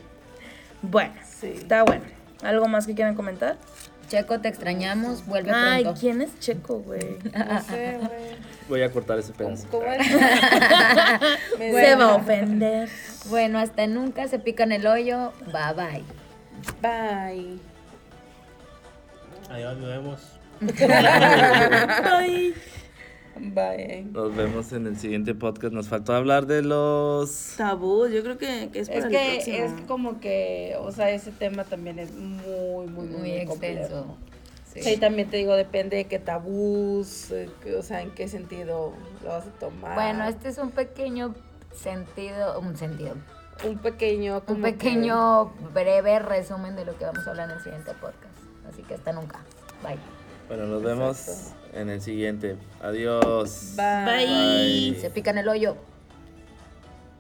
Bueno, 0.83 1.15
Sí. 1.25 1.53
está 1.57 1.85
bueno. 1.85 2.03
¿Algo 2.43 2.67
más 2.67 2.87
que 2.89 2.95
quieran 2.97 3.15
comentar? 3.15 3.57
Checo, 4.09 4.41
te 4.41 4.49
extrañamos, 4.49 5.25
vuelve 5.27 5.51
Ay, 5.55 5.83
pronto. 5.85 6.01
¿quién 6.01 6.21
es 6.23 6.39
Checo, 6.39 6.79
güey? 6.81 7.19
No 7.35 7.63
sé, 7.63 7.97
güey. 7.99 8.53
Voy 8.69 8.83
a 8.83 8.91
cortar 8.91 9.19
ese 9.19 9.33
pedazo. 9.33 9.67
¿Cómo 9.71 9.85
es? 9.87 9.99
Me 11.59 11.73
Se 11.73 11.95
va 11.97 12.05
a 12.13 12.15
ofender. 12.17 12.89
Bueno, 13.27 13.59
hasta 13.59 13.87
nunca 13.87 14.29
se 14.29 14.39
pican 14.39 14.73
el 14.73 14.87
hoyo. 14.87 15.33
Bye 15.47 15.75
bye. 15.77 16.05
Bye. 16.81 17.59
Adiós, 19.51 19.77
nos 19.79 19.89
vemos. 19.89 20.21
Ay. 22.05 22.55
Bye. 23.37 24.05
Nos 24.13 24.37
vemos 24.37 24.73
en 24.73 24.87
el 24.87 24.97
siguiente 24.99 25.35
podcast. 25.35 25.73
Nos 25.73 25.89
faltó 25.89 26.13
hablar 26.15 26.47
de 26.47 26.63
los... 26.63 27.55
Tabú, 27.57 28.07
yo 28.07 28.23
creo 28.23 28.37
que, 28.39 28.69
que 28.73 28.81
es 28.81 28.89
para 28.89 29.01
Es 29.01 29.05
el 29.07 29.11
que, 29.11 29.33
próximo. 29.35 29.57
es 29.81 29.87
como 29.87 30.21
que, 30.21 30.77
o 30.81 30.93
sea, 30.93 31.11
ese 31.11 31.31
tema 31.33 31.65
también 31.65 31.99
es 31.99 32.13
muy, 32.13 32.87
muy, 32.89 33.07
muy, 33.07 33.31
extenso. 33.33 34.17
Sí. 34.75 34.97
También 34.99 35.29
te 35.29 35.37
digo, 35.39 35.55
depende 35.55 35.97
de 35.99 36.05
qué 36.07 36.19
tabús, 36.19 37.31
eh, 37.31 37.49
o 37.79 37.83
sea, 37.83 38.01
en 38.03 38.11
qué 38.13 38.27
sentido 38.29 38.93
lo 39.23 39.29
vas 39.29 39.47
a 39.47 39.51
tomar. 39.59 39.95
Bueno, 39.95 40.25
este 40.25 40.49
es 40.49 40.59
un 40.59 40.71
pequeño 40.71 41.35
sentido, 41.75 42.59
un 42.59 42.77
sentido, 42.77 43.15
Un 43.67 43.79
pequeño, 43.79 44.43
un 44.47 44.57
que- 44.57 44.63
pequeño 44.63 45.47
breve 45.75 46.19
resumen 46.21 46.75
de 46.77 46.85
lo 46.87 46.97
que 46.97 47.05
vamos 47.05 47.27
a 47.27 47.31
hablar 47.31 47.51
en 47.51 47.57
el 47.57 47.63
siguiente 47.63 47.93
podcast. 48.01 48.35
Así 48.71 48.83
que 48.83 48.95
hasta 48.95 49.13
nunca. 49.13 49.41
Bye. 49.83 49.99
Bueno, 50.49 50.67
nos 50.67 50.83
vemos 50.83 51.53
en 51.73 51.91
el 51.91 52.01
siguiente. 52.01 52.57
Adiós. 52.81 53.75
Bye. 53.77 54.27
Bye. 54.27 55.01
Se 55.01 55.11
pican 55.11 55.39
el 55.39 55.49
hoyo. 55.49 55.77